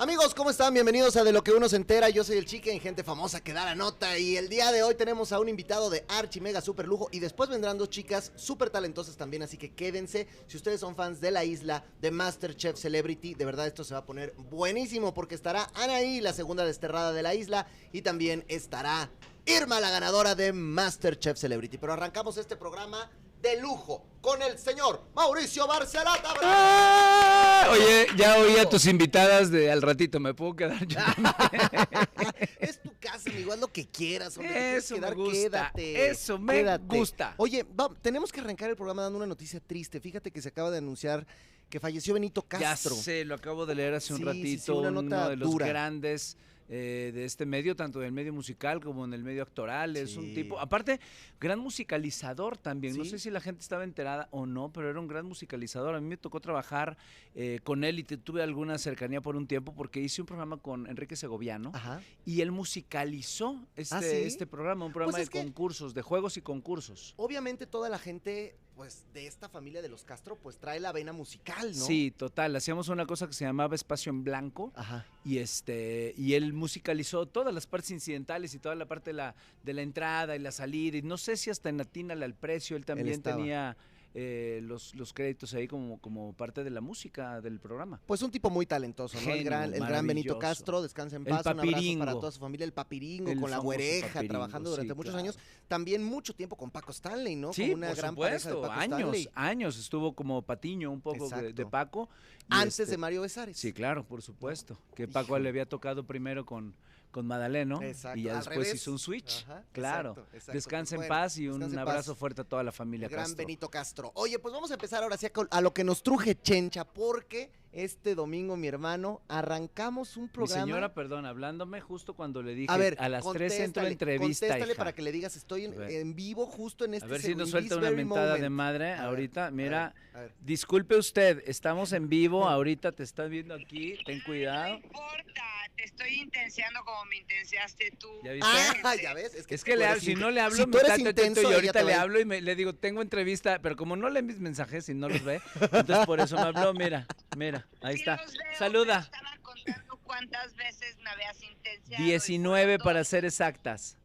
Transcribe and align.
Amigos, 0.00 0.32
¿cómo 0.32 0.50
están? 0.50 0.72
Bienvenidos 0.72 1.16
a 1.16 1.24
De 1.24 1.32
lo 1.32 1.42
que 1.42 1.50
uno 1.50 1.68
se 1.68 1.74
entera. 1.74 2.08
Yo 2.08 2.22
soy 2.22 2.38
el 2.38 2.44
chique 2.44 2.72
en 2.72 2.78
Gente 2.78 3.02
Famosa 3.02 3.40
que 3.40 3.52
da 3.52 3.64
la 3.64 3.74
nota. 3.74 4.16
Y 4.16 4.36
el 4.36 4.48
día 4.48 4.70
de 4.70 4.84
hoy 4.84 4.94
tenemos 4.94 5.32
a 5.32 5.40
un 5.40 5.48
invitado 5.48 5.90
de 5.90 6.04
Archi 6.06 6.40
Mega 6.40 6.60
Super 6.60 6.86
Lujo. 6.86 7.08
Y 7.10 7.18
después 7.18 7.50
vendrán 7.50 7.78
dos 7.78 7.90
chicas 7.90 8.30
súper 8.36 8.70
talentosas 8.70 9.16
también. 9.16 9.42
Así 9.42 9.56
que 9.56 9.74
quédense. 9.74 10.28
Si 10.46 10.56
ustedes 10.56 10.78
son 10.78 10.94
fans 10.94 11.20
de 11.20 11.32
la 11.32 11.44
isla, 11.44 11.84
de 12.00 12.12
Masterchef 12.12 12.78
Celebrity, 12.78 13.34
de 13.34 13.44
verdad 13.44 13.66
esto 13.66 13.82
se 13.82 13.92
va 13.92 14.00
a 14.00 14.06
poner 14.06 14.34
buenísimo. 14.36 15.12
Porque 15.12 15.34
estará 15.34 15.68
Anaí, 15.74 16.20
la 16.20 16.32
segunda 16.32 16.64
desterrada 16.64 17.12
de 17.12 17.24
la 17.24 17.34
isla. 17.34 17.66
Y 17.92 18.02
también 18.02 18.44
estará 18.46 19.10
Irma, 19.46 19.80
la 19.80 19.90
ganadora 19.90 20.36
de 20.36 20.52
Masterchef 20.52 21.36
Celebrity. 21.36 21.76
Pero 21.76 21.94
arrancamos 21.94 22.36
este 22.36 22.54
programa 22.54 23.10
de 23.42 23.60
lujo 23.60 24.04
con 24.20 24.42
el 24.42 24.58
señor 24.58 25.02
Mauricio 25.14 25.66
Barcelata. 25.66 26.34
¡Ah! 26.42 27.68
Oye, 27.72 28.06
ya 28.16 28.36
oí 28.38 28.56
a 28.58 28.68
tus 28.68 28.86
invitadas 28.86 29.50
de 29.50 29.70
al 29.70 29.80
ratito, 29.82 30.18
¿me 30.20 30.34
puedo 30.34 30.54
quedar 30.56 30.84
yo? 30.86 30.98
es 32.60 32.80
tu 32.82 32.90
casa, 32.98 33.30
amigo, 33.30 33.52
haz 33.52 33.58
lo 33.60 33.68
que 33.68 33.86
quieras. 33.86 34.36
Hombre, 34.36 34.76
Eso 34.76 34.96
quedar, 34.96 35.16
me 35.16 35.22
gusta, 35.24 35.40
quédate. 35.74 36.08
eso 36.10 36.38
me 36.38 36.54
quédate. 36.54 36.96
gusta. 36.98 37.34
Oye, 37.36 37.64
va- 37.78 37.90
tenemos 38.02 38.32
que 38.32 38.40
arrancar 38.40 38.70
el 38.70 38.76
programa 38.76 39.02
dando 39.02 39.18
una 39.18 39.26
noticia 39.26 39.60
triste. 39.60 40.00
Fíjate 40.00 40.30
que 40.30 40.42
se 40.42 40.48
acaba 40.48 40.70
de 40.70 40.78
anunciar 40.78 41.26
que 41.70 41.80
falleció 41.80 42.14
Benito 42.14 42.44
Ya 42.50 42.58
Castro. 42.58 42.94
sé, 42.94 43.24
lo 43.24 43.34
acabo 43.34 43.66
de 43.66 43.74
leer 43.74 43.94
hace 43.94 44.12
un 44.14 44.18
Sí, 44.20 44.24
ratito, 44.24 44.64
sí, 44.64 44.70
una 44.72 44.88
uno 44.88 45.02
nota 45.02 45.28
de 45.30 45.36
los 45.36 45.50
dura. 45.50 45.66
grandes 45.66 46.36
eh, 46.68 47.10
de 47.14 47.24
este 47.24 47.46
medio, 47.46 47.74
tanto 47.74 47.98
del 48.00 48.12
medio 48.12 48.32
musical 48.32 48.80
como 48.80 49.04
en 49.04 49.14
el 49.14 49.22
medio 49.22 49.42
actoral. 49.42 49.96
Es 49.96 50.16
un 50.16 50.34
tipo, 50.34 50.58
aparte, 50.60 51.00
gran 51.40 51.58
musicalizador 51.58 52.56
también. 52.58 52.96
No 52.96 53.04
sé 53.04 53.18
si 53.18 53.30
la 53.30 53.40
gente 53.40 53.62
estaba 53.62 53.84
enterada 53.84 54.28
o 54.30 54.44
no, 54.46 54.70
pero 54.72 54.90
era 54.90 55.00
un 55.00 55.08
gran 55.08 55.24
musicalizador. 55.26 55.94
A 55.94 56.00
mí 56.00 56.06
me 56.08 56.16
tocó 56.16 56.40
trabajar 56.40 56.96
eh, 57.34 57.60
con 57.64 57.84
él 57.84 57.98
y 57.98 58.04
te- 58.04 58.16
tuve 58.18 58.42
alguna 58.42 58.76
cercanía 58.78 59.20
por 59.20 59.36
un 59.36 59.46
tiempo 59.46 59.74
porque 59.74 60.00
hice 60.00 60.20
un 60.22 60.26
programa 60.26 60.58
con 60.58 60.86
Enrique 60.86 61.16
Segoviano. 61.16 61.70
Ajá. 61.74 62.00
Y 62.26 62.40
él 62.42 62.50
musicalizó 62.52 63.64
este, 63.76 63.94
¿Ah, 63.94 64.00
sí? 64.02 64.06
este 64.24 64.46
programa, 64.46 64.84
un 64.84 64.92
programa 64.92 65.12
Pues 65.12 65.22
es 65.24 65.28
de 65.30 65.32
que- 65.38 65.44
concursos, 65.44 65.94
de 65.94 66.02
juegos 66.02 66.36
y 66.36 66.42
concursos. 66.42 67.14
Obviamente 67.16 67.66
toda 67.66 67.88
la 67.88 67.98
gente, 67.98 68.56
pues, 68.78 69.04
de 69.12 69.26
esta 69.26 69.48
familia 69.48 69.82
de 69.82 69.88
los 69.88 70.04
Castro, 70.04 70.36
pues 70.36 70.56
trae 70.56 70.78
la 70.78 70.92
vena 70.92 71.12
musical, 71.12 71.76
¿no? 71.76 71.84
Sí, 71.84 72.12
total. 72.16 72.54
Hacíamos 72.54 72.88
una 72.88 73.06
cosa 73.06 73.26
que 73.26 73.32
se 73.32 73.44
llamaba 73.44 73.74
Espacio 73.74 74.10
en 74.10 74.22
Blanco 74.22 74.70
Ajá. 74.76 75.04
y 75.24 75.38
este 75.38 76.14
y 76.16 76.34
él 76.34 76.52
musicalizó 76.52 77.26
todas 77.26 77.52
las 77.52 77.66
partes 77.66 77.90
incidentales 77.90 78.54
y 78.54 78.60
toda 78.60 78.76
la 78.76 78.86
parte 78.86 79.10
de 79.10 79.14
la, 79.14 79.34
de 79.64 79.72
la 79.72 79.82
entrada 79.82 80.36
y 80.36 80.38
la 80.38 80.52
salida. 80.52 80.96
Y 80.96 81.02
no 81.02 81.18
sé 81.18 81.36
si 81.36 81.50
hasta 81.50 81.68
en 81.70 81.80
Atínale 81.80 82.24
al 82.24 82.34
precio 82.34 82.76
él 82.76 82.86
también 82.86 83.20
tenía 83.20 83.76
eh, 84.14 84.60
los, 84.62 84.94
los 84.94 85.12
créditos 85.12 85.52
ahí 85.54 85.68
como, 85.68 85.98
como 86.00 86.32
parte 86.32 86.64
de 86.64 86.70
la 86.70 86.80
música 86.80 87.40
del 87.40 87.60
programa. 87.60 88.00
Pues 88.06 88.22
un 88.22 88.30
tipo 88.30 88.50
muy 88.50 88.66
talentoso, 88.66 89.20
¿no? 89.20 89.30
el 89.30 89.44
gran, 89.44 89.74
el 89.74 89.84
gran 89.84 90.06
Benito. 90.06 90.38
Castro, 90.38 90.82
descansa 90.82 91.16
en 91.16 91.24
paz, 91.24 91.44
un 91.46 91.60
abrazo 91.60 91.98
para 91.98 92.12
toda 92.12 92.32
su 92.32 92.40
familia, 92.40 92.64
el 92.64 92.72
papiringo, 92.72 93.30
El 93.30 93.40
con 93.40 93.50
la 93.50 93.58
güereja, 93.58 94.22
trabajando 94.24 94.70
durante 94.70 94.92
sí, 94.92 94.96
muchos 94.96 95.12
claro. 95.12 95.24
años. 95.24 95.38
También 95.68 96.02
mucho 96.02 96.34
tiempo 96.34 96.56
con 96.56 96.70
Paco 96.70 96.90
Stanley, 96.92 97.36
¿no? 97.36 97.52
Sí, 97.52 97.62
Como 97.62 97.74
una 97.74 97.88
por 97.88 97.96
gran 97.96 98.10
supuesto, 98.10 98.48
de 98.48 98.54
Paco 98.68 98.72
años, 98.72 98.98
Stanley. 99.00 99.28
años 99.34 99.78
estuvo 99.78 100.14
como 100.14 100.42
patiño 100.42 100.90
un 100.90 101.00
poco 101.00 101.28
de. 101.28 101.66
Paco. 101.66 102.08
Antes 102.48 102.80
este- 102.80 102.92
de 102.92 102.98
Mario 102.98 103.22
Besares. 103.22 103.56
Sí, 103.58 103.72
claro, 103.72 104.04
por 104.04 104.22
supuesto. 104.22 104.78
Que 104.94 105.06
Paco 105.06 105.38
le 105.38 105.50
había 105.50 105.66
tocado 105.66 106.06
primero 106.06 106.46
con, 106.46 106.74
con 107.10 107.26
Madaleno 107.26 107.82
Exacto, 107.82 108.18
y 108.18 108.24
ya 108.24 108.36
después 108.36 108.58
revés. 108.58 108.74
hizo 108.74 108.92
un 108.92 108.98
switch. 108.98 109.44
Ajá, 109.44 109.64
claro. 109.72 110.10
exacto, 110.10 110.30
exacto. 110.34 110.52
Descansa 110.52 110.94
en 110.94 110.98
Bueno, 111.00 111.14
paz 111.14 111.38
y 111.38 111.48
un 111.48 111.78
abrazo 111.78 112.12
paz. 112.12 112.18
fuerte 112.18 112.40
a 112.42 112.44
toda 112.44 112.62
la 112.62 112.72
familia 112.72 113.06
El 113.06 113.12
gran 113.12 113.24
Castro. 113.24 113.36
Benito 113.38 113.68
Castro. 113.70 114.12
Oye, 114.14 114.38
pues 114.38 114.52
vamos 114.52 114.70
a 114.70 114.74
empezar 114.74 115.02
ahora 115.02 115.16
sí 115.16 115.26
a, 115.26 115.30
a 115.50 115.60
lo 115.60 115.72
que 115.72 115.84
nos 115.84 116.02
truje 116.02 116.34
Chencha, 116.40 116.84
porque 116.84 117.50
este 117.70 118.14
domingo, 118.14 118.56
mi 118.56 118.66
hermano, 118.66 119.20
arrancamos 119.28 120.16
un 120.16 120.24
Mi 120.24 120.28
programa. 120.30 120.62
señora, 120.64 120.94
perdón, 120.94 121.26
hablándome 121.26 121.80
justo 121.82 122.14
cuando 122.14 122.42
le 122.42 122.54
dije 122.54 122.72
a 122.72 122.76
ver, 122.78 122.96
a 122.98 123.08
las 123.10 123.24
3 123.30 123.60
entró 123.60 123.82
la 123.82 123.90
entrevista. 123.90 124.46
Contéstale 124.46 124.72
hija. 124.72 124.78
para 124.78 124.92
que 124.94 125.02
le 125.02 125.12
digas, 125.12 125.36
estoy 125.36 125.66
en, 125.66 125.74
A 125.74 125.76
ver. 125.76 125.90
en 125.92 126.14
vivo 126.14 126.46
justo 126.46 126.84
en 126.86 126.94
a 126.94 126.96
este 126.96 127.08
ver 127.08 127.20
si 127.20 127.34
nos 127.34 127.50
suelta 127.50 127.76
una 127.76 127.90
mentada 127.90 128.34
de 128.34 128.48
moment. 128.48 128.54
madre 128.54 128.92
A 128.92 128.96
ver, 128.96 129.04
ahorita. 129.06 129.46
a 129.46 129.50
Mira, 129.50 129.94
ver, 130.12 130.16
a 130.16 130.20
ver. 130.22 130.34
disculpe 130.40 130.96
usted, 130.96 131.42
estamos 131.46 131.92
en 131.92 132.08
vivo, 132.08 132.44
ahorita 132.48 132.92
te 132.92 133.02
estás 133.02 133.28
viendo 133.28 133.54
aquí, 133.54 133.98
ten 134.06 134.18
No 134.18 134.24
cuidado. 134.24 134.74
importa, 134.76 135.42
te 135.78 135.84
estoy 135.84 136.14
intenciando 136.16 136.84
como 136.84 137.04
me 137.04 137.18
intenciaste 137.18 137.92
tú. 138.00 138.08
¿Ya 138.24 138.32
viste? 138.32 138.48
Ah, 138.82 138.96
ya 139.00 139.14
ves. 139.14 139.32
Es 139.34 139.46
que, 139.46 139.54
Es 139.54 139.62
que 139.62 139.76
le 139.76 139.86
hablo, 139.86 140.00
si 140.00 140.16
no 140.16 140.28
le 140.32 140.40
hablo, 140.40 140.56
si 140.56 140.66
me 140.66 140.80
ta- 140.80 140.96
intenso, 140.98 141.40
y 141.48 141.54
ahorita 141.54 141.84
le 141.84 141.94
hablo 141.94 142.18
y 142.18 142.24
me- 142.24 142.40
le 142.40 142.56
digo, 142.56 142.74
tengo 142.74 143.00
entrevista, 143.00 143.60
pero 143.62 143.76
como 143.76 143.94
no 143.94 144.10
lee 144.10 144.22
mis 144.22 144.40
mensajes 144.40 144.88
y 144.88 144.94
no 144.94 145.08
los 145.08 145.22
ve, 145.22 145.40
entonces 145.60 146.04
por 146.04 146.18
eso 146.18 146.34
me 146.34 146.42
habló, 146.42 146.74
mira, 146.74 147.06
mira, 147.36 147.64
ahí 147.80 147.94
Sí 147.94 148.00
está. 148.00 148.16
los 148.16 148.32
veo, 148.32 148.58
Saluda. 148.58 148.98
Estaba 149.04 149.38
contando 149.40 149.96
cuántas 150.02 150.56
veces 150.56 150.96
me 150.98 151.10
habías 151.10 151.40
intenciado. 151.42 152.02
y 152.02 152.06
19 152.08 152.64
fueron 152.64 152.84
para 152.84 153.04
ser 153.04 153.24
exactas. 153.24 153.96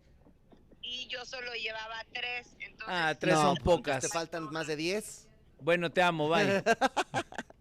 Y 0.84 1.08
yo 1.08 1.26
solo 1.26 1.52
llevaba 1.56 2.06
tres. 2.14 2.50
Entonces, 2.60 2.86
Ah, 2.88 3.16
tres 3.20 3.34
No, 3.34 3.42
son 3.42 3.58
pocas. 3.58 4.02
Te 4.02 4.10
faltan 4.10 4.44
más 4.52 4.68
de 4.68 4.76
10. 4.76 5.28
Bueno, 5.60 5.92
te 5.92 6.04
amo, 6.04 6.30
bye. 6.30 6.62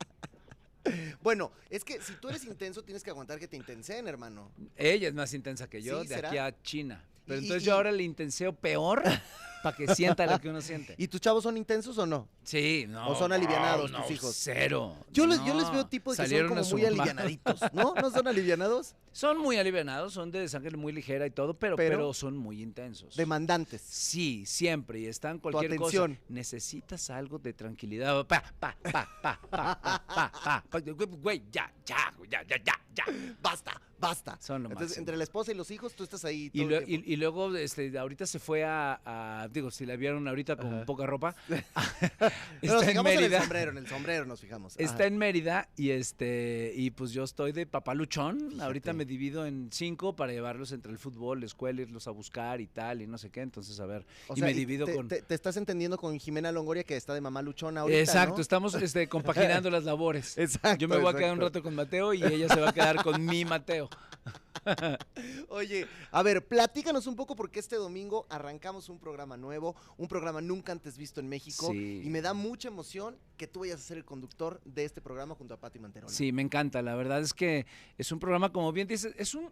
Bueno, 1.23 1.53
es 1.71 1.85
que 1.85 2.01
si 2.01 2.15
tú 2.15 2.29
eres 2.29 2.45
intenso, 2.45 2.83
tienes 2.83 3.03
que 3.03 3.11
aguantar 3.11 3.39
que 3.39 3.47
te 3.49 3.57
intenseen, 3.57 4.09
hermano. 4.09 4.51
Ella 4.77 5.09
es 5.09 5.15
más 5.15 5.33
intensa 5.35 5.69
que 5.69 5.81
yo, 5.83 6.03
Sí, 6.03 6.09
de 6.09 6.15
¿será? 6.17 6.29
aquí 6.29 6.39
a 6.39 6.63
China. 6.63 7.05
Pero 7.27 7.41
Y- 7.41 7.45
entonces 7.45 7.63
y- 7.63 7.67
yo 7.67 7.75
ahora 7.75 7.93
le 7.93 8.03
intenseo 8.03 8.53
peor 8.53 9.03
para 9.63 9.77
que 9.77 9.95
sienta 9.95 10.27
lo 10.27 10.41
que 10.41 10.49
uno 10.49 10.61
siente. 10.61 10.95
¿Y 10.99 11.09
tus 11.09 11.21
chavos 11.21 11.43
son 11.45 11.57
intensos 11.57 11.97
o 11.99 12.07
no? 12.07 12.29
Sí, 12.43 12.87
no. 12.89 13.09
¿O 13.09 13.15
son 13.15 13.33
alivianados 13.33 13.91
no, 13.91 14.03
tus 14.03 14.11
hijos? 14.11 14.35
Cero. 14.39 14.97
Yo, 15.13 15.27
les, 15.27 15.39
yo 15.45 15.55
No, 15.55 15.61
les 15.61 15.71
veo 15.71 15.87
tipo 15.87 16.15
de 16.15 16.23
que 16.25 16.39
son 16.39 16.49
como 16.49 16.63
muy 16.65 16.85
alivianaditos, 16.85 17.61
¿no? 17.73 17.95
¿No 17.95 18.11
son 18.11 18.27
alivianados? 18.29 18.95
Son 19.13 19.37
muy 19.37 19.59
alivianados, 19.59 20.15
son 20.15 20.31
de 20.31 20.49
sangre 20.49 20.75
muy 20.75 20.91
ligera 20.91 21.27
y 21.27 21.31
todo, 21.31 21.53
pero, 21.53 21.77
Pero- 21.77 21.99
pero, 21.99 22.15
son 22.15 22.35
muy 22.35 22.63
intensos. 22.63 23.15
Demandantes. 23.15 23.83
Sí, 23.83 24.47
siempre. 24.47 25.01
Y 25.01 25.07
están 25.07 25.39
cualquier 25.39 25.75
atención. 25.75 26.15
cosa. 26.15 26.25
Necesitas 26.31 27.11
algo 27.11 27.39
de 27.39 27.53
tranquilidad. 27.53 28.27
Pa, 28.27 28.43
pa, 28.59 28.75
pa, 28.83 28.91
pa, 29.21 29.39
pa, 29.51 29.79
pa, 29.81 29.81
pa, 29.83 30.33
pa. 30.33 30.65
Pa, 30.71 30.81
Güey, 30.81 31.43
ya, 31.53 31.71
ya, 31.85 32.11
ya, 32.31 32.43
ya, 32.43 32.57
ya, 32.65 32.81
ya. 32.95 33.05
Basta, 33.43 33.79
basta. 33.99 34.39
Son 34.41 34.63
lo 34.63 34.71
Entonces, 34.71 34.89
máximo. 34.93 35.03
entre 35.03 35.17
la 35.19 35.25
esposa 35.25 35.53
y 35.53 35.57
los 35.57 35.71
hijos, 35.71 35.95
tú 35.95 36.05
estás 36.05 36.25
ahí 36.25 36.51
Y, 36.53 36.65
todo 36.67 36.79
el 36.79 36.89
y- 36.89 37.05
y 37.13 37.17
luego, 37.17 37.55
este, 37.55 37.99
ahorita 37.99 38.25
se 38.25 38.39
fue 38.39 38.65
a, 38.65 38.99
a- 39.05 39.49
digo, 39.53 39.71
si 39.71 39.87
la 39.87 39.97
vieron 39.97 40.27
ahorita 40.29 40.57
con 40.57 40.75
Ajá. 40.75 40.85
poca 40.85 41.07
ropa, 41.07 41.35
está 42.63 42.79
en 42.81 42.87
fijamos 42.87 43.13
en 43.13 43.19
el 43.19 43.23
Mérida. 43.23 43.41
sombrero, 43.41 43.71
en 43.71 43.79
el 43.79 43.87
sombrero 43.87 44.25
nos 44.25 44.41
fijamos. 44.41 44.75
Está 44.79 45.07
en 45.07 45.19
Mérida 45.19 45.69
y 45.77 45.91
este 45.91 46.73
y 46.75 46.91
pues 46.91 47.13
yo 47.13 47.25
estoy 47.25 47.53
de 47.53 47.67
papaluchón. 47.67 48.39
Fíjate. 48.41 48.63
Ahorita 48.65 48.93
me 48.93 49.05
divido 49.05 49.47
en 49.47 49.69
cinco 49.73 50.15
para 50.17 50.33
llevarlos 50.33 50.73
entre 50.73 50.93
el 50.93 50.99
fútbol, 50.99 51.41
la 51.41 51.47
escuela, 51.47 51.83
irlos 51.83 52.07
a 52.07 52.11
buscar 52.11 52.61
y 52.61 52.67
tal 52.67 53.03
y 53.03 53.07
no 53.07 53.19
sé 53.19 53.31
qué. 53.31 53.41
Entonces, 53.41 53.79
a 53.81 53.87
ver, 53.87 54.05
O 54.29 54.35
y 54.35 54.37
sea, 54.37 54.47
me 54.47 54.55
divido 54.55 54.87
te, 54.87 54.95
con 54.95 55.09
Te, 55.09 55.23
te 55.23 55.35
estás 55.35 55.57
entendiendo 55.57 55.99
con 55.99 56.19
Jimena 56.19 56.53
Longoria 56.53 56.85
que 56.85 56.97
está 56.97 57.15
de 57.15 57.21
mamá 57.21 57.43
luchona 57.43 57.83
ahorita, 57.83 58.01
Exacto, 58.01 58.37
¿no? 58.37 58.41
estamos 58.41 58.75
este, 58.75 59.09
compaginando 59.09 59.71
las 59.71 59.85
labores. 59.85 60.39
Exacto, 60.39 60.79
Yo 60.79 60.89
me 60.89 60.97
voy 60.97 61.13
a 61.13 61.17
quedar 61.17 61.33
un 61.33 61.41
rato 61.41 61.63
con 61.63 61.75
Mateo 61.75 62.15
y 62.15 62.23
ella 62.23 62.49
se 62.49 62.61
va 62.61 62.71
a 62.71 62.73
quedar 62.73 63.03
con 63.03 63.25
mi 63.25 63.45
Mateo. 63.45 63.89
Oye, 65.49 65.87
a 66.11 66.23
ver, 66.23 66.47
platícanos 66.47 67.07
un 67.07 67.17
poco 67.17 67.35
porque 67.35 67.59
este 67.59 67.77
domingo 67.77 68.27
arrancamos 68.31 68.89
un 68.89 68.99
programa 68.99 69.37
nuevo, 69.37 69.75
un 69.97 70.09
programa 70.09 70.41
nunca 70.41 70.73
antes 70.73 70.97
visto 70.97 71.21
en 71.21 71.29
México 71.29 71.69
Sí. 71.73 72.03
y 72.05 72.11
me 72.11 72.21
da 72.23 72.33
mucha 72.35 72.69
emoción 72.69 73.17
que 73.37 73.47
tú 73.47 73.61
vayas 73.61 73.81
a 73.81 73.83
ser 73.83 73.97
el 73.97 74.05
conductor 74.05 74.61
de 74.65 74.85
este 74.85 75.01
programa 75.01 75.35
junto 75.35 75.55
a 75.55 75.57
Pati 75.61 75.79
Manterola. 75.79 76.13
Sí, 76.13 76.33
me 76.33 76.43
encanta. 76.43 76.83
La 76.83 76.95
verdad 76.95 77.21
es 77.21 77.35
que 77.35 77.67
es 77.99 78.13
un 78.13 78.19
programa, 78.19 78.53
como 78.53 78.71
bien 78.73 78.87
dices, 78.87 79.15
es 79.19 79.35
un, 79.35 79.51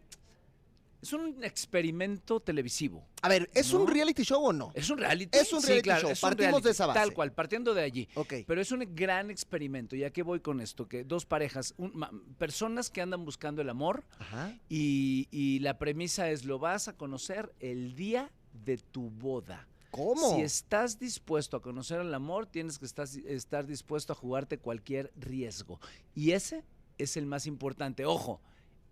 es 1.03 1.13
un 1.13 1.43
experimento 1.45 2.41
televisivo. 2.41 3.07
A 3.23 3.29
ver, 3.29 3.51
¿es 3.55 3.73
un 3.73 3.87
reality 3.87 4.23
show 4.23 4.45
o 4.45 4.53
no? 4.53 4.71
Es 4.75 4.91
un 4.91 4.99
reality. 4.99 5.37
Es 5.39 5.53
un 5.53 5.61
Sí, 5.61 5.69
reality 5.69 5.85
claro, 5.85 6.01
show, 6.03 6.11
es 6.11 6.23
un 6.23 6.29
partimos 6.29 6.51
reality, 6.51 6.65
de 6.65 6.71
esa 6.71 6.87
base. 6.87 7.01
Tal 7.01 7.13
cual, 7.15 7.33
partiendo 7.33 7.75
de 7.75 7.83
allí. 7.83 8.09
Ok. 8.15 8.35
Pero 8.47 8.61
es 8.61 8.71
un 8.73 8.85
gran 8.95 9.31
experimento. 9.31 9.97
¿Y 9.97 10.05
a 10.05 10.11
qué 10.11 10.23
voy 10.23 10.41
con 10.41 10.61
esto? 10.61 10.87
Que 10.89 11.05
dos 11.05 11.25
parejas, 11.27 11.75
un- 11.79 11.93
ma- 11.95 12.11
personas 12.39 12.91
que 12.91 13.01
andan 13.01 13.25
buscando 13.25 13.63
el 13.63 13.69
amor 13.71 14.05
Ajá. 14.19 14.55
y, 14.69 15.29
y 15.31 15.59
la 15.61 15.79
premisa 15.79 16.31
es 16.31 16.45
lo 16.45 16.59
vas 16.59 16.89
a 16.89 16.97
conocer 16.97 17.53
el 17.61 17.95
día 17.97 18.31
de 18.65 18.77
tu 18.79 19.11
boda. 19.11 19.67
¿Cómo? 19.91 20.37
Si 20.37 20.43
estás 20.43 20.99
dispuesto 21.01 21.57
a 21.57 21.63
conocer 21.63 22.01
el 22.01 22.15
amor, 22.15 22.47
tienes 22.47 22.79
que 22.79 22.85
estar, 22.85 23.09
estar 23.27 23.67
dispuesto 23.67 24.13
a 24.13 24.17
jugarte 24.17 24.59
cualquier 24.59 25.13
riesgo. 25.17 25.81
Y 26.15 26.31
ese 26.33 26.63
es 26.99 27.17
el 27.17 27.27
más 27.27 27.47
importante. 27.47 28.05
Ojo, 28.07 28.41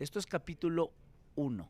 esto 0.00 0.19
es 0.19 0.26
capítulo 0.26 0.93
1. 1.37 1.69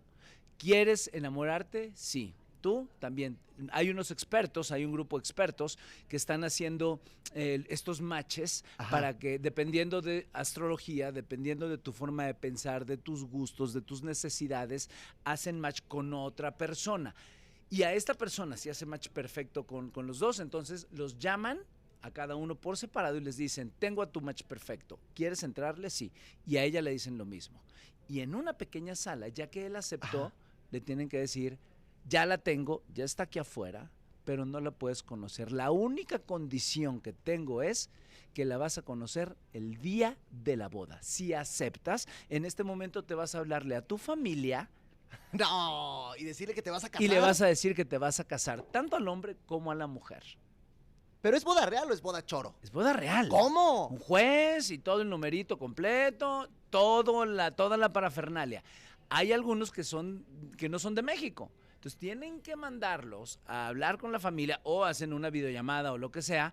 ¿Quieres 0.58 1.08
enamorarte? 1.12 1.93
Sí. 1.94 2.34
Tú 2.60 2.88
también. 2.99 3.38
Hay 3.70 3.88
unos 3.88 4.10
expertos, 4.10 4.72
hay 4.72 4.84
un 4.84 4.93
grupo 4.93 5.16
de 5.16 5.20
expertos 5.20 5.78
que 6.08 6.16
están 6.16 6.43
haciendo 6.43 7.00
eh, 7.34 7.64
estos 7.69 8.00
matches 8.00 8.64
Ajá. 8.78 8.90
para 8.90 9.19
que, 9.19 9.38
dependiendo 9.38 10.02
de 10.02 10.28
astrología, 10.32 11.12
dependiendo 11.12 11.69
de 11.69 11.78
tu 11.78 11.93
forma 11.93 12.26
de 12.26 12.34
pensar, 12.34 12.84
de 12.84 12.96
tus 12.96 13.25
gustos, 13.25 13.72
de 13.72 13.81
tus 13.81 14.02
necesidades, 14.02 14.90
hacen 15.25 15.60
match 15.60 15.82
con 15.87 16.12
otra 16.12 16.56
persona. 16.56 17.14
Y 17.70 17.82
a 17.82 17.93
esta 17.94 18.14
persona, 18.14 18.56
si 18.56 18.70
hace 18.70 18.87
match 18.87 19.08
perfecto 19.08 19.64
con, 19.64 19.90
con 19.90 20.06
los 20.08 20.19
dos, 20.19 20.40
entonces 20.40 20.88
los 20.90 21.19
llaman 21.19 21.61
a 22.02 22.11
cada 22.11 22.34
uno 22.34 22.54
por 22.54 22.76
separado 22.76 23.16
y 23.16 23.20
les 23.20 23.37
dicen, 23.37 23.72
tengo 23.78 24.02
a 24.02 24.11
tu 24.11 24.20
match 24.20 24.43
perfecto, 24.43 24.99
¿quieres 25.14 25.43
entrarle? 25.43 25.90
Sí. 25.90 26.12
Y 26.46 26.56
a 26.56 26.64
ella 26.64 26.82
le 26.82 26.90
dicen 26.90 27.19
lo 27.19 27.25
mismo. 27.25 27.62
Y 28.08 28.20
en 28.20 28.34
una 28.34 28.54
pequeña 28.54 28.94
sala, 28.94 29.28
ya 29.28 29.50
que 29.50 29.66
él 29.66 29.76
aceptó, 29.76 30.26
Ajá. 30.26 30.34
Le 30.70 30.81
tienen 30.81 31.09
que 31.09 31.19
decir, 31.19 31.59
ya 32.09 32.26
la 32.26 32.38
tengo, 32.38 32.82
ya 32.94 33.05
está 33.05 33.25
aquí 33.25 33.38
afuera, 33.38 33.91
pero 34.25 34.44
no 34.44 34.61
la 34.61 34.70
puedes 34.70 35.03
conocer. 35.03 35.53
La 35.53 35.70
única 35.70 36.19
condición 36.19 37.00
que 37.00 37.12
tengo 37.12 37.62
es 37.62 37.91
que 38.35 38.44
la 38.44 38.59
vas 38.59 38.79
a 38.79 38.82
conocer 38.82 39.37
el 39.53 39.79
día 39.79 40.17
de 40.31 40.56
la 40.56 40.69
boda. 40.69 41.03
Si 41.03 41.32
aceptas, 41.32 42.06
en 42.29 42.44
este 42.44 42.65
momento 42.65 43.05
te 43.05 43.15
vas 43.15 43.35
a 43.35 43.38
hablarle 43.38 43.75
a 43.75 43.82
tu 43.82 43.99
familia 43.99 44.70
No, 45.32 46.12
y 46.17 46.25
decirle 46.25 46.55
que 46.55 46.62
te 46.62 46.71
vas 46.71 46.85
a 46.85 46.88
casar. 46.88 47.03
y 47.03 47.09
le 47.09 47.21
vas 47.21 47.41
a 47.41 47.47
decir 47.47 47.75
que 47.75 47.85
te 47.85 47.99
vas 47.99 48.21
a 48.21 48.25
casar, 48.25 48.62
tanto 48.62 48.97
al 48.97 49.09
hombre 49.09 49.37
como 49.47 49.71
a 49.71 49.75
la 49.75 49.87
mujer. 49.87 50.23
¿Pero 51.21 51.37
es 51.37 51.44
boda 51.44 51.67
real 51.67 51.91
o 51.91 51.94
es 51.94 52.00
boda 52.00 52.25
choro? 52.25 52.55
Es 52.62 52.71
boda 52.71 52.93
real. 52.93 53.29
¿Cómo? 53.29 53.88
Un 53.88 53.99
juez 53.99 54.71
y 54.71 54.79
todo 54.79 55.03
el 55.03 55.11
numerito 55.11 55.59
completo, 55.59 56.49
todo 56.71 57.25
la, 57.25 57.50
toda 57.50 57.76
la 57.76 57.93
parafernalia. 57.93 58.62
Hay 59.10 59.32
algunos 59.32 59.70
que 59.70 59.84
son 59.84 60.25
que 60.56 60.69
no 60.69 60.78
son 60.78 60.94
de 60.94 61.02
México. 61.02 61.50
Entonces 61.75 61.99
tienen 61.99 62.40
que 62.40 62.56
mandarlos 62.56 63.38
a 63.46 63.69
hablar 63.69 63.99
con 63.99 64.10
la 64.10 64.19
familia 64.19 64.60
o 64.64 64.84
hacen 64.84 65.12
una 65.12 65.31
videollamada 65.31 65.93
o 65.93 65.99
lo 65.99 66.10
que 66.10 66.22
sea. 66.22 66.52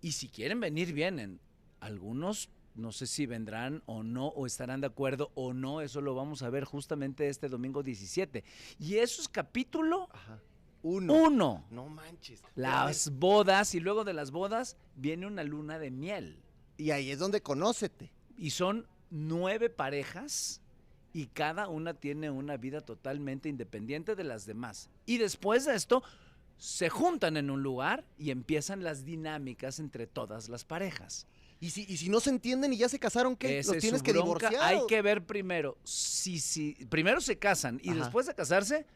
Y 0.00 0.12
si 0.12 0.28
quieren 0.28 0.60
venir, 0.60 0.92
vienen. 0.92 1.40
Algunos 1.80 2.48
no 2.74 2.92
sé 2.92 3.06
si 3.06 3.26
vendrán 3.26 3.82
o 3.86 4.02
no, 4.02 4.28
o 4.28 4.46
estarán 4.46 4.80
de 4.80 4.86
acuerdo 4.86 5.32
o 5.34 5.52
no. 5.52 5.80
Eso 5.80 6.00
lo 6.00 6.14
vamos 6.14 6.42
a 6.42 6.50
ver 6.50 6.64
justamente 6.64 7.28
este 7.28 7.48
domingo 7.48 7.82
17. 7.82 8.44
Y 8.78 8.96
eso 8.96 9.20
es 9.20 9.28
capítulo 9.28 10.08
Ajá. 10.12 10.40
Uno. 10.82 11.12
1. 11.12 11.64
No 11.70 11.88
manches. 11.88 12.42
Las 12.54 13.10
bodas 13.10 13.74
y 13.74 13.80
luego 13.80 14.04
de 14.04 14.14
las 14.14 14.30
bodas 14.30 14.76
viene 14.94 15.26
una 15.26 15.42
luna 15.42 15.78
de 15.78 15.90
miel. 15.90 16.40
Y 16.76 16.92
ahí 16.92 17.10
es 17.10 17.18
donde 17.18 17.42
conócete. 17.42 18.12
Y 18.36 18.50
son 18.50 18.86
nueve 19.10 19.70
parejas 19.70 20.62
y 21.18 21.26
cada 21.26 21.66
una 21.66 21.94
tiene 21.94 22.30
una 22.30 22.56
vida 22.56 22.80
totalmente 22.80 23.48
independiente 23.48 24.14
de 24.14 24.22
las 24.22 24.46
demás. 24.46 24.88
Y 25.04 25.18
después 25.18 25.64
de 25.64 25.74
esto, 25.74 26.04
se 26.58 26.90
juntan 26.90 27.36
en 27.36 27.50
un 27.50 27.60
lugar 27.60 28.04
y 28.16 28.30
empiezan 28.30 28.84
las 28.84 29.04
dinámicas 29.04 29.80
entre 29.80 30.06
todas 30.06 30.48
las 30.48 30.64
parejas. 30.64 31.26
Y 31.58 31.70
si, 31.70 31.84
y 31.88 31.96
si 31.96 32.08
no 32.08 32.20
se 32.20 32.30
entienden 32.30 32.72
y 32.72 32.76
ya 32.76 32.88
se 32.88 33.00
casaron, 33.00 33.34
¿qué? 33.34 33.58
Esa 33.58 33.70
¿Los 33.70 33.78
es 33.78 33.82
tienes 33.82 34.02
que 34.04 34.12
divorciar? 34.12 34.62
Hay 34.62 34.78
que 34.86 35.02
ver 35.02 35.26
primero 35.26 35.76
si, 35.82 36.38
si 36.38 36.74
primero 36.88 37.20
se 37.20 37.36
casan 37.36 37.80
y 37.82 37.90
Ajá. 37.90 37.98
después 37.98 38.26
de 38.26 38.36
casarse, 38.36 38.86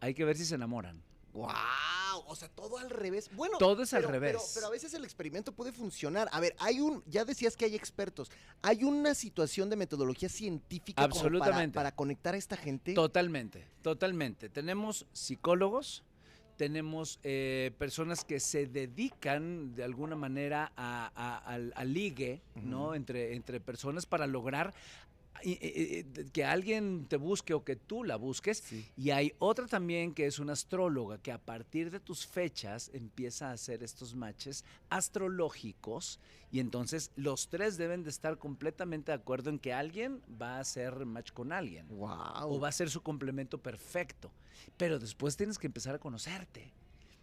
hay 0.00 0.14
que 0.14 0.24
ver 0.24 0.36
si 0.36 0.44
se 0.44 0.56
enamoran. 0.56 1.00
¡Guau! 1.32 2.01
O 2.16 2.36
sea, 2.36 2.48
todo 2.48 2.78
al 2.78 2.90
revés. 2.90 3.30
Bueno, 3.34 3.58
Todo 3.58 3.82
es 3.82 3.92
al 3.94 4.04
revés. 4.04 4.32
Pero, 4.32 4.42
pero 4.54 4.66
a 4.66 4.70
veces 4.70 4.92
el 4.94 5.04
experimento 5.04 5.52
puede 5.52 5.72
funcionar. 5.72 6.28
A 6.32 6.40
ver, 6.40 6.54
hay 6.58 6.80
un, 6.80 7.02
ya 7.06 7.24
decías 7.24 7.56
que 7.56 7.64
hay 7.64 7.74
expertos. 7.74 8.30
Hay 8.62 8.84
una 8.84 9.14
situación 9.14 9.70
de 9.70 9.76
metodología 9.76 10.28
científica 10.28 11.02
como 11.02 11.14
para- 11.14 11.26
Absolutamente. 11.26 11.74
para, 11.74 11.94
conectar 11.94 12.34
a 12.34 12.36
esta 12.38 12.56
gente. 12.56 12.94
Totalmente, 12.94 13.66
totalmente. 13.82 14.48
Tenemos 14.48 15.06
psicólogos, 15.12 16.04
tenemos 16.56 17.18
eh, 17.22 17.72
personas 17.78 18.24
que 18.24 18.38
se 18.38 18.66
dedican 18.66 19.74
de 19.74 19.84
alguna 19.84 20.14
manera 20.16 20.72
a- 20.76 21.10
a- 21.14 21.54
al 21.74 21.92
ligue, 21.92 22.42
¿no? 22.56 22.94
Entre, 22.94 23.34
entre 23.34 23.58
personas 23.60 24.06
para 24.06 24.26
lograr 24.26 24.74
que 26.32 26.44
alguien 26.44 27.06
te 27.06 27.16
busque 27.16 27.54
o 27.54 27.64
que 27.64 27.76
tú 27.76 28.04
la 28.04 28.16
busques. 28.16 28.58
Sí. 28.58 28.86
Y 28.96 29.10
hay 29.10 29.32
otra 29.38 29.66
también 29.66 30.14
que 30.14 30.26
es 30.26 30.38
una 30.38 30.52
astróloga 30.52 31.18
que 31.18 31.32
a 31.32 31.38
partir 31.38 31.90
de 31.90 32.00
tus 32.00 32.26
fechas 32.26 32.90
empieza 32.94 33.50
a 33.50 33.52
hacer 33.52 33.82
estos 33.82 34.14
matches 34.14 34.64
astrológicos 34.88 36.20
y 36.50 36.60
entonces 36.60 37.10
los 37.16 37.48
tres 37.48 37.76
deben 37.76 38.02
de 38.02 38.10
estar 38.10 38.38
completamente 38.38 39.12
de 39.12 39.16
acuerdo 39.16 39.50
en 39.50 39.58
que 39.58 39.72
alguien 39.72 40.22
va 40.40 40.56
a 40.56 40.60
hacer 40.60 41.06
match 41.06 41.32
con 41.32 41.52
alguien 41.52 41.86
¡Wow! 41.88 42.44
o 42.44 42.60
va 42.60 42.68
a 42.68 42.72
ser 42.72 42.90
su 42.90 43.02
complemento 43.02 43.58
perfecto. 43.58 44.30
Pero 44.76 44.98
después 44.98 45.36
tienes 45.36 45.58
que 45.58 45.66
empezar 45.66 45.94
a 45.94 45.98
conocerte 45.98 46.72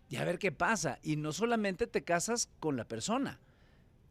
y 0.10 0.16
a 0.16 0.26
ver 0.26 0.40
qué 0.40 0.52
pasa. 0.52 1.00
Y 1.04 1.16
no 1.16 1.32
solamente 1.32 1.88
te 1.88 2.04
casas 2.04 2.50
con 2.60 2.76
la 2.76 2.88
persona, 2.88 3.40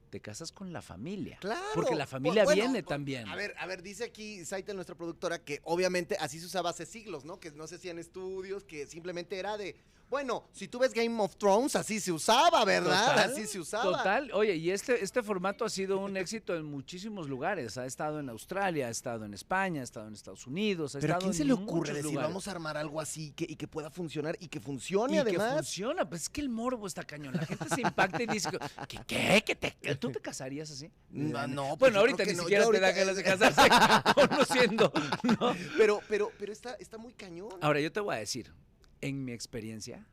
te 0.08 0.20
casas 0.20 0.52
con 0.52 0.72
la 0.72 0.82
familia. 0.82 1.38
Claro. 1.40 1.60
Porque 1.74 1.94
la 1.94 2.06
familia 2.06 2.44
bueno, 2.44 2.62
viene 2.62 2.82
también. 2.82 3.28
A 3.28 3.36
ver, 3.36 3.54
a 3.58 3.66
ver, 3.66 3.82
dice 3.82 4.04
aquí 4.04 4.44
Saita, 4.44 4.74
nuestra 4.74 4.96
productora, 4.96 5.44
que 5.44 5.60
obviamente 5.64 6.16
así 6.18 6.40
se 6.40 6.46
usaba 6.46 6.70
hace 6.70 6.86
siglos, 6.86 7.24
¿no? 7.24 7.38
Que 7.38 7.50
no 7.52 7.66
se 7.66 7.76
hacían 7.76 7.98
estudios, 7.98 8.64
que 8.64 8.86
simplemente 8.86 9.38
era 9.38 9.56
de, 9.56 9.76
bueno, 10.10 10.48
si 10.52 10.68
tú 10.68 10.78
ves 10.78 10.92
Game 10.94 11.20
of 11.22 11.36
Thrones, 11.36 11.76
así 11.76 12.00
se 12.00 12.10
usaba, 12.12 12.64
¿verdad? 12.64 13.08
Total, 13.10 13.30
así 13.30 13.46
se 13.46 13.60
usaba. 13.60 13.84
Total, 13.84 14.30
oye, 14.32 14.56
y 14.56 14.70
este, 14.70 15.02
este 15.04 15.22
formato 15.22 15.64
ha 15.64 15.68
sido 15.70 15.98
un 15.98 16.16
éxito 16.16 16.54
en 16.56 16.64
muchísimos 16.64 17.28
lugares. 17.28 17.76
Ha 17.78 17.86
estado 17.86 18.18
en 18.20 18.28
Australia, 18.30 18.86
ha 18.86 18.90
estado 18.90 19.24
en 19.24 19.34
España, 19.34 19.80
ha 19.80 19.84
estado 19.84 20.06
en 20.08 20.14
Estados 20.14 20.46
Unidos, 20.46 20.94
ha 20.96 21.00
Pero 21.00 21.14
a 21.14 21.16
estado 21.16 21.30
quién 21.30 21.34
se 21.34 21.42
en 21.42 21.48
le 21.48 21.54
ocurre 21.54 21.88
decir, 21.92 22.04
lugares. 22.04 22.28
vamos 22.30 22.48
a 22.48 22.50
armar 22.52 22.76
algo 22.76 23.00
así 23.00 23.32
que, 23.32 23.44
y 23.48 23.56
que 23.56 23.68
pueda 23.68 23.90
funcionar 23.90 24.36
y 24.40 24.48
que 24.48 24.60
funcione 24.60 25.16
y 25.16 25.18
además? 25.18 25.48
que 25.50 25.54
funciona, 25.56 26.08
pues 26.08 26.22
es 26.22 26.28
que 26.30 26.40
el 26.40 26.48
morbo 26.48 26.86
está 26.86 27.02
cañón. 27.04 27.34
La 27.34 27.44
gente 27.46 27.66
se 27.74 27.80
impacta 27.82 28.22
y 28.22 28.26
dice, 28.26 28.48
¿qué? 28.88 28.98
¿Qué? 29.06 29.42
¿Que 29.44 29.54
te- 29.56 29.94
¿Tú 29.96 30.10
te 30.10 30.20
casarías 30.20 30.70
así? 30.70 30.90
No, 31.10 31.46
no, 31.46 31.64
pues 31.76 31.78
bueno, 31.92 32.00
ahorita 32.00 32.24
ni 32.24 32.32
no, 32.34 32.42
siquiera 32.42 32.66
te 32.70 32.80
da 32.80 32.92
ganas 32.92 33.16
de 33.16 33.22
casarse 33.24 33.68
conociendo, 34.14 34.92
¿no? 35.38 35.54
Pero, 35.78 36.00
pero, 36.08 36.30
pero 36.38 36.52
está, 36.52 36.74
está 36.74 36.98
muy 36.98 37.12
cañón. 37.12 37.50
Ahora, 37.60 37.80
yo 37.80 37.90
te 37.92 38.00
voy 38.00 38.14
a 38.14 38.18
decir, 38.18 38.52
en 39.00 39.24
mi 39.24 39.32
experiencia, 39.32 40.06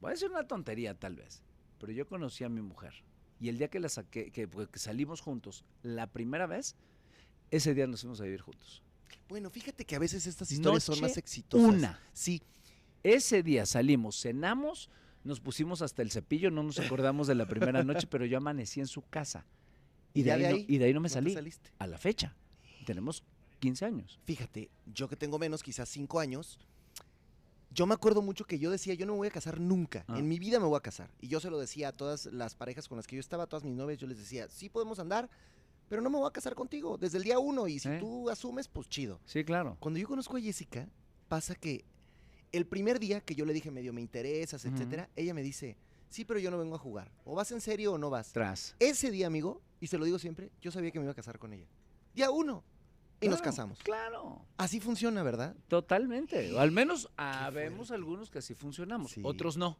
voy 0.00 0.10
a 0.10 0.12
decir 0.12 0.30
una 0.30 0.46
tontería 0.46 0.94
tal 0.94 1.16
vez, 1.16 1.42
pero 1.78 1.92
yo 1.92 2.06
conocí 2.06 2.44
a 2.44 2.48
mi 2.48 2.60
mujer 2.60 2.92
y 3.40 3.48
el 3.48 3.58
día 3.58 3.68
que 3.68 3.80
la 3.80 3.88
saqué, 3.88 4.30
que, 4.30 4.48
pues, 4.48 4.68
que 4.68 4.78
salimos 4.78 5.20
juntos, 5.20 5.64
la 5.82 6.06
primera 6.06 6.46
vez, 6.46 6.76
ese 7.50 7.74
día 7.74 7.86
nos 7.86 8.00
fuimos 8.00 8.20
a 8.20 8.24
vivir 8.24 8.40
juntos. 8.40 8.82
Bueno, 9.28 9.50
fíjate 9.50 9.84
que 9.84 9.96
a 9.96 9.98
veces 9.98 10.26
estas 10.26 10.50
historias 10.50 10.84
son 10.84 11.00
más 11.00 11.16
exitosas. 11.16 11.66
una. 11.68 12.00
Sí. 12.12 12.42
Ese 13.02 13.42
día 13.42 13.66
salimos, 13.66 14.20
cenamos, 14.20 14.88
nos 15.24 15.40
pusimos 15.40 15.82
hasta 15.82 16.02
el 16.02 16.10
cepillo, 16.10 16.50
no 16.50 16.62
nos 16.62 16.78
acordamos 16.78 17.26
de 17.26 17.34
la 17.34 17.46
primera 17.46 17.84
noche, 17.84 18.06
pero 18.06 18.24
yo 18.24 18.38
amanecí 18.38 18.80
en 18.80 18.86
su 18.86 19.02
casa. 19.02 19.44
Y, 20.14 20.22
de, 20.22 20.28
ya 20.28 20.34
ahí 20.34 20.42
de 20.42 20.48
no, 20.48 20.56
ahí 20.56 20.66
y 20.68 20.78
de 20.78 20.84
ahí 20.86 20.94
no 20.94 21.00
me 21.00 21.08
¿No 21.08 21.10
te 21.10 21.14
salí. 21.14 21.34
saliste? 21.34 21.70
A 21.78 21.86
la 21.86 21.98
fecha. 21.98 22.34
Tenemos 22.86 23.22
15 23.60 23.84
años. 23.84 24.18
Fíjate, 24.24 24.70
yo 24.86 25.08
que 25.08 25.16
tengo 25.16 25.38
menos, 25.38 25.62
quizás 25.62 25.88
cinco 25.88 26.20
años, 26.20 26.58
yo 27.76 27.86
me 27.86 27.94
acuerdo 27.94 28.22
mucho 28.22 28.44
que 28.46 28.58
yo 28.58 28.70
decía, 28.70 28.94
yo 28.94 29.06
no 29.06 29.12
me 29.12 29.18
voy 29.18 29.28
a 29.28 29.30
casar 29.30 29.60
nunca, 29.60 30.04
Ah. 30.08 30.18
en 30.18 30.26
mi 30.26 30.38
vida 30.38 30.58
me 30.58 30.66
voy 30.66 30.76
a 30.76 30.80
casar. 30.80 31.10
Y 31.20 31.28
yo 31.28 31.38
se 31.40 31.50
lo 31.50 31.58
decía 31.58 31.88
a 31.88 31.92
todas 31.92 32.26
las 32.26 32.54
parejas 32.54 32.88
con 32.88 32.96
las 32.96 33.06
que 33.06 33.16
yo 33.16 33.20
estaba, 33.20 33.44
a 33.44 33.46
todas 33.46 33.62
mis 33.64 33.74
novias, 33.76 33.98
yo 34.00 34.06
les 34.06 34.18
decía, 34.18 34.48
sí 34.48 34.68
podemos 34.68 34.98
andar, 34.98 35.28
pero 35.88 36.02
no 36.02 36.10
me 36.10 36.16
voy 36.18 36.26
a 36.26 36.32
casar 36.32 36.54
contigo 36.54 36.96
desde 36.98 37.18
el 37.18 37.24
día 37.24 37.38
uno. 37.38 37.68
Y 37.68 37.78
si 37.78 37.88
tú 38.00 38.28
asumes, 38.30 38.66
pues 38.66 38.88
chido. 38.88 39.20
Sí, 39.26 39.44
claro. 39.44 39.76
Cuando 39.78 40.00
yo 40.00 40.08
conozco 40.08 40.36
a 40.36 40.40
Jessica, 40.40 40.88
pasa 41.28 41.54
que 41.54 41.84
el 42.50 42.66
primer 42.66 42.98
día 42.98 43.20
que 43.20 43.34
yo 43.34 43.44
le 43.44 43.52
dije 43.52 43.70
medio 43.70 43.92
me 43.92 44.00
interesas, 44.00 44.64
etcétera, 44.64 45.10
ella 45.14 45.34
me 45.34 45.42
dice, 45.42 45.76
sí, 46.08 46.24
pero 46.24 46.40
yo 46.40 46.50
no 46.50 46.58
vengo 46.58 46.74
a 46.76 46.78
jugar. 46.78 47.12
O 47.24 47.34
vas 47.34 47.52
en 47.52 47.60
serio 47.60 47.92
o 47.92 47.98
no 47.98 48.08
vas. 48.10 48.32
Tras. 48.32 48.74
Ese 48.80 49.10
día, 49.10 49.26
amigo, 49.26 49.60
y 49.80 49.88
se 49.88 49.98
lo 49.98 50.04
digo 50.06 50.18
siempre, 50.18 50.50
yo 50.62 50.70
sabía 50.72 50.90
que 50.90 50.98
me 50.98 51.04
iba 51.04 51.12
a 51.12 51.14
casar 51.14 51.38
con 51.38 51.52
ella. 51.52 51.66
Día 52.14 52.30
uno. 52.30 52.64
Y 53.20 53.28
nos 53.28 53.40
casamos. 53.40 53.78
Claro. 53.82 54.44
Así 54.58 54.78
funciona, 54.80 55.22
¿verdad? 55.22 55.56
Totalmente. 55.68 56.52
O 56.54 56.60
al 56.60 56.70
menos 56.70 57.08
habemos 57.16 57.90
algunos 57.90 58.30
que 58.30 58.38
así 58.38 58.54
funcionamos. 58.54 59.12
Sí. 59.12 59.22
Otros 59.24 59.56
no. 59.56 59.78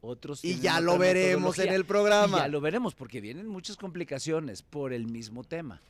Otros 0.00 0.44
Y 0.44 0.58
ya 0.58 0.80
lo 0.80 0.98
veremos 0.98 1.58
en 1.58 1.72
el 1.72 1.84
programa. 1.84 2.38
Y 2.38 2.40
ya 2.40 2.48
lo 2.48 2.60
veremos, 2.60 2.94
porque 2.94 3.20
vienen 3.20 3.46
muchas 3.48 3.76
complicaciones 3.76 4.60
por 4.62 4.92
el 4.92 5.06
mismo 5.06 5.44
tema. 5.44 5.80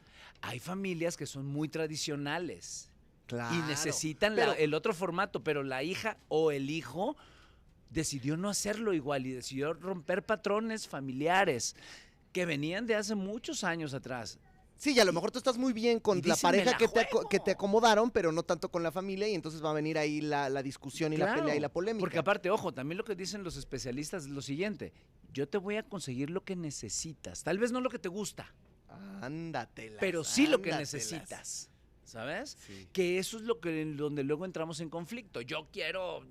Hay 0.42 0.58
familias 0.58 1.16
que 1.16 1.26
son 1.26 1.46
muy 1.46 1.68
tradicionales 1.68 2.90
Claro. 3.26 3.54
y 3.56 3.58
necesitan 3.68 4.34
pero- 4.34 4.52
la- 4.52 4.58
el 4.58 4.74
otro 4.74 4.92
formato, 4.92 5.42
pero 5.42 5.62
la 5.62 5.82
hija 5.82 6.18
o 6.28 6.50
el 6.50 6.68
hijo 6.70 7.16
decidió 7.90 8.36
no 8.36 8.48
hacerlo 8.50 8.92
igual 8.92 9.26
y 9.26 9.32
decidió 9.32 9.72
romper 9.72 10.24
patrones 10.24 10.86
familiares 10.88 11.74
que 12.32 12.44
venían 12.46 12.86
de 12.86 12.96
hace 12.96 13.14
muchos 13.14 13.64
años 13.64 13.94
atrás. 13.94 14.38
Sí, 14.82 14.94
y 14.96 14.98
a 14.98 15.04
lo 15.04 15.12
mejor 15.12 15.30
tú 15.30 15.38
estás 15.38 15.58
muy 15.58 15.72
bien 15.72 16.00
con 16.00 16.18
y 16.18 16.22
la 16.22 16.34
dicen, 16.34 16.50
"Me 16.50 16.56
pareja 16.58 16.70
la 16.72 16.76
que 16.76 16.88
te, 16.88 17.00
aco- 17.02 17.10
juego". 17.18 17.28
que 17.28 17.38
te 17.38 17.52
acomodaron, 17.52 18.10
pero 18.10 18.32
no 18.32 18.42
tanto 18.42 18.68
con 18.68 18.82
la 18.82 18.90
familia, 18.90 19.28
y 19.28 19.34
entonces 19.36 19.64
va 19.64 19.70
a 19.70 19.74
venir 19.74 19.96
ahí 19.96 20.20
la, 20.20 20.48
la 20.48 20.60
discusión 20.60 21.12
y 21.12 21.18
la 21.18 21.36
pelea 21.36 21.54
y 21.54 21.60
la 21.60 21.68
polémica. 21.68 22.00
Porque 22.00 22.18
aparte, 22.18 22.50
ojo, 22.50 22.74
también 22.74 22.98
lo 22.98 23.04
que 23.04 23.14
dicen 23.14 23.44
los 23.44 23.56
especialistas 23.56 24.24
es 24.24 24.30
lo 24.30 24.42
siguiente. 24.42 24.92
Yo 25.32 25.48
te 25.48 25.56
voy 25.58 25.76
a 25.76 25.84
conseguir 25.84 26.30
lo 26.30 26.42
que 26.42 26.56
necesitas. 26.56 27.44
Tal 27.44 27.58
vez 27.58 27.70
no 27.70 27.80
lo 27.80 27.90
que 27.90 28.00
te 28.00 28.08
gusta, 28.08 28.52
Ándatelas, 29.20 30.00
pero 30.00 30.24
sí 30.24 30.48
lo 30.48 30.60
que 30.60 30.72
necesitas. 30.72 31.70
¿Sabes? 32.02 32.58
Sí. 32.66 32.88
Que 32.92 33.18
eso 33.18 33.36
es 33.36 33.44
lo 33.44 33.60
que 33.60 33.84
donde 33.84 34.24
luego 34.24 34.44
entramos 34.44 34.80
en 34.80 34.90
conflicto. 34.90 35.42
Yo 35.42 35.68
quiero. 35.72 36.26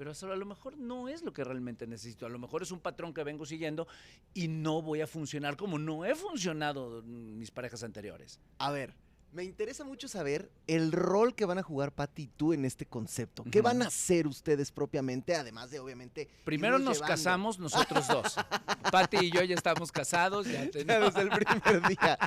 Pero 0.00 0.12
eso 0.12 0.32
a 0.32 0.34
lo 0.34 0.46
mejor 0.46 0.78
no 0.78 1.08
es 1.08 1.22
lo 1.22 1.30
que 1.30 1.44
realmente 1.44 1.86
necesito. 1.86 2.24
A 2.24 2.30
lo 2.30 2.38
mejor 2.38 2.62
es 2.62 2.70
un 2.70 2.80
patrón 2.80 3.12
que 3.12 3.22
vengo 3.22 3.44
siguiendo 3.44 3.86
y 4.32 4.48
no 4.48 4.80
voy 4.80 5.02
a 5.02 5.06
funcionar 5.06 5.58
como 5.58 5.78
no 5.78 6.06
he 6.06 6.14
funcionado 6.14 7.02
mis 7.02 7.50
parejas 7.50 7.82
anteriores. 7.82 8.40
A 8.56 8.70
ver, 8.70 8.94
Me 9.32 9.44
interesa 9.44 9.84
mucho 9.84 10.08
saber 10.08 10.50
el 10.66 10.90
rol 10.90 11.36
que 11.36 11.44
van 11.44 11.58
a 11.58 11.62
jugar 11.62 11.92
Pati 11.92 12.22
y 12.22 12.26
tú 12.26 12.52
en 12.52 12.64
este 12.64 12.84
concepto. 12.84 13.44
¿Qué 13.50 13.60
van 13.62 13.80
a 13.80 13.86
hacer 13.86 14.26
ustedes 14.26 14.72
propiamente? 14.72 15.36
Además 15.36 15.70
de, 15.70 15.78
obviamente. 15.78 16.28
Primero 16.44 16.80
nos 16.80 16.96
llevando? 16.96 17.14
casamos 17.14 17.58
nosotros 17.60 18.08
dos. 18.08 18.34
Pati 18.90 19.18
y 19.26 19.30
yo 19.30 19.42
ya 19.44 19.54
estamos 19.54 19.92
casados. 19.92 20.46
Ya 20.48 20.68
tenemos- 20.70 21.14
el 21.16 21.28
primer 21.28 21.86
día. 21.88 22.18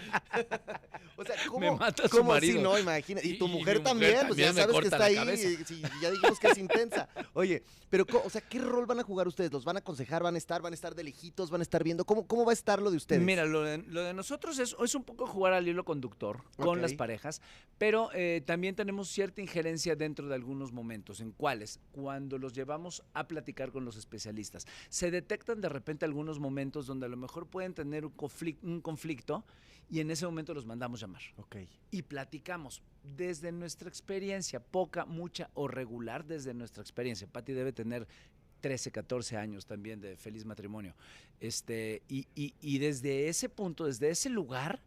o 1.17 1.25
sea, 1.25 1.35
¿cómo, 1.47 1.59
Me 1.59 1.71
mata 1.71 2.03
su 2.03 2.09
cómo 2.17 2.29
marido. 2.31 2.53
así? 2.55 2.63
No, 2.63 2.79
imagina. 2.79 3.19
Y 3.21 3.31
Y- 3.31 3.37
tu 3.37 3.47
y 3.47 3.51
mujer 3.51 3.83
también, 3.83 4.25
pues 4.27 4.37
ya 4.39 4.53
sabes 4.53 4.73
que 4.79 4.85
está 4.85 5.03
ahí. 5.03 5.17
y- 5.17 5.65
sí, 5.65 5.81
ya 6.01 6.09
dijimos 6.09 6.39
que 6.39 6.47
es 6.47 6.57
intensa. 6.57 7.09
Oye, 7.33 7.63
pero, 7.89 8.05
o 8.23 8.29
sea, 8.29 8.39
¿qué 8.41 8.59
rol 8.59 8.85
van 8.85 9.01
a 9.01 9.03
jugar 9.03 9.27
ustedes? 9.27 9.51
¿Los 9.51 9.65
van 9.65 9.75
a 9.75 9.79
aconsejar? 9.79 10.23
¿Van 10.23 10.35
a 10.35 10.37
estar? 10.37 10.61
¿Van 10.61 10.71
a 10.71 10.75
estar 10.75 10.95
de 10.95 11.03
lejitos? 11.03 11.51
¿Van 11.51 11.59
a 11.59 11.63
estar 11.63 11.83
viendo? 11.83 12.05
¿Cómo, 12.05 12.25
cómo 12.27 12.45
va 12.45 12.51
a 12.51 12.53
estar 12.53 12.81
lo 12.81 12.89
de 12.91 12.97
ustedes? 12.97 13.21
Mira, 13.21 13.43
lo 13.45 13.61
de, 13.61 13.79
lo 13.79 14.01
de 14.03 14.13
nosotros 14.13 14.57
es, 14.59 14.73
es 14.81 14.95
un 14.95 15.03
poco 15.03 15.27
jugar 15.27 15.51
al 15.53 15.67
hilo 15.67 15.83
conductor 15.83 16.41
con 16.57 16.79
Ok. 16.79 16.85
Las 16.93 16.97
parejas, 16.97 17.41
pero 17.77 18.09
eh, 18.13 18.41
también 18.45 18.75
tenemos 18.75 19.09
cierta 19.09 19.41
injerencia 19.41 19.95
dentro 19.95 20.27
de 20.27 20.35
algunos 20.35 20.71
momentos. 20.71 21.19
¿En 21.19 21.31
cuáles? 21.31 21.79
Cuando 21.91 22.37
los 22.37 22.53
llevamos 22.53 23.03
a 23.13 23.27
platicar 23.27 23.71
con 23.71 23.85
los 23.85 23.97
especialistas. 23.97 24.65
Se 24.89 25.11
detectan 25.11 25.61
de 25.61 25.69
repente 25.69 26.05
algunos 26.05 26.39
momentos 26.39 26.85
donde 26.87 27.05
a 27.05 27.09
lo 27.09 27.17
mejor 27.17 27.47
pueden 27.47 27.73
tener 27.73 28.05
un 28.05 28.15
conflic- 28.15 28.57
un 28.63 28.81
conflicto 28.81 29.43
y 29.89 29.99
en 29.99 30.09
ese 30.11 30.25
momento 30.25 30.53
los 30.53 30.65
mandamos 30.65 31.01
llamar. 31.01 31.21
Ok. 31.37 31.57
y 31.91 32.01
platicamos 32.03 32.81
desde 33.17 33.51
nuestra 33.51 33.89
experiencia, 33.89 34.59
poca, 34.61 35.05
mucha 35.05 35.49
o 35.53 35.67
regular 35.67 36.25
desde 36.25 36.53
nuestra 36.53 36.81
experiencia. 36.81 37.27
Patti 37.27 37.51
debe 37.53 37.73
tener 37.73 38.07
13, 38.61 38.91
14 38.91 39.35
años 39.35 39.65
también 39.65 39.99
de 39.99 40.15
feliz 40.15 40.45
matrimonio. 40.45 40.95
Este, 41.41 42.01
y, 42.07 42.25
y- 42.33 42.53
y 42.61 42.77
desde 42.79 43.27
ese 43.27 43.49
punto, 43.49 43.85
desde 43.85 44.09
ese 44.09 44.29
lugar, 44.29 44.81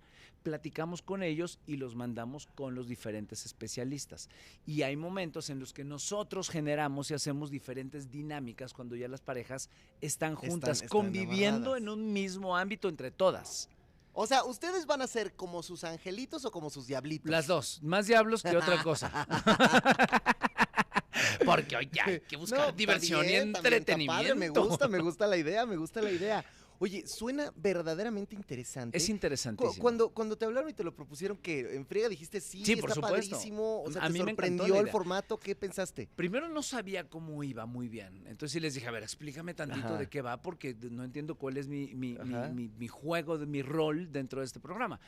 platicamos 0.47 1.03
con 1.03 1.25
ellos 1.25 1.59
y 1.67 1.77
los 1.77 1.97
mandamos 1.97 2.47
con 2.55 2.77
los 2.77 2.87
diferentes 2.87 3.45
especialistas. 3.47 4.29
Y 4.65 4.83
hay 4.83 4.95
momentos 4.95 5.51
en 5.51 5.59
los 5.59 5.73
que 5.73 5.83
nosotros 5.83 6.51
generamos 6.51 7.11
y 7.11 7.15
hacemos 7.15 7.51
diferentes 7.51 8.13
dinámicas 8.13 8.73
cuando 8.73 8.95
ya 8.95 9.09
las 9.09 9.21
parejas 9.21 9.71
están 10.01 10.37
juntas, 10.37 10.83
están 10.83 10.89
conviviendo 10.89 11.75
en 11.75 11.89
un 11.89 12.13
mismo 12.13 12.57
ámbito 12.57 12.89
entre 12.89 13.11
todas. 13.11 13.69
O 14.13 14.25
sea, 14.25 14.45
¿ustedes 14.45 14.87
van 14.87 15.03
a 15.03 15.09
ser 15.09 15.35
como 15.35 15.65
sus 15.65 15.83
angelitos 15.83 16.45
o 16.45 16.53
como 16.53 16.71
sus 16.71 16.87
diablitos? 16.87 17.29
Las 17.29 17.49
dos, 17.49 17.83
más 17.83 18.07
diablos 18.07 18.45
que 18.45 18.57
otra 18.57 18.81
cosa. 18.85 19.27
Porque 21.45 21.77
oye, 21.77 22.01
hay 22.01 22.21
que 22.21 22.37
buscar 22.37 22.61
No, 22.61 22.73
diversión 22.73 23.25
y 23.25 23.33
también 23.33 23.57
entretenimiento. 23.57 24.15
padre, 24.15 24.35
me 24.37 24.49
gusta, 24.51 24.87
me 24.87 25.01
gusta 25.01 25.27
la 25.27 25.39
idea, 25.39 25.67
me 25.67 25.77
gusta 25.77 26.01
la 26.01 26.13
idea. 26.13 26.45
Oye, 26.79 27.07
suena 27.07 27.53
verdaderamente 27.57 28.35
interesante. 28.35 28.97
Es 28.97 29.09
interesantísimo. 29.09 29.81
Cuando, 29.83 30.11
cuando 30.11 30.37
te 30.37 30.45
hablaron 30.45 30.69
y 30.71 30.73
te 30.75 30.85
lo 30.85 30.95
propusieron, 30.95 31.37
que 31.39 31.75
en 31.75 31.87
friega 31.87 32.09
dijiste 32.09 32.41
sí, 32.41 32.65
Sí, 32.65 32.77
por 32.77 32.91
está 32.91 32.95
supuesto. 33.01 33.31
padrísimo. 33.37 33.83
O 33.83 33.91
sea, 33.91 34.03
A 34.03 34.07
¿te 34.09 34.13
mí 34.13 34.19
sorprendió 34.19 34.81
el 34.81 34.89
formato? 34.89 35.39
¿Qué 35.39 35.55
pensaste? 35.55 36.09
Primero 36.17 36.49
no 36.49 36.63
sabía 36.63 37.09
cómo 37.09 37.43
iba 37.45 37.67
muy 37.67 37.89
bien. 37.89 38.27
Entonces 38.27 38.53
sí 38.53 38.61
les 38.61 38.75
dije, 38.75 38.87
a 38.87 38.91
ver, 38.91 39.03
explícame 39.03 39.55
tantito 39.55 39.87
Ajá. 39.87 39.99
de 39.99 40.09
qué 40.09 40.21
va, 40.23 40.43
porque 40.43 40.75
no 40.91 41.05
entiendo 41.05 41.35
cuál 41.37 41.57
es 41.57 41.67
mi, 41.69 41.95
mi- 41.95 42.19
mi- 42.19 42.49
mi- 42.55 42.69
mi 42.69 42.89
juego, 42.89 43.39
de 43.39 43.47
mi 43.47 43.63
rol 43.63 44.13
dentro 44.13 44.41
de 44.41 44.47
este 44.47 44.61
programa. 44.61 45.01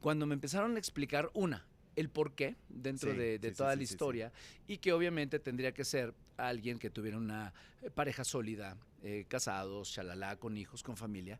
Cuando 0.00 0.26
me 0.26 0.34
empezaron 0.34 0.76
a 0.76 0.78
explicar, 0.78 1.30
una, 1.34 1.66
el 1.96 2.10
por 2.10 2.34
qué 2.34 2.56
dentro 2.68 3.12
Sí, 3.12 3.16
de, 3.18 3.38
de 3.38 3.48
sí, 3.48 3.54
sí, 3.54 3.58
toda 3.58 3.72
sí, 3.72 3.76
la 3.78 3.82
historia 3.84 4.32
y 4.66 4.78
que 4.78 4.92
obviamente 4.92 5.38
tendría 5.38 5.72
que 5.72 5.84
ser 5.84 6.12
alguien 6.36 6.78
que 6.78 6.90
tuviera 6.90 7.16
una 7.18 7.52
eh, 7.82 7.90
pareja 7.90 8.24
sólida, 8.24 8.76
eh, 9.02 9.24
casados, 9.28 9.92
chalala, 9.92 10.36
con 10.36 10.56
hijos, 10.56 10.82
con 10.82 10.96
familia. 10.96 11.38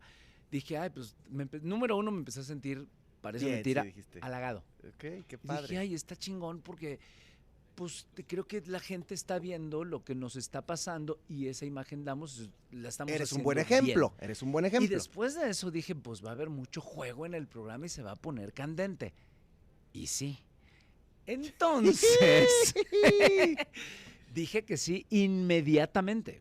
Dije, 0.51 0.79
ay, 0.79 0.91
pues, 0.91 1.17
me 1.31 1.49
número 1.63 1.97
uno 1.97 2.11
me 2.11 2.19
empecé 2.19 2.41
a 2.41 2.45
sentir, 2.45 2.87
parece 3.21 3.45
Bien, 3.47 3.55
sí, 3.57 3.59
mentira, 3.59 3.83
dijiste. 3.85 4.19
halagado. 4.23 4.65
Ok, 4.87 4.99
qué 4.99 5.25
Y 5.43 5.47
padre. 5.47 5.63
dije, 5.63 5.79
ay, 5.79 5.95
está 5.95 6.15
chingón 6.17 6.61
porque 6.61 6.99
pues 7.75 8.07
creo 8.29 8.47
que 8.47 8.63
la 8.67 8.79
gente 8.79 9.15
está 9.15 9.41
viendo 9.41 9.83
lo 9.83 10.05
que 10.05 10.15
nos 10.15 10.37
está 10.37 10.63
pasando 10.63 11.19
y 11.29 11.49
esa 11.49 11.65
imagen 11.67 12.05
damos, 12.05 12.49
la 12.71 12.89
estamos 12.89 13.13
Eres 13.13 13.33
un 13.33 13.43
buen 13.43 13.57
bien. 13.57 13.67
ejemplo, 13.67 14.15
eres 14.21 14.43
un 14.43 14.53
buen 14.53 14.65
Y 14.65 14.69
ejemplo. 14.69 14.95
después 14.97 15.35
de 15.35 15.51
eso 15.51 15.73
dije, 15.73 15.97
pues 15.97 16.25
va 16.25 16.29
a 16.29 16.33
haber 16.35 16.51
mucho 16.51 16.81
juego 16.81 17.27
en 17.27 17.35
el 17.35 17.49
programa 17.49 17.87
y 17.87 17.89
se 17.89 18.05
va 18.05 18.13
a 18.13 18.17
poner 18.17 18.53
candente. 18.53 19.13
Y 19.93 20.07
sí. 20.07 20.39
Entonces, 21.27 22.75
dije 24.35 24.65
que 24.65 24.77
sí 24.77 25.07
inmediatamente. 25.11 26.41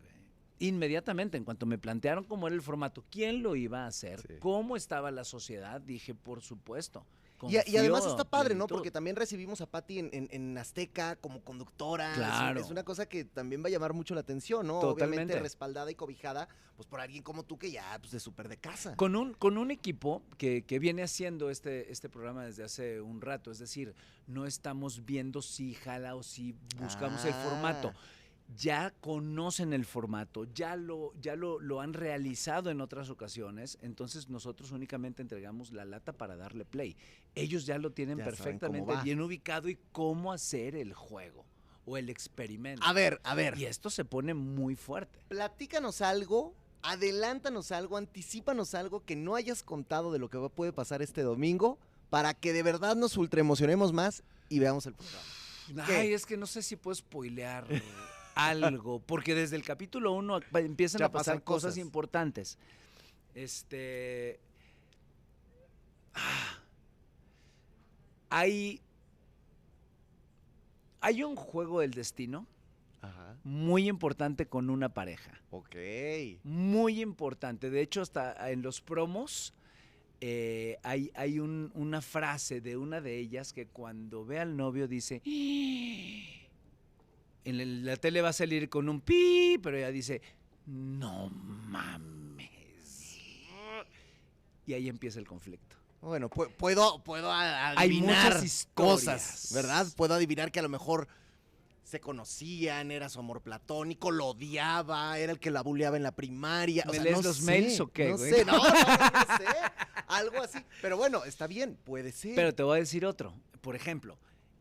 Inmediatamente, 0.58 1.36
en 1.36 1.44
cuanto 1.44 1.66
me 1.66 1.78
plantearon 1.78 2.24
cómo 2.24 2.46
era 2.46 2.54
el 2.54 2.62
formato, 2.62 3.04
quién 3.10 3.42
lo 3.42 3.56
iba 3.56 3.84
a 3.84 3.86
hacer, 3.88 4.20
Sí. 4.20 4.34
cómo 4.40 4.76
estaba 4.76 5.10
la 5.10 5.24
sociedad, 5.24 5.80
dije, 5.80 6.14
por 6.14 6.42
supuesto. 6.42 7.04
Y, 7.42 7.56
y 7.70 7.76
además 7.76 8.06
está 8.06 8.24
padre, 8.24 8.54
¿no? 8.54 8.66
Porque 8.66 8.90
también 8.90 9.16
recibimos 9.16 9.60
a 9.60 9.66
Patti 9.66 9.98
en, 9.98 10.08
en- 10.12 10.28
en 10.30 10.56
Azteca 10.56 11.16
como 11.16 11.42
conductora. 11.42 12.14
Claro. 12.14 12.60
Es, 12.60 12.70
una 12.70 12.84
cosa 12.84 13.06
que 13.06 13.24
también 13.24 13.62
va 13.62 13.66
a 13.66 13.70
llamar 13.70 13.92
mucho 13.92 14.14
la 14.14 14.20
atención, 14.22 14.66
¿no? 14.66 14.80
Totalmente. 14.80 15.24
Obviamente 15.24 15.40
respaldada 15.40 15.90
y 15.90 15.94
cobijada, 15.94 16.48
pues 16.76 16.86
por 16.88 17.00
alguien 17.00 17.22
como 17.22 17.42
tú 17.42 17.58
que 17.58 17.70
ya, 17.70 17.98
pues 18.00 18.12
de 18.12 18.20
súper 18.20 18.48
de 18.48 18.56
casa. 18.56 18.96
Con 18.96 19.14
un, 19.16 19.34
con 19.34 19.58
un 19.58 19.70
equipo 19.70 20.22
que, 20.38 20.64
que 20.64 20.78
viene 20.78 21.02
haciendo 21.02 21.50
este, 21.50 21.92
este 21.92 22.08
programa 22.08 22.44
desde 22.44 22.64
hace 22.64 23.00
un 23.00 23.20
rato, 23.20 23.50
es 23.50 23.58
decir, 23.58 23.94
no 24.26 24.46
estamos 24.46 25.04
viendo 25.04 25.42
si 25.42 25.74
jala 25.74 26.14
o 26.14 26.22
si 26.22 26.54
buscamos 26.78 27.24
el 27.26 27.34
formato. 27.34 27.92
Ah. 27.94 27.98
Ya 28.58 28.92
conocen 29.00 29.72
el 29.72 29.86
formato, 29.86 30.44
ya 30.52 30.76
lo, 30.76 31.14
ya 31.18 31.34
lo, 31.34 31.58
lo 31.60 31.80
han 31.80 31.94
realizado 31.94 32.70
en 32.70 32.82
otras 32.82 33.08
ocasiones, 33.08 33.78
entonces 33.80 34.28
nosotros 34.28 34.70
únicamente 34.70 35.22
entregamos 35.22 35.72
la 35.72 35.86
lata 35.86 36.12
para 36.12 36.36
darle 36.36 36.66
play. 36.66 36.94
Ellos 37.34 37.66
ya 37.66 37.78
lo 37.78 37.90
tienen 37.90 38.18
Ya 38.18 38.24
perfectamente 38.24 38.94
bien 39.02 39.20
ubicado 39.20 39.68
y 39.68 39.78
cómo 39.92 40.32
hacer 40.32 40.76
el 40.76 40.92
juego 40.94 41.44
o 41.84 41.96
el 41.96 42.08
experimento. 42.08 42.84
A 42.84 42.92
ver, 42.92 43.20
a 43.24 43.34
ver. 43.34 43.58
Y 43.58 43.66
esto 43.66 43.90
se 43.90 44.04
pone 44.04 44.34
muy 44.34 44.76
fuerte. 44.76 45.18
Platícanos 45.28 46.00
algo, 46.00 46.54
adelántanos 46.82 47.72
algo, 47.72 47.96
anticípanos 47.96 48.74
algo 48.74 49.04
que 49.04 49.16
no 49.16 49.34
hayas 49.34 49.62
contado 49.62 50.12
de 50.12 50.18
lo 50.18 50.28
que 50.30 50.38
puede 50.50 50.72
pasar 50.72 51.02
este 51.02 51.22
domingo 51.22 51.78
para 52.10 52.34
que 52.34 52.52
de 52.52 52.62
verdad 52.62 52.94
nos 52.94 53.16
ultraemocionemos 53.16 53.92
más 53.92 54.22
y 54.48 54.60
veamos 54.60 54.86
el 54.86 54.94
programa. 54.94 55.86
¿Qué? 55.86 55.94
Ay, 55.96 56.12
es 56.12 56.26
que 56.26 56.36
no 56.36 56.46
sé 56.46 56.62
si 56.62 56.76
puedo 56.76 56.94
spoilear 56.94 57.66
algo, 58.34 59.00
porque 59.00 59.34
desde 59.34 59.56
el 59.56 59.64
capítulo 59.64 60.12
1 60.12 60.40
empiezan 60.54 61.00
Ya 61.00 61.06
a 61.06 61.12
pasar 61.12 61.42
cosas. 61.42 61.72
cosas. 61.72 61.78
importantes. 61.78 62.58
Este. 63.34 64.38
ah, 66.14 66.53
hay. 68.30 68.80
Hay 71.00 71.22
un 71.22 71.36
juego 71.36 71.80
del 71.80 71.90
destino 71.92 72.46
Ajá. 73.02 73.36
muy 73.44 73.88
importante 73.88 74.46
con 74.46 74.70
una 74.70 74.88
pareja. 74.88 75.38
Ok. 75.50 75.76
Muy 76.44 77.02
importante. 77.02 77.68
De 77.70 77.80
hecho, 77.82 78.00
hasta 78.02 78.50
en 78.50 78.62
los 78.62 78.80
promos 78.80 79.52
eh, 80.20 80.78
hay, 80.82 81.10
hay 81.14 81.38
un- 81.40 81.70
una 81.74 82.00
frase 82.00 82.62
de 82.62 82.78
una 82.78 83.02
de 83.02 83.18
ellas 83.18 83.52
que 83.52 83.66
cuando 83.66 84.24
ve 84.24 84.38
al 84.40 84.56
novio 84.56 84.88
dice. 84.88 85.20
En 87.44 87.60
el- 87.60 87.84
la 87.84 87.96
tele 87.96 88.22
va 88.22 88.30
a 88.30 88.32
salir 88.32 88.70
con 88.70 88.88
un 88.88 89.02
pi, 89.02 89.58
pero 89.62 89.76
ella 89.76 89.90
dice, 89.90 90.22
no 90.66 91.28
mames. 91.28 92.48
Y 94.66 94.72
ahí 94.72 94.88
empieza 94.88 95.18
el 95.18 95.26
conflicto. 95.26 95.76
Bueno, 96.04 96.28
pu- 96.30 96.50
puedo, 96.56 97.02
puedo 97.02 97.32
Hay 97.32 97.76
adivinar 97.88 98.34
muchas 98.34 98.68
cosas, 98.74 99.48
¿verdad? 99.54 99.86
Puedo 99.96 100.14
adivinar 100.14 100.52
que 100.52 100.58
a 100.60 100.62
lo 100.62 100.68
mejor 100.68 101.08
se 101.82 102.00
conocían, 102.00 102.90
era 102.90 103.08
su 103.08 103.18
amor 103.20 103.40
platónico, 103.42 104.10
lo 104.10 104.26
odiaba, 104.28 105.18
era 105.18 105.32
el 105.32 105.38
que 105.38 105.50
la 105.50 105.62
buleaba 105.62 105.96
en 105.96 106.02
la 106.02 106.12
primaria. 106.12 106.84
O 106.86 106.90
¿Me 106.90 106.94
sea, 106.96 107.04
lees 107.04 107.16
no 107.18 107.22
los 107.22 107.36
sé, 107.38 107.42
mails 107.44 107.80
o 107.80 107.88
qué, 107.88 108.10
No 108.10 108.16
güey? 108.18 108.32
sé, 108.32 108.44
no, 108.44 108.52
no, 108.56 108.62
no, 108.64 108.70
no 108.70 109.36
sé. 109.38 109.44
Algo 110.08 110.42
así. 110.42 110.58
Pero 110.82 110.96
bueno, 110.96 111.24
está 111.24 111.46
bien, 111.46 111.76
puede 111.84 112.12
ser. 112.12 112.34
Pero 112.34 112.54
te 112.54 112.62
voy 112.62 112.76
a 112.76 112.80
decir 112.80 113.04
otro. 113.06 113.34
Por 113.60 113.74
ejemplo, 113.76 114.18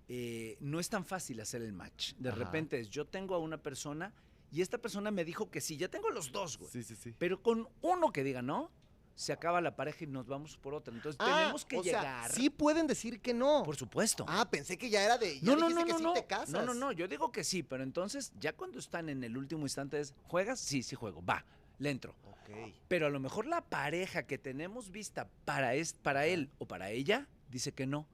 eh, 0.07 0.57
no 0.59 0.79
es 0.79 0.89
tan 0.89 1.05
fácil 1.05 1.39
hacer 1.41 1.61
el 1.61 1.73
match. 1.73 2.13
De 2.17 2.29
Ajá. 2.29 2.37
repente 2.39 2.79
es, 2.79 2.89
yo 2.89 3.05
tengo 3.05 3.35
a 3.35 3.39
una 3.39 3.57
persona 3.57 4.13
y 4.51 4.61
esta 4.61 4.77
persona 4.77 5.11
me 5.11 5.25
dijo 5.25 5.49
que 5.49 5.59
sí, 5.61 5.75
ya 5.77 5.87
tengo 5.89 6.09
los 6.09 6.31
dos, 6.31 6.57
güey. 6.57 6.71
sí, 6.71 6.83
sí, 6.83 6.95
sí. 6.95 7.13
Pero 7.17 7.41
con 7.41 7.67
uno 7.81 8.11
que 8.11 8.23
diga 8.23 8.41
no, 8.41 8.69
se 9.15 9.31
acaba 9.31 9.61
la 9.61 9.75
pareja 9.75 10.03
y 10.03 10.07
nos 10.07 10.27
vamos 10.27 10.57
por 10.57 10.73
otra. 10.73 10.93
Entonces 10.93 11.17
Ah, 11.19 11.39
tenemos 11.39 11.65
que 11.65 11.77
o 11.77 11.83
sea, 11.83 12.01
llegar. 12.01 12.31
sí 12.31 12.49
pueden 12.49 12.87
decir 12.87 13.19
que 13.21 13.33
no. 13.33 13.63
Por 13.63 13.75
supuesto. 13.75 14.25
Ah, 14.27 14.49
pensé 14.49 14.77
que 14.77 14.89
ya 14.89 15.03
era 15.03 15.17
de. 15.17 15.39
Ya 15.39 15.55
no, 15.55 15.55
no, 15.55 15.69
no, 15.69 15.85
que 15.85 15.91
no, 15.91 15.97
sí 15.97 16.03
no. 16.03 16.13
te 16.13 16.25
casas. 16.25 16.49
No, 16.49 16.61
no, 16.63 16.73
no. 16.73 16.91
Yo 16.91 17.07
digo 17.07 17.31
que 17.31 17.43
sí, 17.43 17.63
pero 17.63 17.83
entonces 17.83 18.33
ya 18.39 18.53
cuando 18.53 18.79
están 18.79 19.09
en 19.09 19.23
el 19.23 19.37
último 19.37 19.63
instante 19.63 19.99
es, 19.99 20.13
¿juegas? 20.27 20.59
Sí, 20.59 20.81
sí 20.83 20.95
juego. 20.95 21.23
Va, 21.23 21.45
le 21.79 21.89
entro. 21.91 22.15
Ok. 22.25 22.49
Pero 22.87 23.07
a 23.07 23.09
lo 23.09 23.19
mejor 23.19 23.45
la 23.45 23.61
pareja 23.61 24.23
que 24.23 24.37
tenemos 24.37 24.89
vista 24.91 25.29
para, 25.45 25.75
es, 25.75 25.93
para 25.93 26.25
él 26.25 26.49
o 26.57 26.65
para 26.67 26.89
ella 26.91 27.27
dice 27.49 27.71
que 27.71 27.85
no. 27.85 28.07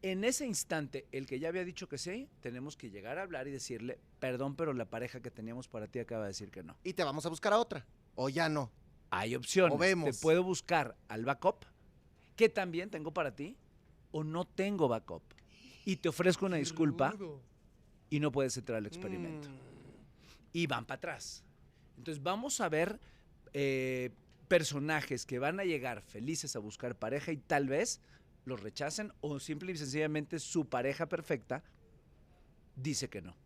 En 0.00 0.22
ese 0.22 0.46
instante, 0.46 1.06
el 1.10 1.26
que 1.26 1.40
ya 1.40 1.48
había 1.48 1.64
dicho 1.64 1.88
que 1.88 1.98
sí, 1.98 2.28
tenemos 2.40 2.76
que 2.76 2.88
llegar 2.88 3.18
a 3.18 3.22
hablar 3.22 3.48
y 3.48 3.50
decirle, 3.50 3.98
perdón, 4.20 4.54
pero 4.54 4.72
la 4.72 4.84
pareja 4.84 5.18
que 5.20 5.32
teníamos 5.32 5.66
para 5.66 5.88
ti 5.88 5.98
acaba 5.98 6.22
de 6.22 6.28
decir 6.28 6.52
que 6.52 6.62
no. 6.62 6.76
Y 6.84 6.92
te 6.92 7.02
vamos 7.02 7.26
a 7.26 7.28
buscar 7.28 7.52
a 7.52 7.58
otra. 7.58 7.84
O 8.14 8.28
ya 8.28 8.48
no. 8.48 8.70
Hay 9.10 9.34
opciones. 9.34 9.74
O 9.74 9.78
vemos. 9.78 10.16
Te 10.16 10.22
puedo 10.22 10.42
buscar 10.42 10.96
al 11.08 11.24
backup, 11.24 11.64
que 12.36 12.48
también 12.48 12.90
tengo 12.90 13.12
para 13.12 13.34
ti, 13.34 13.56
o 14.10 14.24
no 14.24 14.46
tengo 14.46 14.88
backup. 14.88 15.22
Y 15.84 15.96
te 15.96 16.08
ofrezco 16.08 16.46
una 16.46 16.56
disculpa 16.56 17.14
y 18.10 18.20
no 18.20 18.30
puedes 18.30 18.56
entrar 18.56 18.78
al 18.78 18.86
experimento. 18.86 19.48
Mm. 19.48 19.58
Y 20.52 20.66
van 20.66 20.84
para 20.84 20.96
atrás. 20.96 21.44
Entonces 21.96 22.22
vamos 22.22 22.60
a 22.60 22.68
ver 22.68 23.00
eh, 23.52 24.10
personajes 24.48 25.26
que 25.26 25.38
van 25.38 25.60
a 25.60 25.64
llegar 25.64 26.02
felices 26.02 26.56
a 26.56 26.58
buscar 26.58 26.96
pareja 26.98 27.32
y 27.32 27.36
tal 27.36 27.68
vez 27.68 28.00
los 28.44 28.62
rechacen 28.62 29.12
o 29.20 29.38
simple 29.38 29.72
y 29.72 29.76
sencillamente 29.76 30.38
su 30.38 30.66
pareja 30.66 31.06
perfecta 31.06 31.62
dice 32.76 33.08
que 33.08 33.20
no. 33.20 33.36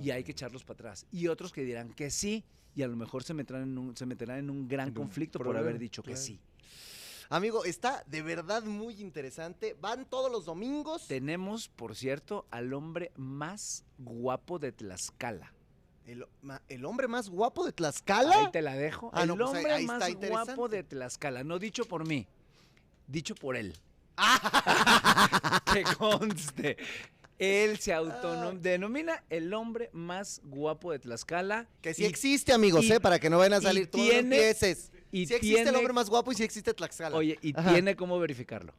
Y 0.00 0.10
hay 0.10 0.24
que 0.24 0.32
echarlos 0.32 0.64
para 0.64 0.74
atrás. 0.74 1.06
Y 1.10 1.28
otros 1.28 1.52
que 1.52 1.62
dirán 1.62 1.92
que 1.92 2.10
sí 2.10 2.44
y 2.76 2.82
a 2.82 2.86
lo 2.88 2.94
mejor 2.94 3.24
se 3.24 3.34
meterán 3.34 3.62
en 3.64 3.78
un, 3.78 3.96
se 3.96 4.06
meterán 4.06 4.38
en 4.38 4.50
un 4.50 4.68
gran 4.68 4.92
conflicto 4.92 5.40
por 5.40 5.56
haber 5.56 5.78
dicho 5.78 6.02
que 6.04 6.16
sí. 6.16 6.38
Amigo, 7.28 7.64
está 7.64 8.04
de 8.06 8.22
verdad 8.22 8.62
muy 8.62 9.00
interesante. 9.00 9.76
Van 9.80 10.04
todos 10.08 10.30
los 10.30 10.44
domingos. 10.44 11.08
Tenemos, 11.08 11.68
por 11.68 11.96
cierto, 11.96 12.46
al 12.52 12.72
hombre 12.72 13.10
más 13.16 13.84
guapo 13.98 14.60
de 14.60 14.70
Tlaxcala. 14.70 15.52
El, 16.04 16.24
ma- 16.42 16.62
el 16.68 16.84
hombre 16.84 17.08
más 17.08 17.28
guapo 17.28 17.64
de 17.66 17.72
Tlaxcala. 17.72 18.38
Ahí 18.38 18.50
te 18.52 18.62
la 18.62 18.74
dejo. 18.76 19.10
Ah, 19.12 19.22
el 19.22 19.28
no, 19.28 19.36
pues 19.36 19.48
ahí- 19.48 19.56
hombre 19.56 19.72
ahí 19.72 19.82
está 19.82 19.98
más 19.98 20.08
interesante. 20.10 20.54
guapo 20.54 20.68
de 20.68 20.82
Tlaxcala. 20.84 21.42
No 21.42 21.58
dicho 21.58 21.84
por 21.86 22.06
mí, 22.06 22.28
dicho 23.08 23.34
por 23.34 23.56
él. 23.56 23.74
Ah. 24.18 25.60
que 25.74 25.82
conste. 25.98 26.76
Él 27.38 27.78
se 27.78 27.92
autodenomina 27.92 29.22
el 29.30 29.52
hombre 29.54 29.90
más 29.92 30.40
guapo 30.44 30.92
de 30.92 30.98
Tlaxcala. 30.98 31.68
Que 31.82 31.92
sí 31.94 32.02
y- 32.02 32.06
existe, 32.06 32.52
amigos, 32.52 32.84
y- 32.84 32.92
¿eh? 32.92 33.00
Para 33.00 33.18
que 33.18 33.28
no 33.30 33.38
vayan 33.38 33.54
a 33.54 33.60
salir 33.60 33.84
no 33.84 33.90
tiene- 33.90 34.18
empieces. 34.20 34.90
y 35.12 35.26
sí 35.26 35.34
existe 35.34 35.68
el 35.68 35.76
hombre 35.76 35.92
más 35.92 36.08
guapo 36.08 36.32
y 36.32 36.34
sí 36.34 36.44
existe 36.44 36.72
Tlaxcala. 36.74 37.16
Oye, 37.16 37.38
y 37.42 37.52
Ajá. 37.58 37.72
tiene 37.72 37.94
cómo 37.96 38.18
verificarlo. 38.18 38.72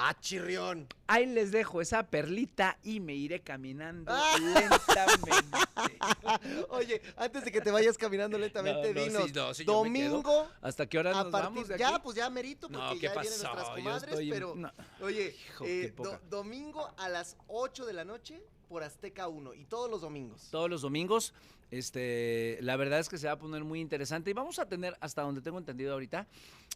Ah, 0.00 0.14
chirrión. 0.20 0.86
Ahí 1.08 1.26
les 1.26 1.50
dejo 1.50 1.80
esa 1.80 2.06
perlita 2.08 2.78
y 2.84 3.00
me 3.00 3.14
iré 3.14 3.40
caminando 3.40 4.12
Ah. 4.14 4.36
lentamente. 4.38 5.30
Oye, 6.70 7.02
antes 7.16 7.44
de 7.44 7.50
que 7.52 7.60
te 7.60 7.70
vayas 7.70 7.98
caminando 7.98 8.38
lentamente, 8.38 8.94
No, 8.94 9.00
no, 9.00 9.04
dinos. 9.06 9.24
sí, 9.26 9.32
no, 9.34 9.54
sí, 9.54 9.64
domingo, 9.64 10.48
¿Hasta 10.60 10.86
qué 10.86 10.98
hora 10.98 11.12
nos 11.12 11.26
partir. 11.32 11.48
vamos 11.50 11.68
de 11.68 11.78
ya, 11.78 12.00
pues 12.02 12.16
ya 12.16 12.30
merito, 12.30 12.68
porque 12.68 12.84
No, 12.84 12.92
¿qué 12.94 13.00
ya 13.00 13.12
vienen 13.20 13.40
nuestras 13.40 13.68
comadres, 13.70 14.08
estoy 14.10 14.30
pero. 14.30 14.54
Oye, 15.00 15.34
Hijo, 15.48 15.64
eh, 15.66 15.92
do- 15.96 16.20
domingo 16.30 16.88
a 16.96 17.08
las 17.08 17.36
8 17.48 17.84
de 17.86 17.92
la 17.92 18.04
noche 18.04 18.40
por 18.68 18.82
Azteca 18.82 19.28
1 19.28 19.54
y 19.54 19.64
todos 19.64 19.90
los 19.90 20.00
domingos. 20.02 20.48
todos 20.50 20.68
los 20.70 20.82
domingos. 20.82 21.32
Este, 21.70 22.58
la 22.62 22.76
verdad 22.76 22.98
es 22.98 23.08
que 23.08 23.18
se 23.18 23.26
va 23.26 23.34
a 23.34 23.38
poner 23.38 23.62
muy 23.64 23.80
interesante 23.80 24.30
y 24.30 24.32
vamos 24.32 24.58
a 24.58 24.66
tener, 24.66 24.96
hasta 25.00 25.22
donde 25.22 25.40
tengo 25.42 25.58
entendido 25.58 25.92
ahorita, 25.92 26.26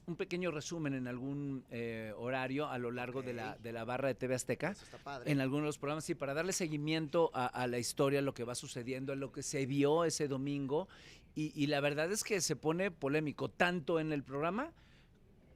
un 0.07 0.17
pequeño 0.17 0.51
resumen 0.51 0.95
en 0.95 1.07
algún 1.09 1.65
eh, 1.71 2.13
horario 2.17 2.69
a 2.69 2.77
lo 2.79 2.91
largo 2.91 3.23
de, 3.23 3.33
la, 3.33 3.57
de 3.59 3.73
la 3.73 3.85
barra 3.85 4.09
de 4.09 4.15
TV 4.15 4.35
Azteca. 4.35 4.71
Eso 4.73 4.85
está 4.85 4.99
padre. 4.99 5.31
En 5.31 5.41
algunos 5.41 5.63
de 5.63 5.67
los 5.69 5.79
programas, 5.79 6.05
sí, 6.05 6.15
para 6.15 6.35
darle 6.35 6.53
seguimiento 6.53 7.31
a, 7.33 7.47
a 7.47 7.67
la 7.67 7.79
historia, 7.79 8.19
a 8.19 8.23
lo 8.23 8.35
que 8.35 8.45
va 8.45 8.55
sucediendo, 8.55 9.13
a 9.13 9.17
lo 9.17 9.33
que 9.33 9.43
se 9.43 9.65
vio 9.67 10.05
ese 10.05 10.29
domingo. 10.29 10.89
Y, 11.35 11.53
y 11.55 11.69
la 11.69 11.81
verdad 11.81 12.13
es 12.13 12.25
que 12.25 12.41
se 12.43 12.57
pone 12.57 12.91
polémico, 12.91 13.49
tanto 13.49 13.99
en 13.99 14.13
el 14.13 14.23
programa 14.23 14.73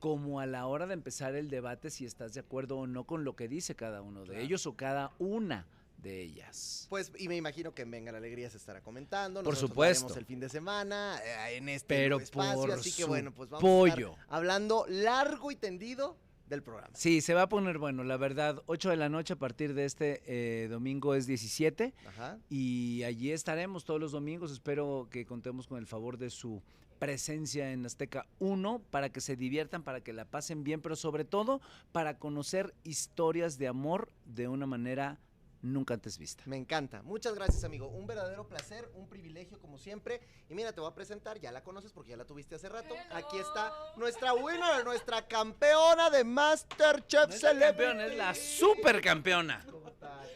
como 0.00 0.40
a 0.40 0.46
la 0.46 0.66
hora 0.66 0.86
de 0.86 0.94
empezar 0.94 1.34
el 1.34 1.50
debate, 1.50 1.90
si 1.90 2.04
estás 2.06 2.32
de 2.34 2.40
acuerdo 2.40 2.78
o 2.78 2.86
no 2.86 3.04
con 3.04 3.24
lo 3.24 3.34
que 3.34 3.48
dice 3.48 3.74
cada 3.74 4.00
uno 4.02 4.20
de 4.20 4.26
Claro. 4.28 4.40
ellos 4.40 4.66
o 4.66 4.74
cada 4.76 5.12
una 5.18 5.66
de 5.98 6.20
ellas. 6.22 6.86
Pues, 6.88 7.10
y 7.18 7.28
me 7.28 7.36
imagino 7.36 7.74
que 7.74 7.82
en 7.82 7.90
Venga 7.90 8.12
la 8.12 8.18
Alegría 8.18 8.48
se 8.50 8.56
estará 8.56 8.80
comentando. 8.82 9.42
Por 9.42 9.54
nosotros 9.54 9.70
supuesto. 9.70 10.18
el 10.18 10.24
fin 10.24 10.40
de 10.40 10.48
semana 10.48 11.18
eh, 11.24 11.56
en 11.56 11.68
este 11.68 11.86
Pero 11.94 12.18
espacio. 12.20 12.60
por 12.60 12.70
así 12.72 12.92
que 12.92 13.04
bueno, 13.04 13.32
pues 13.32 13.48
vamos 13.50 13.62
pollo. 13.62 14.10
a 14.10 14.12
estar 14.12 14.26
hablando 14.28 14.84
largo 14.88 15.50
y 15.50 15.56
tendido 15.56 16.16
del 16.48 16.62
programa. 16.62 16.94
Sí, 16.94 17.20
se 17.20 17.34
va 17.34 17.42
a 17.42 17.48
poner 17.48 17.78
bueno, 17.78 18.04
la 18.04 18.16
verdad, 18.16 18.62
8 18.66 18.90
de 18.90 18.96
la 18.96 19.08
noche 19.08 19.32
a 19.32 19.36
partir 19.36 19.74
de 19.74 19.84
este 19.84 20.22
eh, 20.26 20.68
domingo 20.68 21.14
es 21.14 21.26
17 21.26 21.92
Ajá. 22.06 22.38
y 22.48 23.02
allí 23.02 23.32
estaremos 23.32 23.84
todos 23.84 24.00
los 24.00 24.12
domingos. 24.12 24.52
Espero 24.52 25.08
que 25.10 25.26
contemos 25.26 25.66
con 25.66 25.78
el 25.78 25.86
favor 25.86 26.18
de 26.18 26.30
su 26.30 26.62
presencia 27.00 27.72
en 27.72 27.84
Azteca 27.84 28.26
1 28.38 28.80
para 28.90 29.10
que 29.10 29.20
se 29.20 29.36
diviertan, 29.36 29.82
para 29.82 30.00
que 30.02 30.12
la 30.12 30.24
pasen 30.24 30.62
bien, 30.64 30.80
pero 30.80 30.94
sobre 30.96 31.24
todo 31.24 31.60
para 31.92 32.18
conocer 32.18 32.74
historias 32.84 33.58
de 33.58 33.68
amor 33.68 34.12
de 34.24 34.48
una 34.48 34.66
manera 34.66 35.18
nunca 35.62 35.94
antes 35.94 36.18
vista. 36.18 36.42
Me 36.46 36.56
encanta. 36.56 37.02
Muchas 37.02 37.34
gracias, 37.34 37.64
amigo. 37.64 37.88
Un 37.88 38.06
verdadero 38.06 38.46
placer, 38.48 38.88
un 38.94 39.08
privilegio 39.08 39.58
como 39.60 39.78
siempre. 39.78 40.20
Y 40.48 40.54
mira, 40.54 40.72
te 40.72 40.80
voy 40.80 40.90
a 40.90 40.94
presentar, 40.94 41.38
ya 41.40 41.50
la 41.52 41.62
conoces 41.62 41.92
porque 41.92 42.10
ya 42.10 42.16
la 42.16 42.24
tuviste 42.24 42.54
hace 42.54 42.68
rato. 42.68 42.94
Aquí 43.12 43.38
está 43.38 43.72
nuestra 43.96 44.32
winner, 44.34 44.84
nuestra 44.84 45.26
campeona 45.26 46.10
de 46.10 46.24
Masterchef 46.24 47.28
No 47.28 47.34
es 47.34 47.42
la 47.42 47.48
Celebrity. 47.50 47.76
campeona, 47.84 48.06
es 48.06 48.16
la 48.16 48.34
supercampeona. 48.34 49.66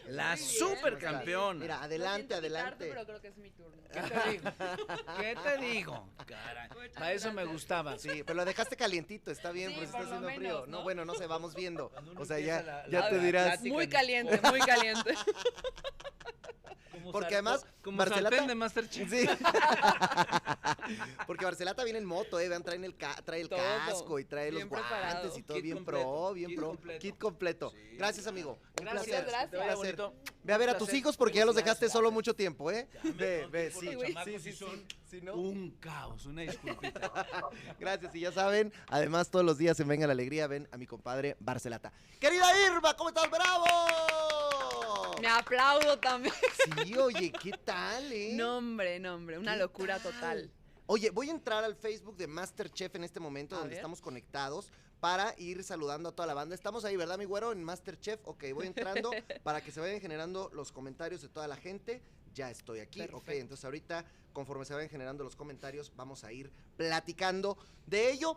La 0.09 0.37
supercampeona. 0.37 1.61
Mira, 1.61 1.83
adelante, 1.83 2.35
adelante. 2.35 2.87
pero 2.89 3.05
creo 3.07 3.21
que 3.21 3.29
es 3.29 3.37
mi 3.37 3.51
turno. 3.51 3.81
¿Qué 3.93 4.01
te 4.03 4.31
digo? 4.31 4.51
¿Qué 5.21 5.37
te 5.37 5.57
digo? 5.59 6.09
Caray, 6.27 6.69
para 6.95 7.13
eso 7.13 7.33
me 7.33 7.45
gustaba. 7.45 7.97
Sí, 7.99 8.23
pero 8.25 8.35
lo 8.35 8.45
dejaste 8.45 8.77
calientito, 8.77 9.31
está 9.31 9.53
bien, 9.53 9.69
Sí, 9.71 9.75
por 9.77 9.85
eso 9.85 9.97
está 9.99 10.07
haciendo 10.17 10.29
frío. 10.35 10.61
No, 10.67 10.79
¿no? 10.79 10.83
bueno, 10.83 11.05
no 11.05 11.15
sé, 11.15 11.27
vamos 11.27 11.55
viendo. 11.55 11.93
O 12.17 12.25
sea, 12.25 12.39
ya, 12.41 12.63
la- 12.63 12.89
ya 12.89 13.01
la- 13.01 13.11
te 13.11 13.19
dirás. 13.21 13.61
Muy 13.63 13.89
caliente, 13.89 14.41
muy 14.49 14.61
caliente. 14.61 15.10
Como 16.93 17.13
Porque 17.13 17.35
además, 17.35 17.65
como 17.83 17.97
Marcelata- 17.97 18.47
de 18.47 18.55
Masterchef. 18.55 19.11
Sí. 19.11 19.27
Porque 21.27 21.45
Barcelata 21.47 21.83
viene 21.85 21.99
en 21.99 22.05
moto, 22.05 22.39
eh. 22.39 22.49
Vean, 22.49 22.63
traen 22.63 22.85
el 22.85 22.95
ca- 22.97 23.15
trae 23.25 23.41
el 23.41 23.49
Todo. 23.49 23.59
casco 23.87 24.19
y 24.19 24.25
trae 24.27 24.51
Bien 24.51 24.63
los 24.63 24.69
guantes 24.69 24.91
preparado. 24.91 25.39
y 25.39 25.43
todo 25.43 25.55
Kit 25.57 25.65
bien 25.65 25.77
completo, 25.79 26.03
pro, 26.05 26.33
bien 26.35 26.49
kit 26.51 26.59
pro. 26.59 26.67
completo. 26.69 26.99
Kit 27.01 27.19
completo. 27.19 27.71
Sí. 27.71 27.97
Gracias, 27.97 28.27
amigo. 28.27 28.59
Un 28.79 28.85
Gracias, 28.85 29.05
placer. 29.07 29.25
gracias. 29.27 29.61
Un 29.61 29.67
placer. 29.67 29.97
Ve 30.43 30.53
a 30.53 30.59
ver 30.59 30.71
a 30.71 30.77
tus 30.79 30.93
hijos 30.93 31.17
porque 31.17 31.39
ya 31.39 31.47
los 31.47 31.55
dejaste 31.57 31.89
solo 31.89 32.11
mucho 32.11 32.35
tiempo, 32.35 32.71
¿eh? 32.71 32.87
Ve, 33.15 33.47
ve, 33.51 33.71
sí. 33.71 33.89
Sí, 33.89 34.15
sí 34.25 34.39
sí, 34.41 34.53
son 34.53 34.71
sí. 34.71 34.87
Sí, 35.11 35.21
¿no? 35.23 35.35
Un 35.35 35.71
caos, 35.81 36.27
una 36.27 36.43
disculpita. 36.43 37.11
Gracias, 37.81 38.15
y 38.15 38.21
ya 38.21 38.33
saben, 38.33 38.73
además 38.89 39.31
todos 39.31 39.45
los 39.45 39.57
días 39.59 39.79
en 39.81 39.89
Venga 39.89 40.07
la 40.07 40.13
Alegría 40.13 40.47
ven 40.49 40.69
a 40.71 40.77
mi 40.77 40.87
compadre 40.87 41.37
Barcelata. 41.41 41.93
Querida 42.21 42.45
Irma, 42.67 42.95
¿cómo 42.95 43.09
estás? 43.09 43.29
¡Bravo! 43.31 43.65
Me 45.21 45.29
aplaudo 45.29 45.99
también. 45.99 46.35
Sí, 46.85 46.97
oye, 46.97 47.33
¿qué 47.33 47.53
tal, 47.65 48.13
eh? 48.13 48.33
Nombre, 48.35 48.99
nombre, 48.99 49.39
una 49.39 49.53
¿Qué 49.55 49.59
locura 49.59 49.99
tal? 49.99 50.13
total. 50.15 50.51
Oye, 50.87 51.11
voy 51.11 51.29
a 51.29 51.33
entrar 51.33 51.63
al 51.63 51.77
Facebook 51.77 52.17
de 52.17 52.27
Masterchef 52.27 52.95
en 52.97 53.05
este 53.05 53.21
momento, 53.21 53.55
A 53.55 53.59
donde 53.61 53.71
ver. 53.71 53.79
estamos 53.79 54.01
conectados, 54.01 54.73
para 54.99 55.35
ir 55.39 55.63
saludando 55.65 56.09
a 56.11 56.13
toda 56.13 56.27
la 56.27 56.35
banda. 56.35 56.55
Estamos 56.55 56.85
ahí, 56.85 56.97
¿verdad, 56.97 57.17
mi 57.17 57.25
güero? 57.25 57.53
En 57.53 57.63
Masterchef. 57.65 58.21
Ok, 58.25 58.45
voy 58.53 58.67
entrando 58.67 59.11
para 59.43 59.61
que 59.63 59.73
se 59.73 59.81
vayan 59.81 60.01
generando 60.01 60.51
los 60.53 60.73
comentarios 60.73 61.23
de 61.23 61.29
toda 61.29 61.49
la 61.49 61.57
gente. 61.57 62.03
Ya 62.35 62.51
estoy 62.51 62.81
aquí. 62.81 63.01
Ok, 63.13 63.29
entonces 63.31 63.65
ahorita, 63.65 64.05
conforme 64.33 64.65
se 64.65 64.75
vayan 64.75 64.91
generando 64.91 65.25
los 65.25 65.37
comentarios, 65.37 65.93
vamos 65.97 66.23
a 66.25 66.33
ir 66.33 66.51
platicando 66.77 67.57
de 67.87 68.11
ello. 68.11 68.37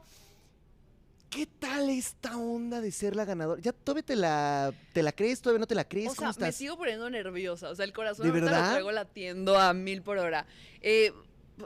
¿Qué 1.33 1.47
tal 1.47 1.89
esta 1.89 2.37
onda 2.37 2.79
de 2.79 2.91
ser 2.91 3.15
la 3.15 3.25
ganadora? 3.25 3.59
¿Ya 3.61 3.73
todavía 3.73 4.03
te 4.03 4.15
la, 4.15 4.71
te 4.93 5.01
la 5.01 5.11
crees? 5.11 5.41
¿Todavía 5.41 5.59
no 5.59 5.67
te 5.67 5.73
la 5.75 5.87
crees? 5.87 6.11
O 6.11 6.15
¿Cómo 6.15 6.31
sea, 6.31 6.39
me 6.41 6.47
estás? 6.49 6.55
sigo 6.55 6.77
poniendo 6.77 7.09
nerviosa. 7.09 7.69
O 7.69 7.75
sea, 7.75 7.85
el 7.85 7.93
corazón 7.93 8.25
¿De 8.27 8.31
verdad? 8.31 8.65
lo 8.65 8.69
traigo 8.71 8.91
latiendo 8.91 9.57
a 9.57 9.73
mil 9.73 10.03
por 10.03 10.19
hora. 10.19 10.45
Eh, 10.81 11.11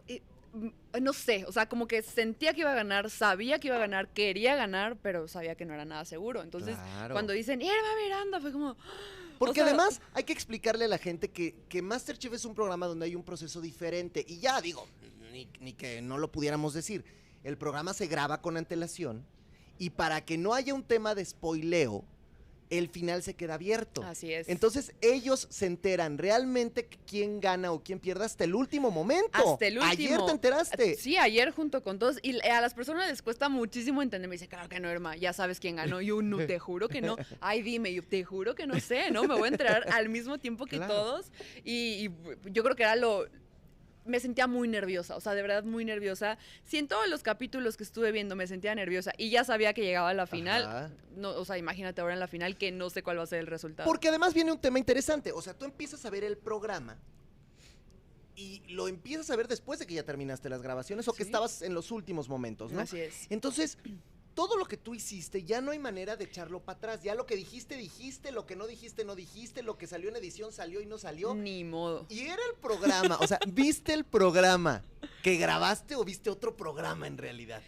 eh, 0.08 0.22
mm, 0.54 0.70
no 1.02 1.12
sé, 1.12 1.44
o 1.46 1.52
sea, 1.52 1.68
como 1.68 1.86
que 1.86 2.02
sentía 2.02 2.54
que 2.54 2.62
iba 2.62 2.72
a 2.72 2.76
ganar, 2.76 3.10
sabía 3.10 3.60
que 3.60 3.68
iba 3.68 3.76
a 3.76 3.80
ganar, 3.80 4.08
quería 4.14 4.56
ganar, 4.56 4.96
pero 5.02 5.28
sabía 5.28 5.56
que 5.56 5.66
no 5.66 5.74
era 5.74 5.84
nada 5.84 6.06
seguro. 6.06 6.44
Entonces, 6.44 6.78
Claro. 6.78 7.14
cuando 7.14 7.34
dicen 7.34 7.62
Irma 7.62 7.76
Miranda, 8.04 8.40
fue 8.40 8.54
como. 8.54 8.78
Porque 9.38 9.62
O 9.62 9.66
sea- 9.66 9.74
además 9.74 10.02
hay 10.14 10.24
que 10.24 10.32
explicarle 10.34 10.86
a 10.86 10.88
la 10.88 10.98
gente 10.98 11.30
que, 11.30 11.56
que 11.68 11.82
Masterchef 11.82 12.32
es 12.34 12.46
un 12.46 12.56
programa 12.56 12.88
donde 12.88 13.06
hay 13.06 13.16
un 13.16 13.24
proceso 13.24 13.60
diferente. 13.60 14.24
Y 14.28 14.40
ya 14.40 14.62
digo, 14.62 14.88
ni, 15.34 15.50
ni 15.60 15.74
que 15.74 16.02
no 16.02 16.18
lo 16.18 16.32
pudiéramos 16.32 16.74
decir. 16.74 17.04
El 17.44 17.58
programa 17.58 17.94
se 17.94 18.08
graba 18.08 18.42
con 18.42 18.56
antelación 18.58 19.26
y 19.80 19.92
para 19.92 20.22
que 20.26 20.38
no 20.38 20.54
haya 20.54 20.74
un 20.74 20.84
tema 20.84 21.16
de 21.16 21.24
spoileo, 21.26 22.04
el 22.70 22.90
final 22.90 23.24
se 23.24 23.34
queda 23.34 23.54
abierto. 23.54 24.04
Así 24.04 24.34
es. 24.34 24.50
Entonces 24.50 24.92
ellos 25.00 25.48
se 25.50 25.68
enteran 25.68 26.18
realmente 26.18 26.90
quién 27.08 27.40
gana 27.40 27.72
o 27.72 27.82
quién 27.82 27.98
pierde 27.98 28.26
hasta 28.26 28.44
el 28.44 28.54
último 28.56 28.92
momento. 28.92 29.54
Hasta 29.54 29.68
el 29.68 29.82
Ayer 29.82 30.10
último. 30.12 30.26
te 30.26 30.32
enteraste. 30.34 30.96
Sí, 30.96 31.16
ayer 31.18 31.52
junto 31.52 31.82
con 31.82 31.98
todos. 31.98 32.18
Y 32.22 32.38
a 32.46 32.60
las 32.60 32.74
personas 32.74 33.10
les 33.10 33.22
cuesta 33.22 33.48
muchísimo 33.48 34.02
entender. 34.02 34.28
Me 34.28 34.36
dice, 34.36 34.50
claro 34.50 34.68
que 34.68 34.82
no, 34.82 34.92
Irma, 34.92 35.16
ya 35.16 35.32
sabes 35.32 35.62
quién 35.62 35.78
ganó. 35.78 36.02
Y 36.02 36.08
yo, 36.08 36.22
no, 36.22 36.46
te 36.46 36.60
juro 36.60 36.90
que 36.90 37.00
no. 37.00 37.16
Ay, 37.40 37.62
dime, 37.62 37.94
yo 37.94 38.04
te 38.04 38.26
juro 38.26 38.54
que 38.54 38.68
no 38.68 38.78
sé, 38.82 39.12
¿no? 39.12 39.24
Me 39.24 39.36
voy 39.36 39.46
a 39.46 39.52
enterar 39.52 39.88
al 39.94 40.10
mismo 40.10 40.38
tiempo 40.38 40.66
que 40.66 40.76
Claro. 40.76 40.94
todos. 40.94 41.32
Y, 41.64 42.08
y 42.08 42.12
yo 42.52 42.64
creo 42.64 42.76
que 42.76 42.84
era 42.84 42.98
lo... 42.98 43.28
Me 44.08 44.20
sentía 44.20 44.48
muy 44.48 44.68
nerviosa, 44.68 45.16
o 45.16 45.22
sea, 45.22 45.34
de 45.34 45.42
verdad 45.42 45.64
muy 45.64 45.86
nerviosa. 45.86 46.38
Si 46.64 46.78
en 46.78 46.88
todos 46.88 47.08
los 47.08 47.24
capítulos 47.24 47.78
que 47.78 47.84
estuve 47.84 48.12
viendo 48.12 48.36
me 48.36 48.48
sentía 48.48 48.74
nerviosa 48.74 49.12
y 49.18 49.30
ya 49.30 49.44
sabía 49.44 49.74
que 49.74 49.84
llegaba 49.84 50.10
a 50.10 50.14
la 50.14 50.26
final, 50.28 50.66
Ajá. 50.66 50.92
no, 51.16 51.32
o 51.32 51.46
sea, 51.46 51.58
imagínate 51.58 52.02
ahora 52.02 52.14
en 52.14 52.20
la 52.20 52.28
final 52.28 52.58
que 52.58 52.72
no 52.72 52.90
sé 52.90 53.04
cuál 53.04 53.20
va 53.20 53.24
a 53.24 53.28
ser 53.28 53.40
el 53.40 53.48
resultado. 53.48 53.88
Porque 53.88 54.10
además 54.10 54.34
viene 54.34 54.52
un 54.52 54.60
tema 54.60 54.80
interesante. 54.80 55.32
O 55.32 55.42
sea, 55.42 55.54
tú 55.54 55.66
empiezas 55.66 56.06
a 56.06 56.10
ver 56.10 56.24
el 56.24 56.38
programa 56.38 56.98
y 58.38 58.62
lo 58.70 58.88
empiezas 58.88 59.30
a 59.32 59.36
ver 59.36 59.48
después 59.48 59.80
de 59.80 59.88
que 59.88 59.96
ya 59.96 60.04
terminaste 60.04 60.48
las 60.48 60.62
grabaciones 60.62 61.08
o 61.08 61.14
que 61.14 61.24
estabas 61.24 61.64
en 61.64 61.74
los 61.74 61.92
últimos 61.92 62.30
momentos, 62.30 62.72
¿no? 62.72 62.82
Así 62.82 63.00
es. 63.00 63.26
Entonces, 63.32 63.78
todo 64.38 64.56
lo 64.56 64.66
que 64.66 64.78
tú 64.78 64.94
hiciste 64.94 65.44
ya 65.44 65.62
no 65.62 65.72
hay 65.72 65.80
manera 65.80 66.16
de 66.16 66.26
echarlo 66.26 66.60
para 66.60 66.78
atrás. 66.78 67.02
Ya 67.02 67.16
lo 67.16 67.26
que 67.26 67.36
dijiste, 67.36 67.76
dijiste, 67.76 68.32
lo 68.32 68.46
que 68.46 68.56
no 68.56 68.68
dijiste, 68.68 69.04
no 69.04 69.16
dijiste, 69.16 69.64
lo 69.64 69.80
que 69.80 69.88
salió 69.88 70.10
en 70.12 70.16
edición 70.16 70.52
salió 70.52 70.80
y 70.80 70.86
no 70.86 71.00
salió. 71.00 71.34
Ni 71.34 71.64
modo. 71.64 72.06
Y 72.08 72.20
era 72.20 72.44
el 72.54 72.60
programa, 72.62 73.18
o 73.20 73.26
sea, 73.26 73.40
¿viste 73.48 73.94
el 73.94 74.04
programa 74.06 74.84
que 75.24 75.38
grabaste 75.38 75.96
o 75.96 76.06
viste 76.06 76.30
otro 76.30 76.56
programa 76.56 77.08
en 77.08 77.18
realidad? 77.18 77.64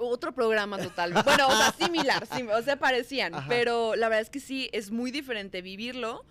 Otro 0.00 0.32
programa 0.32 0.78
total. 0.78 1.12
Bueno, 1.22 1.48
o 1.48 1.54
sea, 1.54 1.74
similar, 1.78 2.26
sim- 2.34 2.48
o 2.48 2.62
sea, 2.62 2.78
parecían. 2.78 3.34
Ajá. 3.34 3.46
Pero 3.50 3.94
la 3.94 4.08
verdad 4.08 4.22
es 4.22 4.30
que 4.30 4.40
sí, 4.40 4.70
es 4.72 4.90
muy 4.90 5.10
diferente 5.10 5.60
vivirlo 5.60 6.24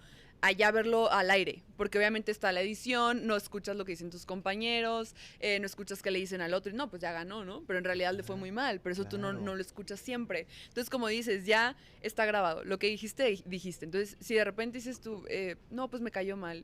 allá 0.45 0.69
verlo 0.71 1.11
al 1.11 1.31
aire, 1.31 1.63
porque 1.75 1.97
obviamente 1.97 2.31
está 2.31 2.51
la 2.51 2.61
edición, 2.61 3.25
no 3.25 3.35
escuchas 3.35 3.75
lo 3.75 3.83
que 3.85 3.93
dicen 3.93 4.09
tus 4.11 4.25
compañeros, 4.25 5.15
eh, 5.39 5.59
no 5.59 5.65
escuchas 5.65 6.01
qué 6.01 6.11
le 6.11 6.19
dicen 6.19 6.41
al 6.41 6.53
otro, 6.53 6.71
y 6.71 6.75
no, 6.75 6.89
pues 6.89 7.01
ya 7.01 7.11
ganó, 7.11 7.43
¿no? 7.45 7.63
Pero 7.65 7.79
en 7.79 7.85
realidad 7.85 8.13
le 8.13 8.21
fue 8.23 8.35
muy 8.35 8.51
mal, 8.51 8.79
por 8.79 8.91
eso 8.91 9.05
tú 9.05 9.17
no, 9.17 9.29
Claro. 9.31 9.43
no 9.43 9.55
lo 9.55 9.61
escuchas 9.61 9.99
siempre. 9.99 10.45
Entonces, 10.67 10.89
como 10.89 11.07
dices, 11.07 11.45
ya 11.45 11.75
está 12.01 12.25
grabado, 12.25 12.63
lo 12.63 12.77
que 12.79 12.87
dijiste, 12.87 13.41
dijiste. 13.45 13.85
Entonces, 13.85 14.17
si 14.19 14.35
de 14.35 14.43
repente 14.43 14.77
dices 14.77 15.01
tú, 15.01 15.25
eh, 15.29 15.55
no, 15.71 15.89
pues 15.89 16.01
me 16.01 16.11
cayó 16.11 16.37
mal 16.37 16.63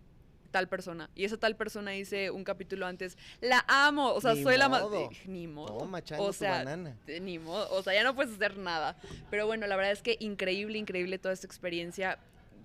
tal 0.52 0.68
persona, 0.68 1.10
y 1.16 1.24
esa 1.24 1.38
tal 1.38 1.56
persona 1.56 1.92
dice 1.92 2.30
un 2.30 2.44
capítulo 2.44 2.86
antes, 2.86 3.18
la 3.40 3.64
amo, 3.70 4.12
o 4.14 4.20
sea, 4.22 4.34
Ni 4.34 4.44
soy 4.44 4.58
la 4.58 4.68
más... 4.70 4.82
modo. 4.84 5.10
Ni 5.26 5.48
modo. 5.48 5.78
Toma, 5.78 6.04
chango, 6.04 6.24
o 6.26 6.28
tu 6.28 6.34
sea, 6.34 6.52
banana. 6.58 6.98
eh, 7.08 7.20
ni 7.22 7.40
modo, 7.40 7.68
o 7.74 7.82
sea, 7.82 7.94
ya 7.94 8.04
no 8.04 8.14
puedes 8.14 8.34
hacer 8.36 8.58
nada. 8.58 8.98
Pero 9.30 9.48
bueno, 9.48 9.66
la 9.66 9.76
verdad 9.78 9.94
es 9.94 10.02
que 10.02 10.18
increíble, 10.20 10.78
increíble 10.78 11.18
toda 11.18 11.34
esta 11.34 11.48
experiencia. 11.48 12.20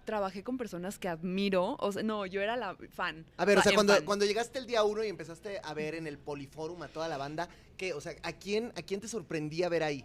Trabajé 0.06 0.44
con 0.44 0.56
personas 0.56 1.00
que 1.00 1.08
admiro, 1.08 1.76
o 1.80 1.90
sea, 1.90 2.04
no, 2.04 2.26
yo 2.26 2.40
era 2.40 2.56
la 2.56 2.76
fan. 2.94 3.26
A 3.36 3.44
ver, 3.44 3.58
o 3.58 3.62
sea, 3.62 3.74
cuando, 3.74 3.92
fan. 3.92 4.04
cuando 4.04 4.24
llegaste 4.24 4.60
el 4.60 4.66
día 4.66 4.84
uno 4.84 5.02
y 5.02 5.08
empezaste 5.08 5.60
a 5.62 5.74
ver 5.74 5.96
en 5.96 6.06
el 6.06 6.16
Poliforum 6.16 6.80
a 6.84 6.88
toda 6.88 7.08
la 7.08 7.16
banda, 7.16 7.48
¿qué? 7.76 7.92
O 7.92 8.00
sea, 8.00 8.14
¿a 8.22 8.32
quién, 8.32 8.72
¿a 8.76 8.82
quién 8.82 9.00
te 9.00 9.08
sorprendía 9.08 9.68
ver 9.68 9.82
ahí? 9.82 10.04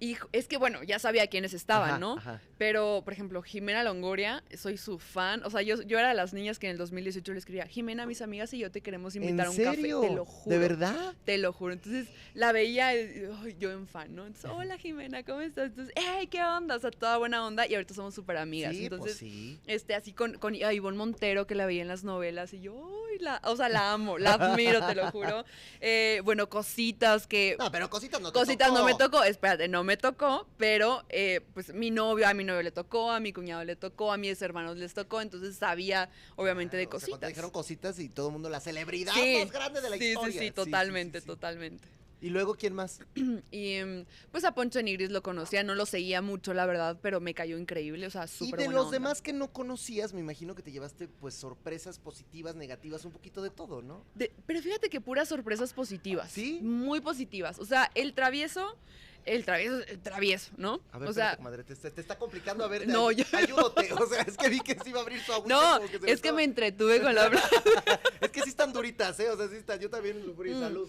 Y 0.00 0.16
es 0.32 0.48
que, 0.48 0.56
bueno, 0.58 0.82
ya 0.82 0.98
sabía 0.98 1.28
quiénes 1.28 1.54
estaban, 1.54 1.88
Ajá, 1.90 1.98
¿no? 1.98 2.18
ajá. 2.18 2.40
Pero, 2.58 3.02
por 3.04 3.12
ejemplo, 3.12 3.42
Jimena 3.42 3.82
Longoria, 3.84 4.42
soy 4.56 4.76
su 4.76 4.98
fan. 4.98 5.42
O 5.44 5.50
sea, 5.50 5.62
yo, 5.62 5.80
yo 5.82 5.98
era 5.98 6.08
de 6.08 6.14
las 6.14 6.34
niñas 6.34 6.58
que 6.58 6.66
en 6.66 6.72
el 6.72 6.78
2018 6.78 7.32
le 7.32 7.38
escribía, 7.38 7.66
Jimena, 7.66 8.04
mis 8.04 8.20
amigas 8.20 8.52
y 8.52 8.58
yo 8.58 8.70
te 8.70 8.80
queremos 8.80 9.14
invitar 9.16 9.40
¿En 9.40 9.46
a 9.46 9.50
un 9.50 9.56
serio? 9.56 10.00
café. 10.00 10.08
Te 10.08 10.14
lo 10.16 10.24
juro. 10.24 10.50
¿De 10.50 10.58
verdad? 10.58 11.14
Te 11.24 11.38
lo 11.38 11.52
juro. 11.52 11.72
Entonces 11.72 12.08
la 12.34 12.52
veía 12.52 12.94
y, 12.94 13.28
ay, 13.42 13.56
yo 13.58 13.70
en 13.70 13.86
fan, 13.86 14.14
¿no? 14.14 14.26
Entonces, 14.26 14.50
hola 14.52 14.76
Jimena, 14.78 15.22
¿cómo 15.22 15.40
estás? 15.40 15.66
Entonces, 15.70 15.94
¡hey, 15.96 16.26
qué 16.26 16.42
onda! 16.42 16.76
O 16.76 16.80
sea, 16.80 16.90
toda 16.90 17.16
buena 17.18 17.46
onda 17.46 17.66
y 17.66 17.74
ahorita 17.74 17.94
somos 17.94 18.14
súper 18.14 18.36
amigas. 18.36 18.74
sí, 18.74 18.84
Entonces, 18.84 19.16
pues 19.18 19.30
sí. 19.30 19.58
este, 19.66 19.94
así 19.94 20.12
con, 20.12 20.34
con 20.38 20.54
a 20.54 20.72
Ivonne 20.72 20.98
Montero, 20.98 21.46
que 21.46 21.54
la 21.54 21.66
veía 21.66 21.82
en 21.82 21.88
las 21.88 22.04
novelas, 22.04 22.52
y 22.52 22.60
yo, 22.60 22.74
¡ay, 23.10 23.18
la, 23.20 23.40
o 23.44 23.56
sea, 23.56 23.68
la 23.68 23.92
amo, 23.92 24.18
la 24.18 24.34
admiro, 24.34 24.84
te 24.86 24.94
lo 24.94 25.10
juro. 25.10 25.44
Eh, 25.86 26.22
bueno, 26.24 26.48
cositas 26.48 27.26
que... 27.26 27.56
No, 27.58 27.70
pero 27.70 27.90
cositas 27.90 28.18
no 28.20 28.32
te 28.32 28.38
Cositas 28.38 28.72
no 28.72 28.84
me 28.84 28.92
tocó. 28.92 29.04
tocó, 29.18 29.24
espérate, 29.24 29.68
no 29.68 29.83
me 29.84 29.96
tocó, 29.96 30.48
pero 30.56 31.04
eh, 31.10 31.40
pues 31.54 31.72
mi 31.72 31.90
novio, 31.90 32.26
a 32.26 32.34
mi 32.34 32.42
novio 32.44 32.62
le 32.62 32.72
tocó, 32.72 33.10
a 33.10 33.20
mi 33.20 33.32
cuñado 33.32 33.64
le 33.64 33.76
tocó, 33.76 34.12
a 34.12 34.16
mis 34.16 34.40
hermanos 34.42 34.76
les 34.76 34.94
tocó, 34.94 35.20
entonces 35.20 35.56
sabía 35.56 36.10
obviamente 36.36 36.76
de 36.76 36.84
Claro, 36.86 36.96
o 36.96 37.00
sea, 37.00 37.06
te 37.06 37.10
cositas. 37.12 37.28
dijeron 37.28 37.50
cositas 37.50 37.98
y 37.98 38.08
todo 38.08 38.28
el 38.28 38.32
mundo, 38.32 38.48
la 38.50 38.60
celebridad 38.60 39.12
Sí, 39.14 39.36
más 39.44 39.52
grande 39.52 39.80
de 39.80 39.90
la 39.90 39.98
sí, 39.98 40.04
historia. 40.10 40.32
sí, 40.32 40.38
sí, 40.38 40.44
sí, 40.46 40.50
totalmente, 40.52 41.20
totalmente. 41.20 41.88
¿Y 42.20 42.30
luego 42.30 42.54
quién 42.54 42.72
más? 42.72 43.00
Y 43.50 43.72
em, 43.74 44.06
pues 44.30 44.44
a 44.44 44.54
Poncho 44.54 44.80
Nigris 44.80 45.10
lo 45.10 45.22
conocía, 45.22 45.62
no 45.62 45.74
lo 45.74 45.84
seguía 45.84 46.22
mucho, 46.22 46.54
la 46.54 46.64
verdad, 46.64 46.98
pero 47.02 47.20
me 47.20 47.34
cayó 47.34 47.58
increíble, 47.58 48.06
o 48.06 48.10
sea, 48.10 48.24
Y 48.24 48.28
súper 48.28 48.60
de 48.60 48.64
buena 48.66 48.78
los 48.78 48.86
onda. 48.86 48.96
demás 48.98 49.20
que 49.20 49.34
no 49.34 49.52
conocías, 49.52 50.14
me 50.14 50.20
imagino 50.20 50.54
que 50.54 50.62
te 50.62 50.72
llevaste 50.72 51.06
pues 51.08 51.34
sorpresas 51.34 51.98
positivas, 51.98 52.54
negativas, 52.54 53.04
un 53.04 53.12
poquito 53.12 53.42
de 53.42 53.50
todo, 53.50 53.82
¿no? 53.82 54.06
De- 54.14 54.32
pero 54.46 54.62
fíjate 54.62 54.88
que 54.88 55.02
puras 55.02 55.28
sorpresas 55.28 55.74
positivas. 55.74 56.30
¿Sí? 56.32 56.60
Muy 56.62 57.02
positivas. 57.02 57.58
O 57.58 57.66
sea, 57.66 57.90
el 57.94 58.14
travieso, 58.14 58.78
el 59.24 59.44
travieso, 59.44 59.78
el 59.86 60.00
travieso, 60.00 60.50
¿no? 60.56 60.80
A 60.92 60.98
ver, 60.98 61.08
o 61.08 61.12
sea, 61.12 61.36
comadre, 61.36 61.64
te, 61.64 61.74
te 61.74 62.00
está 62.00 62.16
complicando, 62.18 62.64
a 62.64 62.68
ver, 62.68 62.86
No, 62.88 63.08
ay- 63.08 63.16
yo- 63.16 63.24
ayúdate. 63.36 63.92
O 63.92 64.06
sea, 64.06 64.22
es 64.22 64.36
que 64.36 64.48
vi 64.48 64.60
que 64.60 64.74
sí 64.74 64.90
iba 64.90 64.98
a 65.00 65.02
abrir 65.02 65.20
su 65.20 65.32
agüita. 65.32 65.54
no, 65.54 65.76
como 65.80 65.88
se 66.06 66.10
es 66.12 66.20
que 66.20 66.32
me 66.32 66.44
entretuve 66.44 67.00
con 67.02 67.14
la 67.14 67.30
Es 68.20 68.30
que 68.30 68.42
sí 68.42 68.50
están 68.50 68.72
duritas, 68.72 69.18
¿eh? 69.20 69.30
O 69.30 69.36
sea, 69.36 69.48
sí 69.48 69.56
están, 69.56 69.78
yo 69.80 69.88
también 69.90 70.26
lo 70.26 70.32
abrí, 70.32 70.52
Mm. 70.54 70.60
salud. 70.60 70.88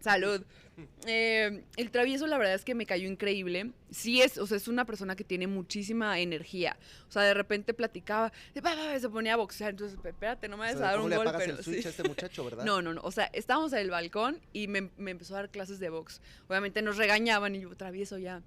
Salud. 0.00 0.42
Eh, 1.06 1.64
el 1.76 1.90
travieso, 1.90 2.26
la 2.26 2.38
verdad 2.38 2.54
es 2.54 2.64
que 2.64 2.74
me 2.74 2.86
cayó 2.86 3.08
increíble. 3.08 3.72
Sí 3.90 4.22
es, 4.22 4.38
o 4.38 4.46
sea, 4.46 4.56
es 4.56 4.68
una 4.68 4.84
persona 4.84 5.16
que 5.16 5.24
tiene 5.24 5.46
muchísima 5.46 6.18
energía. 6.20 6.76
O 7.08 7.12
sea, 7.12 7.22
de 7.22 7.34
repente 7.34 7.74
platicaba, 7.74 8.32
se 8.52 9.08
ponía 9.08 9.34
a 9.34 9.36
boxear. 9.36 9.70
Entonces, 9.70 9.98
espérate, 10.04 10.48
no 10.48 10.56
me 10.56 10.62
O 10.62 10.66
vayas 10.66 10.78
sea, 10.78 10.88
a 10.88 10.90
dar 10.90 10.96
¿Cómo 10.96 11.04
un 11.04 11.10
le 11.10 11.16
gol, 11.16 11.28
apagas 11.28 11.46
pero 11.46 11.58
el 11.58 11.64
switch 11.64 11.82
sí. 11.82 11.86
a 11.86 11.90
este 11.90 12.02
muchacho, 12.04 12.44
verdad? 12.44 12.64
No, 12.64 12.82
no, 12.82 12.94
no. 12.94 13.00
O 13.02 13.10
sea, 13.10 13.30
estábamos 13.32 13.72
en 13.72 13.80
el 13.80 13.90
balcón 13.90 14.40
y 14.52 14.68
me, 14.68 14.90
me 14.96 15.10
empezó 15.10 15.34
a 15.34 15.38
dar 15.38 15.50
clases 15.50 15.78
de 15.78 15.90
box. 15.90 16.20
Obviamente 16.48 16.82
nos 16.82 16.96
regañaban 16.96 17.54
y 17.54 17.60
yo, 17.60 17.74
travieso 17.76 18.18
ya. 18.18 18.42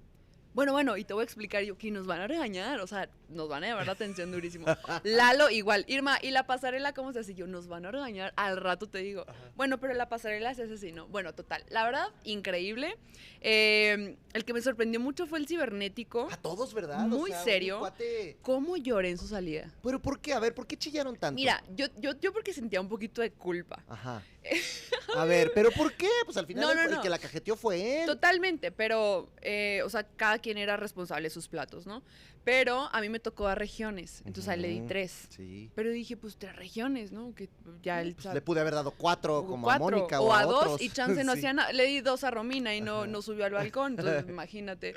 Bueno, 0.54 0.72
bueno, 0.72 0.98
y 0.98 1.04
te 1.04 1.14
voy 1.14 1.22
a 1.22 1.24
explicar 1.24 1.62
yo 1.62 1.78
que 1.78 1.90
nos 1.90 2.06
van 2.06 2.20
a 2.20 2.26
regañar, 2.26 2.80
o 2.80 2.86
sea, 2.86 3.08
nos 3.34 3.48
van 3.48 3.64
a 3.64 3.68
llamar 3.68 3.86
la 3.86 3.92
atención 3.92 4.30
durísimo. 4.32 4.66
Lalo 5.04 5.50
igual, 5.50 5.84
Irma, 5.88 6.18
¿y 6.22 6.30
la 6.30 6.46
pasarela 6.46 6.92
cómo 6.94 7.12
se 7.12 7.20
hace? 7.20 7.34
Yo, 7.34 7.46
nos 7.46 7.68
van 7.68 7.86
a 7.86 7.90
regañar, 7.90 8.32
al 8.36 8.56
rato 8.56 8.88
te 8.88 8.98
digo. 8.98 9.24
Bueno, 9.56 9.78
pero 9.78 9.94
la 9.94 10.08
pasarela 10.08 10.54
se 10.54 10.62
hace 10.64 10.74
así, 10.74 10.92
¿no? 10.92 11.06
Bueno, 11.08 11.34
total, 11.34 11.64
la 11.68 11.84
verdad, 11.84 12.08
increíble. 12.24 12.96
Eh, 13.40 14.16
el 14.32 14.44
que 14.44 14.52
me 14.52 14.60
sorprendió 14.62 15.00
mucho 15.00 15.26
fue 15.26 15.38
el 15.38 15.46
cibernético. 15.48 16.28
A 16.30 16.36
todos, 16.36 16.72
¿verdad? 16.74 17.04
O 17.04 17.08
Muy 17.08 17.30
sea, 17.30 17.42
serio. 17.42 17.80
cuate- 17.80 18.36
¿Cómo 18.42 18.76
lloré 18.76 19.10
en 19.10 19.18
su 19.18 19.26
salida? 19.28 19.72
Pero 19.82 20.00
¿por 20.00 20.20
qué? 20.20 20.32
A 20.32 20.38
ver, 20.40 20.54
¿por 20.54 20.66
qué 20.66 20.76
chillaron 20.76 21.16
tanto? 21.16 21.34
Mira, 21.36 21.62
yo, 21.74 21.86
yo, 21.98 22.12
yo 22.20 22.32
porque 22.32 22.52
sentía 22.52 22.80
un 22.80 22.88
poquito 22.88 23.20
de 23.20 23.30
culpa. 23.32 23.82
Ajá. 23.88 24.22
A 25.16 25.24
ver, 25.24 25.52
¿pero 25.54 25.70
por 25.72 25.92
qué? 25.94 26.08
Pues 26.24 26.36
al 26.36 26.46
final 26.46 26.62
No, 26.64 26.70
el, 26.70 26.76
no, 26.78 26.82
el 26.84 26.90
no. 26.92 27.02
que 27.02 27.08
la 27.10 27.18
cajeteó 27.18 27.54
fue 27.56 28.00
él. 28.00 28.06
Totalmente, 28.06 28.72
pero, 28.72 29.28
eh, 29.42 29.82
o 29.84 29.90
sea, 29.90 30.04
cada 30.04 30.38
quien 30.38 30.56
era 30.58 30.76
responsable 30.76 31.24
de 31.24 31.30
sus 31.30 31.48
platos, 31.48 31.86
¿no? 31.86 32.02
Pero 32.44 32.88
a 32.92 33.00
mí 33.00 33.08
me 33.08 33.20
tocó 33.22 33.46
a 33.48 33.54
regiones, 33.54 34.22
entonces 34.26 34.48
a 34.48 34.54
él 34.54 34.62
le 34.62 34.68
di 34.68 34.80
tres. 34.82 35.28
Sí. 35.30 35.70
Pero 35.74 35.90
dije, 35.90 36.16
pues 36.16 36.36
tres 36.36 36.54
regiones, 36.56 37.12
¿no? 37.12 37.34
Que 37.34 37.48
ya 37.82 38.00
él 38.02 38.14
Pues 38.20 38.34
le 38.34 38.42
pude 38.42 38.60
haber 38.60 38.74
dado 38.74 38.90
cuatro 38.90 39.46
como 39.46 39.64
cuatro, 39.66 39.86
a 39.86 39.90
Mónica 39.90 40.20
o, 40.20 40.26
o 40.26 40.32
a, 40.34 40.42
dos 40.44 40.62
otros. 40.64 40.82
y 40.82 40.90
chance 40.90 41.22
no 41.24 41.32
Sí. 41.34 41.38
hacía 41.38 41.52
nada. 41.54 41.72
Le 41.72 41.84
di 41.86 42.00
dos 42.00 42.24
a 42.24 42.30
Romina 42.30 42.74
y 42.74 42.80
no, 42.80 42.98
Ajá. 42.98 43.06
no 43.06 43.22
subió 43.22 43.44
al 43.44 43.52
balcón, 43.52 43.92
entonces 43.92 44.24
imagínate. 44.28 44.94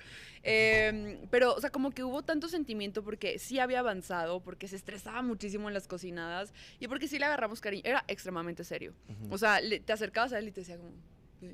Eh, 0.47 1.25
pero, 1.31 1.55
o 1.55 1.59
sea, 1.61 1.69
como 1.71 1.91
que 1.91 2.03
hubo 2.03 2.23
tanto 2.23 2.47
sentimiento 2.47 3.03
porque 3.03 3.39
sí 3.39 3.59
había 3.59 3.79
avanzado, 3.79 4.41
porque 4.41 4.67
se 4.67 4.75
estresaba 4.75 5.21
muchísimo 5.21 5.67
en 5.67 5.73
las 5.73 5.87
cocinadas 5.87 6.53
y 6.79 6.87
porque 6.87 7.07
sí 7.07 7.17
le 7.19 7.25
agarramos 7.25 7.61
cariño. 7.61 7.83
Era 7.85 8.03
extremadamente 8.07 8.63
serio. 8.63 8.93
O 9.29 9.37
sea, 9.37 9.59
le- 9.61 9.79
te 9.79 9.93
acercabas 9.93 10.33
a 10.33 10.39
él 10.39 10.47
y 10.47 10.51
te 10.51 10.61
decía 10.61 10.77
como... 10.77 10.91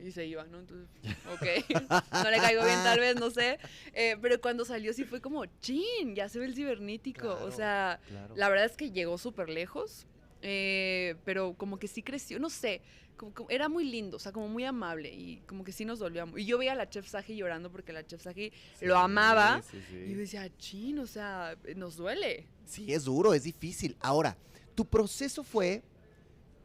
Y 0.06 0.12
se 0.12 0.26
iba, 0.26 0.44
¿no? 0.46 0.60
Entonces, 0.60 0.88
ok, 1.34 1.70
no 2.24 2.30
le 2.32 2.38
caigo 2.38 2.64
bien 2.64 2.84
tal 2.84 3.00
vez, 3.00 3.16
no 3.16 3.30
sé. 3.30 3.60
Eh, 3.94 4.18
pero 4.22 4.40
cuando 4.42 4.66
salió 4.66 4.94
sí 4.94 5.04
fue 5.04 5.22
como, 5.22 5.46
chin, 5.60 6.16
ya 6.16 6.30
se 6.30 6.40
ve 6.40 6.46
el 6.46 6.56
cibernético. 6.56 7.22
Claro, 7.36 7.46
o 7.46 7.52
sea, 7.52 8.00
claro. 8.08 8.36
la 8.36 8.50
verdad 8.50 8.66
es 8.66 8.78
que 8.78 8.92
llegó 8.92 9.18
súper 9.18 9.50
lejos, 9.50 10.06
eh, 10.42 11.16
pero 11.26 11.54
como 11.56 11.78
que 11.80 11.88
sí 11.88 12.02
creció, 12.04 12.40
no 12.40 12.50
sé, 12.50 12.82
como, 13.18 13.34
como- 13.34 13.50
era 13.50 13.70
muy 13.70 13.84
lindo, 13.86 14.18
o 14.18 14.20
sea, 14.20 14.32
como 14.32 14.48
muy 14.48 14.64
amable 14.66 15.14
y 15.14 15.42
como 15.48 15.64
que 15.64 15.72
sí 15.72 15.86
nos 15.86 16.00
dolió. 16.00 16.28
Y 16.38 16.46
yo 16.46 16.58
veía 16.58 16.72
a 16.72 16.76
la 16.76 16.90
chef 16.90 17.08
Saji 17.08 17.36
llorando 17.36 17.72
porque 17.72 17.94
la 17.94 18.06
chef 18.06 18.22
Saji 18.22 18.52
lo 18.82 18.98
amaba. 18.98 19.62
Sí, 19.62 19.78
sí. 19.90 19.96
Y 20.08 20.14
yo 20.14 20.18
decía, 20.20 20.50
chin, 20.58 21.00
o 21.00 21.06
sea, 21.06 21.56
nos 21.76 21.96
duele. 21.98 22.48
Sí, 22.66 22.92
es 22.94 23.04
duro, 23.04 23.34
es 23.34 23.44
difícil. 23.44 23.96
Ahora, 24.00 24.38
tu 24.76 24.86
proceso 24.86 25.44
fue 25.44 25.84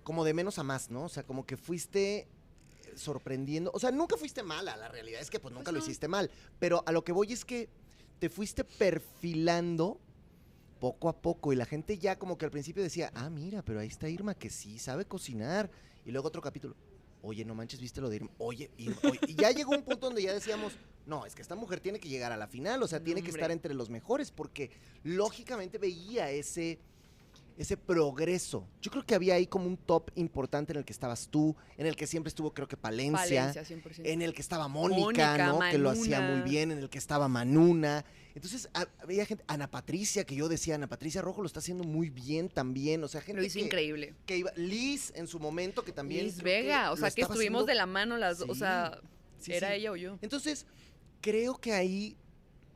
como 0.02 0.24
de 0.24 0.32
menos 0.32 0.58
a 0.58 0.62
más, 0.62 0.88
¿no? 0.90 1.04
O 1.04 1.08
sea, 1.08 1.24
como 1.24 1.44
que 1.44 1.56
fuiste 1.56 2.28
sorprendiendo. 2.96 3.70
O 3.74 3.78
sea, 3.78 3.90
nunca 3.90 4.16
fuiste 4.16 4.42
mala, 4.42 4.76
la 4.76 4.88
realidad 4.88 5.20
es 5.20 5.30
que 5.30 5.38
pues 5.38 5.52
nunca 5.52 5.70
Pues 5.70 5.74
lo 5.74 5.86
hiciste 5.86 6.08
mal. 6.08 6.30
Pero 6.58 6.82
a 6.86 6.92
lo 6.92 7.04
que 7.04 7.12
voy 7.12 7.32
es 7.32 7.44
que 7.44 7.68
te 8.18 8.28
fuiste 8.28 8.64
perfilando 8.64 10.00
poco 10.80 11.08
a 11.08 11.16
poco 11.20 11.52
y 11.52 11.56
la 11.56 11.64
gente 11.64 11.98
ya 11.98 12.18
como 12.18 12.36
que 12.38 12.44
al 12.44 12.50
principio 12.50 12.82
decía, 12.82 13.10
ah, 13.14 13.30
mira, 13.30 13.62
pero 13.62 13.80
ahí 13.80 13.88
está 13.88 14.08
Irma 14.08 14.34
que 14.34 14.50
sí 14.50 14.78
sabe 14.78 15.04
cocinar. 15.04 15.70
Y 16.04 16.10
luego 16.10 16.28
otro 16.28 16.42
capítulo, 16.42 16.76
oye, 17.22 17.44
no 17.44 17.54
manches, 17.54 17.80
viste 17.80 18.00
lo 18.00 18.08
de 18.08 18.16
Irma. 18.16 18.30
Oye, 18.38 18.70
Irma. 18.76 18.98
oye". 19.04 19.20
Y 19.26 19.34
ya 19.34 19.50
llegó 19.50 19.72
un 19.72 19.82
punto 19.82 20.06
donde 20.06 20.22
ya 20.22 20.32
decíamos, 20.32 20.74
no, 21.06 21.26
es 21.26 21.34
que 21.34 21.42
esta 21.42 21.54
mujer 21.54 21.80
tiene 21.80 21.98
que 21.98 22.08
llegar 22.08 22.32
a 22.32 22.36
la 22.36 22.46
final, 22.46 22.82
o 22.82 22.88
sea, 22.88 23.02
tiene 23.02 23.22
que 23.22 23.30
estar 23.30 23.50
entre 23.50 23.74
los 23.74 23.90
mejores 23.90 24.30
porque 24.30 24.70
lógicamente 25.02 25.78
veía 25.78 26.30
ese 26.30 26.78
ese 27.56 27.76
progreso. 27.76 28.68
Yo 28.82 28.90
creo 28.90 29.04
que 29.06 29.14
había 29.14 29.34
ahí 29.34 29.46
como 29.46 29.66
un 29.66 29.76
top 29.76 30.10
importante 30.14 30.72
en 30.72 30.78
el 30.78 30.84
que 30.84 30.92
estabas 30.92 31.28
tú, 31.28 31.56
en 31.78 31.86
el 31.86 31.96
que 31.96 32.06
siempre 32.06 32.28
estuvo 32.28 32.52
creo 32.52 32.68
que 32.68 32.76
Palencia, 32.76 33.52
Palencia, 33.52 33.62
100%. 33.64 34.00
en 34.04 34.22
el 34.22 34.34
que 34.34 34.42
estaba 34.42 34.68
Mónica, 34.68 35.00
Mónica, 35.00 35.46
¿no? 35.46 35.58
Que 35.70 35.78
lo 35.78 35.90
hacía 35.90 36.20
muy 36.20 36.42
bien, 36.42 36.70
en 36.70 36.78
el 36.78 36.90
que 36.90 36.98
estaba 36.98 37.28
Manuna. 37.28 38.04
Entonces, 38.34 38.68
ha- 38.74 38.86
había 39.00 39.24
gente, 39.24 39.42
Ana 39.46 39.70
Patricia, 39.70 40.24
que 40.24 40.34
yo 40.36 40.48
decía, 40.48 40.74
Ana 40.74 40.86
Patricia 40.88 41.22
Rojo 41.22 41.40
lo 41.40 41.46
está 41.46 41.60
haciendo 41.60 41.84
muy 41.84 42.10
bien 42.10 42.50
también, 42.50 43.02
o 43.02 43.08
sea, 43.08 43.22
gente 43.22 43.40
lo 43.40 43.46
hizo 43.46 43.58
que, 43.58 43.64
increíble. 43.64 44.14
que 44.26 44.36
iba, 44.36 44.52
Liz 44.56 45.10
en 45.16 45.26
su 45.26 45.40
momento, 45.40 45.82
que 45.82 45.92
también... 45.92 46.26
Liz 46.26 46.42
Vega, 46.42 46.92
o 46.92 46.96
sea, 46.98 47.10
que 47.10 47.22
estuvimos 47.22 47.62
haciendo- 47.62 47.64
de 47.64 47.74
la 47.74 47.86
mano 47.86 48.18
las 48.18 48.38
dos, 48.40 48.50
o 48.50 48.54
sea, 48.54 49.00
sí, 49.38 49.52
era 49.54 49.68
sí. 49.70 49.74
ella 49.76 49.92
o 49.92 49.96
yo. 49.96 50.18
Entonces, 50.20 50.66
creo 51.22 51.56
que 51.56 51.72
ahí 51.72 52.18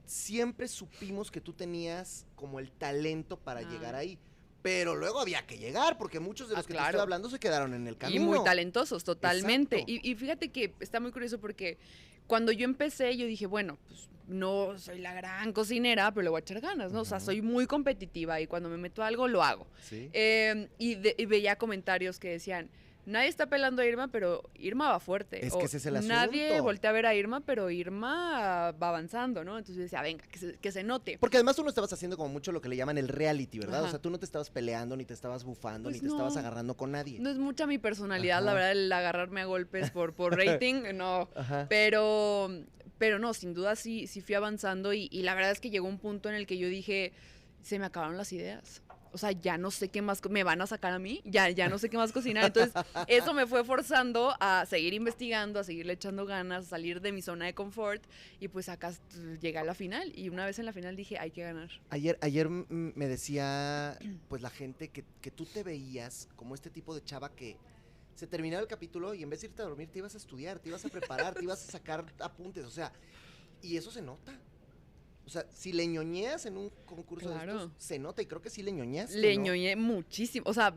siempre 0.07 0.67
supimos 0.67 1.31
que 1.31 1.43
tú 1.43 1.53
tenías 1.53 2.25
como 2.35 2.59
el 2.59 2.71
talento 2.73 3.39
para 3.39 3.61
Ah. 3.61 3.71
llegar 3.71 3.95
ahí. 3.95 4.19
Pero 4.63 4.95
luego 4.95 5.21
había 5.21 5.47
que 5.47 5.57
llegar, 5.59 5.97
porque 5.97 6.21
muchos 6.21 6.49
de 6.49 6.55
Ah, 6.55 6.59
los 6.59 6.67
que 6.67 6.73
te 6.75 6.77
claro. 6.79 6.89
estoy 6.91 7.01
hablando 7.03 7.31
se 7.31 7.39
quedaron 7.39 7.73
en 7.75 7.87
el 7.87 7.95
Y 7.95 7.97
camino. 7.97 8.25
muy 8.27 8.45
talentosos, 8.45 9.05
totalmente. 9.05 9.83
Y, 9.87 10.09
y 10.09 10.15
fíjate 10.15 10.51
que 10.51 10.75
está 10.81 11.01
muy 11.01 11.13
curioso 11.13 11.39
porque 11.41 11.79
cuando 12.27 12.53
yo 12.53 12.65
empecé, 12.65 13.17
yo 13.17 13.27
dije, 13.27 13.47
bueno, 13.47 13.79
pues 13.89 14.09
no 14.29 14.79
soy 14.79 14.99
la 15.01 15.15
gran 15.15 15.53
cocinera, 15.53 16.13
pero 16.13 16.23
le 16.25 16.31
voy 16.31 16.39
a 16.39 16.43
echar 16.43 16.61
ganas, 16.61 16.93
¿no? 16.93 17.01
O 17.01 17.05
sea, 17.05 17.19
soy 17.21 17.41
muy 17.43 17.67
competitiva 17.67 18.41
y 18.41 18.47
cuando 18.47 18.69
me 18.69 18.77
meto 18.77 19.03
a 19.03 19.07
algo, 19.07 19.27
lo 19.29 19.43
hago. 19.43 19.67
Sí. 19.83 20.11
Eh, 20.13 20.69
y, 20.79 20.95
de- 20.97 21.15
y 21.19 21.25
veía 21.27 21.57
comentarios 21.57 22.19
que 22.21 22.29
decían, 22.29 22.71
nadie 23.07 23.29
está 23.29 23.47
pelando 23.47 23.83
a 23.83 23.87
Irma, 23.87 24.09
pero 24.09 24.43
Irma 24.55 24.91
va 24.91 25.01
fuerte. 25.01 25.45
Es 25.45 25.53
O, 25.53 25.59
que 25.59 25.67
ese 25.67 25.79
es 25.79 25.87
el 25.87 26.07
Nadie 26.07 26.47
asunto. 26.47 26.63
voltea 26.65 26.91
a 26.91 26.93
ver 26.93 27.07
a 27.07 27.15
Irma, 27.15 27.41
pero 27.41 27.71
Irma 27.71 28.73
va 28.73 28.89
avanzando, 28.89 29.45
¿no? 29.45 29.59
Entonces 29.59 29.83
decía, 29.85 30.03
venga, 30.03 30.25
que 30.27 30.39
se, 30.39 30.55
que 30.59 30.73
se 30.73 30.83
note. 30.83 31.19
Porque 31.19 31.37
además 31.37 31.57
tú 31.57 31.63
no 31.63 31.69
estabas 31.69 31.93
haciendo 31.93 32.17
como 32.17 32.29
mucho 32.29 32.53
lo 32.53 32.61
que 32.61 32.69
le 32.69 32.77
llaman 32.77 32.99
el 32.99 33.09
reality, 33.09 33.59
¿verdad? 33.59 33.85
O 33.85 33.89
sea, 33.89 33.99
tú 33.99 34.11
no 34.11 34.19
te 34.19 34.25
estabas 34.25 34.51
peleando, 34.51 34.97
ni 34.97 35.05
te 35.05 35.15
estabas 35.15 35.45
bufando, 35.45 35.89
Pues 35.89 35.97
ni 35.97 36.09
te 36.09 36.13
estabas 36.13 36.37
agarrando 36.37 36.77
con 36.77 36.93
nadie. 36.93 37.19
No 37.21 37.31
es 37.31 37.39
mucha 37.39 37.67
mi 37.67 37.79
personalidad, 37.79 38.43
la 38.43 38.55
verdad, 38.55 38.73
el 38.73 38.93
agarrarme 38.93 39.41
a 39.41 39.45
golpes 39.47 39.91
por, 39.91 40.15
por 40.15 40.37
rating, 40.37 40.83
no. 40.95 41.29
Ajá. 41.35 41.67
Pero, 41.69 42.49
pero 42.99 43.19
no, 43.19 43.35
sin 43.35 43.55
duda 43.55 43.77
sí, 43.77 44.07
sí 44.07 44.21
fui 44.21 44.35
avanzando 44.35 44.93
y, 44.93 45.09
y 45.11 45.23
la 45.23 45.35
verdad 45.35 45.53
es 45.53 45.61
que 45.61 45.71
llegó 45.71 45.89
un 45.89 45.99
punto 45.99 46.29
en 46.29 46.35
el 46.35 46.47
que 46.47 46.59
yo 46.59 46.69
dije, 46.69 47.13
se 47.63 47.79
me 47.79 47.87
acabaron 47.87 48.17
las 48.17 48.33
ideas. 48.33 48.83
O 49.13 49.19
sea, 49.19 49.33
ya 49.33 49.59
no 49.59 49.71
sé 49.71 49.89
qué 49.89 50.03
más, 50.03 50.21
me 50.29 50.45
van 50.45 50.61
a 50.61 50.67
sacar 50.67 50.93
a 50.93 50.99
mí, 50.99 51.21
ya, 51.25 51.49
ya 51.51 51.69
no 51.69 51.79
sé 51.79 51.89
qué 51.91 51.97
más 51.97 52.13
cocinar. 52.13 52.45
Entonces, 52.47 52.73
eso 53.09 53.35
me 53.35 53.47
fue 53.47 53.65
forzando 53.65 54.35
a 54.41 54.67
seguir 54.67 54.95
investigando, 54.95 55.61
a 55.61 55.65
seguirle 55.65 55.95
echando 55.95 56.27
ganas, 56.27 56.67
a 56.67 56.69
salir 56.69 57.01
de 57.01 57.13
mi 57.13 57.23
zona 57.23 57.47
de 57.47 57.55
confort 57.55 58.03
y 58.39 58.49
pues 58.49 58.69
acá 58.69 58.93
llegué 59.41 59.59
a 59.59 59.65
la 59.65 59.75
final. 59.75 60.13
Y 60.17 60.29
una 60.29 60.47
vez 60.47 60.59
en 60.59 60.67
la 60.67 60.73
final 60.73 60.97
dije, 60.97 61.19
hay 61.19 61.31
que 61.31 61.43
ganar. 61.43 61.71
Ayer, 61.91 62.19
ayer 62.21 62.49
me 62.49 63.09
decía, 63.09 63.99
pues 64.29 64.43
la 64.43 64.51
gente 64.51 64.89
que, 64.89 65.05
que 65.21 65.31
tú 65.31 65.45
te 65.45 65.63
veías 65.63 66.29
como 66.37 66.55
este 66.55 66.71
tipo 66.71 66.95
de 66.95 67.03
chava 67.05 67.31
que 67.31 67.57
se 68.15 68.27
terminaba 68.27 68.61
el 68.61 68.69
capítulo 68.69 69.15
y 69.15 69.23
en 69.23 69.31
vez 69.31 69.41
de 69.41 69.47
irte 69.47 69.63
a 69.63 69.65
dormir 69.65 69.89
te 69.89 69.99
ibas 69.99 70.15
a 70.15 70.19
estudiar, 70.19 70.59
te 70.59 70.69
ibas 70.69 70.85
a 70.85 70.89
preparar, 70.89 71.35
te 71.35 71.43
ibas 71.43 71.67
a 71.67 71.73
sacar 71.73 72.05
apuntes, 72.19 72.67
o 72.67 72.71
sea, 72.71 72.93
y 73.63 73.77
eso 73.79 73.91
se 73.91 74.03
nota. 74.03 74.39
O 75.31 75.33
sea, 75.33 75.47
si 75.55 75.73
le 75.73 75.87
ñoñeas 75.87 76.45
en 76.47 76.57
un 76.57 76.71
concurso 76.85 77.29
de 77.29 77.35
Claro. 77.37 77.53
estos, 77.53 77.71
se 77.79 78.01
nota 78.01 78.21
y 78.21 78.27
creo 78.27 78.43
que 78.43 78.51
sí 78.51 78.65
le 78.65 78.73
ñoñaste, 78.73 79.17
Le 79.17 79.37
¿no? 79.37 79.45
ñoñé 79.45 79.77
muchísimo. 79.77 80.43
O 80.51 80.53
sea, 80.53 80.75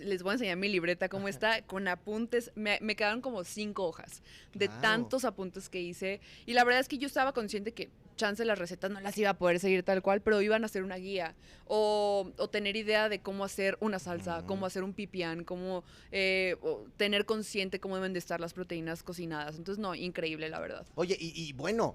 les 0.00 0.24
voy 0.24 0.30
a 0.30 0.32
enseñar 0.32 0.56
mi 0.56 0.68
libreta 0.68 1.08
cómo 1.08 1.28
está, 1.28 1.62
con 1.62 1.86
apuntes. 1.86 2.50
Me, 2.56 2.80
me 2.82 2.96
quedaron 2.96 3.20
como 3.20 3.44
cinco 3.44 3.84
hojas 3.86 4.24
de 4.52 4.66
Claro. 4.66 4.80
tantos 4.82 5.24
apuntes 5.24 5.68
que 5.68 5.80
hice. 5.80 6.20
Y 6.44 6.54
la 6.54 6.64
verdad 6.64 6.80
es 6.80 6.88
que 6.88 6.98
yo 6.98 7.06
estaba 7.06 7.32
consciente 7.32 7.70
que 7.70 7.88
chance 8.16 8.44
las 8.44 8.58
recetas 8.58 8.90
no 8.90 9.00
las 9.00 9.16
iba 9.16 9.30
a 9.30 9.38
poder 9.38 9.60
seguir 9.60 9.84
tal 9.84 10.02
cual, 10.02 10.20
pero 10.22 10.42
iban 10.42 10.64
a 10.64 10.66
hacer 10.66 10.82
una 10.82 10.96
guía. 10.96 11.36
O, 11.66 12.32
o 12.36 12.48
tener 12.50 12.74
idea 12.74 13.08
de 13.08 13.20
cómo 13.20 13.44
hacer 13.44 13.78
una 13.80 14.00
salsa, 14.00 14.44
cómo 14.44 14.66
hacer 14.66 14.82
un 14.82 14.92
pipián, 14.92 15.44
cómo 15.44 15.84
eh, 16.10 16.56
tener 16.96 17.26
consciente 17.26 17.78
cómo 17.78 17.94
deben 17.94 18.12
de 18.12 18.18
estar 18.18 18.40
las 18.40 18.54
proteínas 18.54 19.04
cocinadas. 19.04 19.56
Entonces, 19.56 19.80
no, 19.80 19.94
increíble, 19.94 20.48
la 20.48 20.58
verdad. 20.58 20.84
Oye, 20.96 21.16
y, 21.20 21.30
y 21.40 21.52
bueno, 21.52 21.94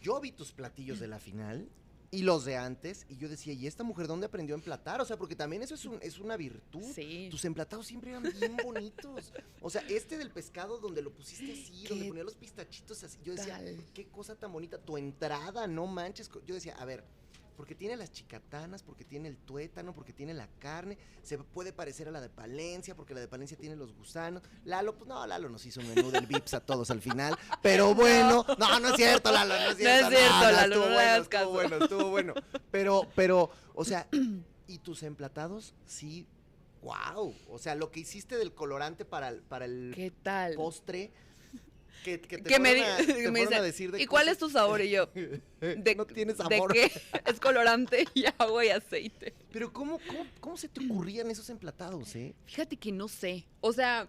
yo 0.00 0.20
vi 0.20 0.32
tus 0.32 0.52
platillos 0.52 0.98
de 1.00 1.06
la 1.08 1.18
final 1.18 1.68
y 2.12 2.22
los 2.22 2.44
de 2.44 2.56
antes 2.56 3.06
y 3.08 3.16
yo 3.18 3.28
decía, 3.28 3.52
¿y 3.52 3.66
esta 3.68 3.84
mujer 3.84 4.08
dónde 4.08 4.26
aprendió 4.26 4.54
a 4.54 4.58
emplatar? 4.58 5.00
O 5.00 5.04
sea, 5.04 5.16
porque 5.16 5.36
también 5.36 5.62
eso 5.62 5.74
es, 5.76 5.84
un- 5.84 5.98
es 6.02 6.18
una 6.18 6.36
virtud. 6.36 6.82
Sí. 6.94 7.28
Tus 7.30 7.44
emplatados 7.44 7.86
siempre 7.86 8.10
eran 8.10 8.24
bien 8.24 8.56
bonitos. 8.64 9.32
O 9.60 9.70
sea, 9.70 9.82
este 9.88 10.18
del 10.18 10.30
pescado 10.30 10.78
donde 10.78 11.02
lo 11.02 11.12
pusiste 11.12 11.52
así, 11.52 11.84
donde 11.86 12.04
¿Qué 12.04 12.08
ponía 12.08 12.24
los 12.24 12.34
pistachitos 12.34 13.04
así. 13.04 13.18
Yo 13.22 13.34
decía, 13.34 13.58
tal? 13.58 13.84
qué 13.94 14.08
cosa 14.08 14.34
tan 14.34 14.52
bonita. 14.52 14.78
Tu 14.78 14.96
entrada, 14.96 15.66
no 15.68 15.86
manches. 15.86 16.28
Yo 16.46 16.54
decía, 16.54 16.74
a 16.78 16.84
ver, 16.84 17.04
porque 17.60 17.74
tiene 17.74 17.94
las 17.94 18.10
chicatanas, 18.10 18.82
porque 18.82 19.04
tiene 19.04 19.28
el 19.28 19.36
tuétano, 19.36 19.92
porque 19.94 20.14
tiene 20.14 20.32
la 20.32 20.48
carne. 20.60 20.96
Se 21.22 21.36
puede 21.36 21.74
parecer 21.74 22.08
a 22.08 22.10
la 22.10 22.22
de 22.22 22.30
Palencia, 22.30 22.94
porque 22.94 23.12
la 23.12 23.20
de 23.20 23.28
Palencia 23.28 23.54
tiene 23.54 23.76
los 23.76 23.92
gusanos. 23.92 24.42
Lalo, 24.64 24.96
pues 24.96 25.06
no, 25.06 25.26
Lalo 25.26 25.50
nos 25.50 25.66
hizo 25.66 25.80
un 25.80 25.94
menú 25.94 26.10
del 26.10 26.26
Vips 26.26 26.54
a 26.54 26.60
todos 26.60 26.90
al 26.90 27.02
final. 27.02 27.36
Pero 27.60 27.94
bueno, 27.94 28.46
no, 28.58 28.80
no 28.80 28.88
es 28.88 28.96
cierto, 28.96 29.30
Lalo, 29.30 29.52
no 29.52 29.72
es 29.72 29.76
cierto. 29.76 30.08
es 30.08 30.18
cierto, 30.18 30.52
Lalo, 30.52 30.74
estuvo 30.74 30.86
no 30.86 30.94
bueno, 30.94 31.20
estuvo 31.20 31.50
bueno, 31.50 31.76
estuvo 31.76 32.08
bueno. 32.08 32.34
Pero, 32.70 33.06
pero, 33.14 33.50
o 33.74 33.84
sea, 33.84 34.08
y 34.66 34.78
tus 34.78 35.02
emplatados, 35.02 35.74
sí, 35.84 36.26
wow. 36.80 37.34
O 37.50 37.58
sea, 37.58 37.74
lo 37.74 37.90
que 37.90 38.00
hiciste 38.00 38.38
del 38.38 38.54
colorante 38.54 39.04
para 39.04 39.28
el, 39.28 39.42
para 39.42 39.66
el 39.66 39.92
¿Qué 39.94 40.10
tal? 40.10 40.54
postre, 40.54 41.12
que, 42.04 42.20
que 42.20 42.38
te 42.38 42.42
Que 42.44 42.58
me, 42.58 42.74
fueron 42.74 42.96
di- 42.98 43.02
a- 43.02 43.06
te 43.14 43.14
me 43.14 43.14
fueron 43.14 43.36
a 43.36 43.40
dicen, 43.48 43.62
decir 43.62 43.92
de 43.92 44.02
¿y 44.02 44.06
cuál 44.06 44.22
cosas- 44.24 44.32
es 44.32 44.38
tu 44.38 44.50
sabor? 44.50 44.80
Y 44.80 44.90
yo, 44.90 45.06
de, 45.60 45.94
no 45.96 46.06
tienes 46.06 46.38
¿de 46.38 46.42
sabor. 46.42 46.72
qué? 46.72 46.90
Es 47.26 47.38
colorante 47.40 48.04
y 48.14 48.24
agua 48.38 48.64
y 48.64 48.70
aceite. 48.70 49.34
Pero 49.52 49.72
¿cómo, 49.72 49.98
cómo, 50.06 50.26
cómo 50.40 50.56
se 50.56 50.68
te 50.68 50.84
ocurrían 50.84 51.30
esos 51.30 51.48
emplatados, 51.50 52.14
eh? 52.16 52.34
Fíjate 52.46 52.76
que 52.76 52.92
no 52.92 53.08
sé. 53.08 53.46
O 53.60 53.72
sea, 53.72 54.08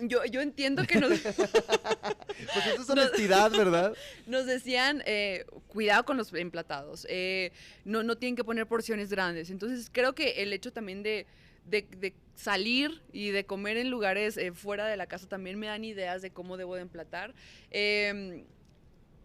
yo, 0.00 0.24
yo 0.24 0.40
entiendo 0.40 0.84
que 0.86 0.98
nos, 0.98 1.20
Pues 1.20 2.66
eso 2.66 2.82
es 2.82 2.90
honestidad, 2.90 3.50
¿verdad? 3.50 3.94
nos 4.26 4.46
decían, 4.46 5.02
eh, 5.06 5.44
cuidado 5.68 6.04
con 6.04 6.16
los 6.16 6.32
emplatados. 6.34 7.06
eh, 7.10 7.52
no, 7.84 8.02
no 8.02 8.16
tienen 8.16 8.36
que 8.36 8.44
poner 8.44 8.66
porciones 8.66 9.10
grandes. 9.10 9.50
Entonces, 9.50 9.88
creo 9.92 10.14
que 10.14 10.42
el 10.42 10.52
hecho 10.52 10.72
también 10.72 11.02
de, 11.02 11.26
de- 11.66 11.86
de 11.98 12.14
salir 12.34 13.02
y 13.12 13.30
de 13.30 13.44
comer 13.44 13.76
en 13.76 13.90
lugares 13.90 14.36
eh, 14.36 14.52
fuera 14.52 14.86
de 14.86 14.96
la 14.96 15.06
casa 15.06 15.28
también 15.28 15.58
me 15.58 15.66
dan 15.68 15.84
ideas 15.84 16.22
de 16.22 16.30
cómo 16.30 16.56
debo 16.56 16.74
de 16.76 16.82
emplatar. 16.82 17.34
Eh, 17.70 18.44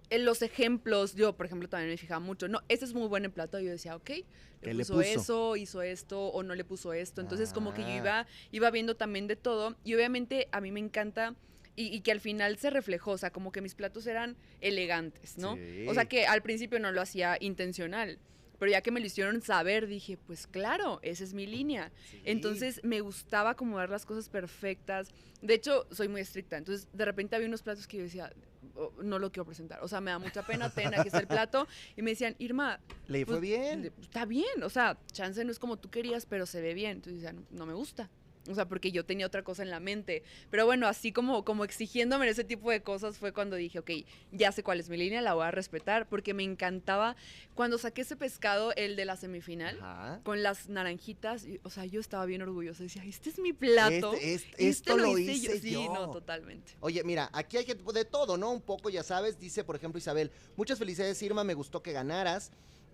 en 0.09 0.23
los 0.23 0.41
ejemplos, 0.41 1.15
yo, 1.15 1.35
por 1.35 1.45
ejemplo, 1.47 1.67
también 1.67 1.89
me 1.89 1.97
fijaba 1.97 2.21
mucho, 2.21 2.47
no, 2.47 2.61
este 2.69 2.85
es 2.85 2.93
muy 2.93 3.07
buen 3.09 3.25
emplato, 3.25 3.59
yo 3.59 3.69
decía, 3.71 3.93
ok, 3.95 4.05
¿Qué 4.05 4.23
le 4.61 4.73
le 4.75 4.79
puso, 4.83 4.93
puso? 4.93 5.01
eso, 5.03 5.55
hizo 5.57 5.81
esto, 5.81 6.27
o 6.27 6.43
no 6.43 6.55
le 6.55 6.63
puso 6.63 6.93
esto, 6.93 7.19
entonces 7.19 7.51
como 7.51 7.73
que 7.73 7.81
yo 7.81 7.87
Ah. 7.89 7.95
iba, 7.97 8.27
iba 8.53 8.71
viendo 8.71 8.95
también 8.95 9.27
de 9.27 9.35
todo, 9.35 9.75
y 9.83 9.95
obviamente 9.95 10.47
a 10.53 10.61
mí 10.61 10.71
me 10.71 10.79
encanta, 10.79 11.35
y, 11.75 11.93
y 11.93 11.99
que 12.01 12.13
al 12.13 12.21
final 12.21 12.57
se 12.57 12.69
reflejó, 12.69 13.11
o 13.11 13.17
sea, 13.17 13.31
como 13.31 13.51
que 13.51 13.59
mis 13.59 13.75
platos 13.75 14.07
eran 14.07 14.37
elegantes, 14.61 15.37
¿no? 15.37 15.57
O 15.89 15.93
sea, 15.93 16.03
Sí. 16.03 16.07
que 16.09 16.25
al 16.25 16.41
principio 16.41 16.79
no 16.79 16.91
lo 16.93 17.01
hacía 17.01 17.35
intencional, 17.41 18.17
pero 18.59 18.71
ya 18.71 18.81
que 18.81 18.91
me 18.91 18.99
lo 18.99 19.05
hicieron 19.05 19.41
saber, 19.41 19.87
dije, 19.87 20.17
pues 20.25 20.47
claro, 20.47 20.99
esa 21.01 21.23
es 21.23 21.33
mi 21.33 21.45
línea. 21.45 21.91
Sí. 22.09 22.21
Entonces 22.25 22.81
me 22.83 23.01
gustaba 23.01 23.51
acomodar 23.51 23.89
las 23.89 24.05
cosas 24.05 24.29
perfectas. 24.29 25.09
De 25.41 25.53
hecho, 25.53 25.87
soy 25.91 26.07
muy 26.07 26.21
estricta. 26.21 26.57
Entonces, 26.57 26.87
de 26.93 27.05
repente 27.05 27.35
había 27.35 27.47
unos 27.47 27.61
platos 27.61 27.87
que 27.87 27.97
yo 27.97 28.03
decía, 28.03 28.33
"Oh, 28.75 28.91
no 29.03 29.19
lo 29.19 29.31
quiero 29.31 29.45
presentar. 29.45 29.83
O 29.83 29.87
sea, 29.87 30.01
me 30.01 30.11
da 30.11 30.19
mucha 30.19 30.43
pena, 30.45 30.69
ten, 30.69 30.93
aquí 30.93 31.07
está 31.07 31.19
el 31.19 31.27
plato. 31.27 31.67
Y 31.95 32.01
me 32.01 32.11
decían, 32.11 32.35
Irma, 32.39 32.79
Le 33.07 33.25
fue 33.25 33.35
pues, 33.35 33.41
bien. 33.41 33.91
está 34.01 34.25
bien. 34.25 34.63
O 34.63 34.69
sea, 34.69 34.97
chance 35.11 35.43
no 35.45 35.51
es 35.51 35.59
como 35.59 35.77
tú 35.77 35.89
querías, 35.89 36.25
pero 36.25 36.45
se 36.45 36.61
ve 36.61 36.73
bien. 36.73 36.91
Entonces, 36.97 37.21
decía, 37.21 37.33
no, 37.33 37.43
no 37.51 37.65
me 37.65 37.73
gusta. 37.73 38.09
O 38.49 38.55
sea, 38.55 38.67
porque 38.67 38.91
yo 38.91 39.05
tenía 39.05 39.25
otra 39.25 39.43
cosa 39.43 39.63
en 39.63 39.69
la 39.69 39.79
mente. 39.79 40.23
Pero 40.49 40.65
bueno, 40.65 40.87
así 40.87 41.11
como, 41.11 41.43
como 41.43 41.63
exigiéndome 41.63 42.27
ese 42.29 42.43
tipo 42.43 42.71
de 42.71 42.81
cosas 42.81 43.17
fue 43.17 43.33
cuando 43.33 43.55
dije, 43.55 43.79
ok, 43.79 43.91
ya 44.31 44.51
sé 44.51 44.63
cuál 44.63 44.79
es 44.79 44.89
mi 44.89 44.97
línea, 44.97 45.21
la 45.21 45.33
voy 45.33 45.45
a 45.45 45.51
respetar, 45.51 46.07
porque 46.07 46.33
me 46.33 46.43
encantaba 46.43 47.15
cuando 47.55 47.77
saqué 47.77 48.01
ese 48.01 48.15
pescado, 48.15 48.73
el 48.75 48.95
de 48.95 49.05
la 49.05 49.17
semifinal 49.17 49.77
Ajá. 49.81 50.21
con 50.23 50.43
las 50.43 50.69
naranjitas, 50.69 51.45
y, 51.45 51.59
o 51.63 51.69
sea, 51.69 51.85
yo 51.85 51.99
estaba 51.99 52.25
bien 52.25 52.41
orgullosa, 52.41 52.83
decía, 52.83 53.03
este 53.05 53.29
es 53.29 53.39
mi 53.39 53.53
plato. 53.53 54.13
Este- 54.13 54.33
este- 54.33 54.49
este 54.49 54.67
esto 54.69 54.97
lo 54.97 55.17
hice 55.17 55.33
hice 55.33 55.59
Sí, 55.59 55.71
yo. 55.71 55.93
no, 55.93 56.11
totalmente. 56.11 56.73
Oye, 56.79 57.03
mira, 57.03 57.29
aquí 57.33 57.57
hay 57.57 57.65
gente 57.65 57.83
de 57.91 58.05
todo, 58.05 58.37
¿no? 58.37 58.51
Un 58.51 58.61
poco, 58.61 58.89
ya 58.89 59.03
sabes. 59.03 59.39
Dice, 59.39 59.63
por 59.63 59.75
ejemplo, 59.75 59.97
Isabel, 59.99 60.31
muchas 60.55 60.77
felicidades, 60.79 61.21
Irma, 61.21 61.43
me 61.43 61.53
gustó 61.53 61.81
que 61.81 61.91
ganaras. 61.93 62.51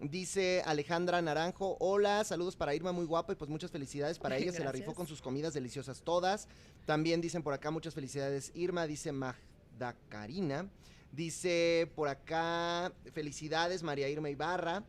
Dice 0.09 0.61
Alejandra 0.65 1.21
Naranjo, 1.21 1.77
hola, 1.79 2.25
saludos 2.25 2.57
para 2.57 2.75
Irma, 2.75 2.91
muy 2.91 3.05
guapa 3.05 3.31
y 3.31 3.35
pues 3.37 3.49
muchas 3.49 3.71
felicidades 3.71 4.19
para 4.19 4.35
ella, 4.37 4.51
se 4.51 4.61
la 4.61 4.71
rifó 4.73 4.93
con 4.93 5.07
sus 5.07 5.21
comidas 5.21 5.53
deliciosas 5.53 6.01
todas. 6.01 6.49
También 6.85 7.21
dicen 7.21 7.41
por 7.41 7.53
acá 7.53 7.71
muchas 7.71 7.93
felicidades 7.93 8.51
Irma, 8.53 8.85
dice 8.85 9.13
Magda 9.13 9.95
Karina. 10.09 10.69
Dice 11.13 11.89
por 11.95 12.09
acá 12.09 12.91
felicidades 13.13 13.81
María 13.81 14.09
Irma 14.09 14.29
Ibarra. 14.29 14.83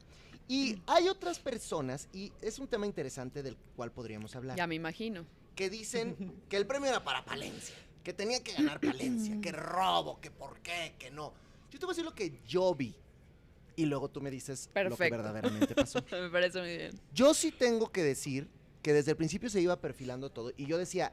Y 0.48 0.82
hay 0.86 1.08
otras 1.08 1.38
personas, 1.38 2.08
y 2.12 2.32
es 2.42 2.58
un 2.58 2.66
tema 2.66 2.84
interesante 2.84 3.42
del 3.42 3.56
cual 3.76 3.92
podríamos 3.92 4.34
hablar 4.34 4.58
Ya 4.58 4.66
me 4.66 4.74
imagino. 4.74 5.24
que 5.54 5.70
dicen 5.70 6.42
que 6.48 6.56
el 6.56 6.66
premio 6.66 6.88
era 6.88 7.04
para 7.04 7.24
Palencia, 7.24 7.76
que 8.02 8.12
tenía 8.12 8.42
que 8.42 8.52
ganar 8.52 8.80
Palencia, 8.80 9.40
que 9.40 9.52
robo, 9.52 10.20
que 10.20 10.32
por 10.32 10.58
qué, 10.58 10.96
que 10.98 11.12
no. 11.12 11.32
Yo 11.70 11.78
te 11.78 11.86
voy 11.86 11.92
a 11.92 11.94
decir 11.94 12.04
lo 12.04 12.14
que 12.14 12.40
yo 12.46 12.74
vi 12.74 12.94
y 13.76 13.86
luego 13.86 14.08
tú 14.08 14.20
me 14.20 14.30
dices 14.30 14.70
lo 14.74 14.96
que 14.96 15.10
verdaderamente 15.10 15.74
pasó. 15.74 16.04
me 16.10 16.30
parece 16.30 16.60
muy 16.60 16.76
bien. 16.76 17.00
Yo 17.12 17.34
sí 17.34 17.50
tengo 17.50 17.90
que 17.90 18.02
decir 18.02 18.48
que 18.82 18.92
desde 18.92 19.12
el 19.12 19.16
principio 19.16 19.48
se 19.48 19.60
iba 19.60 19.80
perfilando 19.80 20.30
todo 20.30 20.52
y 20.56 20.66
yo 20.66 20.78
decía, 20.78 21.12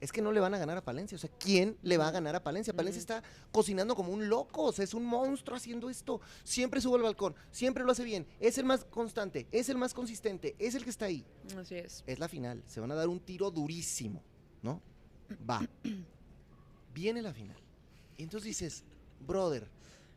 es 0.00 0.12
que 0.12 0.22
no 0.22 0.32
le 0.32 0.40
van 0.40 0.54
a 0.54 0.58
ganar 0.58 0.78
a 0.78 0.84
Palencia, 0.84 1.16
o 1.16 1.18
sea, 1.18 1.30
¿quién 1.38 1.76
le 1.82 1.98
va 1.98 2.08
a 2.08 2.10
ganar 2.10 2.34
a 2.34 2.42
Palencia? 2.42 2.72
Palencia 2.72 3.00
está 3.00 3.22
cocinando 3.52 3.94
como 3.94 4.12
un 4.12 4.28
loco, 4.28 4.64
o 4.64 4.72
sea, 4.72 4.84
es 4.84 4.94
un 4.94 5.04
monstruo 5.04 5.56
haciendo 5.56 5.90
esto. 5.90 6.20
Siempre 6.42 6.80
sube 6.80 6.96
al 6.96 7.02
balcón, 7.02 7.34
siempre 7.50 7.84
lo 7.84 7.92
hace 7.92 8.04
bien, 8.04 8.26
es 8.40 8.56
el 8.58 8.64
más 8.64 8.84
constante, 8.84 9.46
es 9.52 9.68
el 9.68 9.76
más 9.76 9.92
consistente, 9.92 10.56
es 10.58 10.74
el 10.74 10.84
que 10.84 10.90
está 10.90 11.06
ahí 11.06 11.24
Así 11.58 11.74
es. 11.74 12.02
es 12.06 12.18
la 12.18 12.28
final. 12.28 12.62
Se 12.66 12.80
van 12.80 12.90
a 12.92 12.94
dar 12.94 13.08
un 13.08 13.20
tiro 13.20 13.50
durísimo, 13.50 14.22
¿no? 14.62 14.80
Va. 15.48 15.60
Viene 16.94 17.22
la 17.22 17.32
final. 17.32 17.56
Y 18.16 18.22
entonces 18.22 18.46
dices, 18.46 18.84
brother, 19.26 19.68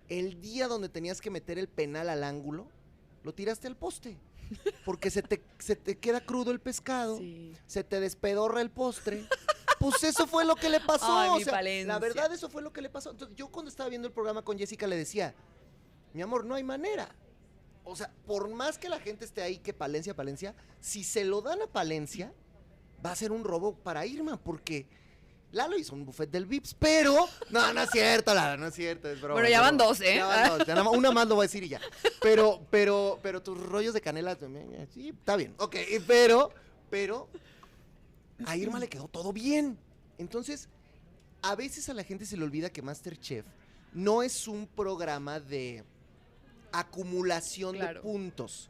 el 0.09 0.39
día 0.41 0.67
donde 0.67 0.89
tenías 0.89 1.21
que 1.21 1.29
meter 1.29 1.57
el 1.57 1.67
penal 1.67 2.09
al 2.09 2.23
ángulo, 2.23 2.67
lo 3.23 3.33
tiraste 3.33 3.67
al 3.67 3.75
poste. 3.77 4.17
Porque 4.85 5.09
se 5.09 5.21
te, 5.21 5.41
se 5.59 5.75
te 5.75 5.97
queda 5.97 6.21
crudo 6.21 6.51
el 6.51 6.59
pescado, 6.59 7.17
Sí. 7.17 7.53
se 7.65 7.83
te 7.83 7.99
despedorra 7.99 8.61
el 8.61 8.69
postre. 8.69 9.27
pues 9.79 10.03
eso 10.03 10.27
fue 10.27 10.45
lo 10.45 10.55
que 10.55 10.69
le 10.69 10.79
pasó. 10.79 11.17
Ay, 11.17 11.41
o 11.41 11.43
sea, 11.43 11.61
la 11.61 11.99
verdad, 11.99 12.31
eso 12.31 12.49
fue 12.49 12.61
lo 12.61 12.71
que 12.71 12.81
le 12.81 12.89
pasó. 12.89 13.11
Entonces, 13.11 13.35
yo 13.35 13.47
cuando 13.49 13.69
estaba 13.69 13.89
viendo 13.89 14.07
el 14.07 14.13
programa 14.13 14.41
con 14.43 14.57
Jessica 14.57 14.87
le 14.87 14.95
decía, 14.97 15.33
mi 16.13 16.21
amor, 16.21 16.45
no 16.45 16.55
hay 16.55 16.63
manera. 16.63 17.09
O 17.83 17.95
sea, 17.95 18.11
por 18.25 18.47
más 18.49 18.77
que 18.77 18.87
la 18.87 18.99
gente 18.99 19.25
esté 19.25 19.41
ahí 19.41 19.57
que 19.57 19.73
Palencia, 19.73 20.15
Palencia, 20.15 20.55
si 20.79 21.03
se 21.03 21.25
lo 21.25 21.41
dan 21.41 21.61
a 21.61 21.67
Palencia, 21.67 22.33
va 23.05 23.11
a 23.11 23.15
ser 23.15 23.31
un 23.33 23.43
robo 23.43 23.75
para 23.75 24.05
Irma, 24.05 24.37
porque 24.37 24.87
Lalo 25.53 25.77
hizo 25.77 25.93
un 25.95 26.03
buffet 26.05 26.29
del 26.29 26.45
Vips, 26.45 26.73
pero. 26.77 27.27
No, 27.49 27.73
no 27.73 27.81
es 27.83 27.89
cierto, 27.91 28.33
Lalo, 28.33 28.57
no 28.59 28.67
es 28.67 28.73
cierto, 28.73 29.09
es 29.09 29.19
broma. 29.21 29.35
Bueno, 29.35 29.49
ya 29.49 29.61
van 29.61 29.77
broma. 29.77 29.89
dos, 29.89 30.01
¿eh? 30.01 30.15
Ya 30.15 30.25
van 30.25 30.49
dos, 30.49 30.67
ya 30.67 30.73
nada 30.75 30.83
más- 30.83 30.97
una 30.97 31.11
más 31.11 31.27
lo 31.27 31.35
voy 31.35 31.43
a 31.43 31.47
decir 31.47 31.63
y 31.63 31.69
ya. 31.69 31.79
Pero, 32.21 32.65
pero, 32.69 33.19
pero 33.23 33.41
tus 33.41 33.57
rollos 33.59 33.93
de 33.93 34.01
canela 34.01 34.35
también, 34.35 34.73
eh, 34.73 34.87
sí, 34.93 35.09
está 35.09 35.35
bien. 35.35 35.53
Ok, 35.59 35.75
pero, 36.07 36.51
pero, 36.89 37.29
a 38.45 38.57
Irma 38.57 38.79
le 38.79 38.89
quedó 38.89 39.07
todo 39.07 39.31
bien. 39.31 39.77
Entonces, 40.17 40.69
a 41.41 41.55
veces 41.55 41.87
a 41.89 41.93
la 41.93 42.03
gente 42.03 42.25
se 42.25 42.35
le 42.35 42.43
olvida 42.43 42.69
que 42.71 42.81
Masterchef 42.81 43.45
no 43.93 44.23
es 44.23 44.47
un 44.47 44.65
programa 44.67 45.39
de 45.39 45.83
acumulación 46.71 47.75
Claro. 47.75 47.99
de 48.01 48.01
puntos. 48.01 48.69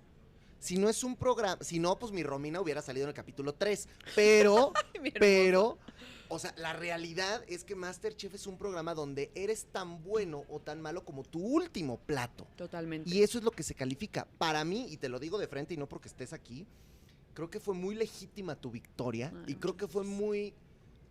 Si 0.59 0.77
no 0.77 0.87
es 0.89 1.03
un 1.03 1.15
programa, 1.17 1.57
si 1.61 1.77
no, 1.79 1.99
pues 1.99 2.11
mi 2.13 2.23
Romina 2.23 2.61
hubiera 2.61 2.81
salido 2.81 3.03
en 3.05 3.09
el 3.09 3.13
capítulo 3.15 3.53
3. 3.53 3.87
Pero, 4.15 4.71
hermoso. 4.93 5.13
pero, 5.19 5.77
o 6.33 6.39
sea, 6.39 6.51
la 6.57 6.73
realidad 6.73 7.43
es 7.47 7.63
que 7.63 7.75
Masterchef 7.75 8.33
es 8.33 8.47
un 8.47 8.57
programa 8.57 8.95
donde 8.95 9.31
eres 9.35 9.65
tan 9.65 10.03
bueno 10.03 10.45
o 10.49 10.59
tan 10.59 10.81
malo 10.81 11.05
como 11.05 11.23
tu 11.23 11.39
último 11.39 11.99
plato. 11.99 12.47
Totalmente. 12.55 13.07
Y 13.07 13.21
eso 13.21 13.37
es 13.37 13.43
lo 13.43 13.51
que 13.51 13.61
se 13.61 13.75
califica. 13.75 14.27
Para 14.39 14.63
mí, 14.63 14.87
y 14.89 14.97
te 14.97 15.09
lo 15.09 15.19
digo 15.19 15.37
de 15.37 15.47
frente 15.47 15.75
y 15.75 15.77
no 15.77 15.87
porque 15.87 16.07
estés 16.07 16.33
aquí, 16.33 16.65
creo 17.35 17.51
que 17.51 17.59
fue 17.59 17.75
muy 17.75 17.93
legítima 17.93 18.55
tu 18.55 18.71
victoria 18.71 19.31
Ay, 19.31 19.53
y 19.53 19.55
creo 19.55 19.77
que 19.77 19.87
fue 19.87 20.03
muy... 20.03 20.55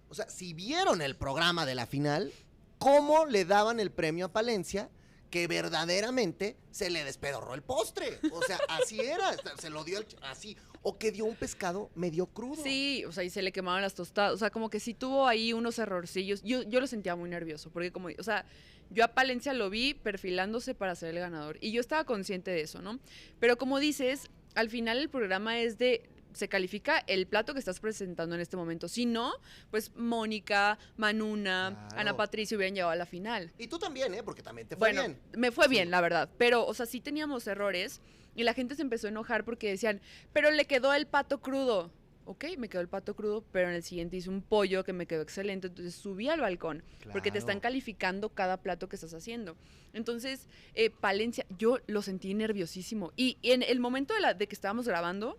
O 0.09 0.15
sea, 0.15 0.29
si 0.29 0.55
vieron 0.55 1.01
el 1.01 1.17
programa 1.17 1.67
de 1.67 1.77
la 1.77 1.87
final, 1.87 2.33
¿cómo 2.79 3.25
le 3.27 3.45
daban 3.45 3.79
el 3.79 3.93
premio 3.93 4.27
a 4.27 4.33
Palencia? 4.33 4.91
Que 5.31 5.47
verdaderamente 5.47 6.57
se 6.73 6.91
le 6.91 7.05
despedorró 7.05 7.55
el 7.55 7.63
postre. 7.63 8.19
O 8.33 8.43
sea, 8.43 8.59
así 8.69 9.01
era. 9.01 9.35
Se 9.61 9.71
lo 9.71 9.85
dio 9.85 9.99
el 9.99 10.07
así. 10.23 10.59
O 10.83 10.99
que 10.99 11.12
dio 11.12 11.25
un 11.25 11.37
pescado 11.37 11.90
medio 11.95 12.27
crudo. 12.27 12.61
Sí, 12.62 13.05
o 13.07 13.12
sea, 13.12 13.23
y 13.23 13.31
se 13.31 13.40
le 13.42 13.53
quemaban 13.53 13.83
las 13.83 13.95
tostadas. 13.95 14.33
O 14.33 14.37
sea, 14.37 14.51
como 14.51 14.68
que 14.68 14.81
sí 14.81 14.95
tuvo 14.95 15.29
ahí 15.29 15.53
unos 15.53 15.79
errorcillos. 15.79 16.42
Yo, 16.42 16.62
yo 16.62 16.81
lo 16.81 16.87
sentía 16.88 17.14
muy 17.14 17.31
nervioso, 17.31 17.71
porque 17.71 17.92
como, 17.92 18.09
o 18.18 18.23
sea, 18.23 18.45
yo 18.90 19.05
a 19.05 19.09
Palencia 19.09 19.53
lo 19.55 19.71
vi 19.71 19.95
perfilándose 19.95 20.75
para 20.75 20.95
ser 20.97 21.11
el 21.11 21.21
ganador. 21.21 21.57
Y 21.61 21.71
yo 21.71 21.81
estaba 21.81 22.05
consciente 22.05 22.51
de 22.51 22.62
eso, 22.62 22.83
¿no? 22.83 22.99
Pero 23.38 23.57
como 23.57 23.79
dices, 23.79 24.29
al 24.57 24.71
final 24.71 24.99
el 24.99 25.09
programa 25.09 25.61
es 25.61 25.79
de. 25.79 26.03
Se 26.35 26.49
califica 26.49 26.99
el 27.09 27.27
plato 27.27 27.53
que 27.53 27.59
estás 27.59 27.79
presentando 27.79 28.35
en 28.35 28.40
este 28.40 28.57
momento. 28.57 28.88
Si 28.88 29.05
no, 29.05 29.35
pues 29.71 29.92
Mónica, 29.97 30.79
Manuna, 30.97 31.77
Claro. 31.90 32.01
Ana 32.01 32.16
Patricia 32.16 32.57
hubieran 32.57 32.75
llegado 32.75 32.90
a 32.90 32.97
la 32.97 33.05
final. 33.05 33.53
Y 33.59 33.66
tú 33.68 33.79
también, 33.79 34.14
¿eh? 34.14 34.23
Porque 34.23 34.42
también 34.42 34.66
te 34.66 34.75
fue 34.77 34.88
Bueno, 34.92 35.03
bien. 35.03 35.18
me 35.37 35.51
fue 35.53 35.68
bien, 35.68 35.90
la 35.90 36.01
verdad. 36.01 36.31
Pero, 36.38 36.66
o 36.66 36.73
sea, 36.73 36.87
sí 36.87 37.01
teníamos 37.03 37.47
errores 37.47 38.01
y 38.35 38.42
la 38.45 38.55
gente 38.55 38.75
se 38.75 38.83
empezó 38.83 39.07
a 39.07 39.11
enojar 39.11 39.45
porque 39.45 39.68
decían, 39.71 40.01
pero 40.33 40.51
le 40.51 40.64
quedó 40.66 40.92
el 40.95 41.07
pato 41.07 41.40
crudo. 41.40 41.90
Ok, 42.25 42.45
me 42.57 42.68
quedó 42.68 42.81
el 42.81 42.88
pato 42.88 43.16
crudo, 43.16 43.45
pero 43.51 43.68
en 43.68 43.75
el 43.75 43.83
siguiente 43.83 44.16
hice 44.16 44.31
un 44.31 44.42
pollo 44.42 44.85
que 44.85 44.92
me 44.92 45.07
quedó 45.07 45.23
excelente. 45.23 45.66
Entonces 45.66 45.95
subí 45.97 46.29
al 46.29 46.40
balcón 46.40 46.85
porque 47.11 47.33
te 47.33 47.38
están 47.38 47.59
calificando 47.59 48.29
cada 48.29 48.59
plato 48.62 48.88
que 48.88 48.95
estás 48.95 49.12
haciendo. 49.12 49.57
Entonces, 49.92 50.49
eh, 50.75 50.90
Palencia, 50.90 51.45
yo 51.59 51.81
lo 51.88 52.01
sentí 52.01 52.33
nerviosísimo. 52.35 53.12
Y 53.16 53.38
en 53.42 53.64
el 53.64 53.81
momento 53.81 54.14
de, 54.14 54.21
la, 54.21 54.35
de 54.35 54.47
que 54.47 54.55
estábamos 54.55 54.87
grabando, 54.87 55.37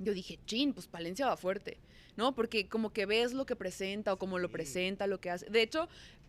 yo 0.00 0.12
dije, 0.12 0.40
chin, 0.44 0.72
pues 0.74 0.88
Palencia 0.88 1.26
va 1.28 1.36
fuerte, 1.36 1.78
¿no? 2.16 2.34
Porque 2.34 2.68
como 2.68 2.92
que 2.92 3.06
ves 3.06 3.32
lo 3.32 3.46
que 3.46 3.54
presenta 3.54 4.12
o 4.12 4.18
cómo 4.18 4.40
lo 4.40 4.48
Sí. 4.48 4.52
presenta, 4.54 5.06
lo 5.06 5.20
que 5.20 5.30
hace. 5.30 5.48
De 5.50 5.62
hecho, 5.62 5.88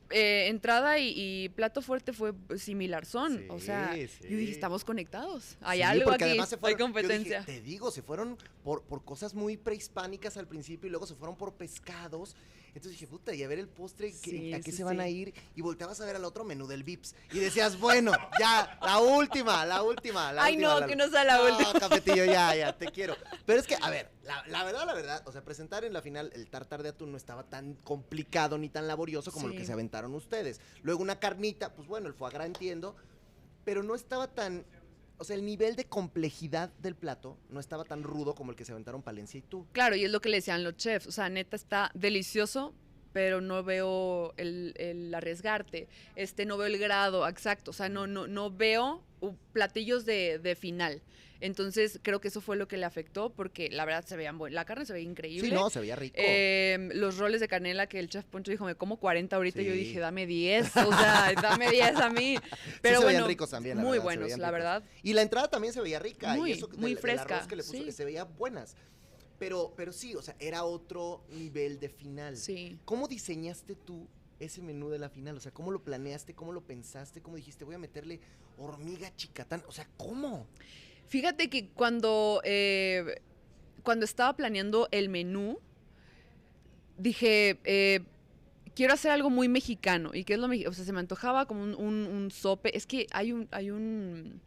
eh, 0.09 0.47
entrada 0.49 0.99
y, 0.99 1.13
y 1.15 1.49
plato 1.49 1.81
fuerte 1.81 2.13
fue 2.13 2.33
similar 2.57 3.05
son. 3.05 3.45
o 3.49 3.59
sea, 3.59 3.93
Sí, 3.93 4.07
yo 4.29 4.37
dije, 4.37 4.51
estamos 4.51 4.83
conectados. 4.83 5.57
Hay 5.61 5.79
Sí, 5.79 5.83
algo 5.83 6.11
aquí, 6.11 6.23
además 6.25 6.49
se 6.49 6.55
hay 6.61 6.73
dije, 6.73 6.77
competencia. 6.77 7.43
te 7.45 7.61
digo, 7.61 7.91
se 7.91 8.01
fueron 8.01 8.37
por, 8.63 8.83
por 8.83 9.03
cosas 9.03 9.33
muy 9.33 9.57
prehispánicas 9.57 10.37
al 10.37 10.47
principio 10.47 10.87
y 10.87 10.91
luego 10.91 11.05
se 11.07 11.15
fueron 11.15 11.35
por 11.35 11.53
pescados. 11.53 12.35
Entonces 12.75 12.93
dije, 12.93 13.05
puta, 13.07 13.35
y 13.35 13.43
a 13.43 13.47
ver 13.47 13.59
el 13.59 13.67
postre, 13.67 14.11
¿qué- 14.11 14.17
Sí, 14.31 14.53
¿a 14.53 14.59
qué 14.59 14.71
sí, 14.71 14.77
se 14.77 14.83
van 14.83 14.99
a 14.99 15.07
ir? 15.07 15.31
Y 15.55 15.61
volteabas 15.61 16.01
a 16.01 16.05
ver 16.05 16.15
al 16.15 16.25
otro 16.25 16.43
menú 16.43 16.65
del 16.65 16.83
Vips. 16.83 17.13
Y 17.31 17.37
decías, 17.39 17.79
bueno, 17.79 18.11
ya, 18.39 18.79
la 18.81 18.99
última, 18.99 19.63
la 19.65 19.83
última, 19.83 20.33
la 20.33 20.43
Ay, 20.43 20.55
última. 20.55 20.79
no, 20.79 20.87
que 20.87 20.95
no 20.95 21.07
sea 21.09 21.23
la 21.23 21.43
última. 21.43 21.71
cafetillo, 21.79 22.25
ya, 22.25 22.55
ya, 22.55 22.73
te 22.77 22.87
quiero. 22.87 23.15
Pero 23.45 23.59
es 23.59 23.67
que, 23.67 23.75
a 23.79 23.89
ver, 23.91 24.09
la, 24.23 24.43
la 24.47 24.63
verdad, 24.63 24.87
la 24.87 24.93
verdad, 24.95 25.21
o 25.27 25.31
sea, 25.31 25.43
presentar 25.43 25.85
en 25.85 25.93
la 25.93 26.01
final 26.01 26.31
el 26.33 26.49
tartar 26.49 26.81
de 26.81 26.89
atún 26.89 27.11
no 27.11 27.17
estaba 27.17 27.43
tan 27.43 27.75
complicado 27.75 28.57
ni 28.57 28.69
tan 28.69 28.87
laborioso 28.87 29.31
como 29.31 29.47
lo 29.49 29.53
que 29.53 29.65
se 29.65 29.73
aventaron 29.73 30.13
ustedes. 30.15 30.59
Luego 30.81 31.03
una 31.03 31.19
carnita, 31.19 31.73
pues 31.75 31.87
bueno, 31.87 32.07
el 32.07 32.15
foie 32.15 32.31
gras 32.33 32.47
entiendo, 32.47 32.95
pero 33.65 33.83
no 33.83 33.93
estaba 33.93 34.27
tan. 34.27 34.65
O 35.23 35.25
sea, 35.25 35.37
el 35.37 35.45
nivel 35.45 35.77
de 35.77 35.85
complejidad 35.85 36.69
del 36.79 36.95
plato 36.95 37.37
no 37.49 37.61
estaba 37.61 37.85
tan 37.85 38.03
rudo 38.03 38.35
como 38.35 38.51
el 38.51 38.57
que 38.57 38.65
se 38.65 38.73
aventaron 38.73 39.01
Palencia 39.01 39.37
y 39.37 39.41
tú. 39.41 39.65
Claro, 39.71 39.95
y 39.95 40.03
es 40.03 40.11
lo 40.11 40.19
que 40.19 40.27
le 40.27 40.35
decían 40.35 40.65
los 40.65 40.75
chefs. 40.75 41.07
O 41.07 41.13
sea, 41.13 41.29
neta 41.29 41.55
está 41.55 41.91
delicioso, 41.93 42.73
pero 43.13 43.39
no 43.39 43.63
veo 43.63 44.33
el, 44.35 44.73
el 44.75 45.15
arriesgarte. 45.15 45.87
Este, 46.17 46.45
no 46.45 46.57
veo 46.57 46.67
el 46.67 46.77
grado 46.77 47.25
exacto. 47.25 47.71
O 47.71 47.73
sea, 47.73 47.87
no, 47.87 48.05
no, 48.05 48.27
no 48.27 48.51
veo 48.51 49.01
platillos 49.53 50.03
de, 50.03 50.39
de 50.39 50.55
final. 50.57 51.01
Entonces, 51.41 51.99
creo 52.01 52.21
que 52.21 52.29
eso 52.29 52.39
fue 52.41 52.55
lo 52.55 52.67
que 52.67 52.77
le 52.77 52.85
afectó, 52.85 53.29
porque 53.31 53.69
la 53.69 53.83
verdad 53.85 54.05
se 54.05 54.15
veían 54.15 54.37
buenas. 54.37 54.55
La 54.55 54.65
carne 54.65 54.85
se 54.85 54.93
veía 54.93 55.09
increíble. 55.09 55.49
Sí, 55.49 55.53
no, 55.53 55.69
se 55.69 55.79
veía 55.81 55.95
rico. 55.95 56.15
Eh, 56.17 56.89
los 56.93 57.17
roles 57.17 57.41
de 57.41 57.47
canela 57.47 57.87
que 57.87 57.99
el 57.99 58.07
chef 58.09 58.23
Poncho 58.25 58.51
dijo, 58.51 58.63
me 58.65 58.75
como 58.75 58.97
40 58.97 59.35
ahorita. 59.35 59.61
y 59.61 59.65
Yo 59.65 59.73
dije, 59.73 59.99
dame 59.99 60.25
10. 60.25 60.77
O 60.77 60.89
sea, 60.97 61.33
dame 61.41 61.69
10 61.69 61.95
a 61.97 62.09
mí. 62.09 62.37
Pero 62.81 62.99
se 62.99 63.05
veían 63.05 63.21
bueno, 63.21 63.27
ricos 63.27 63.49
también, 63.49 63.77
la 63.77 63.83
muy 63.83 63.91
verdad, 63.93 64.03
buenos, 64.03 64.23
veían 64.25 64.41
la 64.41 64.51
verdad. 64.51 64.83
Y 65.01 65.13
la 65.13 65.21
entrada 65.21 65.49
también 65.49 65.73
se 65.73 65.81
veía 65.81 65.99
rica. 65.99 66.33
Muy, 66.35 66.51
y 66.51 66.53
eso 66.53 66.69
que 66.69 66.77
muy 66.77 66.93
del- 66.93 67.01
del 67.03 67.09
arroz 67.19 67.27
fresca, 67.27 67.47
que 67.47 67.55
le 67.57 67.63
puso, 67.63 67.77
sí. 67.83 67.91
se 67.91 68.05
veía 68.05 68.23
buenas. 68.23 68.75
Pero, 69.39 69.73
pero 69.75 69.91
sí, 69.91 70.15
o 70.15 70.21
sea, 70.21 70.35
era 70.39 70.63
otro 70.63 71.25
nivel 71.29 71.79
de 71.79 71.89
final. 71.89 72.37
Sí. 72.37 72.79
¿Cómo 72.85 73.07
diseñaste 73.09 73.75
tú 73.75 74.07
ese 74.39 74.61
menú 74.61 74.89
de 74.89 74.99
la 74.99 75.09
final? 75.09 75.35
O 75.35 75.41
sea, 75.41 75.51
¿cómo 75.51 75.71
lo 75.71 75.83
planeaste? 75.83 76.33
¿Cómo 76.33 76.53
lo 76.53 76.61
pensaste? 76.61 77.21
¿Cómo 77.21 77.35
dijiste, 77.35 77.65
voy 77.65 77.75
a 77.75 77.79
meterle 77.79 78.21
hormiga 78.57 79.13
chicatán? 79.17 79.61
O 79.67 79.71
sea, 79.73 79.87
¿cómo? 79.97 80.47
Fíjate 81.07 81.49
que 81.49 81.67
cuando, 81.69 82.41
eh, 82.43 83.21
cuando 83.83 84.05
estaba 84.05 84.35
planeando 84.35 84.87
el 84.91 85.09
menú, 85.09 85.59
dije, 86.97 87.59
eh, 87.63 88.01
quiero 88.75 88.93
hacer 88.93 89.11
algo 89.11 89.29
muy 89.29 89.47
mexicano. 89.47 90.11
¿Y 90.13 90.23
qué 90.23 90.33
es 90.33 90.39
lo 90.39 90.47
mexicano? 90.47 90.71
O 90.71 90.73
sea, 90.75 90.85
se 90.85 90.93
me 90.93 90.99
antojaba 90.99 91.45
como 91.45 91.63
un, 91.63 91.75
un- 91.75 92.31
sope. 92.31 92.75
Es 92.77 92.85
que 92.87 93.07
hay 93.11 93.31
un, 93.31 93.47
hay 93.51 93.71
un, 93.71 94.41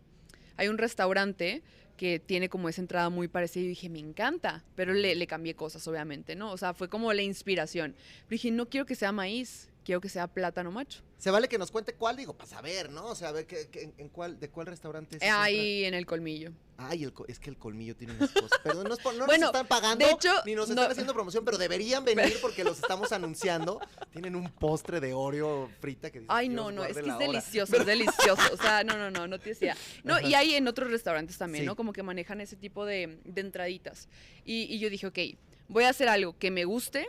hay 0.56 0.68
un 0.68 0.78
restaurante 0.78 1.62
que 1.96 2.18
tiene 2.18 2.48
como 2.50 2.68
esa 2.68 2.82
entrada 2.82 3.08
muy 3.08 3.26
parecida 3.28 3.64
y 3.64 3.68
dije, 3.68 3.88
me 3.88 3.98
encanta, 4.00 4.62
pero 4.74 4.92
le, 4.92 5.14
le 5.14 5.26
cambié 5.26 5.54
cosas, 5.54 5.86
obviamente, 5.88 6.36
¿no? 6.36 6.52
O 6.52 6.58
sea, 6.58 6.74
fue 6.74 6.88
como 6.88 7.12
la 7.12 7.22
inspiración. 7.22 7.94
Pero 8.28 8.30
dije, 8.30 8.50
no 8.50 8.68
quiero 8.68 8.84
que 8.84 8.94
sea 8.94 9.12
maíz, 9.12 9.70
quiero 9.86 10.00
que 10.00 10.08
sea 10.08 10.26
plátano 10.26 10.72
macho. 10.72 11.00
Se 11.16 11.30
vale 11.30 11.48
que 11.48 11.56
nos 11.58 11.70
cuente 11.70 11.94
cuál, 11.94 12.16
digo, 12.16 12.36
para 12.36 12.50
saber, 12.50 12.90
¿no? 12.90 13.06
O 13.06 13.14
sea, 13.14 13.28
a 13.28 13.32
ver 13.32 13.46
qué, 13.46 13.68
qué- 13.70 13.94
en 13.96 14.08
cuál, 14.10 14.38
de 14.40 14.50
cuál 14.50 14.66
restaurante 14.66 15.16
es. 15.16 15.22
Ahí 15.22 15.84
en 15.84 15.94
el 15.94 16.04
colmillo. 16.04 16.52
Ay, 16.76 17.04
el 17.04 17.14
es 17.28 17.38
que 17.38 17.48
el 17.48 17.56
colmillo 17.56 17.96
tiene 17.96 18.12
unas 18.14 18.30
cosas. 18.32 18.50
Perdón, 18.64 18.88
no, 18.88 18.94
es 18.94 19.00
por- 19.00 19.14
no 19.14 19.24
Bueno, 19.24 19.46
nos 19.46 19.54
están 19.54 19.66
pagando, 19.68 20.04
de 20.04 20.10
hecho, 20.12 20.30
ni 20.44 20.54
nos 20.56 20.68
no- 20.68 20.74
están 20.74 20.90
haciendo 20.90 21.14
promoción, 21.14 21.44
pero 21.44 21.56
deberían 21.56 22.04
venir 22.04 22.36
porque 22.42 22.64
los 22.64 22.78
estamos 22.78 23.12
anunciando. 23.12 23.80
Tienen 24.12 24.34
un 24.36 24.50
postre 24.50 24.98
de 25.00 25.14
Oreo 25.14 25.70
frita 25.80 26.10
que 26.10 26.18
dice. 26.20 26.32
Ay, 26.34 26.48
no, 26.48 26.72
no, 26.72 26.84
es 26.84 26.96
que 26.98 27.08
es 27.08 27.18
delicioso, 27.18 27.76
es 27.76 27.86
delicioso. 27.86 28.42
O 28.52 28.56
sea, 28.56 28.82
no, 28.84 28.98
no, 28.98 29.10
no, 29.10 29.26
no 29.28 29.38
te 29.38 29.50
decía. 29.50 29.76
No, 30.04 30.20
y 30.20 30.34
hay 30.34 30.54
en 30.56 30.66
otros 30.68 30.90
restaurantes 30.90 31.38
también, 31.38 31.62
Sí. 31.62 31.66
¿no? 31.66 31.76
Como 31.76 31.92
que 31.92 32.02
manejan 32.02 32.40
ese 32.40 32.56
tipo 32.56 32.84
de, 32.84 33.20
de 33.24 33.40
entraditas. 33.40 34.08
Y, 34.44 34.64
y 34.64 34.80
yo 34.80 34.90
dije, 34.90 35.06
ok, 35.06 35.18
voy 35.68 35.84
a 35.84 35.90
hacer 35.90 36.08
algo 36.08 36.36
que 36.36 36.50
me 36.50 36.64
guste, 36.64 37.06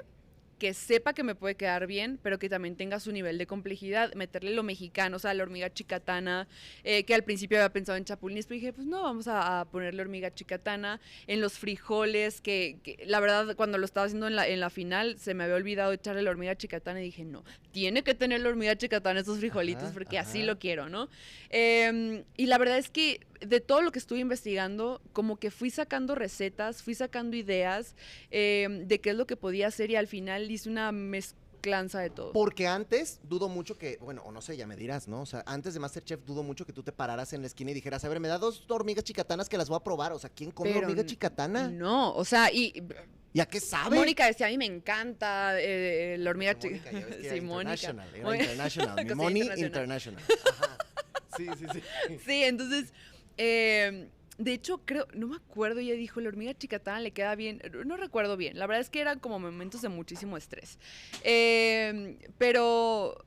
que 0.57 0.73
sepa 0.73 1.13
que 1.13 1.23
me 1.23 1.35
puede 1.35 1.55
quedar 1.55 1.87
bien, 1.87 2.19
pero 2.21 2.39
que 2.39 2.49
también 2.49 2.75
tenga 2.75 2.99
su 2.99 3.11
nivel 3.11 3.37
de 3.37 3.47
complejidad, 3.47 4.13
meterle 4.15 4.51
lo 4.51 4.63
mexicano, 4.63 5.17
o 5.17 5.19
sea, 5.19 5.33
la 5.33 5.43
hormiga 5.43 5.71
chicatana, 5.71 6.47
eh, 6.83 7.03
que 7.03 7.13
al 7.13 7.23
principio 7.23 7.57
había 7.57 7.69
pensado 7.69 7.97
en 7.97 8.05
chapulines, 8.05 8.45
pero 8.47 8.55
dije, 8.55 8.73
pues 8.73 8.87
no, 8.87 9.03
vamos 9.03 9.27
a, 9.27 9.61
a 9.61 9.65
ponerle 9.65 10.01
hormiga 10.01 10.33
chicatana, 10.33 10.99
en 11.27 11.41
los 11.41 11.59
frijoles, 11.59 12.41
que, 12.41 12.77
que 12.83 13.03
la 13.05 13.19
verdad 13.19 13.55
cuando 13.55 13.77
lo 13.77 13.85
estaba 13.85 14.05
haciendo 14.05 14.27
en 14.27 14.35
la, 14.35 14.47
en 14.47 14.59
la 14.59 14.69
final 14.69 15.17
se 15.19 15.33
me 15.33 15.43
había 15.43 15.55
olvidado 15.55 15.91
echarle 15.91 16.21
la 16.21 16.31
hormiga 16.31 16.55
chicatana 16.55 17.01
y 17.01 17.05
dije, 17.05 17.25
no, 17.25 17.43
tiene 17.71 18.03
que 18.03 18.15
tener 18.15 18.41
la 18.41 18.49
hormiga 18.49 18.75
chicatana 18.75 19.19
estos 19.19 19.39
frijolitos 19.39 19.83
Ajá, 19.83 19.93
porque 19.93 20.17
así 20.17 20.43
lo 20.43 20.57
quiero, 20.59 20.89
¿no? 20.89 21.09
Em, 21.49 22.23
y 22.35 22.47
la 22.47 22.57
verdad 22.57 22.77
es 22.77 22.89
que 22.89 23.19
de 23.39 23.59
todo 23.59 23.81
lo 23.81 23.91
que 23.91 23.99
estuve 23.99 24.19
investigando, 24.19 25.01
como 25.13 25.37
que 25.37 25.51
fui 25.51 25.69
sacando 25.69 26.15
recetas, 26.15 26.81
fui 26.83 26.95
sacando 26.95 27.35
ideas 27.35 27.95
em, 28.31 28.87
de 28.87 28.99
qué 28.99 29.11
es 29.11 29.15
lo 29.15 29.25
que 29.27 29.35
podía 29.37 29.67
hacer 29.67 29.89
y 29.91 29.95
al 29.95 30.07
final 30.07 30.49
hice 30.49 30.69
una 30.69 30.91
mezclanza 30.91 31.99
de 31.99 32.09
todo. 32.09 32.31
Porque 32.33 32.67
antes 32.67 33.19
dudo 33.23 33.49
mucho 33.49 33.77
que, 33.77 33.97
bueno, 34.01 34.21
o 34.25 34.31
no 34.31 34.41
sé, 34.41 34.55
ya 34.57 34.67
me 34.67 34.75
dirás, 34.75 35.07
¿no? 35.07 35.21
O 35.21 35.25
sea, 35.25 35.43
antes 35.45 35.73
de 35.73 35.79
Masterchef 35.79 36.21
dudo 36.25 36.43
mucho 36.43 36.65
que 36.65 36.73
tú 36.73 36.83
te 36.83 36.91
pararas 36.91 37.33
en 37.33 37.41
la 37.41 37.47
esquina 37.47 37.71
y 37.71 37.73
dijeras, 37.73 38.03
a 38.03 38.09
ver, 38.09 38.19
me 38.19 38.27
da 38.27 38.37
dos 38.37 38.63
hormigas 38.69 39.03
chicatanas 39.03 39.49
que 39.49 39.57
las 39.57 39.67
voy 39.69 39.77
a 39.77 39.83
probar. 39.83 40.13
O 40.13 40.19
sea, 40.19 40.29
¿quién 40.29 40.51
come 40.51 40.71
Pero 40.73 40.87
hormiga 40.87 41.05
chicatana? 41.05 41.69
No, 41.69 42.13
o 42.15 42.23
sea, 42.25 42.51
y 42.51 42.73
Y 42.75 42.83
¿Y 43.33 43.39
a 43.41 43.45
qué 43.45 43.59
sabe? 43.59 43.95
Mónica 43.97 44.25
decía, 44.25 44.47
a 44.47 44.49
mí 44.49 44.57
me 44.57 44.65
encanta 44.65 45.59
eh, 45.59 46.15
la 46.17 46.29
hormiga. 46.29 46.55
Mónica, 46.55 46.91
ya 46.91 47.05
ves 47.05 47.15
que 47.17 47.25
era 47.27 47.35
Sí, 47.35 47.41
Mónica. 47.41 47.73
international, 47.73 48.15
era 48.15 48.23
Mónica. 48.23 48.43
international. 48.45 48.95
Mi 48.95 49.01
internacional. 49.01 49.59
international. 49.59 50.23
Ajá. 50.53 50.77
Sí, 51.37 51.45
sí, 51.59 51.65
sí. 51.71 52.17
Sí, 52.25 52.43
entonces, 52.45 52.91
eh, 53.37 54.09
de 54.37 54.53
hecho, 54.53 54.81
creo, 54.85 55.07
no 55.13 55.27
me 55.27 55.37
acuerdo, 55.37 55.79
ella 55.79 55.95
dijo, 55.95 56.21
la 56.21 56.29
hormiga 56.29 56.53
chicatana 56.53 56.99
le 56.99 57.11
queda 57.11 57.35
bien, 57.35 57.61
no 57.85 57.97
recuerdo 57.97 58.37
bien, 58.37 58.59
la 58.59 58.67
verdad 58.67 58.81
es 58.81 58.89
que 58.89 59.01
eran 59.01 59.19
como 59.19 59.39
momentos 59.39 59.81
de 59.81 59.89
muchísimo 59.89 60.37
estrés. 60.37 60.77
Eh, 61.23 62.17
pero... 62.37 63.23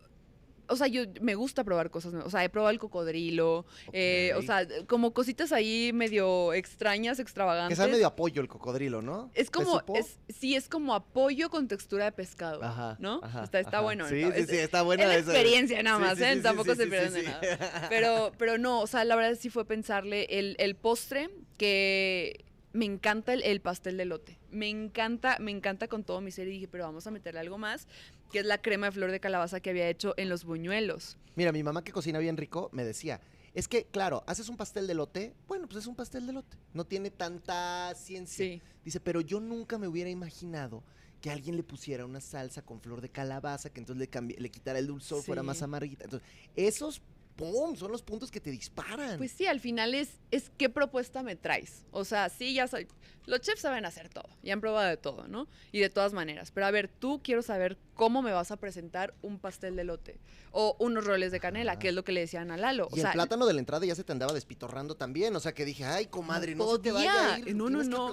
O 0.71 0.77
sea, 0.77 0.87
yo 0.87 1.03
me 1.21 1.35
gusta 1.35 1.65
probar 1.65 1.91
cosas 1.91 2.13
nuevas. 2.13 2.29
O 2.29 2.31
sea, 2.31 2.45
he 2.45 2.49
probado 2.49 2.71
el 2.71 2.79
cocodrilo. 2.79 3.67
eh, 3.93 4.33
o 4.37 4.43
sea, 4.43 4.67
como 4.87 5.13
cositas 5.13 5.53
ahí 5.53 5.91
medio 5.93 6.53
extrañas, 6.53 7.17
Que 7.17 7.23
extravagantes. 7.23 7.77
sabe 7.77 7.93
medio 7.93 8.07
apoyo 8.07 8.41
el 8.41 8.49
cocodrilo, 8.49 9.03
¿no? 9.03 9.31
Es 9.35 9.47
¿Te 9.51 9.53
como, 9.53 9.83
es, 9.95 10.19
sí, 10.29 10.55
es 10.55 10.69
como 10.69 10.95
apoyo 10.95 11.51
con 11.51 11.69
textura 11.69 12.05
de 12.07 12.13
pescado. 12.13 12.63
Ajá, 12.63 12.97
¿No? 13.01 13.21
ajá, 13.23 13.45
está 13.45 13.59
está 13.61 13.77
ajá. 13.79 13.81
bueno. 13.81 14.09
Sí, 14.09 14.23
¿no? 14.23 14.33
sí, 14.33 14.41
Es- 14.41 14.49
sí, 14.49 14.57
está 14.57 14.83
buena 14.83 15.03
es 15.05 15.09
la 15.27 15.33
experiencia 15.33 15.83
nada 15.83 15.99
más, 15.99 16.19
sí, 16.19 16.25
¿eh? 16.25 16.37
Tampoco 16.43 16.75
se 16.75 16.87
pierden 16.87 17.13
de 17.13 17.23
nada. 17.25 17.41
Pero, 17.89 18.33
pero 18.39 18.57
no, 18.59 18.81
o 18.81 18.87
sea, 18.87 19.05
la 19.05 19.17
verdad 19.17 19.37
sí 19.41 19.51
fue 19.51 19.65
pensarle 19.65 20.27
el, 20.31 20.57
el 20.59 20.77
postre 20.77 21.31
que 21.59 22.45
me 22.73 22.85
encanta 22.85 23.33
el, 23.33 23.43
el 23.43 23.61
pastel 23.61 23.97
de 23.97 24.05
lote. 24.05 24.39
Me 24.51 24.69
encanta, 24.69 25.37
me 25.41 25.51
encanta 25.51 25.89
con 25.89 26.05
todo 26.05 26.21
mi 26.21 26.31
ser 26.31 26.47
y 26.49 26.53
dije, 26.53 26.69
pero 26.69 26.85
vamos 26.85 27.07
a 27.07 27.11
meterle 27.11 27.41
algo 27.41 27.59
más, 27.59 27.87
que 28.31 28.41
es 28.41 28.47
la 28.47 28.59
crema 28.63 28.87
de 28.87 28.93
flor 28.93 29.11
de 29.11 29.21
calabaza 29.21 29.61
que 29.61 29.71
había 29.71 29.89
hecho 29.89 30.15
en 30.17 30.29
los 30.29 30.45
buñuelos. 30.45 31.17
Mira, 31.37 31.53
mi 31.53 31.63
mamá 31.63 31.83
que 31.85 31.93
cocina 31.93 32.19
bien 32.19 32.37
rico 32.37 32.69
me 32.73 32.85
decía, 32.85 33.21
es 33.55 33.67
que, 33.69 33.85
claro, 33.87 34.23
haces 34.27 34.49
un 34.49 34.57
pastel 34.57 34.87
de 34.87 34.95
lote, 34.95 35.35
bueno, 35.49 35.67
pues 35.67 35.79
es 35.81 35.87
un 35.87 35.97
pastel 35.97 36.27
de 36.27 36.33
lote, 36.33 36.57
no 36.73 36.85
tiene 36.85 37.11
tanta 37.11 37.93
ciencia. 37.95 38.45
Sí. 38.45 38.63
Dice, 38.85 39.01
pero 39.01 39.21
yo 39.21 39.41
nunca 39.41 39.79
me 39.79 39.89
hubiera 39.89 40.11
imaginado 40.11 40.83
que 41.21 41.31
alguien 41.31 41.57
le 41.57 41.63
pusiera 41.63 42.07
una 42.07 42.21
salsa 42.21 42.63
con 42.63 42.81
flor 42.81 43.01
de 43.01 43.11
calabaza, 43.11 43.71
que 43.71 43.81
entonces 43.81 44.01
le, 44.01 44.11
cambi- 44.11 44.39
le 44.39 44.51
quitara 44.51 44.79
el 44.79 44.87
dulzor, 44.87 45.23
fuera 45.23 45.43
más 45.43 45.61
amarguita. 45.63 46.05
Entonces, 46.05 46.27
esos, 46.57 47.03
¡pum!, 47.41 47.75
son 47.75 47.91
los 47.91 48.03
puntos 48.03 48.31
que 48.31 48.39
te 48.41 48.51
disparan. 48.51 49.17
Pues 49.17 49.33
sí, 49.33 49.47
al 49.47 49.61
final 49.61 49.95
es, 49.95 50.11
es 50.31 50.51
qué 50.59 50.69
propuesta 50.69 51.23
me 51.23 51.37
traes. 51.37 51.87
O 51.91 52.05
sea, 52.05 52.29
sí, 52.29 52.53
ya 52.53 52.69
soy. 52.69 52.87
Los 53.27 53.41
chefs 53.41 53.61
saben 53.63 53.85
hacer 53.87 54.09
todo 54.09 54.29
y 54.43 54.51
han 54.51 54.61
probado 54.61 54.89
de 54.89 54.97
todo, 54.97 55.27
¿no? 55.29 55.47
Y 55.73 55.81
de 55.81 55.89
todas 55.89 56.13
maneras. 56.13 56.51
Pero 56.51 56.67
a 56.67 56.71
ver, 56.71 56.89
tú 56.89 57.21
quiero 57.23 57.43
saber 57.43 57.79
cómo 57.95 58.21
me 58.23 58.33
vas 58.33 58.51
a 58.51 58.57
presentar 58.57 59.15
un 59.23 59.39
pastel 59.39 59.77
de 59.77 59.85
lote 59.85 60.19
o 60.53 60.77
unos 60.79 61.05
roles 61.05 61.33
de 61.33 61.41
canela, 61.41 61.73
Ajá. 61.73 61.79
que 61.79 61.89
es 61.89 61.95
lo 61.95 62.05
que 62.05 62.13
le 62.13 62.21
decían 62.21 62.51
a 62.51 62.57
Lalo. 62.57 62.89
y 62.93 63.01
sea, 63.01 63.11
el 63.11 63.15
plátano 63.15 63.47
de 63.47 63.55
la 63.55 63.61
entrada 63.61 63.87
ya 63.87 63.95
se 63.95 64.05
te 64.05 64.13
andaba 64.13 64.33
despitorrando 64.33 64.95
también. 64.97 65.35
O 65.37 65.41
sea, 65.41 65.53
que 65.55 65.65
dije, 65.65 65.85
ay, 65.85 66.07
comadre, 66.07 66.55
no, 66.55 66.65
no 66.67 66.73
se 66.77 66.79
te 66.83 66.93
vaya 66.93 67.35
a 67.35 67.39
ir, 67.39 67.55
No, 67.57 67.71
no, 67.71 67.83
no. 67.85 68.13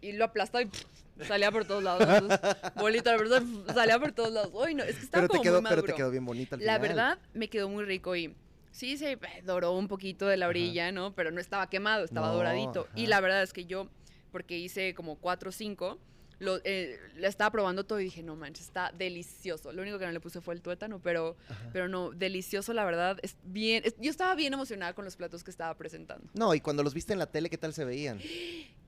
y 0.00 0.12
lo 0.12 0.24
aplastaba 0.24 0.62
y 0.62 0.66
pff, 0.66 0.84
salía 1.26 1.50
por 1.50 1.64
todos 1.64 1.82
lados. 1.82 2.02
Entonces, 2.08 2.40
bolita, 2.74 3.12
la 3.12 3.18
verdad, 3.18 3.42
salía 3.74 3.98
por 3.98 4.12
todos 4.12 4.32
lados. 4.32 4.50
Uy, 4.54 4.74
no, 4.74 4.82
es 4.84 4.96
que 4.96 5.04
estaba 5.04 5.22
Pero 5.22 5.28
te, 5.28 5.38
como 5.38 5.42
quedó, 5.42 5.60
muy 5.60 5.68
pero 5.70 5.82
te 5.82 5.94
quedó 5.94 6.10
bien 6.10 6.24
bonita 6.24 6.56
al 6.56 6.62
La 6.64 6.74
final. 6.74 6.88
verdad, 6.88 7.18
me 7.32 7.48
quedó 7.48 7.68
muy 7.68 7.84
rico 7.84 8.16
y 8.16 8.36
sí 8.70 8.96
se 8.96 9.18
doró 9.44 9.72
un 9.72 9.88
poquito 9.88 10.26
de 10.26 10.36
la 10.36 10.46
Ajá. 10.46 10.50
orilla, 10.50 10.92
¿no? 10.92 11.14
Pero 11.14 11.30
no 11.30 11.40
estaba 11.40 11.68
quemado, 11.68 12.04
estaba 12.04 12.28
No, 12.28 12.34
doradito. 12.34 12.88
Y 12.94 13.06
la 13.06 13.20
verdad 13.20 13.42
es 13.42 13.52
que 13.52 13.66
yo, 13.66 13.88
porque 14.30 14.58
hice 14.58 14.94
como 14.94 15.16
cuatro 15.16 15.50
o 15.50 15.52
cinco, 15.52 15.98
lo, 16.40 16.58
eh, 16.64 16.98
la 17.16 17.28
estaba 17.28 17.50
probando 17.52 17.84
todo 17.84 18.00
y 18.00 18.04
dije, 18.04 18.22
no 18.22 18.34
manches, 18.34 18.66
está 18.66 18.92
delicioso. 18.96 19.72
Lo 19.72 19.82
único 19.82 19.98
que 19.98 20.06
no 20.06 20.12
le 20.12 20.20
puse 20.20 20.40
fue 20.40 20.54
el 20.54 20.62
tuétano, 20.62 20.98
pero, 21.00 21.36
Ajá. 21.48 21.70
pero 21.72 21.88
no, 21.88 22.10
delicioso, 22.10 22.72
la 22.72 22.84
verdad. 22.84 23.18
Es 23.22 23.36
bien, 23.44 23.82
es- 23.84 23.94
yo 23.98 24.10
estaba 24.10 24.34
bien 24.34 24.52
emocionada 24.54 24.94
con 24.94 25.04
los 25.04 25.16
platos 25.16 25.44
que 25.44 25.50
estaba 25.50 25.76
presentando. 25.76 26.26
No, 26.34 26.54
y 26.54 26.60
cuando 26.60 26.82
los 26.82 26.94
viste 26.94 27.12
en 27.12 27.18
la 27.18 27.26
tele, 27.26 27.48
¿qué 27.50 27.58
tal 27.58 27.72
se 27.74 27.84
veían? 27.84 28.20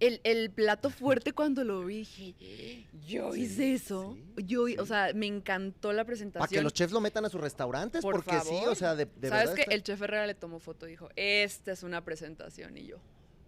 El, 0.01 0.21
el 0.25 0.51
plato 0.51 0.91
fuerte 0.91 1.33
cuando 1.33 1.63
lo 1.63 1.85
vi, 1.85 1.99
dije, 1.99 2.87
yo 3.07 3.33
Sí, 3.35 3.43
hice 3.43 3.75
eso. 3.75 4.17
sí, 4.37 4.45
yo, 4.47 4.67
sí. 4.67 4.77
o 4.79 4.87
sea, 4.87 5.13
me 5.15 5.27
encantó 5.27 5.93
la 5.93 6.05
presentación. 6.05 6.41
Para 6.49 6.59
que 6.59 6.63
los 6.63 6.73
chefs 6.73 6.93
lo 6.93 7.01
metan 7.01 7.25
a 7.25 7.29
sus 7.29 7.41
restaurantes, 7.41 8.03
Por 8.03 8.15
porque 8.17 8.41
sí, 8.41 8.49
favor. 8.49 8.69
o 8.71 8.75
sea, 8.75 8.95
de, 8.97 9.05
de 9.05 9.29
¿Sabes 9.29 9.45
verdad. 9.51 9.55
que 9.55 9.61
está- 9.63 9.75
El 9.75 9.83
chef 9.83 10.01
Herrera 10.03 10.27
le 10.27 10.35
tomó 10.35 10.59
foto 10.59 10.87
y 10.89 10.91
dijo, 10.93 11.09
esta 11.17 11.71
es 11.73 11.83
una 11.83 12.03
presentación. 12.05 12.77
Y 12.79 12.87
yo, 12.87 12.97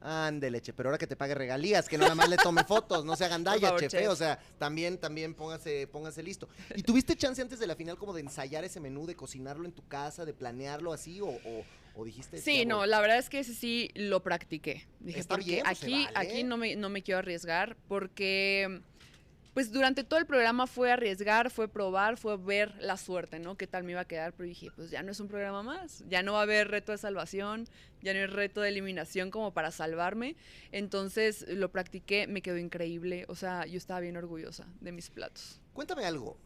Ande 0.06 0.50
leche, 0.50 0.74
pero 0.74 0.90
ahora 0.90 0.98
que 0.98 1.06
te 1.06 1.16
pague 1.16 1.34
regalías, 1.34 1.88
que 1.88 1.96
nada 1.96 2.14
más 2.14 2.28
le 2.28 2.36
tome 2.36 2.62
fotos, 2.64 3.06
no 3.06 3.16
se 3.16 3.24
hagan 3.24 3.42
dalla, 3.44 3.68
favor, 3.68 3.80
chef, 3.88 4.08
o 4.08 4.14
sea, 4.16 4.38
también, 4.58 4.98
también 4.98 5.32
póngase, 5.34 5.86
póngase 5.86 6.22
listo. 6.22 6.46
¿Y 6.76 6.82
tuviste 6.82 7.16
chance 7.16 7.40
antes 7.40 7.58
de 7.58 7.66
la 7.66 7.74
final 7.74 7.96
como 7.96 8.12
de 8.12 8.20
ensayar 8.20 8.64
ese 8.64 8.80
menú, 8.80 9.06
de 9.06 9.16
cocinarlo 9.16 9.64
en 9.64 9.72
tu 9.72 9.86
casa, 9.88 10.26
de 10.26 10.34
planearlo 10.34 10.92
así, 10.92 11.22
o, 11.22 11.28
o- 11.28 11.64
o 11.94 12.04
dijiste? 12.04 12.36
Sí, 12.38 12.58
"Ya 12.58 12.64
no, 12.66 12.76
voy"? 12.78 12.88
la 12.88 13.00
verdad 13.00 13.16
es 13.18 13.30
que 13.30 13.38
ese 13.38 13.54
sí 13.54 13.88
lo 13.94 14.22
practiqué. 14.22 14.86
Dije, 15.00 15.20
Está 15.20 15.36
porque 15.36 15.50
bien, 15.50 15.64
pues, 15.64 15.78
se 15.78 15.86
aquí, 15.86 16.04
vale. 16.12 16.28
aquí 16.28 16.44
no 16.44 16.58
me, 16.58 16.76
no 16.76 16.90
me 16.90 17.02
quiero 17.02 17.20
arriesgar 17.20 17.74
porque 17.88 18.82
pues 19.54 19.70
durante 19.70 20.02
todo 20.02 20.18
el 20.18 20.26
programa 20.26 20.66
fue 20.66 20.90
arriesgar, 20.90 21.48
fue 21.48 21.68
probar, 21.68 22.16
fue 22.16 22.36
ver 22.36 22.74
la 22.80 22.96
suerte, 22.96 23.38
¿no? 23.38 23.56
¿Qué 23.56 23.68
tal 23.68 23.84
me 23.84 23.92
iba 23.92 24.00
a 24.00 24.04
quedar? 24.04 24.32
Pero 24.32 24.48
dije, 24.48 24.70
pues 24.74 24.90
ya 24.90 25.02
no 25.04 25.12
es 25.12 25.20
un 25.20 25.28
programa 25.28 25.62
más, 25.62 26.04
ya 26.08 26.24
no 26.24 26.32
va 26.32 26.40
a 26.40 26.42
haber 26.42 26.68
reto 26.68 26.90
de 26.90 26.98
salvación, 26.98 27.68
ya 28.02 28.12
no 28.12 28.18
hay 28.18 28.26
reto 28.26 28.60
de 28.60 28.68
eliminación 28.70 29.30
como 29.30 29.54
para 29.54 29.70
salvarme. 29.70 30.34
Entonces 30.72 31.46
lo 31.48 31.70
practiqué, 31.70 32.26
me 32.26 32.42
quedó 32.42 32.58
increíble, 32.58 33.26
o 33.28 33.36
sea, 33.36 33.64
yo 33.66 33.78
estaba 33.78 34.00
bien 34.00 34.16
orgullosa 34.16 34.66
de 34.80 34.90
mis 34.90 35.08
platos. 35.08 35.60
Cuéntame 35.72 36.04
algo. 36.04 36.36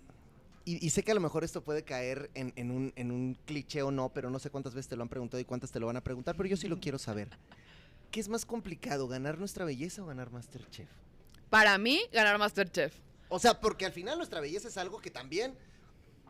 Y, 0.66 0.84
y 0.84 0.90
sé 0.90 1.02
que 1.02 1.12
a 1.12 1.14
lo 1.14 1.22
mejor 1.22 1.44
esto 1.44 1.64
puede 1.64 1.82
caer 1.82 2.30
en, 2.34 2.52
en 2.56 2.70
un, 2.70 2.92
en 2.94 3.10
un 3.10 3.38
cliché 3.46 3.80
o 3.80 3.90
no, 3.90 4.10
pero 4.10 4.28
no 4.28 4.38
sé 4.38 4.50
cuántas 4.50 4.74
veces 4.74 4.88
te 4.88 4.96
lo 4.96 5.02
han 5.02 5.08
preguntado 5.08 5.40
y 5.40 5.46
cuántas 5.46 5.72
te 5.72 5.80
lo 5.80 5.86
van 5.86 5.96
a 5.96 6.04
preguntar, 6.04 6.36
pero 6.36 6.46
yo 6.46 6.58
sí 6.58 6.68
lo 6.68 6.78
quiero 6.78 6.98
saber. 6.98 7.30
¿Qué 8.10 8.20
es 8.20 8.28
más 8.28 8.44
complicado, 8.44 9.08
ganar 9.08 9.38
nuestra 9.38 9.64
belleza 9.64 10.02
o 10.02 10.06
ganar 10.06 10.30
Masterchef? 10.30 10.90
Para 11.50 11.78
mí, 11.78 12.00
ganar 12.12 12.38
Masterchef. 12.38 12.94
O 13.28 13.38
sea, 13.38 13.60
porque 13.60 13.86
al 13.86 13.92
final 13.92 14.16
nuestra 14.18 14.40
belleza 14.40 14.68
es 14.68 14.76
algo 14.76 14.98
que 15.00 15.10
también 15.10 15.54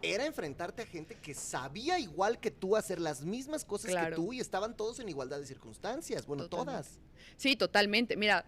era 0.02 0.26
enfrentarte 0.26 0.82
a 0.82 0.86
gente 0.86 1.16
que 1.16 1.34
sabía 1.34 1.98
igual 1.98 2.38
que 2.38 2.50
tú 2.52 2.76
hacer 2.76 3.00
las 3.00 3.22
mismas 3.22 3.64
cosas 3.64 3.90
Claro. 3.90 4.10
que 4.10 4.14
tú 4.16 4.32
y 4.32 4.40
estaban 4.40 4.76
todos 4.76 5.00
en 5.00 5.08
igualdad 5.08 5.38
de 5.40 5.46
circunstancias. 5.46 6.26
Bueno, 6.26 6.44
Totalmente. 6.48 6.88
todas. 6.88 6.98
Sí, 7.36 7.56
totalmente. 7.56 8.16
Mira, 8.16 8.44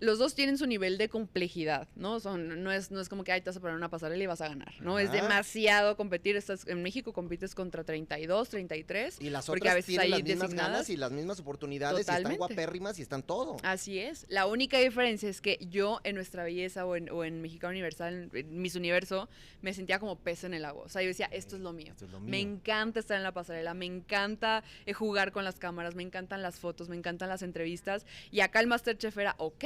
los 0.00 0.18
dos 0.18 0.34
tienen 0.34 0.58
su 0.58 0.66
nivel 0.66 0.98
de 0.98 1.08
complejidad, 1.08 1.88
¿no? 1.96 2.20
Son, 2.20 2.62
no, 2.62 2.70
es, 2.70 2.90
no 2.90 3.00
es 3.00 3.08
como 3.08 3.24
que, 3.24 3.32
ay, 3.32 3.40
te 3.40 3.50
vas 3.50 3.56
a 3.56 3.60
poner 3.60 3.76
una 3.76 3.88
pasarela 3.88 4.22
y 4.22 4.26
vas 4.26 4.40
a 4.40 4.48
ganar, 4.48 4.74
¿no? 4.80 4.98
Es 4.98 5.10
demasiado 5.10 5.96
competir. 5.96 6.36
Estás, 6.36 6.66
en 6.66 6.82
México 6.82 7.12
compites 7.12 7.54
contra 7.54 7.84
32, 7.84 8.48
33. 8.48 9.20
Y 9.20 9.30
las 9.30 9.46
Porque 9.46 9.60
otras 9.60 9.72
a 9.72 9.74
veces 9.76 9.86
tienen 9.86 10.04
hay 10.04 10.10
las 10.10 10.22
mismas 10.22 10.54
ganas 10.54 10.90
y 10.90 10.96
las 10.96 11.12
mismas 11.12 11.40
oportunidades 11.40 11.98
y 11.98 12.00
están 12.00 12.36
guapérrimas 12.36 12.98
y 12.98 13.02
están 13.02 13.22
todo. 13.22 13.56
Así 13.62 13.98
es. 13.98 14.26
La 14.28 14.46
única 14.46 14.78
diferencia 14.78 15.28
es 15.28 15.40
que 15.40 15.58
yo 15.70 16.00
en 16.04 16.14
Nuestra 16.16 16.44
Belleza 16.44 16.84
o 16.84 16.96
en, 16.96 17.08
o 17.10 17.24
en 17.24 17.40
Mexicano 17.40 17.70
Universal, 17.70 18.30
en, 18.32 18.60
Miss 18.60 18.74
Universo, 18.74 19.28
me 19.62 19.72
sentía 19.72 19.98
como 19.98 20.16
pez 20.16 20.44
en 20.44 20.54
el 20.54 20.64
agua. 20.64 20.84
O 20.84 20.88
sea, 20.88 21.02
yo 21.02 21.08
decía, 21.08 21.28
esto 21.32 21.56
es 21.56 21.62
lo 21.62 21.72
mío. 21.72 21.92
Esto 21.92 22.04
es 22.04 22.10
lo 22.10 22.20
Me 22.20 22.38
mío. 22.38 22.40
encanta 22.40 23.00
estar 23.00 23.16
en 23.16 23.22
la 23.22 23.32
pasarela, 23.32 23.74
me 23.74 23.86
encanta 23.86 24.62
eh, 24.84 24.92
jugar 24.92 25.32
con 25.32 25.44
las 25.44 25.58
cámaras, 25.58 25.94
me 25.94 26.02
encantan 26.02 26.42
las 26.42 26.58
fotos, 26.58 26.88
me 26.88 26.96
encantan 26.96 27.28
las 27.28 27.42
entrevistas. 27.42 28.04
Y 28.30 28.40
acá 28.40 28.60
el 28.60 28.66
Masterchef 28.66 29.16
era, 29.16 29.34
ok, 29.38 29.64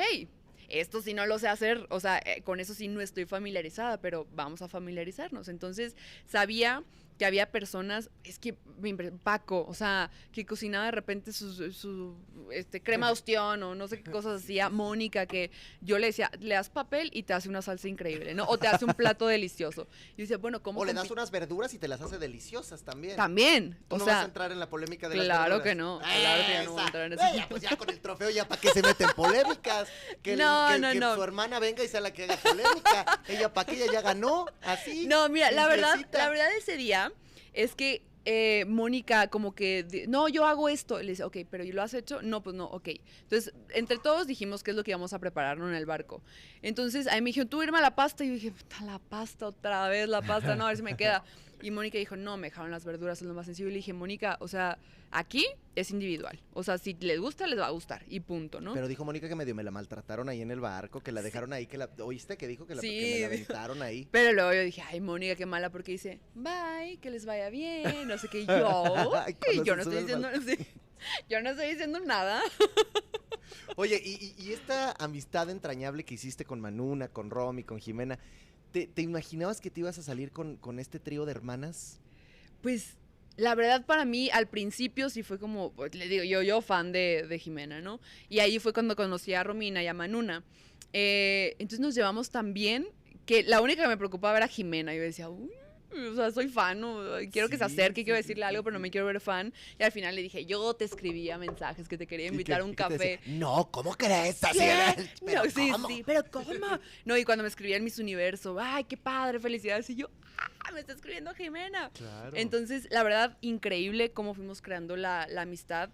esto 0.71 1.03
sí 1.03 1.15
no 1.15 1.27
lo 1.27 1.39
sé 1.39 1.49
hacer, 1.49 1.87
o 1.91 2.01
sea, 2.01 2.19
eh, 2.25 2.43
con 2.43 2.61
eso 2.61 2.75
sí 2.75 2.89
no 2.89 3.01
estoy 3.01 3.27
familiarizada, 3.27 4.01
pero 4.01 4.27
vamos 4.35 4.63
a 4.63 4.69
familiarizarnos. 4.69 5.49
Entonces, 5.49 5.97
sabía 6.27 6.83
que 7.21 7.27
había 7.27 7.51
personas, 7.53 8.09
es 8.25 8.39
que 8.39 8.57
Paco, 9.23 9.67
o 9.69 9.75
sea, 9.75 10.11
que 10.33 10.47
cocinaba 10.47 10.87
de 10.87 10.91
repente 10.93 11.35
su, 11.35 11.71
su, 11.71 12.17
este, 12.51 12.83
crema 12.83 13.09
de 13.09 13.13
ostión 13.13 13.63
o 13.63 13.75
no 13.75 13.89
sé 13.89 14.03
qué 14.03 14.11
cosas 14.11 14.43
hacía, 14.43 14.71
Mónica, 14.71 15.27
que 15.27 15.51
yo 15.83 15.99
le 15.99 16.07
decía, 16.07 16.31
le 16.41 16.55
das 16.55 16.71
papel 16.71 17.11
y 17.13 17.25
te 17.25 17.35
hace 17.35 17.51
una 17.51 17.61
salsa 17.61 17.89
increíble, 17.89 18.33
¿no? 18.33 18.47
O 18.47 18.57
te 18.57 18.69
hace 18.69 18.87
un 18.87 18.95
plato 18.95 19.27
delicioso. 19.27 19.87
Y 20.17 20.23
decía, 20.23 20.39
bueno, 20.39 20.63
¿cómo 20.63 20.81
O 20.81 20.85
le 20.87 20.95
das 20.95 21.11
unas 21.11 21.31
verduras 21.31 21.75
y 21.75 21.79
te 21.79 21.89
las 21.89 22.01
hace 22.01 22.17
deliciosas 22.17 22.85
también. 22.85 23.17
También, 23.17 23.77
Tú 23.89 23.97
o 23.97 23.99
no 23.99 24.05
sea, 24.07 24.15
vas 24.15 24.23
a 24.23 24.27
entrar 24.29 24.51
en 24.53 24.59
la 24.59 24.71
polémica 24.71 25.11
de 25.11 25.17
las 25.17 25.27
claro 25.27 25.59
verduras. 25.59 25.63
que 25.69 25.75
no, 25.75 25.99
claro 25.99 26.47
que 26.47 26.53
ya 26.55 26.63
no 26.65 26.73
voy 26.73 26.81
a 26.81 26.87
entrar 26.87 27.05
en 27.05 27.13
eso. 27.13 27.47
pues 27.51 27.63
ya 27.63 27.77
con 27.77 27.91
el 27.91 28.01
trofeo 28.01 28.31
ya 28.31 28.49
para 28.49 28.59
que 28.63 28.71
se 28.71 28.81
meten 28.81 29.11
polémicas. 29.15 29.89
Que, 30.23 30.33
el- 30.33 30.39
No, 30.39 30.69
que- 30.73 30.79
no, 30.79 30.93
que 30.93 31.01
no. 31.01 31.15
su 31.17 31.23
hermana 31.23 31.59
venga 31.59 31.85
y 31.85 31.89
sea 31.89 32.01
la 32.01 32.13
que 32.15 32.25
haga 32.25 32.37
polémica. 32.39 33.23
ella 33.29 33.53
para 33.53 33.67
que 33.67 33.77
ella 33.83 33.93
ya 33.93 34.01
ganó, 34.01 34.47
así. 34.63 35.07
No, 35.07 35.29
mira, 35.29 35.51
la 35.51 35.67
verdad, 35.67 35.99
la 36.13 36.31
verdad 36.31 36.49
ese 36.57 36.77
día 36.79 37.10
es 37.53 37.75
que 37.75 38.03
eh, 38.27 38.67
Mónica 38.67 39.29
como 39.29 39.55
que, 39.55 40.07
no, 40.09 40.29
yo 40.29 40.47
hago 40.47 40.69
esto. 40.69 41.01
Le 41.03 41.11
dice, 41.11 41.25
ok, 41.25 41.39
pero 41.51 41.65
¿y 41.65 41.73
lo 41.73 41.83
has 41.83 41.95
hecho? 41.95 42.21
No, 42.23 42.43
pues 42.43 42.55
no, 42.55 42.67
ok. 42.67 42.89
Entonces, 43.23 43.55
entre 43.71 43.99
todos 43.99 44.27
dijimos 44.27 44.63
qué 44.63 44.73
es 44.73 44.77
lo 44.77 44.85
que 44.85 44.91
íbamos 44.91 45.13
a 45.13 45.19
preparar 45.19 45.59
¿no? 45.59 45.69
en 45.69 45.75
el 45.75 45.87
barco. 45.87 46.23
Entonces, 46.63 47.07
ahí 47.07 47.23
me 47.23 47.31
dijeron, 47.31 47.49
tú 47.49 47.63
irme 47.63 47.79
a 47.79 47.83
la 47.83 47.95
pasta. 47.95 48.25
Y 48.25 48.29
yo 48.29 48.35
dije, 48.35 48.53
puta, 48.53 48.85
la 48.85 48.99
pasta 48.99 49.47
otra 49.47 49.89
vez, 49.89 50.09
la 50.09 50.23
pasta, 50.23 50.55
no, 50.55 50.65
a 50.65 50.69
ver 50.69 50.77
si 50.77 50.83
me 50.83 50.97
queda. 50.97 51.25
Y 51.63 51.71
Mónica 51.71 51.99
dijo, 51.99 52.17
no, 52.17 52.37
me 52.37 52.49
dejaron 52.49 52.71
las 52.71 52.85
verduras, 52.85 53.21
es 53.21 53.29
lo 53.29 53.35
más 53.35 53.47
sencillo. 53.47 53.69
Y 53.69 53.73
le 53.73 53.77
dije, 53.79 53.93
Mónica, 53.93 54.37
o 54.41 54.49
sea, 54.49 54.79
aquí 55.11 55.47
es 55.77 55.91
individual. 55.91 56.41
O 56.53 56.63
sea, 56.63 56.79
si 56.79 56.95
les 56.95 57.19
gusta, 57.21 57.47
les 57.47 57.59
va 57.59 57.67
a 57.67 57.71
gustar. 57.71 58.05
Y 58.09 58.21
punto, 58.21 58.61
¿no? 58.61 58.75
Pero 58.75 58.89
dijo 58.89 59.05
Mónica 59.05 59.29
que 59.29 59.35
medio 59.35 59.55
me 59.55 59.63
la 59.63 59.71
maltrataron 59.71 60.29
ahí 60.29 60.41
en 60.43 60.51
el 60.51 60.61
barco, 60.61 61.01
que 61.01 61.13
la 61.13 61.23
dejaron 61.23 61.53
ahí, 61.53 61.67
que 61.67 61.79
la. 61.79 61.89
¿Oíste 62.03 62.37
que 62.37 62.47
dijo 62.49 62.67
que, 62.67 62.75
la, 62.75 62.81
que 62.81 62.89
me 62.89 62.93
Sí, 63.15 63.21
la 63.21 63.27
aventaron 63.27 63.83
ahí? 63.83 64.09
Pero 64.13 64.33
luego 64.33 64.53
yo 64.53 64.63
dije, 64.63 64.83
ay, 64.83 65.01
Mónica, 65.01 65.37
qué 65.37 65.47
mala, 65.47 65.71
porque 65.71 65.93
dice, 65.93 66.21
bye, 66.35 66.99
que 67.01 67.11
les 67.11 67.25
vaya 67.27 67.51
bien, 67.51 68.07
no 68.09 68.17
sé 68.19 68.29
qué. 68.29 68.47
Yo, 68.47 69.15
Ay, 69.15 69.37
y 69.55 69.63
yo 69.65 69.77
no 69.77 69.83
estoy 69.83 69.99
diciendo, 69.99 70.29
sí. 70.47 70.57
Yo 71.29 71.41
no 71.41 71.51
estoy 71.51 71.69
diciendo 71.71 71.99
nada. 72.01 72.43
Oye, 73.77 74.01
y, 74.05 74.35
y- 74.39 74.49
y 74.49 74.53
esta 74.53 74.93
amistad 74.99 75.49
entrañable 75.51 76.05
que 76.05 76.15
hiciste 76.15 76.45
con 76.45 76.61
Manuna, 76.61 77.09
con 77.09 77.31
Romy, 77.31 77.63
con 77.65 77.79
Jimena, 77.79 78.19
¿te, 78.73 78.87
te 78.87 79.03
imaginabas 79.03 79.61
que 79.61 79.71
te 79.71 79.81
ibas 79.81 79.99
a 79.99 80.03
salir 80.03 80.33
con, 80.33 80.57
con 80.57 80.79
este 80.79 80.99
trío 80.99 81.25
de 81.25 81.33
hermanas? 81.33 82.01
Pues 82.63 82.97
la 83.37 83.55
verdad 83.55 83.87
para 83.87 84.05
mí 84.05 84.31
al 84.33 84.47
principio 84.47 85.09
sí 85.11 85.23
fue 85.23 85.39
como, 85.39 85.73
pues, 85.73 85.95
le 85.95 86.09
digo, 86.09 86.25
yo, 86.25 86.43
yo 86.43 86.61
fan 86.61 86.93
de, 86.93 87.27
de 87.29 87.39
Jimena, 87.39 87.81
¿no? 87.81 88.01
Y 88.29 88.41
ahí 88.41 88.59
fue 88.59 88.73
cuando 88.73 88.97
conocí 88.97 89.35
a 89.35 89.43
Romina 89.43 89.83
y 89.83 89.87
a 89.87 89.95
Manuna. 89.95 90.45
Eh, 90.93 91.55
entonces 91.59 91.81
nos 91.81 91.95
llevamos 91.95 92.31
tan 92.31 92.53
bien 92.53 92.89
que 93.27 93.43
la 93.43 93.61
única 93.61 93.83
que 93.83 93.89
me 93.89 93.97
preocupaba 93.97 94.37
era 94.37 94.49
Jimena. 94.49 94.95
Yo 94.95 95.03
decía, 95.03 95.31
uy, 95.31 95.51
o 96.13 96.15
sea, 96.15 96.31
soy 96.31 96.49
fan, 96.49 96.81
¿no? 96.81 97.01
quiero 97.33 97.49
que 97.49 97.57
se 97.59 97.65
acerque, 97.65 98.01
sí, 98.01 98.05
quiero 98.05 98.17
decirle 98.17 98.43
sí, 98.45 98.49
algo, 98.49 98.63
pero 98.63 98.75
no 98.75 98.81
me 98.81 98.91
quiero 98.91 99.07
ver 99.07 99.21
fan. 99.21 99.53
Y 99.79 99.83
al 99.83 99.93
final 99.93 100.15
le 100.15 100.23
dije, 100.23 100.45
yo 100.47 100.75
te 100.75 100.85
escribía 100.85 101.37
mensajes 101.39 101.89
que 101.89 101.99
te 101.99 102.07
quería 102.07 102.27
invitar 102.29 102.59
que- 102.59 102.63
a 102.63 102.65
un 102.65 102.75
café. 102.75 102.99
decía, 102.99 103.21
no, 103.27 103.69
¿cómo 103.71 103.95
crees? 103.95 104.43
Así 104.45 104.61
era, 104.61 104.95
"Pero 105.27 105.45
no, 105.45 105.51
sí, 105.51 105.71
¿cómo?". 105.71 105.89
sí, 105.89 106.03
pero 106.07 106.23
¿cómo? 106.31 106.51
No, 107.05 107.17
y 107.17 107.25
cuando 107.25 107.43
me 107.43 107.49
escribía 107.49 107.77
en 107.77 107.85
Miss 107.85 107.99
Universo, 107.99 108.57
ay, 108.61 108.85
qué 108.85 108.97
padre, 108.97 109.41
felicidades. 109.41 109.89
Y 109.91 109.97
yo, 109.97 110.09
ah, 110.39 110.73
me 110.73 110.81
está 110.81 110.93
escribiendo 110.93 111.35
Jimena. 111.35 111.91
Claro. 111.95 112.37
Entonces, 112.37 112.87
la 112.91 113.03
verdad, 113.03 113.37
increíble 113.41 114.11
cómo 114.13 114.35
fuimos 114.35 114.63
creando 114.63 114.97
la, 114.97 115.27
la 115.29 115.43
amistad. 115.43 115.91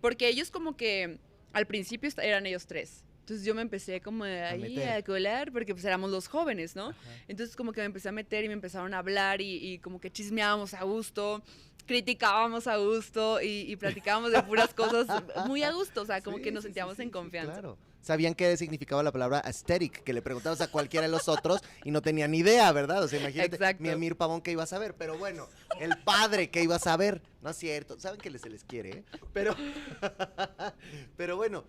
Porque 0.00 0.28
ellos 0.28 0.50
como 0.50 0.76
que 0.76 1.18
al 1.52 1.66
principio 1.66 2.10
eran 2.22 2.46
ellos 2.46 2.66
tres. 2.66 3.02
Entonces 3.26 3.44
yo 3.44 3.56
me 3.56 3.62
empecé 3.62 4.00
como 4.00 4.24
de 4.24 4.40
A 4.44 4.50
ahí 4.50 4.76
meter. 4.76 4.88
a 4.88 5.02
colar 5.02 5.50
porque 5.50 5.74
pues 5.74 5.84
éramos 5.84 6.12
los 6.12 6.28
jóvenes, 6.28 6.76
¿no? 6.76 6.90
Ajá. 6.90 6.98
Entonces 7.26 7.56
como 7.56 7.72
que 7.72 7.80
me 7.80 7.86
empecé 7.86 8.08
a 8.08 8.12
meter 8.12 8.44
y 8.44 8.46
me 8.46 8.54
empezaron 8.54 8.94
a 8.94 8.98
hablar 8.98 9.40
y, 9.40 9.56
y 9.72 9.78
como 9.80 10.00
que 10.00 10.12
chismeábamos 10.12 10.74
a 10.74 10.84
gusto, 10.84 11.42
criticábamos 11.86 12.68
a 12.68 12.76
gusto 12.76 13.40
y, 13.42 13.62
y 13.70 13.74
platicábamos 13.74 14.30
de 14.30 14.40
puras 14.44 14.72
cosas 14.74 15.08
muy 15.48 15.64
a 15.64 15.72
gusto, 15.72 16.02
o 16.02 16.06
sea, 16.06 16.20
como 16.20 16.36
Sí, 16.36 16.44
que 16.44 16.52
nos 16.52 16.62
sí, 16.62 16.68
sentíamos 16.68 16.96
sí, 16.98 17.02
en 17.02 17.10
confianza. 17.10 17.52
claro. 17.54 17.76
Sabían 18.00 18.36
qué 18.36 18.56
significaba 18.56 19.02
la 19.02 19.10
palabra 19.10 19.40
aesthetic, 19.44 20.04
que 20.04 20.12
le 20.12 20.22
preguntabas 20.22 20.60
a 20.60 20.70
cualquiera 20.70 21.04
de 21.06 21.10
los 21.10 21.26
otros 21.28 21.60
y 21.82 21.90
no 21.90 22.02
tenían 22.02 22.30
ni 22.30 22.38
idea, 22.38 22.70
¿verdad? 22.70 23.02
O 23.02 23.08
sea, 23.08 23.18
imagínate, 23.18 23.56
Exacto. 23.56 23.82
mi 23.82 23.88
Amir 23.88 24.14
Pavón 24.14 24.40
que 24.40 24.52
iba 24.52 24.62
a 24.62 24.66
saber, 24.66 24.94
pero 24.94 25.18
bueno, 25.18 25.48
el 25.80 25.98
padre 26.04 26.48
que 26.48 26.62
iba 26.62 26.76
a 26.76 26.78
saber, 26.78 27.20
no 27.42 27.50
es 27.50 27.56
cierto, 27.56 27.98
saben 27.98 28.20
que 28.20 28.38
se 28.38 28.48
les 28.48 28.62
quiere, 28.62 28.90
¿eh? 28.90 29.04
Pero, 29.32 29.56
pero 31.16 31.36
bueno, 31.36 31.64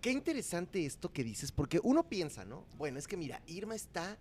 qué 0.00 0.10
interesante 0.10 0.84
esto 0.84 1.12
que 1.12 1.24
dices, 1.24 1.52
porque 1.52 1.80
uno 1.82 2.08
piensa, 2.08 2.44
¿no? 2.44 2.64
Bueno, 2.76 2.98
es 2.98 3.06
que 3.06 3.16
mira, 3.16 3.42
Irma 3.46 3.74
está 3.74 4.18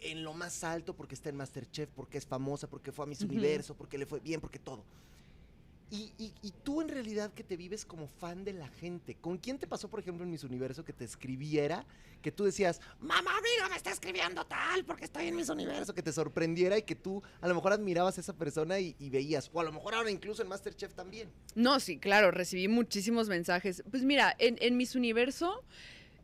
en 0.00 0.24
lo 0.24 0.34
más 0.34 0.64
alto 0.64 0.94
porque 0.94 1.14
está 1.14 1.28
en 1.28 1.36
Masterchef, 1.36 1.88
porque 1.90 2.18
es 2.18 2.26
famosa, 2.26 2.68
porque 2.68 2.92
fue 2.92 3.04
a 3.04 3.08
Miss. 3.08 3.22
Universo, 3.22 3.76
porque 3.76 3.98
le 3.98 4.06
fue 4.06 4.20
bien, 4.20 4.40
porque 4.40 4.58
todo. 4.58 4.84
Y, 5.94 6.10
y- 6.16 6.32
y 6.40 6.52
tú 6.64 6.80
en 6.80 6.88
realidad 6.88 7.34
que 7.34 7.44
te 7.44 7.54
vives 7.54 7.84
como 7.84 8.06
fan 8.08 8.44
de 8.44 8.54
la 8.54 8.66
gente, 8.66 9.14
¿con 9.14 9.36
quién 9.36 9.58
te 9.58 9.66
pasó, 9.66 9.90
por 9.90 10.00
ejemplo, 10.00 10.24
en 10.24 10.30
Miss 10.30 10.42
Universo 10.42 10.86
que 10.86 10.94
te 10.94 11.04
escribiera, 11.04 11.84
que 12.22 12.32
tú 12.32 12.44
decías, 12.44 12.80
mamá, 12.98 13.30
amiga, 13.36 13.68
me 13.68 13.76
está 13.76 13.90
escribiendo 13.90 14.46
tal, 14.46 14.86
porque 14.86 15.04
estoy 15.04 15.26
en 15.26 15.36
Miss 15.36 15.50
Universo, 15.50 15.92
que 15.92 16.02
te 16.02 16.10
sorprendiera 16.10 16.78
y 16.78 16.82
que 16.82 16.94
tú 16.94 17.22
a 17.42 17.46
lo 17.46 17.54
mejor 17.54 17.74
admirabas 17.74 18.16
a 18.16 18.22
esa 18.22 18.32
persona 18.32 18.78
y, 18.80 18.94
veías, 19.10 19.50
o 19.52 19.60
a 19.60 19.64
lo 19.64 19.72
mejor 19.72 19.94
ahora 19.94 20.10
incluso 20.10 20.40
en 20.40 20.48
Masterchef 20.48 20.94
también. 20.94 21.28
No, 21.54 21.78
sí, 21.78 21.98
claro, 21.98 22.30
recibí 22.30 22.68
muchísimos 22.68 23.28
mensajes. 23.28 23.84
Pues 23.90 24.02
mira, 24.02 24.34
en, 24.38 24.56
en 24.62 24.78
Miss 24.78 24.94
Universo, 24.96 25.62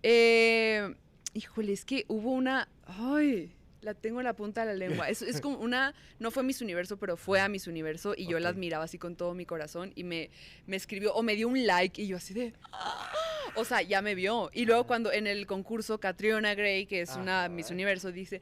eh, 0.03 0.95
híjole, 1.35 1.75
es 1.75 1.85
que 1.85 2.07
hubo 2.09 2.33
una, 2.33 2.69
ay, 2.87 3.53
la 3.81 3.95
tengo 3.95 4.21
en 4.21 4.25
la 4.25 4.35
punta 4.35 4.63
de 4.65 4.67
la 4.67 4.75
lengua. 4.75 5.09
Es, 5.09 5.23
es 5.23 5.41
como 5.41 5.59
una, 5.59 5.95
no 6.19 6.31
fue 6.31 6.43
Miss 6.43 6.61
Universo, 6.63 6.97
pero 6.97 7.17
fue 7.17 7.41
a 7.41 7.49
Miss 7.49 7.67
Universo 7.67 8.15
y 8.17 8.27
yo 8.27 8.39
la 8.41 8.49
admiraba 8.49 8.85
así 8.85 8.99
con 8.99 9.17
todo 9.17 9.35
mi 9.35 9.47
corazón 9.47 9.93
y 9.95 10.05
me, 10.05 10.31
me 10.67 10.77
escribió 10.77 11.15
o 11.15 11.23
me 11.23 11.35
dio 11.37 11.49
un 11.49 11.67
like 11.67 12.01
y 12.03 12.07
yo 12.09 12.17
así 12.17 12.35
de, 12.35 12.55
"Ah". 12.73 13.11
o 13.55 13.65
sea, 13.65 13.83
ya 13.83 14.03
me 14.03 14.15
vio. 14.15 14.51
Y 14.53 14.65
luego 14.65 14.87
cuando 14.87 15.13
en 15.13 15.27
el 15.27 15.47
concurso 15.47 15.99
Catriona 16.01 16.55
Gray, 16.55 16.87
que 16.87 17.01
es 17.03 17.15
una. 17.17 17.49
Miss 17.49 17.71
Universo, 17.71 18.11
dice, 18.13 18.41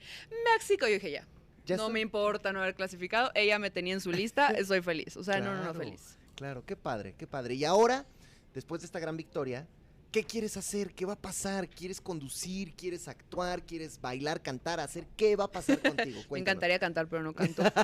México, 0.54 0.86
yo 0.86 0.94
dije 0.94 1.10
ya. 1.10 1.26
Ya 1.64 1.76
no 1.76 1.84
estoy- 1.84 1.94
me 1.94 2.00
importa 2.00 2.52
no 2.52 2.62
haber 2.62 2.74
clasificado, 2.74 3.32
ella 3.34 3.58
me 3.58 3.70
tenía 3.70 3.92
en 3.94 4.00
su 4.00 4.12
lista, 4.12 4.48
estoy 4.56 4.82
feliz. 4.82 5.16
O 5.16 5.24
sea, 5.24 5.40
no, 5.40 5.54
no, 5.54 5.64
no, 5.64 5.74
feliz. 5.74 6.16
Claro, 6.36 6.64
qué 6.64 6.76
padre, 6.76 7.14
qué 7.18 7.26
padre. 7.26 7.54
Y 7.54 7.64
ahora, 7.64 8.04
después 8.54 8.80
de 8.82 8.86
esta 8.86 9.00
gran 9.00 9.16
victoria, 9.16 9.66
¿qué 10.16 10.24
quieres 10.24 10.56
hacer? 10.56 10.94
¿Qué 10.94 11.04
va 11.04 11.12
a 11.12 11.20
pasar? 11.20 11.68
¿Quieres 11.68 12.00
conducir? 12.00 12.72
¿Quieres 12.72 13.06
actuar? 13.06 13.60
¿Quieres 13.60 14.00
bailar, 14.00 14.40
cantar, 14.40 14.80
hacer? 14.80 15.04
¿Qué 15.14 15.36
va 15.36 15.44
a 15.44 15.48
pasar 15.52 15.78
contigo? 15.82 16.22
Me 16.30 16.38
encantaría 16.38 16.78
cantar, 16.78 17.06
pero 17.06 17.22
no 17.22 17.34
canto. 17.34 17.62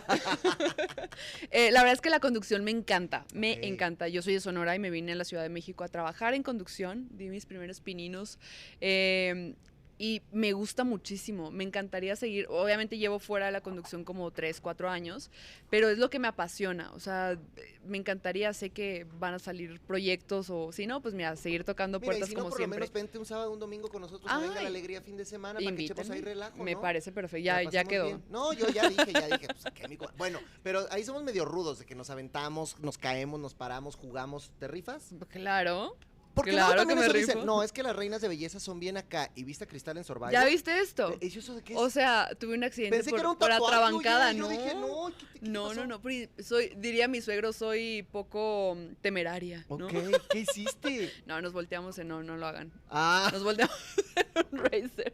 Eh, 1.51 1.71
la 1.71 1.81
verdad 1.81 1.93
es 1.93 2.01
que 2.01 2.09
la 2.09 2.21
conducción 2.21 2.65
me 2.65 2.71
encanta, 2.71 3.27
me 3.35 3.67
encanta. 3.67 4.09
Yo 4.09 4.23
soy 4.23 4.33
de 4.33 4.41
Sonora 4.41 4.75
y 4.75 4.79
me 4.79 4.89
vine 4.89 5.13
a 5.13 5.15
la 5.15 5.25
Ciudad 5.25 5.43
de 5.43 5.51
México 5.51 5.85
a 5.85 5.89
trabajar 5.89 6.33
en 6.33 6.43
conducción, 6.43 7.09
di 7.11 7.29
mis 7.29 7.45
primeros 7.45 7.81
pininos. 7.81 8.39
eh, 8.81 9.55
y 10.03 10.21
me 10.33 10.53
gusta 10.53 10.83
muchísimo, 10.83 11.53
me 11.53 11.63
encantaría 11.63 12.17
seguir. 12.17 12.49
Obviamente 12.51 12.99
llevo 12.99 13.21
fuera 13.21 13.47
de 13.47 13.53
la 13.53 13.61
conducción 13.61 14.03
como 14.03 14.33
3, 14.33 14.61
4 14.61 14.91
años, 14.91 15.31
pero 15.71 15.89
es 15.89 15.99
lo 15.99 16.11
que 16.11 16.19
me 16.19 16.27
apasiona. 16.27 16.91
O 16.95 16.99
sea, 16.99 17.39
me 17.87 17.99
encantaría, 17.99 18.53
sé 18.53 18.71
que 18.71 19.07
van 19.21 19.35
a 19.35 19.39
salir 19.39 19.79
proyectos 19.79 20.51
o 20.51 20.73
si 20.73 20.89
no, 20.89 21.01
pues 21.03 21.15
mira, 21.15 21.37
seguir 21.37 21.63
tocando 21.63 22.01
Mira, 22.01 22.15
y 22.15 22.19
puertas 22.19 22.29
si 22.31 22.35
no, 22.35 22.41
como 22.41 22.51
por 22.51 22.59
lo 22.59 22.65
siempre. 22.65 22.81
menos 22.81 22.93
vente 22.93 23.17
un 23.17 23.27
sábado, 23.27 23.53
un 23.53 23.61
domingo 23.61 23.89
con 23.91 24.03
nosotros, 24.03 24.29
venga 24.41 24.61
la 24.61 24.67
alegría 24.67 25.03
fin 25.03 25.17
de 25.17 25.25
semana 25.25 25.61
para 25.61 25.77
que 25.77 25.85
echemos 25.85 26.11
ahí 26.11 26.21
relajo, 26.21 26.65
Me 26.65 26.77
parece 26.77 27.13
perfecto, 27.13 27.45
ya, 27.45 27.63
ya 27.63 27.85
quedó. 27.85 28.07
bien. 28.07 28.25
No, 28.29 28.53
yo 28.55 28.69
ya 28.71 28.89
dije, 28.89 29.13
ya 29.13 29.27
dije, 29.29 29.47
pues, 29.47 29.73
¿qué, 29.73 29.85
amigo? 29.85 30.07
Bueno, 30.19 30.41
pero 30.65 30.85
ahí 30.91 31.05
somos 31.05 31.23
medio 31.23 31.45
rudos, 31.45 31.79
de 31.79 31.87
que 31.87 31.95
nos 31.95 32.11
aventamos, 32.11 32.77
nos 32.81 32.99
caemos, 32.99 33.39
nos 33.39 33.55
paramos, 33.55 33.95
jugamos. 33.95 34.51
¿Te 34.59 34.67
rifas? 34.67 35.11
Claro. 35.29 35.97
Porque 36.35 36.53
Claro 36.53 36.75
luego 36.75 36.89
que 36.89 36.95
me 36.95 37.03
eso 37.03 37.13
dicen, 37.13 37.45
no, 37.45 37.63
es 37.63 37.73
que 37.73 37.83
las 37.83 37.95
reinas 37.95 38.23
de 38.23 38.29
belleza 38.29 38.59
son 38.59 38.81
bien 38.81 38.97
acá. 38.97 39.31
¿Y 39.35 39.45
viste 39.45 39.65
a 39.65 39.67
Cristal 39.67 39.99
en 39.99 40.05
Survivor? 40.05 40.33
¿Ya 40.33 40.45
viste 40.47 40.79
esto? 40.79 41.13
Eh, 41.13 41.19
¿Eso 41.21 41.41
eso 41.41 41.55
de 41.55 41.63
qué 41.63 41.75
es? 41.75 41.79
O 41.79 41.91
sea, 41.91 42.31
tuve 42.41 42.55
un 42.55 42.65
accidente 42.65 42.97
Pensé 42.97 43.11
por, 43.11 43.19
que 43.19 43.21
era 43.21 43.31
un 43.31 43.37
por 43.37 43.53
atrabancada, 43.53 44.33
¿no? 44.33 44.51
Yo 44.51 44.59
dije, 44.59 44.75
no, 44.75 45.09
¿qué, 45.09 45.27
qué- 45.27 45.41
qué 45.41 45.49
no, 45.51 45.65
pasó? 45.69 45.75
no, 45.81 45.87
no, 45.87 46.01
pero 46.01 46.31
soy, 46.43 46.73
diría 46.77 47.07
mi 47.07 47.21
suegro, 47.21 47.53
soy 47.53 48.07
poco 48.11 48.77
mm, 48.77 48.95
temeraria, 49.03 49.67
¿no? 49.69 49.87
Ok, 49.87 49.93
¿qué 50.31 50.39
hiciste? 50.41 51.13
No, 51.27 51.41
nos 51.43 51.53
volteamos 51.53 51.99
en 51.99 52.09
no, 52.09 52.23
no 52.23 52.37
lo 52.39 52.47
hagan. 52.47 52.73
Ah, 52.89 53.29
Nos 53.33 53.45
volteamos 53.45 53.77
en 54.17 54.47
un 54.53 54.59
racer. 54.59 55.13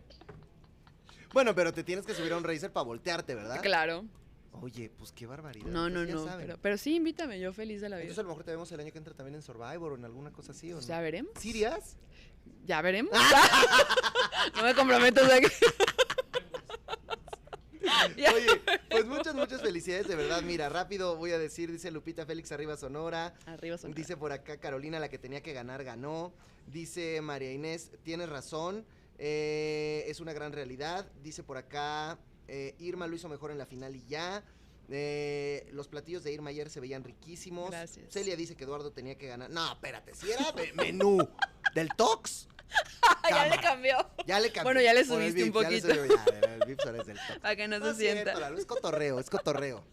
bueno, 1.33 1.55
pero 1.55 1.73
te 1.73 1.83
tienes 1.83 2.07
que 2.07 2.15
subir 2.15 2.33
a 2.33 2.37
un 2.37 2.45
racer 2.45 2.73
para 2.73 2.85
voltearte, 2.85 3.35
¿verdad? 3.35 3.61
Claro. 3.61 4.05
Oye, 4.63 4.91
pues 4.97 5.13
qué 5.13 5.27
barbaridad. 5.27 5.67
No, 5.71 5.89
no, 5.89 6.05
ya 6.05 6.15
no. 6.15 6.25
saben. 6.25 6.47
Pero, 6.47 6.59
pero 6.61 6.77
sí, 6.79 6.97
invítame, 6.97 7.39
yo 7.41 7.53
feliz 7.53 7.81
de 7.81 7.89
la 7.89 7.97
vida. 7.97 8.05
Entonces 8.05 8.19
a 8.21 8.23
lo 8.23 8.29
mejor 8.31 8.45
te 8.45 8.51
vemos 8.53 8.71
el 8.73 8.81
año 8.81 8.93
que 8.93 8.99
entra 8.99 9.15
también 9.15 9.35
en 9.37 9.43
Survivor 9.43 9.93
o 9.93 9.97
en 9.97 10.05
alguna 10.05 10.33
cosa 10.33 10.53
así, 10.53 10.73
¿o 10.73 10.77
Pues 10.77 10.87
no? 10.89 10.95
ya 10.95 11.01
veremos. 11.01 11.33
¿Sirias? 11.39 11.97
Ya 12.67 12.81
veremos. 12.83 13.13
no 14.57 14.63
me 14.63 14.75
comprometo, 14.75 15.23
o 15.23 15.27
sea 15.27 15.41
que-. 15.41 15.49
Oye, 18.35 18.61
pues 18.91 19.07
muchas, 19.07 19.35
muchas 19.35 19.61
felicidades, 19.63 20.07
de 20.09 20.17
verdad. 20.17 20.43
Mira, 20.43 20.69
rápido 20.69 21.17
voy 21.17 21.33
a 21.33 21.39
decir, 21.39 21.71
dice 21.71 21.91
Lupita 21.91 22.27
Félix 22.27 22.53
arriba 22.53 22.77
Sonora. 22.77 23.35
Arriba 23.47 23.79
son. 23.79 23.93
Dice 23.93 24.17
por 24.17 24.33
acá 24.33 24.59
Carolina, 24.59 24.99
la 25.01 25.09
que 25.09 25.19
tenía 25.19 25.43
que 25.43 25.53
ganar, 25.53 25.85
ganó. 25.85 26.33
Dice 26.67 27.21
María 27.23 27.53
Inés, 27.53 27.91
tienes 28.03 28.29
razón, 28.29 28.85
eh, 29.19 30.05
es 30.07 30.21
una 30.21 30.33
gran 30.33 30.53
realidad. 30.53 31.07
Dice 31.23 31.43
por 31.43 31.57
acá, 31.57 32.19
eh, 32.49 32.75
Irma 32.79 33.07
lo 33.07 33.15
hizo 33.15 33.29
mejor 33.29 33.51
en 33.51 33.59
la 33.59 33.67
final 33.67 33.95
y 33.95 34.05
ya. 34.07 34.43
Eh, 34.91 35.69
los 35.73 35.87
platillos 35.87 36.25
de 36.25 36.33
Irma 36.33 36.49
ayer 36.51 36.71
se 36.71 36.81
veían 36.81 37.05
riquísimos. 37.05 37.71
Gracias. 37.71 38.11
Celia 38.11 38.37
dice 38.37 38.57
que 38.57 38.65
Eduardo 38.65 38.91
tenía 38.91 39.17
que 39.19 39.27
ganar. 39.27 39.51
No, 39.51 39.73
espérate, 39.73 40.15
si 40.15 40.31
era 40.31 40.51
me- 40.53 40.73
menú 40.73 41.29
del 41.75 41.91
Tox, 41.95 42.49
ya 43.31 43.47
le 43.49 43.61
cambió. 43.61 43.97
ya 44.27 44.41
le 44.41 44.49
cambié. 44.51 44.63
Bueno, 44.65 44.81
ya 44.81 44.95
le 44.95 45.05
subiste 45.05 45.43
un 45.45 45.51
VIP, 45.53 45.63
ya 45.63 45.71
le 45.71 45.81
poquito. 45.83 45.95
subí, 45.95 46.09
ya, 46.09 46.55
el 46.55 46.65
VIP 46.67 46.81
ahora 46.87 47.01
es 47.03 47.07
del 47.07 47.17
Tox. 47.19 47.39
Para 47.41 47.57
que 47.57 47.69
no, 47.69 47.79
No 47.79 47.93
se 47.93 47.99
sienta. 47.99 48.35
cierto, 48.35 48.57
es 48.59 48.65
cotorreo, 48.67 49.19
es 49.19 49.29
cotorreo. 49.31 49.85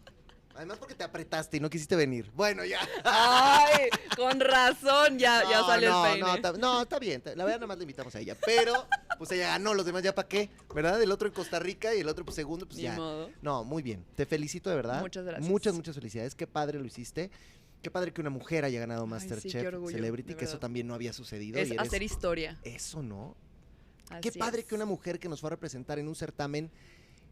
Además 0.56 0.78
porque 0.78 0.94
te 0.94 1.04
apretaste 1.04 1.56
y 1.56 1.60
no 1.60 1.68
quisiste 1.70 1.96
venir. 1.96 2.30
Bueno, 2.34 2.64
ya. 2.64 2.80
Ay, 3.04 3.88
con 4.16 4.40
razón, 4.40 5.18
ya, 5.18 5.42
ya 5.50 5.60
No, 5.60 5.66
salió 5.66 5.90
no, 5.90 6.04
el 6.06 6.12
peine. 6.12 6.26
No, 6.26 6.34
está, 6.34 6.52
no, 6.52 6.82
está 6.82 6.98
bien. 6.98 7.22
La 7.34 7.44
verdad, 7.44 7.56
nada 7.60 7.66
más 7.66 7.76
le 7.78 7.84
invitamos 7.84 8.14
a 8.14 8.20
ella. 8.20 8.36
Pero, 8.44 8.86
pues 9.18 9.30
ella 9.32 9.48
ganó, 9.48 9.74
los 9.74 9.84
demás 9.86 10.02
ya 10.02 10.14
para 10.14 10.26
qué, 10.28 10.50
¿verdad? 10.74 11.00
El 11.02 11.10
otro 11.12 11.28
en 11.28 11.34
Costa 11.34 11.58
Rica 11.58 11.94
y 11.94 12.00
el 12.00 12.08
otro, 12.08 12.24
pues 12.24 12.34
segundo, 12.36 12.66
pues 12.66 12.76
Ni 12.78 12.84
ya. 12.84 12.94
modo. 12.96 13.30
No, 13.42 13.64
muy 13.64 13.82
bien. 13.82 14.04
Te 14.16 14.26
felicito 14.26 14.70
de 14.70 14.76
verdad. 14.76 15.00
Muchas 15.00 15.24
gracias. 15.24 15.48
Muchas, 15.48 15.74
muchas 15.74 15.94
felicidades. 15.94 16.34
Qué 16.34 16.46
padre 16.46 16.78
lo 16.78 16.84
hiciste. 16.86 17.30
Qué 17.82 17.90
padre 17.90 18.12
que 18.12 18.20
una 18.20 18.30
mujer 18.30 18.64
haya 18.64 18.80
ganado 18.80 19.04
sí, 19.04 19.10
Masterchef 19.10 19.66
orgullo, 19.66 19.94
Celebrity, 19.94 20.34
que 20.34 20.46
eso 20.46 20.58
también 20.58 20.86
no 20.86 20.94
había 20.94 21.12
sucedido. 21.12 21.58
Es 21.60 21.68
y 21.68 21.72
eres- 21.74 21.86
hacer 21.86 22.02
historia. 22.02 22.58
Eso, 22.64 23.02
¿no? 23.02 23.36
Qué 24.22 24.32
padre 24.32 24.60
es. 24.60 24.66
que 24.66 24.74
una 24.74 24.86
mujer 24.86 25.18
que 25.18 25.28
nos 25.28 25.40
fue 25.40 25.48
a 25.48 25.50
representar 25.50 25.98
en 25.98 26.08
un 26.08 26.14
certamen 26.14 26.70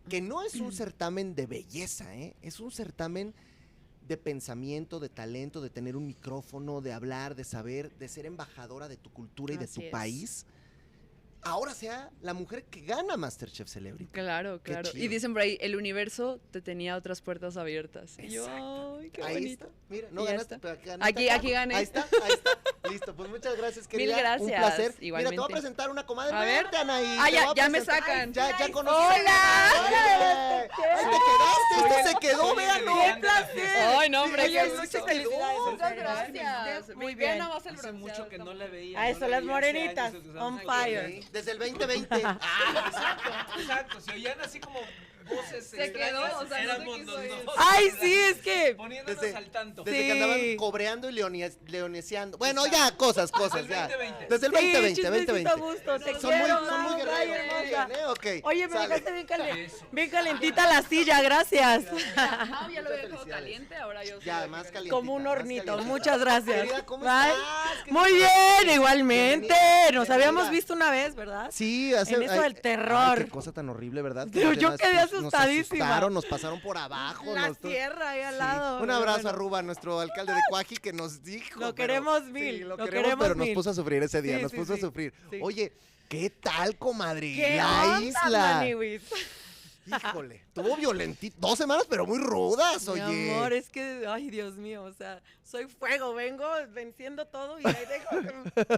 que 0.09 0.21
no 0.21 0.43
es 0.43 0.57
un 0.57 0.73
certamen 0.73 1.35
de 1.35 1.47
belleza, 1.47 2.15
¿eh? 2.17 2.37
Es 2.43 2.61
un 2.61 2.71
certamen 2.71 3.35
de 4.07 4.17
pensamiento, 4.17 5.01
de 5.01 5.09
talento, 5.09 5.61
de 5.61 5.71
tener 5.71 5.97
un 5.97 6.07
micrófono, 6.07 6.81
de 6.81 6.93
hablar, 6.93 7.35
de 7.35 7.45
saber, 7.45 7.97
de 7.97 8.09
ser 8.09 8.27
embajadora 8.27 8.89
de 8.89 8.97
tu 8.97 9.11
cultura 9.11 9.55
y 9.55 9.57
de 9.57 9.67
tu 9.67 9.81
es. 9.81 9.91
país. 9.91 10.47
Ahora 11.45 11.75
sea 11.75 12.11
la 12.23 12.35
mujer 12.35 12.65
que 12.65 12.81
gana 12.83 13.17
Masterchef 13.17 13.69
Celebrity. 13.69 14.11
Claro, 14.13 14.61
claro. 14.63 14.91
Y 14.95 15.09
dicen 15.09 15.33
por 15.33 15.43
ahí, 15.43 15.59
el 15.61 15.77
universo 15.77 16.41
te 16.51 16.61
tenía 16.61 16.97
otras 16.97 17.21
puertas 17.21 17.57
abiertas. 17.57 18.19
Y 18.19 18.29
yo, 18.29 18.47
ay, 19.01 19.11
qué 19.11 19.23
Ahí 19.23 19.35
bonito. 19.35 19.65
está. 19.67 19.77
Mira, 19.89 20.09
no 20.11 20.25
ya 20.25 20.31
ganaste, 20.33 20.55
está. 20.57 20.63
pero 20.63 20.75
aquí 20.75 20.87
ganaste 20.89 21.09
Aquí- 21.15 21.29
acá. 21.29 21.37
aquí 21.39 21.51
gané. 21.51 21.75
Ahí 21.77 21.83
está, 21.85 22.07
ahí 22.25 22.33
está. 22.33 22.51
Listo, 22.91 23.15
pues 23.17 23.31
muchas 23.31 23.57
gracias, 23.57 23.87
Mil 23.89 23.91
querida. 23.99 24.15
Un 24.17 24.21
gracias, 24.21 24.61
placer. 24.61 24.85
Mira, 24.85 24.91
te 24.99 25.01
voy 25.01 25.05
a 25.05 25.07
igualmente. 25.23 25.53
presentar 25.53 25.91
una 25.91 26.05
comadre. 26.07 26.37
A 26.37 26.41
ver. 26.41 26.67
Anaí, 26.77 27.17
Ah, 27.21 27.31
ya- 27.31 27.55
ya 27.55 27.69
me 27.69 27.81
sacan. 27.81 28.33
Ya, 28.33 28.51
ya 28.59 28.65
Ay, 28.67 28.73
conocí. 28.73 28.97
hola. 28.97 30.61
Ahí 30.61 30.69
te 30.69 31.11
quedaste, 31.11 31.99
este 31.99 32.09
se 32.11 32.15
quedó, 32.21 32.55
véanlo. 32.55 32.93
¡Qué 32.95 33.21
placer! 33.21 33.77
Ay, 33.99 34.11
no, 34.11 34.23
hombre, 34.25 34.43
se 34.87 35.03
felicidades, 35.03 35.59
muchas 35.71 35.97
gracias. 35.97 36.97
Muy 36.97 37.15
bien. 37.15 37.41
Hace 37.43 37.93
mucho 37.93 38.29
que 38.29 38.39
no 38.39 38.53
le 38.55 38.69
veía. 38.69 39.01
A 39.01 39.11
eso, 39.11 39.29
las 39.29 39.43
morenitas, 39.45 40.13
on 40.39 40.61
fire. 40.61 41.23
Desde 41.35 41.51
el 41.51 41.59
2020. 41.59 42.23
Ah, 42.25 42.39
exacto, 42.87 43.31
exacto. 43.59 44.01
Se 44.01 44.13
oían 44.13 44.41
así 44.41 44.61
como 44.61 44.79
voces 45.25 45.67
Se 45.67 45.77
quedó, 45.93 46.25
extrañas, 46.25 46.35
o 46.43 46.47
sea, 46.47 46.49
no 46.49 46.49
sé 46.49 46.63
éramos 46.65 46.99
los 47.01 47.45
dos. 47.45 47.55
Ay, 47.59 47.91
sí, 48.01 48.15
es 48.15 48.37
que 48.39 48.75
Poniéndonos 48.77 49.21
Desde- 49.21 49.37
al 49.37 49.51
tanto. 49.51 49.83
Desde 49.85 49.99
Sí. 50.01 50.07
que 50.07 50.13
andaban 50.13 50.57
cobreando 50.57 51.11
y 51.11 51.13
leones- 51.15 51.59
leoneseando. 51.67 52.39
Bueno, 52.39 52.67
ya, 52.67 52.97
cosas, 52.97 53.31
cosas, 53.31 53.63
Desde 53.69 53.75
el 53.75 53.81
ya. 53.81 53.83
2020. 53.89 54.27
Desde 54.29 54.47
el 54.47 54.53
Sí, 54.53 54.59
2020, 54.73 54.95
chismecito 55.03 55.33
2020. 55.33 55.51
a 55.51 55.55
gusto, 55.55 55.99
te 56.05 56.21
Son 56.21 56.31
muy, 56.31 56.41
quiero, 56.45 56.67
son 56.67 56.81
muy 56.83 56.95
guerreros. 56.97 57.15
ay, 57.19 57.29
muy 57.29 57.95
¿eh? 57.97 58.05
Ok, 58.07 58.27
Oye, 58.47 58.69
me 58.69 58.79
dejaste 58.81 59.13
bien, 59.13 59.27
Eso. 59.59 59.87
bien 59.93 60.11
calentita 60.11 60.67
la 60.67 60.83
silla, 60.83 61.23
gracias. 61.23 61.85
Ah, 62.17 62.69
ya 62.73 62.83
lo 62.83 62.89
había 62.91 63.03
dejado 63.03 63.27
caliente, 63.27 63.77
ahora 63.77 64.05
yo 64.05 64.19
sí 64.21 64.27
Ya, 64.27 64.47
más 64.47 64.65
caliente. 64.69 64.91
Como 64.91 65.15
un 65.15 65.27
hornito. 65.27 65.79
Muchas 65.79 66.21
gracias. 66.21 66.57
Querida, 66.63 66.85
¿cómo 66.87 67.05
Bye. 67.05 67.13
estás? 67.31 67.85
¿Qué 67.85 67.93
Muy 67.93 68.13
bien, 68.13 68.71
igualmente. 68.75 69.55
Nos 69.93 70.11
habíamos 70.11 70.51
visto 70.51 70.73
una 70.75 70.91
vez, 70.91 71.15
¿verdad? 71.15 71.51
Sí, 71.53 71.95
hace, 71.95 72.15
En 72.15 72.23
eso 72.23 72.41
del 72.43 72.55
terror. 72.61 73.19
qué 73.25 73.31
cosa 73.31 73.53
tan 73.53 73.69
horrible, 73.69 74.03
¿verdad? 74.03 74.27
Yo 74.29 74.77
quedé 74.77 74.95
nos 74.95 75.14
asustadísima. 75.19 75.85
asustaron, 75.85 76.15
nos 76.15 76.25
pasaron 76.27 76.61
por 76.61 76.77
abajo. 76.79 77.35
La 77.35 77.49
nos- 77.49 77.59
tierra 77.59 78.11
ahí 78.11 78.23
al 78.23 78.35
Sí. 78.35 78.39
lado. 78.39 78.83
Un 78.83 78.91
abrazo 78.91 79.23
bueno. 79.23 79.29
a 79.31 79.33
Ruba, 79.33 79.63
nuestro 79.63 80.01
alcalde 80.01 80.33
de 80.35 80.41
Cuaji, 80.51 80.77
que 80.77 80.93
nos 80.93 81.23
dijo. 81.23 81.61
Lo 81.61 81.75
pero- 81.75 81.75
queremos 81.75 82.23
sí, 82.25 82.33
mil, 82.33 82.61
lo, 82.61 82.69
lo 82.77 82.85
queremos, 82.85 82.91
queremos 83.05 83.25
pero 83.25 83.35
nos 83.35 83.49
puso 83.51 83.71
a 83.71 83.75
sufrir 83.75 84.03
ese 84.03 84.21
día, 84.23 84.39
nos 84.39 84.53
puso 84.53 84.75
a 84.75 84.77
sufrir. 84.77 85.13
Oye, 85.41 85.73
¿qué 86.09 86.31
tal, 86.31 86.77
comadre? 86.77 87.35
¿Qué 87.35 87.57
La 87.57 87.83
onda, 87.97 88.01
isla. 88.03 88.55
Maniwis? 88.59 89.03
Híjole, 89.87 90.45
tuvo 90.53 90.77
violentito. 90.77 91.37
Dos 91.39 91.59
semanas, 91.59 91.87
pero 91.89 92.07
muy 92.07 92.19
rudas, 92.19 92.87
oye. 92.89 93.05
Mi 93.05 93.31
amor, 93.31 93.53
es 93.53 93.69
que, 93.69 94.05
ay, 94.09 94.31
Dios 94.31 94.57
mío, 94.57 94.83
o 94.85 94.93
sea, 94.93 95.23
soy 95.43 95.67
fuego, 95.67 96.15
vengo 96.15 96.47
venciendo 96.71 97.27
todo 97.27 97.59
y 97.61 97.67
ahí 97.67 97.85
dejo 97.87 98.09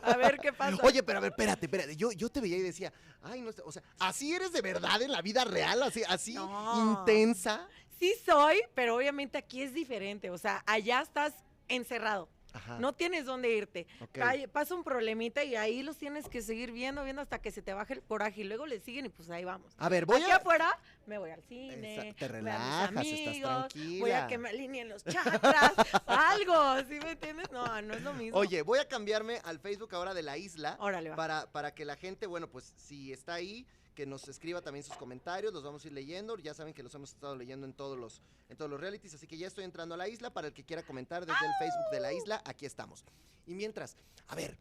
a 0.03 0.17
ver 0.17 0.39
qué 0.39 0.53
pasa. 0.53 0.77
Oye, 0.83 1.03
pero 1.03 1.19
a 1.19 1.21
ver, 1.21 1.31
espérate, 1.31 1.67
espérate. 1.67 1.97
Yo, 1.97 2.13
yo 2.13 2.29
te 2.29 2.41
veía 2.41 2.57
y 2.57 2.63
decía, 2.63 2.93
ay, 3.23 3.41
no 3.41 3.53
sé, 3.53 3.63
o 3.65 3.73
sea, 3.73 3.83
¿así 3.99 4.35
eres 4.35 4.53
de 4.53 4.63
verdad 4.63 5.01
en 5.03 5.13
la 5.13 5.23
vida 5.23 5.45
real? 5.45 5.83
¿Así, 5.83 6.03
así 6.09 6.35
No. 6.35 6.99
intensa? 7.01 7.69
Sí 7.99 8.15
soy, 8.25 8.61
pero 8.75 8.97
obviamente 8.97 9.39
aquí 9.39 9.63
es 9.63 9.73
diferente, 9.73 10.31
o 10.31 10.37
sea, 10.39 10.63
allá 10.67 11.01
estás 11.01 11.33
encerrado, 11.69 12.29
Ajá. 12.57 12.79
no 12.79 12.93
tienes 12.95 13.25
dónde 13.27 13.51
irte. 13.51 13.87
Cae- 14.13 14.49
pasa 14.49 14.75
un 14.75 14.83
problemita 14.85 15.45
y 15.45 15.57
ahí 15.57 15.83
los 15.83 15.97
tienes 15.97 16.29
que 16.29 16.43
seguir 16.43 16.73
viendo, 16.73 17.03
viendo 17.05 17.23
hasta 17.23 17.39
que 17.41 17.51
se 17.51 17.63
te 17.63 17.73
baje 17.75 17.95
el 17.95 18.03
coraje 18.03 18.41
y 18.41 18.45
luego 18.45 18.67
le 18.67 18.81
siguen 18.81 19.07
y 19.07 19.09
pues 19.09 19.31
ahí 19.31 19.45
vamos. 19.45 19.73
A 19.79 19.89
ver, 19.89 20.07
voy 20.07 20.23
Aquí 20.23 20.31
a... 20.31 20.37
afuera 20.37 20.79
me 21.07 21.19
voy 21.19 21.31
al 21.31 21.43
cine, 21.43 21.77
te 21.77 21.97
voy 21.97 21.99
a 21.99 22.13
mis 22.13 22.29
relajas, 22.33 23.07
estás 23.07 23.29
amigos, 23.29 24.01
voy 24.01 24.11
a 24.11 24.27
que 24.27 24.39
me 24.39 24.49
alineen 24.49 24.89
los 24.89 25.05
chakras, 25.05 25.73
algo, 26.07 26.79
¿sí 26.89 26.99
me 27.03 27.13
entiendes? 27.13 27.51
No, 27.53 27.81
no 27.83 27.95
es 27.95 28.03
lo 28.03 28.13
mismo. 28.15 28.39
Oye, 28.39 28.63
voy 28.63 28.79
a 28.79 28.89
cambiarme 28.89 29.41
al 29.45 29.59
Facebook 29.61 29.95
ahora 29.95 30.15
de 30.15 30.23
la 30.23 30.37
isla. 30.37 30.77
Órale, 30.81 31.11
va. 31.11 31.17
para, 31.17 31.47
para 31.53 31.75
que 31.75 31.85
la 31.85 31.97
gente, 31.97 32.27
bueno, 32.27 32.49
pues 32.49 32.73
si 32.77 33.13
está 33.13 33.35
ahí, 33.35 33.67
que 33.97 34.07
nos 34.07 34.29
escriba 34.29 34.61
también 34.61 34.85
sus 34.85 34.97
comentarios, 34.97 35.53
los 35.53 35.65
vamos 35.65 35.83
a 35.83 35.89
ir 35.89 35.95
leyendo. 35.95 36.37
Ya 36.37 36.55
saben 36.55 36.75
que 36.75 36.85
los 36.85 36.95
hemos 36.95 37.11
estado 37.11 37.35
leyendo 37.35 37.67
en 37.67 37.73
todos 37.73 37.99
los, 37.99 38.21
en 38.49 38.57
todos 38.57 38.71
los 38.71 38.79
realities, 38.79 39.15
así 39.15 39.27
que 39.27 39.37
ya 39.37 39.49
estoy 39.49 39.65
entrando 39.65 39.97
a 39.97 39.99
la 39.99 40.07
isla. 40.07 40.33
Para 40.33 40.49
el 40.49 40.53
que 40.53 40.63
quiera 40.63 40.85
comentar 40.85 41.27
desde 41.27 41.45
el 41.45 41.53
Facebook 41.59 41.91
de 41.91 42.01
la 42.01 42.13
isla, 42.13 42.43
aquí 42.45 42.67
estamos. 42.67 43.05
Y 43.47 43.55
mientras, 43.55 43.97
a 44.29 44.37
ver. 44.37 44.57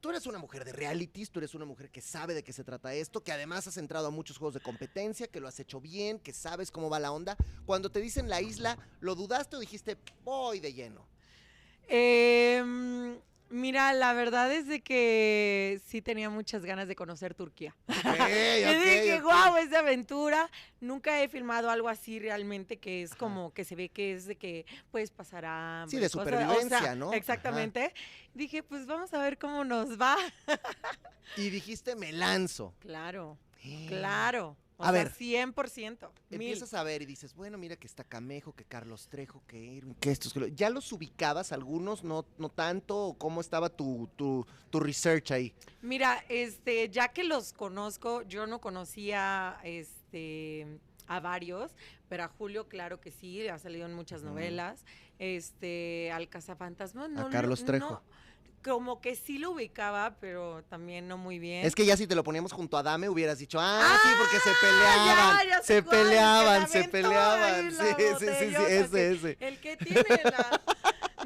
Tú 0.00 0.08
eres 0.08 0.24
una 0.24 0.38
mujer 0.38 0.64
de 0.64 0.72
realities, 0.72 1.30
tú 1.30 1.40
eres 1.40 1.54
una 1.54 1.66
mujer 1.66 1.90
que 1.90 2.00
sabe 2.00 2.32
de 2.32 2.42
qué 2.42 2.54
se 2.54 2.64
trata 2.64 2.94
esto, 2.94 3.22
que 3.22 3.32
además 3.32 3.66
has 3.66 3.76
entrado 3.76 4.06
a 4.06 4.10
muchos 4.10 4.38
juegos 4.38 4.54
de 4.54 4.60
competencia, 4.60 5.26
que 5.26 5.40
lo 5.40 5.46
has 5.46 5.60
hecho 5.60 5.78
bien, 5.78 6.18
que 6.18 6.32
sabes 6.32 6.70
cómo 6.70 6.88
va 6.88 6.98
la 6.98 7.12
onda. 7.12 7.36
Cuando 7.66 7.90
te 7.90 8.00
dicen 8.00 8.30
la 8.30 8.40
isla, 8.40 8.78
¿lo 9.00 9.14
dudaste 9.14 9.56
o 9.56 9.60
dijiste 9.60 9.98
voy 10.24 10.58
de 10.58 10.72
lleno? 10.72 11.06
Em, 11.86 13.20
mira, 13.50 13.92
la 13.92 14.12
verdad 14.12 14.50
es 14.52 14.66
de 14.66 14.80
que 14.80 15.80
sí 15.86 16.00
tenía 16.00 16.30
muchas 16.30 16.64
ganas 16.64 16.88
de 16.88 16.96
conocer 16.96 17.34
Turquía. 17.34 17.76
Ey, 18.28 18.62
y 18.64 18.66
ok, 18.66 18.82
dije, 18.82 19.20
guau, 19.20 19.56
es 19.56 19.70
de 19.70 19.76
aventura. 19.76 20.50
Nunca 20.80 21.22
he 21.22 21.28
filmado 21.28 21.70
algo 21.70 21.88
así 21.88 22.18
realmente 22.18 22.78
que 22.78 23.02
es 23.02 23.12
Ajá. 23.12 23.18
como 23.18 23.52
que 23.52 23.64
se 23.64 23.74
ve 23.74 23.88
que 23.88 24.14
es 24.14 24.26
de 24.26 24.36
que 24.36 24.64
puedes 24.90 25.10
pasar 25.10 25.44
a 25.46 25.84
Sí, 25.88 25.98
de 25.98 26.08
supervivencia, 26.08 26.94
¿no? 26.94 27.08
Ajá. 27.08 27.16
Exactamente. 27.16 27.92
Dije, 28.34 28.62
pues 28.62 28.86
vamos 28.86 29.12
a 29.12 29.18
ver 29.18 29.38
cómo 29.38 29.64
nos 29.64 30.00
va. 30.00 30.16
Y 31.36 31.50
dijiste 31.50 31.94
me 31.96 32.12
lanzo. 32.12 32.74
Claro, 32.80 33.38
claro. 33.88 34.56
O 34.80 34.84
A 34.84 34.92
sea, 34.92 35.04
ver. 35.04 35.12
100%. 35.12 36.10
mil. 36.30 36.40
Empiezas 36.40 36.72
a 36.72 36.82
ver 36.82 37.02
y 37.02 37.04
dices, 37.06 37.34
bueno, 37.34 37.58
mira 37.58 37.76
que 37.76 37.86
está 37.86 38.02
Camejo, 38.02 38.54
que 38.54 38.64
Carlos 38.64 39.08
Trejo, 39.08 39.42
que 39.46 39.58
Irwin, 39.62 39.94
que 39.96 40.10
estos, 40.10 40.32
que 40.32 40.40
lo-". 40.40 40.46
¿Ya 40.46 40.70
los 40.70 40.90
ubicabas 40.90 41.52
algunos? 41.52 42.02
¿No, 42.02 42.24
no 42.38 42.48
tanto? 42.48 42.96
¿O 43.08 43.14
¿Cómo 43.18 43.42
estaba 43.42 43.68
tu, 43.68 44.08
tu, 44.16 44.46
tu 44.70 44.80
research 44.80 45.32
ahí? 45.32 45.52
Mira, 45.82 46.24
este, 46.30 46.88
ya 46.88 47.08
que 47.08 47.24
los 47.24 47.52
conozco, 47.52 48.22
yo 48.22 48.46
no 48.46 48.60
conocía 48.62 49.58
este 49.64 50.66
a 51.08 51.20
varios, 51.20 51.72
pero 52.08 52.24
a 52.24 52.28
Julio, 52.28 52.66
claro 52.68 53.00
que 53.00 53.10
sí, 53.10 53.46
ha 53.48 53.58
salido 53.58 53.84
en 53.84 53.92
muchas 53.94 54.22
novelas. 54.22 54.84
Este, 55.18 56.10
al 56.12 56.28
Cazafantasmas, 56.30 57.10
no. 57.10 57.24
lo- 57.24 57.30
Carlos 57.30 57.64
Trejo. 57.66 57.90
no, 57.90 58.02
como 58.62 59.00
que 59.00 59.16
sí 59.16 59.38
lo 59.38 59.52
ubicaba, 59.52 60.16
pero 60.20 60.62
también 60.68 61.08
no 61.08 61.16
muy 61.16 61.38
bien. 61.38 61.64
Es 61.64 61.74
que 61.74 61.86
ya 61.86 61.96
si 61.96 62.06
te 62.06 62.14
lo 62.14 62.22
poníamos 62.24 62.52
junto 62.52 62.76
a 62.76 62.82
Dame 62.82 63.08
hubieras 63.08 63.38
dicho, 63.38 63.58
ah, 63.60 63.80
Ah, 63.82 63.98
sí, 64.02 64.08
porque 64.18 64.38
se 64.38 64.50
peleaban, 64.60 65.38
ya, 65.38 65.48
ya 65.48 65.58
sé 65.60 65.66
se 65.66 65.82
cuál, 65.82 65.96
peleaban, 65.96 66.68
se 66.68 66.88
peleaban. 66.88 67.70
Sí, 67.72 67.78
sí, 67.98 68.04
sí, 68.18 68.26
sí, 68.28 68.54
ese, 68.68 69.12
ese. 69.12 69.36
El 69.40 69.60
que 69.60 69.76
tiene 69.76 70.20
la... 70.24 70.60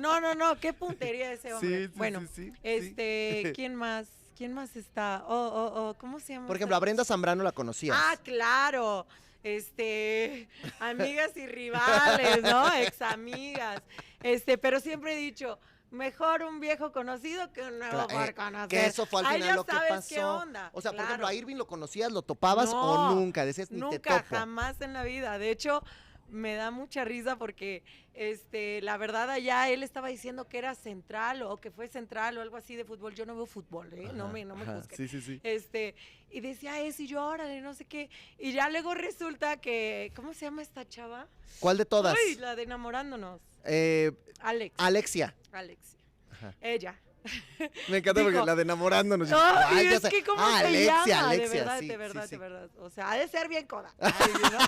No, 0.00 0.20
no, 0.20 0.34
no, 0.34 0.58
qué 0.58 0.72
puntería 0.72 1.32
ese 1.32 1.54
hombre. 1.54 1.86
bueno, 1.94 2.20
sí, 2.22 2.26
sí, 2.34 2.50
sí. 2.50 2.58
este, 2.62 3.52
¿quién 3.54 3.76
más? 3.76 4.08
¿Quién 4.36 4.52
más 4.52 4.74
está? 4.74 5.24
Oh, 5.28 5.32
oh, 5.32 5.88
oh, 5.88 5.94
¿cómo 5.94 6.18
se 6.18 6.32
llama? 6.32 6.48
Por 6.48 6.56
ejemplo, 6.56 6.74
a 6.74 6.80
Brenda 6.80 7.04
Zambrano 7.04 7.44
la 7.44 7.52
conocías. 7.52 7.96
Ah, 7.98 8.16
claro. 8.22 9.06
Este, 9.44 10.48
amigas 10.80 11.36
y 11.36 11.46
rivales, 11.46 12.42
¿no? 12.42 12.74
Ex 12.74 13.02
amigas. 13.02 13.82
Este, 14.22 14.58
pero 14.58 14.80
siempre 14.80 15.12
he 15.12 15.16
dicho, 15.16 15.60
mejor 15.94 16.42
un 16.42 16.60
viejo 16.60 16.92
conocido 16.92 17.52
que 17.52 17.62
un 17.62 17.78
nuevo 17.78 17.96
Cla- 18.06 18.12
por 18.12 18.28
eh, 18.28 18.34
conocer. 18.34 18.68
que 18.68 18.86
eso 18.86 19.06
fue 19.06 19.20
al 19.20 19.26
final 19.26 19.48
ya 19.48 19.54
lo 19.56 19.64
que 19.64 19.72
sabes 19.72 19.90
pasó. 19.90 20.14
qué 20.14 20.24
onda. 20.24 20.70
O 20.74 20.80
sea, 20.80 20.90
por 20.92 21.00
ejemplo, 21.00 21.16
claro. 21.18 21.26
a 21.28 21.34
Irving 21.34 21.56
lo 21.56 21.66
conocías, 21.66 22.12
lo 22.12 22.22
topabas 22.22 22.70
o 22.72 23.14
nunca, 23.14 23.44
decías 23.44 23.70
ni 23.70 23.78
te 23.78 23.84
Nunca, 23.84 24.22
topo. 24.22 24.36
jamás 24.36 24.80
en 24.80 24.92
la 24.92 25.04
vida. 25.04 25.38
De 25.38 25.50
hecho, 25.50 25.82
me 26.28 26.54
da 26.54 26.70
mucha 26.70 27.04
risa 27.04 27.36
porque, 27.36 27.82
este, 28.14 28.80
la 28.82 28.96
verdad 28.96 29.30
allá 29.30 29.68
él 29.70 29.82
estaba 29.82 30.08
diciendo 30.08 30.48
que 30.48 30.58
era 30.58 30.74
central 30.74 31.42
o 31.42 31.58
que 31.58 31.70
fue 31.70 31.86
central 31.88 32.38
o 32.38 32.40
algo 32.40 32.56
así 32.56 32.74
de 32.76 32.84
fútbol. 32.84 33.14
Yo 33.14 33.26
no 33.26 33.34
veo 33.36 33.46
fútbol, 33.46 33.92
¿eh? 33.92 34.10
no 34.14 34.28
me, 34.28 34.44
no 34.44 34.56
me 34.56 34.62
ajá. 34.62 34.82
Sí, 34.96 35.06
sí, 35.06 35.20
sí. 35.20 35.40
Este, 35.44 35.94
y 36.30 36.40
decía 36.40 36.80
eso 36.80 37.02
y 37.02 37.06
yo, 37.06 37.24
órale, 37.24 37.60
no 37.60 37.74
sé 37.74 37.84
qué. 37.84 38.08
Y 38.38 38.52
ya 38.52 38.68
luego 38.68 38.94
resulta 38.94 39.58
que, 39.58 40.12
¿cómo 40.16 40.32
se 40.34 40.46
llama 40.46 40.62
esta 40.62 40.88
chava? 40.88 41.28
¿Cuál 41.60 41.76
de 41.76 41.84
todas? 41.84 42.16
Uy, 42.26 42.36
la 42.36 42.56
de 42.56 42.62
enamorándonos. 42.64 43.40
Eh, 43.64 44.12
Alex. 44.40 44.74
Alexia. 44.78 45.34
Alex. 45.52 45.96
Ajá. 46.30 46.54
Ella. 46.60 47.00
Me 47.88 47.96
encanta 47.98 48.22
porque 48.22 48.36
la 48.44 48.54
de 48.54 48.60
enamorándonos. 48.62 49.30
yo, 49.30 49.38
Ay, 49.40 49.78
"Ay, 49.78 49.84
ya 49.88 49.96
es 49.96 50.02
sé". 50.02 50.10
que 50.10 50.22
cómo 50.22 50.42
Ah, 50.42 50.58
se 50.60 50.66
Alexia, 50.66 51.02
llama, 51.06 51.30
Alexia, 51.30 51.48
de 51.48 51.56
verdad, 51.64 51.78
sí, 51.80 51.88
de 51.88 51.96
verdad, 51.96 52.24
sí. 52.24 52.30
de 52.32 52.36
verdad. 52.38 52.70
O 52.80 52.90
sea, 52.90 53.10
ha 53.12 53.16
de 53.16 53.28
ser 53.28 53.48
bien 53.48 53.66
coda. 53.66 53.94
Ay, 54.00 54.30
¿no? 54.52 54.58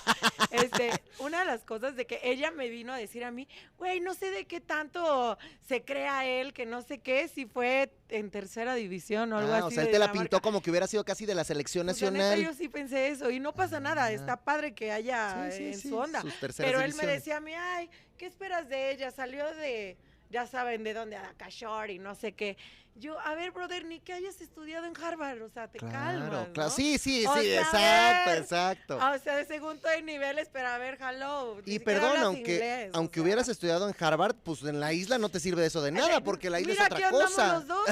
Este, 0.62 0.90
una 1.18 1.40
de 1.40 1.44
las 1.44 1.64
cosas 1.64 1.97
de 1.97 2.07
que 2.07 2.18
ella 2.22 2.51
me 2.51 2.70
vino 2.70 2.94
a 2.94 2.97
decir 2.97 3.24
a 3.24 3.30
mí, 3.30 3.47
güey, 3.76 4.01
no 4.01 4.14
sé 4.14 4.30
de 4.30 4.47
qué 4.47 4.62
tanto 4.62 5.36
se 5.68 5.84
crea 5.84 6.24
él, 6.24 6.55
que 6.55 6.64
no 6.64 6.80
sé 6.80 6.97
qué, 7.01 7.28
si 7.28 7.44
fue 7.44 7.92
en 8.09 8.30
tercera 8.30 8.74
división 8.74 9.34
o 9.34 9.38
algo 9.38 9.53
Ah, 9.53 9.59
así. 9.59 9.66
o 9.66 9.70
sea, 9.72 9.82
él 9.82 9.90
te 9.90 9.99
la 9.99 10.07
Dinamarca. 10.07 10.20
pintó 10.22 10.40
como 10.40 10.62
que 10.62 10.70
hubiera 10.70 10.86
sido 10.86 11.05
casi 11.05 11.26
de 11.26 11.34
la 11.34 11.44
selección 11.44 11.86
Pues, 11.88 12.01
neta, 12.01 12.11
nacional. 12.11 12.42
yo 12.42 12.55
sí 12.55 12.70
pensé 12.70 13.09
eso 13.09 13.30
y 13.30 13.38
no 13.38 13.53
pasa 13.53 13.80
nada, 13.80 14.11
está 14.12 14.38
padre 14.42 14.72
que 14.74 14.92
haya 14.92 15.47
en 15.55 15.78
su 15.78 15.94
onda. 15.94 16.24
Pero 16.57 16.80
él 16.80 16.94
me 16.94 17.07
decía 17.07 17.36
a 17.36 17.40
mí, 17.40 17.53
ay, 17.53 17.90
¿qué 18.17 18.27
esperas 18.27 18.69
de 18.69 18.91
ella? 18.93 19.11
Salió 19.11 19.47
de 19.55 19.97
ya 20.29 20.47
saben 20.47 20.83
de 20.83 20.93
dónde, 20.93 21.17
Akashore 21.17 21.93
y 21.93 21.99
no 21.99 22.14
sé 22.14 22.33
qué. 22.35 22.57
Yo, 22.99 23.21
a 23.21 23.35
ver, 23.35 23.51
brother, 23.53 23.85
ni 23.85 24.01
que 24.01 24.14
hayas 24.14 24.41
estudiado 24.41 24.87
en 24.87 24.95
Harvard, 24.97 25.43
o 25.43 25.51
sea, 25.51 25.69
te 25.69 25.79
calmas, 25.79 26.29
Claro, 26.31 26.47
¿no? 26.47 26.53
claro. 26.55 26.71
Sí, 26.71 26.97
sí, 26.97 27.27
O 27.27 27.35
sí, 27.35 27.43
sea, 27.43 27.59
a 27.61 27.62
exacto, 27.62 28.31
ver. 28.31 28.39
exacto. 28.43 28.97
O 28.97 29.19
sea, 29.19 29.37
de 29.37 29.45
segundo 29.45 29.87
de 29.89 30.01
niveles, 30.03 30.49
pero 30.51 30.69
a 30.69 30.79
ver, 30.79 30.99
hello. 31.01 31.61
Y 31.67 31.79
perdón, 31.79 32.17
aunque, 32.23 32.55
inglés, 32.55 32.91
o 32.95 32.97
aunque 32.97 33.14
sea. 33.17 33.23
hubieras 33.23 33.49
estudiado 33.49 33.87
en 33.87 33.95
Harvard, 34.01 34.35
pues 34.43 34.62
en 34.62 34.81
la 34.81 34.95
isla 34.95 35.19
no 35.19 35.29
te 35.29 35.41
sirve 35.41 35.61
de 35.61 35.67
eso 35.69 35.83
de 35.83 35.93
nada, 35.93 36.23
porque 36.23 36.49
la 36.49 36.59
isla 36.59 36.73
mira, 36.73 36.87
es 36.87 36.93
aquí 36.93 37.03
otra 37.05 37.09
andamos 37.09 37.31
cosa. 37.35 37.53
los 37.55 37.67
dos, 37.67 37.87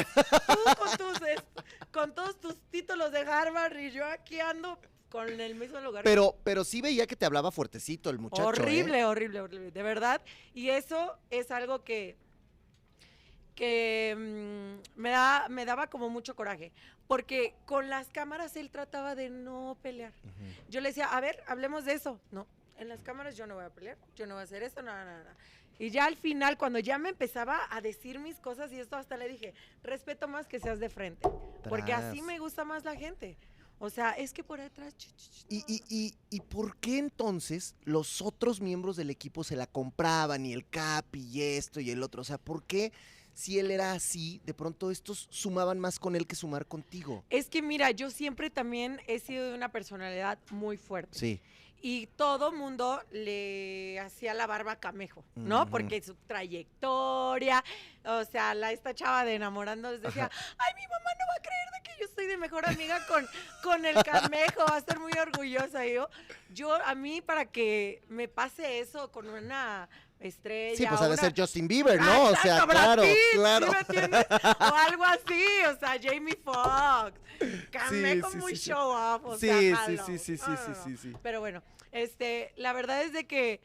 tú 0.47 0.59
con, 0.79 0.97
tus, 0.97 1.19
con 1.93 2.15
todos 2.15 2.41
tus 2.41 2.57
títulos 2.71 3.13
de 3.13 3.21
Harvard 3.21 3.77
y 3.79 3.91
yo 3.91 4.07
aquí 4.07 4.41
ando 4.41 4.79
con 5.15 5.41
el 5.41 5.55
mismo 5.55 5.79
lugar. 5.79 6.03
Pero, 6.03 6.35
pero 6.43 6.65
sí 6.65 6.81
veía 6.81 7.07
que 7.07 7.15
te 7.15 7.25
hablaba 7.25 7.53
fuertecito 7.53 8.11
el 8.11 8.19
muchacho. 8.19 8.43
¿eh? 8.43 8.47
horrible, 8.47 9.05
horrible, 9.05 9.43
horrible, 9.43 9.71
de 9.71 9.83
verdad. 9.85 10.21
Y 10.55 10.71
eso 10.71 11.17
es 11.31 11.53
algo 11.53 11.85
que 11.85 12.17
que 13.55 14.17
mm, 14.19 15.01
me, 15.01 15.11
da, 15.11 15.47
me 15.49 15.65
daba 15.65 15.87
como 15.87 16.11
mucho 16.11 16.35
coraje, 16.35 16.73
porque 17.07 17.55
con 17.65 17.89
las 17.89 18.09
cámaras 18.09 18.57
él 18.57 18.71
trataba 18.71 19.15
de 19.15 19.31
no 19.31 19.79
pelear. 19.83 20.13
Yo 20.69 20.81
le 20.81 20.89
decía, 20.89 21.07
a 21.07 21.21
ver, 21.21 21.45
hablemos 21.47 21.85
de 21.85 21.93
eso. 21.93 22.19
No, 22.33 22.49
en 22.77 22.89
las 22.89 23.01
cámaras 23.05 23.37
yo 23.37 23.47
no 23.47 23.55
voy 23.55 23.67
a 23.67 23.71
pelear, 23.71 23.97
yo 24.17 24.27
no 24.27 24.35
voy 24.35 24.41
a 24.41 24.45
hacer 24.45 24.65
esto, 24.65 24.83
nada, 24.83 25.05
nada, 25.05 25.19
nada. 25.19 25.37
Y 25.79 25.91
ya 25.91 26.07
al 26.07 26.17
final, 26.17 26.59
cuando 26.59 26.81
ya 26.81 26.99
me 26.99 27.11
empezaba 27.11 27.69
a 27.71 27.81
decir 27.81 28.19
mis 28.19 28.41
cosas 28.41 28.73
y 28.73 28.81
esto, 28.81 28.97
hasta 28.97 29.17
le 29.17 29.29
dije, 29.29 29.55
respeto 29.85 30.27
más 30.27 30.49
que 30.49 30.59
seas 30.59 30.81
de 30.81 30.89
frente, 30.89 31.29
porque 31.69 31.93
así 31.93 32.21
me 32.21 32.41
gusta 32.41 32.65
más 32.65 32.83
la 32.85 32.97
gente. 32.97 33.37
O 33.79 33.91
sea, 33.91 34.13
es 34.13 34.33
que 34.33 34.43
por 34.45 34.61
ch, 34.61 35.09
¿Y, 35.49 35.65
y, 35.67 35.83
y, 35.89 36.15
y 36.31 36.41
por 36.41 36.77
qué 36.79 36.99
entonces 36.99 37.75
los 37.85 38.23
otros 38.23 38.61
miembros 38.61 38.97
del 38.97 39.11
equipo 39.11 39.45
se 39.45 39.57
la 39.57 39.67
compraban 39.67 40.47
y 40.47 40.53
el 40.53 40.67
Capi 40.69 41.21
y 41.21 41.43
esto 41.43 41.81
y 41.81 41.91
el 41.91 42.03
otro? 42.03 42.23
O 42.23 42.25
sea, 42.25 42.39
¿por 42.39 42.63
qué 42.65 42.93
si 43.35 43.59
él 43.59 43.71
era 43.71 43.93
así, 43.93 44.41
de 44.47 44.55
pronto 44.55 44.91
estos 44.91 45.27
sumaban 45.31 45.81
más 45.81 45.99
con 45.99 46.17
él 46.17 46.27
que 46.27 46.37
sumar 46.37 46.67
contigo? 46.67 47.25
Es 47.31 47.49
que 47.49 47.63
mira, 47.63 47.91
yo 47.91 48.11
siempre 48.11 48.49
también 48.49 49.01
he 49.07 49.19
sido 49.19 49.51
de 49.51 49.55
una 49.55 49.71
personalidad 49.71 50.39
muy 50.51 50.77
fuerte. 50.77 51.19
Sí. 51.19 51.41
Y 51.87 52.07
todo 52.17 52.51
mundo 52.51 53.03
le 53.11 54.01
hacía 54.01 54.33
la 54.33 54.47
barba 54.47 54.73
a 54.73 54.81
Camejo, 54.81 55.23
¿no? 55.35 55.69
Porque 55.69 56.01
su 56.03 56.15
trayectoria, 56.27 57.63
o 58.07 58.25
sea, 58.25 58.55
la 58.55 58.73
esta 58.73 58.95
chava 58.95 59.27
de 59.27 59.35
enamorando 59.35 59.91
les 59.93 60.01
decía, 60.01 60.31
ay, 60.57 60.75
mi 60.77 60.83
mamá 60.87 61.11
no 61.19 61.27
va 61.29 61.35
a 61.39 61.43
creer 61.43 61.69
de 61.75 61.83
que 61.83 62.01
yo 62.01 62.07
estoy 62.07 62.27
de 62.27 62.39
mejor 62.39 62.67
amiga 62.67 63.07
con, 63.07 63.29
con 63.63 63.85
el 63.85 64.03
Camejo, 64.03 64.65
va 64.67 64.77
a 64.77 64.79
estar 64.79 64.99
muy 64.99 65.13
orgullosa. 65.13 65.85
Y 65.87 65.93
yo, 65.97 66.09
yo, 66.55 66.75
a 66.75 66.95
mí, 66.95 67.21
para 67.21 67.45
que 67.45 68.03
me 68.09 68.29
pase 68.29 68.79
eso 68.81 69.13
con 69.13 69.29
una 69.29 69.87
estrella. 70.21 70.79
Sí, 70.79 70.87
pues 70.89 71.01
ha 71.03 71.05
de 71.05 71.13
una- 71.13 71.21
ser 71.23 71.35
Justin 71.37 71.69
Bieber, 71.69 71.99
Ah, 72.01 72.05
¿no? 72.07 72.25
O 72.31 72.37
sea, 72.37 72.67
claro, 72.67 73.03
Pitt, 73.03 73.13
¿sí 73.31 73.37
claro. 73.37 73.67
me? 73.67 74.19
O 74.67 74.75
algo 74.75 75.05
así, 75.05 75.45
o 75.71 75.79
sea, 75.79 75.99
Jamie 76.03 76.39
Foxx. 76.43 77.21
Camejo 77.71 78.31
sí, 78.31 78.37
muy 78.39 78.57
sí, 78.57 78.71
show 78.71 78.89
off, 78.91 79.23
o 79.25 79.37
Sí, 79.37 79.49
sea, 79.49 79.87
sí, 79.87 79.99
sí, 79.99 80.19
sí, 80.19 80.37
sí, 80.39 80.53
sí, 80.57 80.73
sí, 80.85 80.97
sí. 80.97 81.13
Pero 81.23 81.41
bueno, 81.41 81.63
este, 81.95 82.53
la 82.57 82.73
verdad 82.75 83.03
es 83.03 83.13
de 83.15 83.27
que, 83.27 83.61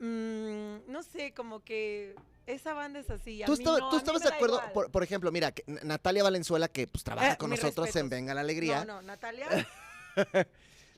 mm, 0.00 0.90
no 0.90 1.02
sé, 1.02 1.32
como 1.32 1.60
que 1.64 2.14
esa 2.46 2.74
banda 2.74 2.98
es 3.00 3.08
así. 3.10 3.42
a 3.42 3.46
¿Tú, 3.46 3.52
mí 3.52 3.58
estaba- 3.58 3.78
no, 3.78 3.88
tú 3.88 3.96
a 3.96 3.98
mí 3.98 4.02
estabas 4.04 4.22
de 4.22 4.28
acuerdo, 4.28 4.60
por, 4.74 4.90
por 4.90 5.02
ejemplo, 5.02 5.30
mira, 5.32 5.52
que 5.52 5.64
Natalia 5.84 6.22
Valenzuela, 6.22 6.68
que 6.68 6.86
pues 6.86 7.04
trabaja 7.04 7.32
Eh, 7.32 7.36
con 7.38 7.50
nosotros 7.50 7.94
en. 7.96 8.08
Venga 8.08 8.34
la 8.34 8.40
Alegría, 8.42 8.84
No, 8.84 9.00
no, 9.00 9.02
Natalia. 9.02 9.48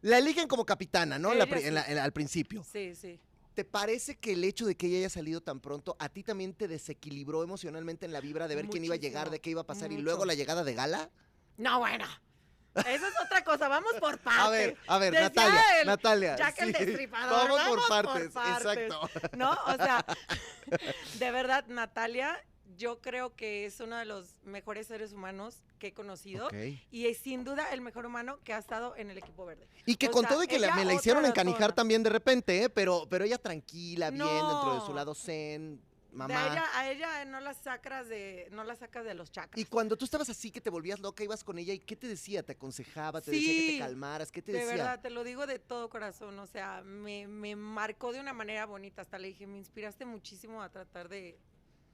la 0.03 0.19
eligen 0.19 0.49
como 0.49 0.65
capitana, 0.65 1.19
¿no? 1.19 1.35
La 1.35 1.45
Ella 1.45 1.51
pri- 1.53 1.61
en 1.61 1.65
sí. 1.69 1.71
la- 1.73 1.85
en 1.87 1.95
la- 1.97 2.05
al 2.05 2.13
principio. 2.13 2.65
Sí, 2.65 2.95
sí. 2.95 3.21
¿Te 3.55 3.65
parece 3.65 4.17
que 4.17 4.33
el 4.33 4.45
hecho 4.45 4.65
de 4.65 4.77
que 4.77 4.87
ella 4.87 4.99
haya 4.99 5.11
salido 5.11 5.41
tan 5.43 5.61
pronto 5.61 5.97
a 5.99 6.09
ti 6.09 6.23
también 6.23 6.55
te 6.55 6.69
desequilibró 6.69 7.43
emocionalmente 7.43 8.07
en 8.07 8.13
la 8.13 8.21
vibra 8.21 8.47
de 8.49 8.55
ver 8.55 8.69
quién 8.69 8.85
iba 8.85 8.95
a 8.95 8.99
llegar, 8.99 9.29
de 9.29 9.41
qué 9.41 9.51
iba 9.51 9.63
a 9.63 9.67
pasar 9.67 9.93
y 9.93 9.99
luego 9.99 10.25
la 10.25 10.35
llegada 10.35 10.63
de 10.65 10.73
Gala? 10.75 11.11
No, 11.59 11.81
bueno. 11.81 12.07
Eso 12.75 13.07
es 13.07 13.15
otra 13.25 13.43
cosa, 13.45 13.69
vamos 13.69 13.93
por 14.01 14.19
partes. 14.19 14.45
A 14.45 14.51
ver, 14.51 14.77
a 14.87 14.99
ver, 14.99 15.13
Decía 15.13 15.29
Natalia, 15.29 15.81
el 15.81 15.87
Natalia. 15.87 16.37
Jack 16.37 16.59
el 16.61 16.77
sí. 16.77 16.85
Destripador, 16.85 17.31
Vamos, 17.49 17.57
vamos 17.59 17.77
por 17.89 18.05
por 18.05 18.33
partes, 18.33 18.57
exacto. 18.57 19.11
¿No? 19.37 19.51
O 19.67 19.75
sea, 19.75 20.05
de 21.19 21.31
verdad, 21.31 21.65
Natalia, 21.67 22.39
yo 22.77 23.01
creo 23.01 23.35
que 23.35 23.67
es 23.67 23.81
uno 23.81 23.97
de 23.99 24.05
los 24.05 24.37
mejores 24.45 24.87
seres 24.87 25.13
humanos 25.13 25.63
que 25.79 25.89
he 25.89 25.93
conocido. 25.93 26.49
Y 26.91 27.07
es 27.07 27.19
sin 27.19 27.45
duda 27.45 27.73
el 27.73 27.81
mejor 27.81 28.07
humano 28.07 28.39
que 28.45 28.55
ha 28.55 28.59
estado 28.59 28.95
en 28.97 29.11
el 29.11 29.19
equipo 29.19 29.45
verde. 29.45 29.67
Y 29.87 29.97
que 29.97 30.07
O 30.09 30.11
con 30.11 30.23
sea, 30.23 30.31
todo 30.31 30.45
y 30.45 30.47
que 30.47 30.59
la- 30.59 30.75
me 30.75 30.85
la 30.85 30.95
hicieron 30.95 31.25
encanijar 31.27 31.73
también 31.75 32.03
de 32.03 32.11
repente, 32.11 32.63
¿eh? 32.65 32.71
Pero, 32.71 33.07
pero 33.11 33.25
ella 33.25 33.39
tranquila, 33.39 34.11
bien, 34.11 34.25
dentro 34.27 34.75
de 34.81 34.87
su 34.87 34.95
lado 34.95 35.15
zen, 35.15 35.83
De 36.11 36.17
mamá. 36.17 36.47
ella, 36.47 36.65
a 36.75 36.91
ella 36.91 37.25
no 37.25 37.41
la 37.41 37.55
sacas 37.55 38.09
de, 38.09 38.49
no 38.51 38.65
la 38.65 38.75
sacas 38.77 39.05
de 39.05 39.15
los 39.15 39.31
chakras. 39.31 39.59
Y 39.61 39.65
cuando 39.65 39.97
tú 39.97 40.05
estabas 40.05 40.29
así, 40.29 40.51
que 40.51 40.61
te 40.61 40.71
volvías 40.71 41.01
loca, 41.01 41.23
ibas 41.23 41.45
con 41.45 41.59
ella, 41.59 41.73
¿y 41.73 41.79
qué 41.79 41.97
te 41.97 42.09
decía? 42.09 42.43
¿Te 42.43 42.53
aconsejaba? 42.53 43.21
¿Te 43.21 43.31
decía 43.31 43.53
que 43.53 43.73
te 43.73 43.79
calmaras? 43.79 44.33
¿Qué 44.33 44.43
te 44.43 44.53
de 44.53 44.59
decía? 44.59 44.77
verdad, 44.77 45.01
te 45.01 45.11
lo 45.11 45.23
digo 45.25 45.47
de 45.47 45.59
todo 45.59 45.89
corazón. 45.89 46.39
O 46.39 46.47
sea, 46.47 46.83
me, 46.83 47.29
me 47.29 47.55
marcó 47.57 48.13
de 48.13 48.21
una 48.21 48.33
manera 48.33 48.67
bonita. 48.67 49.03
Hasta 49.03 49.19
le 49.19 49.29
dije, 49.29 49.47
me 49.47 49.59
inspiraste 49.59 50.05
muchísimo 50.05 50.63
a 50.63 50.69
tratar 50.69 51.09
de, 51.09 51.39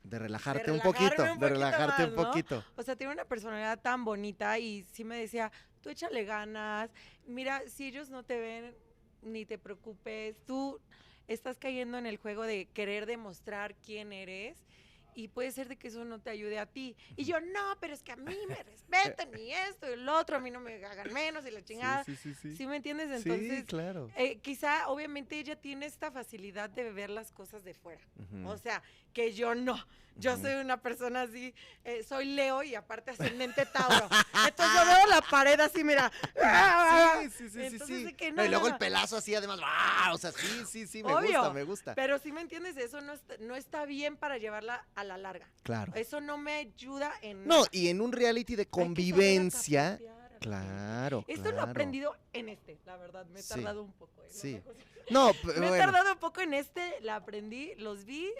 De 0.03 0.19
relajarte 0.19 0.71
de 0.71 0.73
un 0.73 0.81
poquito, 0.81 1.23
un 1.23 1.39
de 1.39 1.49
relajarte 1.49 2.05
un 2.05 2.15
más, 2.15 2.25
¿no? 2.25 2.31
poquito. 2.31 2.65
O 2.77 2.83
sea, 2.83 2.97
tiene 2.97 3.13
una 3.13 3.25
personalidad 3.25 3.81
tan 3.81 4.05
bonita 4.05 4.59
y 4.59 4.85
sí 4.93 5.05
me 5.05 5.19
decía, 5.19 5.53
tú 5.81 5.91
échale 5.91 6.25
ganas, 6.25 6.91
mira, 7.27 7.63
si 7.69 7.89
ellos 7.89 8.09
no 8.09 8.23
te 8.23 8.39
ven, 8.39 8.75
ni 9.23 9.45
te 9.45 9.59
preocupes, 9.59 10.37
tú 10.47 10.81
estás 11.29 11.59
cayendo 11.59 11.99
en 11.99 12.07
el 12.07 12.17
juego 12.17 12.45
de 12.45 12.67
querer 12.67 13.07
demostrar 13.07 13.75
quién 13.77 14.13
eres 14.13 14.65
y 15.15 15.29
puede 15.29 15.51
ser 15.51 15.69
de 15.69 15.77
que 15.77 15.89
eso 15.89 16.05
no 16.05 16.21
te 16.21 16.29
ayude 16.29 16.59
a 16.59 16.67
ti. 16.67 16.95
Y 17.17 17.25
yo, 17.25 17.41
no, 17.41 17.79
pero 17.81 17.95
es 17.95 18.03
que 18.03 18.13
a 18.13 18.17
mí 18.17 18.37
me 18.49 18.63
respetan 18.63 19.35
y 19.37 19.51
esto 19.51 19.89
y 19.89 19.95
el 19.95 20.07
otro, 20.09 20.37
a 20.37 20.41
mí 20.41 20.51
no 20.51 20.61
me 20.61 20.85
hagan 20.85 21.11
menos 21.13 21.47
y 21.47 21.51
la 21.51 21.65
chingada. 21.65 22.05
Sí, 22.05 22.17
sí, 22.17 22.35
sí. 22.35 22.55
¿Sí 22.55 22.67
me 22.67 22.77
entiendes? 22.77 23.23
Sí, 23.23 23.31
Entonces, 23.31 23.65
claro. 23.65 24.11
eh, 24.17 24.39
quizá, 24.41 24.89
obviamente, 24.89 25.39
ella 25.39 25.57
tiene 25.57 25.87
esta 25.87 26.13
facilidad 26.13 26.69
de 26.69 26.93
ver 26.93 27.09
las 27.09 27.33
cosas 27.33 27.65
de 27.65 27.73
fuera. 27.73 28.03
O 28.45 28.59
sea, 28.59 28.83
que 29.17 29.33
yo 29.33 29.55
no. 29.55 29.83
Yo 30.19 30.37
soy 30.39 30.55
una 30.55 30.81
persona 30.81 31.23
así, 31.23 31.55
eh, 31.85 32.03
soy 32.03 32.25
Leo 32.27 32.63
y 32.63 32.75
aparte 32.75 33.11
ascendente 33.13 33.65
Tauro. 33.73 34.09
Entonces 34.47 34.75
yo 34.75 34.87
veo 34.87 35.07
la 35.09 35.21
pared 35.23 35.59
así, 35.61 35.85
mira. 35.85 36.11
Sí, 36.35 37.31
sí, 37.31 37.31
sí, 37.31 37.51
sí, 37.51 37.61
Entonces, 37.67 37.97
sí. 37.99 38.05
de 38.05 38.15
que 38.15 38.33
No, 38.33 38.45
y 38.45 38.49
luego 38.49 38.67
el 38.69 38.77
pelazo 38.79 39.17
así, 39.19 39.35
además, 39.35 39.59
¡ah! 39.63 40.11
O 40.15 40.19
sea, 40.19 40.33
sí, 40.33 40.65
sí, 40.67 40.87
sí, 40.87 41.03
me 41.03 41.15
Obvio, 41.15 41.39
gusta, 41.41 41.53
me 41.55 41.63
gusta. 41.65 41.95
Pero 41.95 42.19
si 42.19 42.31
me 42.33 42.41
entiendes, 42.43 42.77
eso 42.79 43.01
no 43.03 43.13
está, 43.15 43.37
no 43.41 43.57
está 43.57 43.85
bien 43.87 44.17
para 44.17 44.37
llevarla 44.39 44.87
a 44.95 45.05
la 45.05 45.17
larga. 45.19 45.49
Claro. 45.63 45.93
Eso 45.95 46.21
no 46.23 46.37
me 46.39 46.55
ayuda 46.57 47.13
en 47.23 47.47
No, 47.47 47.57
nada. 47.57 47.69
y 47.73 47.89
en 47.89 48.01
un 48.03 48.13
reality 48.13 48.55
de 48.57 48.67
convivencia, 48.67 49.99
claro, 50.41 51.25
Esto 51.29 51.53
lo 51.53 51.59
he 51.59 51.61
aprendido 51.61 52.15
en 52.35 52.49
este, 52.51 52.79
la 52.87 52.97
verdad. 52.97 53.27
Me 53.27 53.41
he 53.41 53.43
Sí. 53.43 53.49
tardado 53.51 53.83
un 53.83 53.93
poco. 53.93 54.23
¿eh? 54.23 54.29
Sí. 54.31 54.63
No, 55.11 55.33
Me 55.45 55.53
he 55.53 55.59
bueno, 55.59 55.77
tardado 55.77 56.13
un 56.13 56.19
poco 56.19 56.41
en 56.41 56.55
este, 56.55 57.01
la 57.03 57.17
aprendí, 57.17 57.75
los 57.77 58.05
vi, 58.07 58.31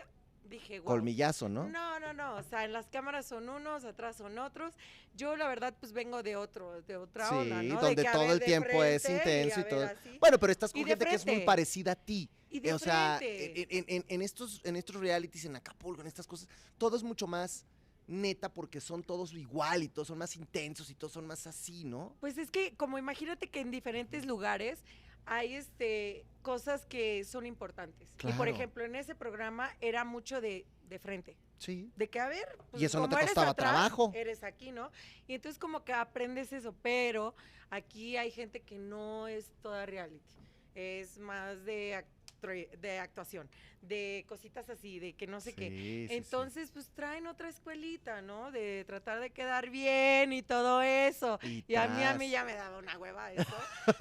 dije, 0.49 0.81
wow. 0.81 0.87
colmillazo, 0.89 1.49
¿no? 1.49 1.69
No, 1.69 1.99
no, 2.01 2.13
no. 2.13 2.37
O 2.37 2.43
sea, 2.43 2.65
en 2.65 2.73
las 2.73 2.87
cámaras 2.87 3.27
son 3.27 3.49
unos, 3.49 3.85
atrás 3.85 4.17
son 4.17 4.39
otros. 4.39 4.75
Yo, 5.15 5.37
la 5.37 5.49
verdad, 5.49 5.75
pues 5.79 5.93
vengo 5.93 6.23
de 6.23 6.37
otro, 6.37 6.83
de 6.83 6.97
otra 6.97 7.29
Sí, 7.29 7.35
onda, 7.35 7.63
¿no? 7.63 7.81
donde 7.81 8.03
de 8.03 8.11
todo 8.11 8.33
el 8.33 8.41
tiempo 8.41 8.83
es 8.85 9.09
intenso 9.09 9.61
y 9.61 9.65
todo. 9.69 9.85
así. 9.85 10.19
Bueno, 10.21 10.39
pero 10.39 10.53
estás 10.53 10.73
con 10.73 10.85
gente 10.85 11.05
que 11.07 11.15
es 11.15 11.27
muy 11.27 11.41
parecida 11.41 11.93
a 11.93 11.97
ti. 11.97 12.29
Y 12.51 12.61
de 12.61 12.69
Eh, 12.71 12.75
o 12.75 12.79
sea, 12.79 13.17
frente. 13.19 13.67
en, 13.79 13.85
en- 13.89 14.05
en 14.09 14.23
estos, 14.23 14.61
en 14.65 14.77
estos 14.77 14.97
realities, 14.97 15.45
en 15.47 15.57
Acapulco, 15.57 16.01
en 16.01 16.07
estas 16.07 16.27
cosas, 16.27 16.49
todo 16.79 16.97
es 16.97 17.03
mucho 17.03 17.27
más 17.27 17.65
neta 18.09 18.49
porque 18.49 18.81
son 18.81 19.03
todos 19.03 19.33
igual 19.33 19.83
y 19.83 19.89
todos 19.89 20.07
son 20.09 20.19
más 20.19 20.37
intensos 20.37 20.89
y 20.91 20.95
todos 20.95 21.13
son 21.13 21.27
más 21.27 21.45
así, 21.49 21.83
¿no? 21.83 22.15
Pues 22.21 22.39
es 22.39 22.53
que, 22.53 22.77
como 22.77 22.99
imagínate 22.99 23.49
que 23.49 23.59
en 23.59 23.73
diferentes 23.73 24.25
lugares 24.27 24.79
hay 25.27 25.55
este 25.55 26.25
cosas 26.43 26.87
que 26.87 27.25
son 27.25 27.45
importantes. 27.45 28.09
Y 28.23 28.33
por 28.33 28.49
ejemplo, 28.49 28.85
en 28.85 28.95
ese 28.95 29.17
programa 29.17 29.71
era 29.81 30.05
mucho 30.05 30.41
de, 30.41 30.65
de 30.89 30.99
frente. 31.01 31.37
Sí. 31.59 31.91
De 31.97 32.09
que, 32.09 32.21
a 32.21 32.29
ver, 32.29 32.57
pues, 32.71 32.83
Y 32.83 32.87
eso 32.87 33.01
no 33.01 33.09
te 33.09 33.17
costaba 33.17 33.51
atrás, 33.51 33.73
trabajo. 33.73 34.13
Eres 34.15 34.45
aquí, 34.45 34.71
¿no? 34.71 34.91
Y 35.27 35.35
entonces 35.35 35.59
como 35.59 35.85
que 35.85 35.93
aprendes 35.93 36.53
eso, 36.53 36.75
pero 36.83 37.35
aquí 37.71 38.17
hay 38.17 38.31
gente 38.31 38.61
que 38.61 38.79
no 38.79 39.27
es 39.27 39.51
toda 39.61 39.87
reality. 39.87 40.37
Es 40.75 41.19
más 41.19 41.65
de, 41.65 42.05
de 42.41 42.99
actuación, 42.99 43.49
de 43.83 44.25
cositas 44.29 44.69
así, 44.71 44.99
de 44.99 45.15
que 45.15 45.27
no 45.27 45.41
sé 45.41 45.55
qué. 45.55 45.71
Sí, 45.71 45.77
sí, 45.77 46.09
sí. 46.09 46.15
Entonces, 46.15 46.71
pues 46.71 46.89
traen 46.91 47.27
otra 47.27 47.49
escuelita, 47.49 48.23
¿no? 48.23 48.51
De 48.53 48.85
tratar 48.87 49.21
de 49.21 49.31
quedar 49.31 49.71
bien 49.71 50.33
y 50.33 50.43
todo 50.43 50.83
eso. 50.83 51.39
Y 51.43 51.75
a 51.75 51.89
mí, 51.89 52.03
a 52.03 52.15
mí 52.15 52.31
ya 52.31 52.45
me 52.45 52.55
daba 52.55 52.79
una 52.79 52.99
hueva 52.99 53.33
eso. 53.33 53.57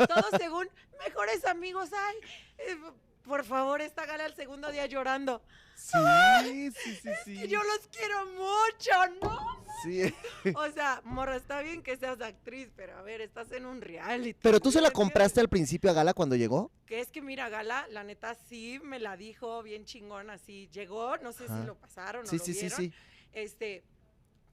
Todos 0.08 0.30
según 0.40 0.68
mejores 1.06 1.46
amigos 1.46 1.92
hay. 1.94 2.16
eh, 2.58 2.78
por 3.26 3.44
favor, 3.44 3.82
esta 3.82 4.06
gala 4.06 4.26
el 4.26 4.36
segundo 4.36 4.72
día 4.72 4.86
llorando. 4.86 5.42
Sí, 5.76 6.72
sí, 6.72 6.96
sí, 7.02 7.10
sí. 7.26 7.32
Y 7.44 7.48
yo 7.48 7.60
los 7.62 7.88
quiero 7.92 8.26
mucho, 8.28 8.92
¿no? 9.22 9.66
Sí. 9.84 10.14
O 10.56 10.70
sea, 10.72 11.02
morra, 11.04 11.36
está 11.36 11.60
bien 11.62 11.84
que 11.84 11.98
seas 11.98 12.22
actriz, 12.22 12.70
pero 12.76 12.98
a 12.98 13.02
ver, 13.02 13.20
estás 13.22 13.52
en 13.52 13.66
un 13.66 13.82
reality. 13.82 14.40
Pero 14.42 14.60
tú 14.60 14.72
se 14.72 14.80
la 14.82 14.90
compraste 14.92 15.42
al 15.42 15.50
principio 15.50 15.90
a 15.92 15.94
Gala 15.94 16.14
cuando 16.14 16.36
llegó. 16.36 16.72
Que 16.86 17.02
es 17.02 17.10
que 17.12 17.22
mira, 17.22 17.50
Gala, 17.50 17.86
la 17.90 18.04
neta 18.04 18.36
sí 18.48 18.80
me 18.84 19.00
la 19.00 19.18
dijo 19.18 19.62
bien 19.64 19.84
chingón, 19.86 20.30
así 20.30 20.70
llegó, 20.72 21.18
no 21.18 21.34
sé 21.34 21.44
Ajá. 21.46 21.60
si 21.62 21.68
lo 21.68 21.76
pasaron 21.76 22.24
o 22.26 22.30
Sí, 22.30 22.38
lo 22.38 22.46
sí, 22.46 22.54
sí, 22.54 22.60
vieron, 22.62 22.78
sí. 22.80 22.94
este, 23.34 23.84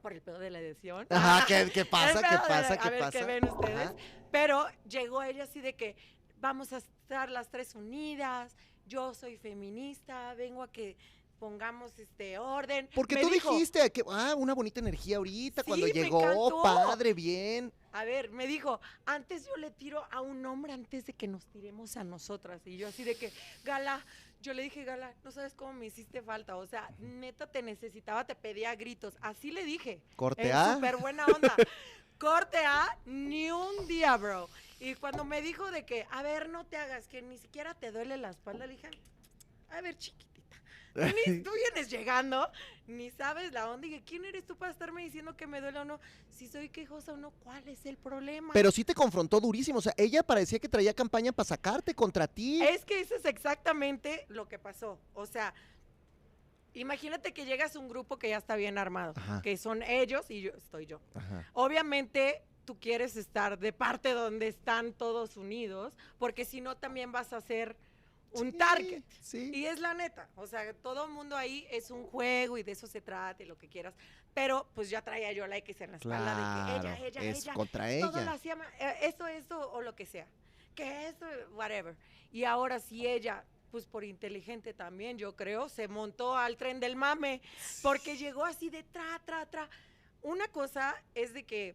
por 0.03 0.13
el 0.13 0.23
pedo 0.23 0.41
de 0.41 0.51
la 0.51 0.59
edición. 0.59 1.07
Ajá, 1.09 1.47
¿qué, 1.47 1.71
qué 1.73 1.85
pasa? 1.87 2.21
¿Qué 2.21 2.29
de 2.29 2.35
la- 2.35 2.49
pasa? 2.49 2.75
a 2.75 2.79
¿Qué 2.79 2.91
ver, 2.91 2.99
pasa? 3.01 3.19
¿qué 3.19 3.25
ven 3.25 3.45
ustedes? 3.49 3.79
Ajá. 3.87 3.95
Pero 4.33 4.67
llegó 4.89 5.23
ella 5.23 5.45
así 5.45 5.61
de 5.61 5.75
que 5.75 5.95
vamos 6.43 6.73
a 6.73 6.79
estar 6.79 7.31
las 7.31 7.49
tres 7.49 7.75
unidas, 7.75 8.55
yo 8.87 9.15
soy 9.15 9.37
feminista, 9.37 10.35
vengo 10.35 10.63
a 10.63 10.71
que 10.71 10.97
pongamos 11.39 11.97
este 11.99 12.37
orden. 12.39 12.89
Porque 12.95 13.15
Me 13.15 13.23
tú 13.23 13.31
dijo, 13.31 13.53
dijiste 13.53 13.91
que, 13.91 14.03
ah, 14.11 14.35
una 14.37 14.53
bonita 14.55 14.81
energía 14.81 15.17
ahorita 15.17 15.63
Sí, 15.63 15.69
cuando 15.69 15.87
llegó, 15.87 16.63
padre, 16.63 17.15
bien. 17.15 17.73
A 17.93 18.05
ver, 18.05 18.31
me 18.31 18.47
dijo, 18.47 18.81
antes 19.07 19.47
yo 19.47 19.57
le 19.57 19.71
tiro 19.71 20.05
a 20.11 20.21
un 20.21 20.45
hombre 20.45 20.73
antes 20.73 21.07
de 21.07 21.13
que 21.13 21.29
nos 21.29 21.47
tiremos 21.47 21.97
a 21.97 22.05
nosotras. 22.05 22.61
Y 22.67 22.77
yo 22.77 22.89
así 22.89 23.05
de 23.05 23.15
que, 23.17 23.33
Gala, 23.65 24.05
yo 24.41 24.53
le 24.53 24.63
dije, 24.63 24.83
Gala, 24.85 25.15
no 25.23 25.31
sabes 25.31 25.55
cómo 25.55 25.73
me 25.73 25.87
hiciste 25.87 26.23
falta. 26.23 26.57
O 26.57 26.67
sea, 26.67 26.91
neta 26.99 27.47
te 27.47 27.63
necesitaba, 27.63 28.25
te 28.25 28.35
pedía 28.35 28.75
gritos. 28.75 29.15
Así 29.21 29.53
le 29.53 29.65
dije. 29.65 30.01
Corte 30.17 30.49
En 30.49 30.57
A. 30.57 30.75
súper 30.75 30.97
buena 30.97 31.27
onda. 31.27 31.55
Corte 32.23 32.59
A, 32.59 32.97
ni 33.05 33.51
un 33.51 33.89
día, 33.89 34.17
bro. 34.17 34.49
Y 34.79 34.95
cuando 34.95 35.25
me 35.25 35.43
dijo 35.43 35.73
de 35.73 35.85
que, 35.85 36.07
a 36.13 36.23
ver, 36.23 36.49
no 36.49 36.65
te 36.65 36.77
hagas, 36.77 37.09
que 37.09 37.21
ni 37.21 37.37
siquiera 37.37 37.75
te 37.75 37.91
duele 37.91 38.17
la 38.17 38.31
espalda, 38.31 38.65
le 38.65 38.75
dije, 38.75 38.89
a 39.71 39.81
ver, 39.81 39.99
chiquitita. 39.99 40.57
Ni, 40.95 41.41
tú 41.41 41.51
vienes 41.53 41.91
llegando, 41.91 42.49
ni 42.87 43.11
sabes 43.11 43.51
la 43.53 43.69
onda. 43.69 43.89
Y 43.89 43.91
dije, 43.91 44.05
¿quién 44.07 44.25
eres 44.25 44.47
tú 44.47 44.55
para 44.57 44.71
estarme 44.71 45.03
diciendo 45.03 45.37
que 45.37 45.49
me 45.49 45.61
duele 45.61 45.81
o 45.81 45.85
no? 45.85 45.99
Si 46.31 46.47
soy 46.47 46.69
quejosa 46.69 47.15
o 47.15 47.17
no, 47.17 47.33
¿cuál 47.43 47.67
es 47.67 47.85
el 47.87 47.97
problema? 47.97 48.53
Pero 48.53 48.71
sí 48.71 48.85
te 48.85 48.95
confrontó 48.95 49.41
durísimo. 49.41 49.81
O 49.81 49.83
sea, 49.83 49.95
ella 49.97 50.23
parecía 50.23 50.61
que 50.61 50.69
traía 50.69 50.95
campaña 50.95 51.33
para 51.33 51.49
sacarte 51.49 51.93
contra 51.93 52.29
ti. 52.29 52.63
Es 52.63 52.85
que 52.85 53.01
eso 53.01 53.17
es 53.17 53.25
exactamente 53.25 54.27
lo 54.29 54.47
que 54.47 54.61
pasó. 54.61 55.01
O 55.15 55.27
sea, 55.27 55.53
imagínate 56.75 57.33
que 57.33 57.45
llegas 57.45 57.77
a 57.77 57.79
un 57.79 57.89
grupo 57.89 58.19
que 58.19 58.29
ya 58.31 58.39
está 58.39 58.57
bien 58.57 58.79
armado, 58.79 59.13
Ajá. 59.17 59.43
que 59.43 59.57
son 59.57 59.83
ellos 59.83 60.31
y 60.31 60.41
yo 60.43 60.51
estoy 60.53 60.87
yo. 60.87 61.01
Ajá. 61.15 61.49
Obviamente 61.53 62.43
tú 62.65 62.79
quieres 62.79 63.17
estar 63.17 63.59
de 63.59 63.73
parte 63.73 64.13
donde 64.13 64.49
están 64.49 64.93
todos 64.93 65.37
unidos, 65.37 65.95
porque 66.19 66.45
si 66.45 66.61
no 66.61 66.77
también 66.77 67.11
vas 67.13 67.33
a 67.33 67.41
ser 67.41 67.77
un 68.35 68.53
Sí, 68.53 68.57
target. 68.59 69.03
Sí. 69.21 69.51
Y 69.53 69.67
es 69.67 69.79
la 69.81 69.93
neta, 69.95 70.29
o 70.37 70.47
sea, 70.47 70.73
todo 70.75 71.05
el 71.05 71.11
mundo 71.11 71.37
ahí 71.37 71.67
es 71.71 71.91
un 71.91 72.05
juego 72.07 72.57
y 72.57 72.63
de 72.63 72.73
eso 72.73 72.87
se 72.87 73.01
trata 73.03 73.43
y 73.43 73.47
lo 73.47 73.59
que 73.59 73.69
quieras. 73.69 73.95
Pero 74.33 74.67
pues 74.75 74.89
ya 74.89 75.03
traía 75.03 75.33
yo 75.33 75.47
la 75.47 75.59
X 75.59 75.81
en 75.83 75.91
la 75.91 75.97
espalda 75.99 76.35
de 76.35 76.73
que 76.73 76.79
ella, 76.89 77.07
ella, 77.07 77.31
es 77.31 77.43
ella, 77.43 77.53
contra 77.53 77.85
todo 78.01 78.13
lo 78.13 78.21
ella. 78.23 78.33
hacía, 78.33 78.57
eh, 78.81 78.95
esto, 79.03 79.27
esto 79.27 79.71
o 79.73 79.83
lo 79.83 79.95
que 79.95 80.07
sea. 80.07 80.27
Que 80.75 81.09
esto, 81.09 81.27
whatever. 81.53 81.95
Y 82.33 82.45
ahora 82.45 82.79
si 82.81 83.07
ella, 83.07 83.45
pues 83.73 83.87
por 83.87 84.05
inteligente 84.05 84.75
también, 84.75 85.17
yo 85.17 85.35
creo, 85.35 85.71
se 85.71 85.89
montó 85.89 86.37
al 86.37 86.59
tren 86.59 86.79
del 86.79 86.95
mame, 86.95 87.41
porque 87.83 88.17
llegó 88.19 88.45
así 88.45 88.69
de 88.69 88.83
tra, 88.83 89.19
tra, 89.25 89.47
tra. 89.47 89.69
Una 90.21 90.47
cosa 90.49 90.95
es 91.15 91.33
de 91.33 91.45
que, 91.45 91.75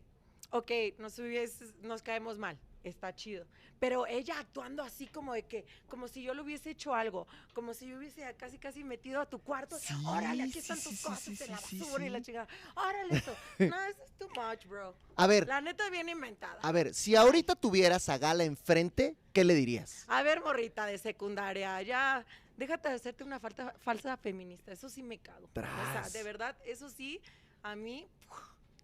ok, 0.51 0.71
nos, 0.99 1.17
hubies- 1.17 1.73
nos 1.81 2.03
caemos 2.03 2.37
mal, 2.37 2.55
está 2.87 3.13
chido. 3.13 3.45
Pero 3.79 4.07
ella 4.07 4.39
actuando 4.39 4.81
así 4.83 5.05
como 5.07 5.33
de 5.33 5.43
que, 5.43 5.65
como 5.87 6.07
si 6.07 6.23
yo 6.23 6.33
le 6.33 6.41
hubiese 6.41 6.71
hecho 6.71 6.93
algo, 6.95 7.27
como 7.53 7.73
si 7.73 7.87
yo 7.87 7.97
hubiese 7.97 8.33
casi 8.35 8.57
casi 8.57 8.83
metido 8.83 9.21
a 9.21 9.25
tu 9.27 9.39
cuarto, 9.39 9.77
Sí, 9.77 9.93
órale, 10.05 10.43
aquí 10.43 10.53
sí, 10.53 10.59
están 10.59 10.81
tus 10.81 10.95
sí, 10.97 11.03
cosas 11.03 11.41
en 11.41 11.51
la 11.51 11.59
basura 11.59 12.05
y 12.05 12.09
la 12.09 12.21
chingada. 12.21 12.47
Órale 12.75 13.15
esto. 13.17 13.35
No, 13.59 13.79
eso 13.85 14.03
es 14.03 14.11
too 14.17 14.29
much, 14.29 14.65
bro. 14.65 14.95
A 15.15 15.27
ver, 15.27 15.47
La 15.47 15.61
neta 15.61 15.89
bien 15.89 16.09
inventada. 16.09 16.57
a 16.61 16.71
ver, 16.71 16.93
si 16.93 17.15
ahorita 17.15 17.55
tuvieras 17.55 18.09
a 18.09 18.17
Gala 18.17 18.43
enfrente, 18.45 19.15
¿qué 19.33 19.43
le 19.43 19.53
dirías? 19.53 20.05
A 20.07 20.23
ver, 20.23 20.41
morrita 20.41 20.85
de 20.87 20.97
secundaria, 20.97 21.79
ya 21.83 22.25
déjate 22.57 22.89
de 22.89 22.95
hacerte 22.95 23.23
una 23.23 23.39
falta, 23.39 23.75
falsa 23.79 24.17
feminista. 24.17 24.71
Eso 24.71 24.89
sí 24.89 25.03
me 25.03 25.19
cago. 25.19 25.47
O 25.47 25.53
sea, 25.53 25.91
Tras. 25.93 26.13
de 26.13 26.23
verdad, 26.23 26.57
eso 26.65 26.89
sí, 26.89 27.21
a 27.61 27.75
mí. 27.75 28.07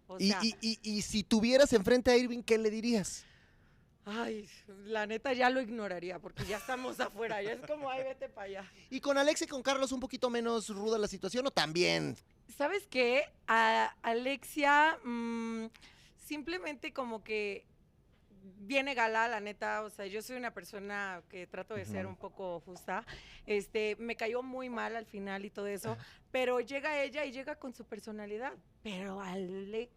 O 0.06 0.18
Y, 0.20 0.28
sea, 0.30 0.38
y- 0.44 0.54
y- 0.60 0.78
y 0.82 1.02
si 1.02 1.24
tuvieras 1.24 1.72
enfrente 1.72 2.10
a 2.10 2.16
Irving, 2.16 2.42
¿qué 2.42 2.58
le 2.58 2.70
dirías? 2.70 3.24
Ay, 4.06 4.48
la 4.84 5.06
neta 5.06 5.32
ya 5.32 5.50
lo 5.50 5.60
ignoraría 5.60 6.18
porque 6.18 6.44
ya 6.44 6.58
estamos 6.58 7.00
afuera. 7.00 7.42
Ya 7.42 7.52
es 7.52 7.60
como, 7.66 7.90
ay, 7.90 8.04
vete 8.04 8.28
para 8.28 8.46
allá. 8.46 8.72
¿Y 8.90 9.00
con 9.00 9.18
Alex 9.18 9.42
y 9.42 9.46
con 9.46 9.62
Carlos 9.62 9.92
un 9.92 10.00
poquito 10.00 10.30
menos 10.30 10.68
ruda 10.68 10.98
la 10.98 11.08
situación 11.08 11.46
o 11.46 11.50
también? 11.50 12.16
¿Sabes 12.56 12.86
qué? 12.88 13.24
A 13.46 13.94
Alexia, 14.02 14.98
mm, 15.04 15.66
simplemente 16.24 16.92
como 16.92 17.24
que 17.24 17.64
viene 18.58 18.94
gala, 18.94 19.26
la 19.28 19.40
neta, 19.40 19.82
o 19.82 19.90
sea, 19.90 20.06
yo 20.06 20.20
soy 20.22 20.36
una 20.36 20.52
persona 20.52 21.22
que 21.28 21.46
trato 21.46 21.74
de 21.74 21.84
ser 21.84 22.06
un 22.06 22.16
poco 22.16 22.60
justa, 22.60 23.04
este, 23.46 23.96
me 23.96 24.16
cayó 24.16 24.42
muy 24.42 24.68
mal 24.68 24.96
al 24.96 25.06
final 25.06 25.44
y 25.44 25.50
todo 25.50 25.66
eso, 25.66 25.96
pero 26.30 26.60
llega 26.60 27.02
ella 27.02 27.24
y 27.24 27.32
llega 27.32 27.56
con 27.56 27.72
su 27.72 27.84
personalidad, 27.84 28.52
pero 28.82 29.20
Alex, 29.20 29.92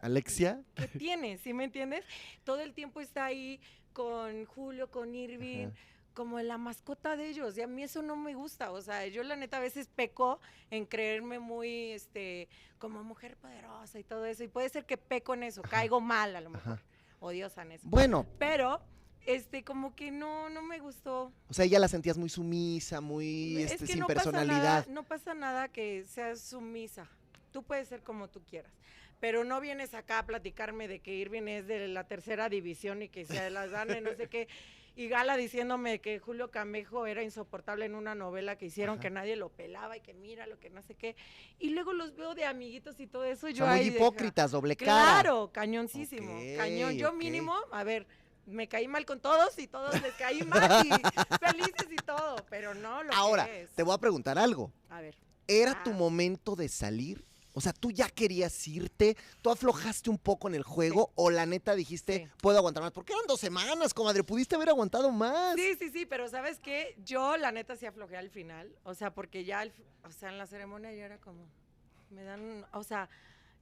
¿Alexia? 0.00 0.62
¿qué 0.74 0.86
tiene? 0.88 1.38
¿Sí 1.38 1.52
me 1.52 1.64
entiendes? 1.64 2.04
Todo 2.44 2.60
el 2.60 2.72
tiempo 2.72 3.00
está 3.00 3.24
ahí 3.24 3.60
con 3.92 4.44
Julio, 4.46 4.90
con 4.90 5.14
Irving, 5.14 5.66
Ajá. 5.66 5.74
como 6.14 6.38
la 6.40 6.56
mascota 6.56 7.16
de 7.16 7.28
ellos. 7.28 7.58
Y 7.58 7.62
a 7.62 7.66
mí 7.66 7.82
eso 7.82 8.00
no 8.02 8.14
me 8.14 8.34
gusta. 8.34 8.70
O 8.70 8.80
sea, 8.80 9.06
yo 9.08 9.24
la 9.24 9.34
neta 9.34 9.56
a 9.56 9.60
veces 9.60 9.88
peco 9.88 10.40
en 10.70 10.86
creerme 10.86 11.40
muy, 11.40 11.90
este, 11.92 12.48
como 12.78 13.02
mujer 13.02 13.36
poderosa 13.36 13.98
y 13.98 14.04
todo 14.04 14.24
eso. 14.24 14.44
Y 14.44 14.48
puede 14.48 14.68
ser 14.68 14.84
que 14.86 14.96
peco 14.98 15.34
en 15.34 15.42
eso, 15.42 15.62
caigo 15.62 16.00
mal 16.00 16.36
a 16.36 16.40
lo 16.40 16.50
mejor, 16.50 16.74
Ajá. 16.74 16.82
Odiosa 17.20 17.62
en 17.62 17.72
eso. 17.72 17.88
Bueno, 17.88 18.26
Pero, 18.38 18.80
este, 19.26 19.64
como 19.64 19.94
que 19.94 20.10
no, 20.10 20.48
no 20.48 20.62
me 20.62 20.78
gustó. 20.78 21.32
o 21.48 21.54
sea, 21.54 21.66
ya 21.66 21.78
la 21.78 21.88
sentías 21.88 22.16
muy 22.18 22.28
sumisa, 22.28 23.00
muy 23.00 23.58
es 23.58 23.72
este, 23.72 23.86
que 23.86 23.92
sin 23.92 24.00
no 24.00 24.06
personalidad. 24.06 24.58
Pasa 24.58 24.62
nada, 24.62 24.86
no 24.88 25.04
pasa 25.04 25.34
nada 25.34 25.68
que 25.68 26.04
seas 26.06 26.40
sumisa. 26.40 27.08
Tú 27.52 27.62
puedes 27.62 27.88
ser 27.88 28.02
como 28.02 28.28
tú 28.28 28.42
quieras. 28.44 28.72
Pero 29.20 29.44
no 29.44 29.60
vienes 29.60 29.94
acá 29.94 30.20
a 30.20 30.26
platicarme 30.26 30.86
de 30.86 31.00
que 31.00 31.14
Irving 31.14 31.48
es 31.48 31.66
de 31.66 31.88
la 31.88 32.04
tercera 32.04 32.48
división 32.48 33.02
y 33.02 33.08
que 33.08 33.26
se 33.26 33.50
las 33.50 33.70
dan 33.70 33.90
en 33.90 34.04
no 34.04 34.14
sé 34.14 34.28
qué. 34.28 34.48
Y 34.98 35.06
Gala 35.08 35.36
diciéndome 35.36 36.00
que 36.00 36.18
Julio 36.18 36.50
Camejo 36.50 37.06
era 37.06 37.22
insoportable 37.22 37.84
en 37.84 37.94
una 37.94 38.16
novela 38.16 38.56
que 38.58 38.66
hicieron 38.66 38.94
Ajá. 38.94 39.02
que 39.02 39.10
nadie 39.10 39.36
lo 39.36 39.48
pelaba 39.48 39.96
y 39.96 40.00
que 40.00 40.12
mira 40.12 40.48
lo 40.48 40.58
que 40.58 40.70
no 40.70 40.82
sé 40.82 40.96
qué. 40.96 41.14
Y 41.60 41.70
luego 41.70 41.92
los 41.92 42.16
veo 42.16 42.34
de 42.34 42.44
amiguitos 42.44 42.98
y 42.98 43.06
todo 43.06 43.22
eso. 43.22 43.48
Yo 43.48 43.64
muy 43.64 43.78
ahí 43.78 43.86
hipócritas, 43.88 44.50
doble 44.50 44.74
cara. 44.74 44.86
Claro, 45.20 45.50
cañoncísimo. 45.52 46.40
Cañón. 46.56 46.96
Yo 46.96 47.12
mínimo, 47.12 47.54
a 47.70 47.84
ver, 47.84 48.08
me 48.46 48.66
caí 48.66 48.88
mal 48.88 49.06
con 49.06 49.20
todos 49.20 49.56
y 49.60 49.68
todos 49.68 50.02
les 50.02 50.14
caí 50.14 50.42
mal 50.42 50.84
y 50.84 50.88
felices 51.46 51.86
y 51.92 51.96
todo, 52.04 52.34
pero 52.50 52.74
no 52.74 53.04
lo 53.04 53.12
Ahora, 53.12 53.46
que 53.46 53.62
es. 53.62 53.70
te 53.76 53.84
voy 53.84 53.94
a 53.94 53.98
preguntar 53.98 54.36
algo. 54.36 54.72
A 54.90 55.00
ver. 55.00 55.14
¿Era 55.46 55.80
tu 55.84 55.90
Ah. 55.90 55.94
momento 55.94 56.56
de 56.56 56.68
salir? 56.68 57.24
O 57.58 57.60
sea, 57.60 57.72
¿tú 57.72 57.90
ya 57.90 58.08
querías 58.08 58.68
irte? 58.68 59.16
¿Tú 59.42 59.50
aflojaste 59.50 60.10
un 60.10 60.16
poco 60.18 60.46
en 60.46 60.54
el 60.54 60.62
juego? 60.62 61.10
¿O 61.16 61.28
la 61.28 61.44
neta 61.44 61.74
dijiste, 61.74 62.18
Sí. 62.18 62.28
puedo 62.40 62.56
aguantar 62.56 62.84
más? 62.84 62.92
Porque 62.92 63.12
eran 63.12 63.26
dos 63.26 63.40
semanas, 63.40 63.92
comadre. 63.92 64.22
Pudiste 64.22 64.54
haber 64.54 64.68
aguantado 64.68 65.10
más. 65.10 65.56
Sí, 65.56 65.74
sí, 65.76 65.90
sí, 65.90 66.06
pero 66.06 66.28
¿sabes 66.28 66.60
qué? 66.60 66.94
Yo 67.04 67.36
la 67.36 67.50
neta 67.50 67.74
sí 67.74 67.84
aflojé 67.84 68.16
al 68.16 68.30
final, 68.30 68.72
o 68.84 68.94
sea, 68.94 69.12
porque 69.12 69.44
ya, 69.44 69.66
o 70.04 70.12
sea, 70.12 70.28
en 70.28 70.38
la 70.38 70.46
ceremonia 70.46 70.92
ya 70.92 71.06
era 71.06 71.18
como, 71.18 71.48
me 72.10 72.22
dan, 72.22 72.64
o 72.72 72.84
sea, 72.84 73.08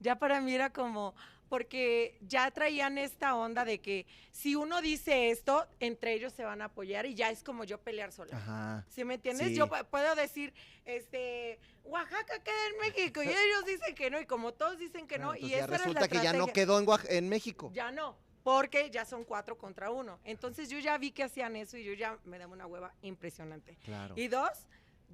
ya 0.01 0.17
para 0.19 0.41
mí 0.41 0.55
era 0.55 0.71
como, 0.73 1.15
porque 1.49 2.19
ya 2.23 2.51
traían 2.51 2.99
esta 2.99 3.35
onda 3.37 3.65
de 3.65 3.79
que 3.81 4.07
si 4.33 4.55
uno 4.57 4.81
dice 4.83 5.31
esto, 5.31 5.67
entre 5.81 6.13
ellos 6.15 6.33
se 6.33 6.45
van 6.45 6.61
a 6.63 6.67
apoyar 6.67 7.07
y 7.07 7.15
ya 7.15 7.31
es 7.31 7.43
como 7.43 7.65
yo 7.65 7.79
pelear 7.81 8.13
sola. 8.13 8.37
Ajá. 8.37 8.85
¿Sí 8.89 9.05
me 9.05 9.15
entiendes? 9.15 9.49
Sí. 9.49 9.55
Yo 9.55 9.69
pu- 9.69 9.85
puedo 9.87 10.15
decir, 10.17 10.53
este, 10.85 11.59
Oaxaca 11.85 12.39
queda 12.43 12.67
en 12.73 12.79
México 12.81 13.23
y 13.23 13.27
ellos 13.29 13.65
dicen 13.67 13.95
que 13.95 14.11
no 14.11 14.21
y 14.21 14.27
como 14.27 14.53
todos 14.55 14.79
dicen 14.79 15.07
que 15.07 15.19
no 15.19 15.29
Bueno, 15.29 15.47
y 15.47 15.53
entonces 15.55 15.59
ya 15.59 15.65
esa 15.65 15.67
era 15.67 15.79
la 15.79 16.01
resulta 16.01 16.09
que 16.09 16.25
ya 16.25 16.33
no 16.33 16.47
quedó 16.49 16.79
en, 16.81 16.87
en 17.17 17.29
México. 17.29 17.71
Ya 17.73 17.93
no, 17.93 18.17
porque 18.43 18.91
ya 18.91 19.05
son 19.05 19.25
cuatro 19.25 19.57
contra 19.57 19.91
uno. 19.91 20.19
Entonces 20.25 20.69
yo 20.69 20.79
ya 20.79 20.99
vi 20.99 21.13
que 21.13 21.23
hacían 21.23 21.55
eso 21.57 21.77
y 21.77 21.85
yo 21.85 21.93
ya 21.95 22.19
me 22.25 22.39
daba 22.39 22.53
una 22.53 22.67
hueva 22.67 22.93
impresionante. 23.03 23.77
Claro. 23.85 24.15
Y 24.17 24.29
dos, 24.29 24.51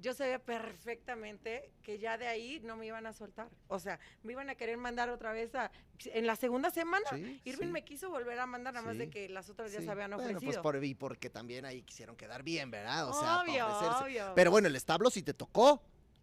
yo 0.01 0.13
sabía 0.13 0.39
perfectamente 0.39 1.71
que 1.81 1.99
ya 1.99 2.17
de 2.17 2.27
ahí 2.27 2.59
no 2.63 2.75
me 2.75 2.85
iban 2.85 3.05
a 3.05 3.13
soltar. 3.13 3.49
O 3.67 3.79
sea, 3.79 3.99
me 4.23 4.33
iban 4.33 4.49
a 4.49 4.55
querer 4.55 4.77
mandar 4.77 5.09
otra 5.09 5.31
vez 5.31 5.53
a... 5.55 5.71
En 6.05 6.27
la 6.27 6.35
segunda 6.35 6.69
semana, 6.71 7.05
Sí, 7.11 7.39
Irving 7.45 7.67
sí. 7.67 7.71
me 7.71 7.83
quiso 7.85 8.09
volver 8.09 8.39
a 8.39 8.45
mandar, 8.45 8.73
nada 8.73 8.85
más 8.85 8.97
de 8.97 9.09
que 9.09 9.29
las 9.29 9.49
otras 9.49 9.71
ya 9.71 9.81
se 9.81 9.89
habían 9.89 10.11
Bueno, 10.11 10.23
ofrecido. 10.37 10.51
pues 10.51 10.57
por, 10.57 10.83
y 10.83 10.95
porque 10.95 11.29
también 11.29 11.65
ahí 11.65 11.81
quisieron 11.83 12.15
quedar 12.15 12.43
bien, 12.43 12.71
¿verdad? 12.71 13.07
O 13.09 13.13
sea, 13.13 13.41
obvio, 13.41 13.67
obvio. 14.01 14.33
Pero 14.35 14.51
bueno, 14.51 14.67
el 14.67 14.75
establo 14.75 15.09
sí 15.09 15.23
te 15.23 15.33
tocó. 15.33 15.81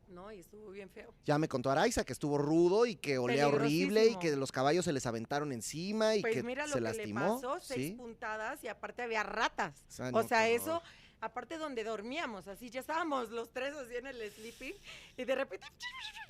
No, 0.08 0.32
y 0.32 0.40
estuvo 0.40 0.70
bien 0.70 0.90
feo. 0.90 1.14
Ya 1.24 1.38
me 1.38 1.46
contó 1.48 1.70
Araiza 1.70 2.04
que 2.04 2.12
estuvo 2.12 2.36
rudo 2.36 2.84
y 2.84 2.96
que 2.96 3.16
olía 3.18 3.46
horrible 3.46 4.06
y 4.06 4.16
que 4.18 4.34
los 4.34 4.50
caballos 4.50 4.84
se 4.84 4.92
les 4.92 5.06
aventaron 5.06 5.52
encima 5.52 6.16
y 6.16 6.20
Pues 6.20 6.34
que 6.34 6.42
mira 6.42 6.66
lo 6.66 6.72
se 6.72 6.78
que 6.78 6.80
lastimó. 6.80 7.20
le 7.20 7.34
pasó, 7.48 7.60
seis 7.60 7.92
puntadas 7.92 8.62
y 8.64 8.68
aparte 8.68 9.02
había 9.02 9.22
ratas. 9.22 9.84
O 9.88 10.22
sea, 10.24 10.46
o 10.46 10.48
eso 10.48 10.76
horror. 10.78 10.82
Aparte 11.20 11.58
donde 11.58 11.84
dormíamos, 11.84 12.48
así 12.48 12.70
ya 12.70 12.80
estábamos 12.80 13.30
los 13.30 13.50
tres 13.52 13.74
así 13.74 13.96
en 13.96 14.06
el 14.06 14.30
sleeping 14.32 14.74
y 15.16 15.24
de 15.24 15.34
repente 15.34 15.66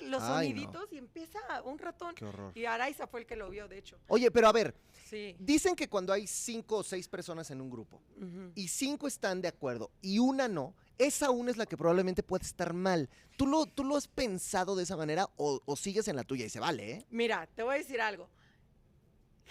los 0.01 0.21
Ay, 0.23 0.29
no. 0.53 0.61
soniditos 0.61 0.91
y 0.93 0.97
empieza 0.97 1.39
un 1.63 1.77
ratón. 1.79 2.15
Qué 2.15 2.25
horror. 2.25 2.51
Y 2.55 2.65
Araiza 2.65 3.07
fue 3.07 3.21
el 3.21 3.25
que 3.25 3.35
lo 3.35 3.49
vio, 3.49 3.67
de 3.67 3.77
hecho. 3.77 3.97
Oye, 4.07 4.29
pero 4.31 4.47
a 4.47 4.51
ver, 4.51 4.73
Sí. 5.09 5.35
dicen 5.39 5.75
que 5.75 5.87
cuando 5.89 6.13
hay 6.13 6.25
cinco 6.27 6.77
o 6.77 6.83
seis 6.83 7.07
personas 7.07 7.51
en 7.51 7.59
un 7.61 7.69
grupo 7.69 8.01
Ujú. 8.17 8.51
y 8.55 8.67
cinco 8.67 9.07
están 9.07 9.41
de 9.41 9.47
acuerdo 9.49 9.91
y 10.01 10.19
una 10.19 10.47
no, 10.47 10.73
esa 10.97 11.31
una 11.31 11.51
es 11.51 11.57
la 11.57 11.65
que 11.65 11.75
probablemente 11.77 12.23
puede 12.23 12.45
estar 12.45 12.73
mal. 12.73 13.09
¿Tú 13.37 13.45
lo, 13.47 13.65
tú 13.65 13.83
lo 13.83 13.95
has 13.97 14.07
pensado 14.07 14.75
de 14.75 14.83
esa 14.83 14.95
manera 14.97 15.29
o, 15.37 15.61
o 15.65 15.75
sigues 15.75 16.07
en 16.07 16.15
la 16.15 16.23
tuya 16.23 16.45
y 16.45 16.49
se 16.49 16.59
vale, 16.59 16.91
eh? 16.91 17.05
Mira, 17.09 17.47
te 17.55 17.63
voy 17.63 17.75
a 17.75 17.77
decir 17.79 17.99
algo. 18.01 18.29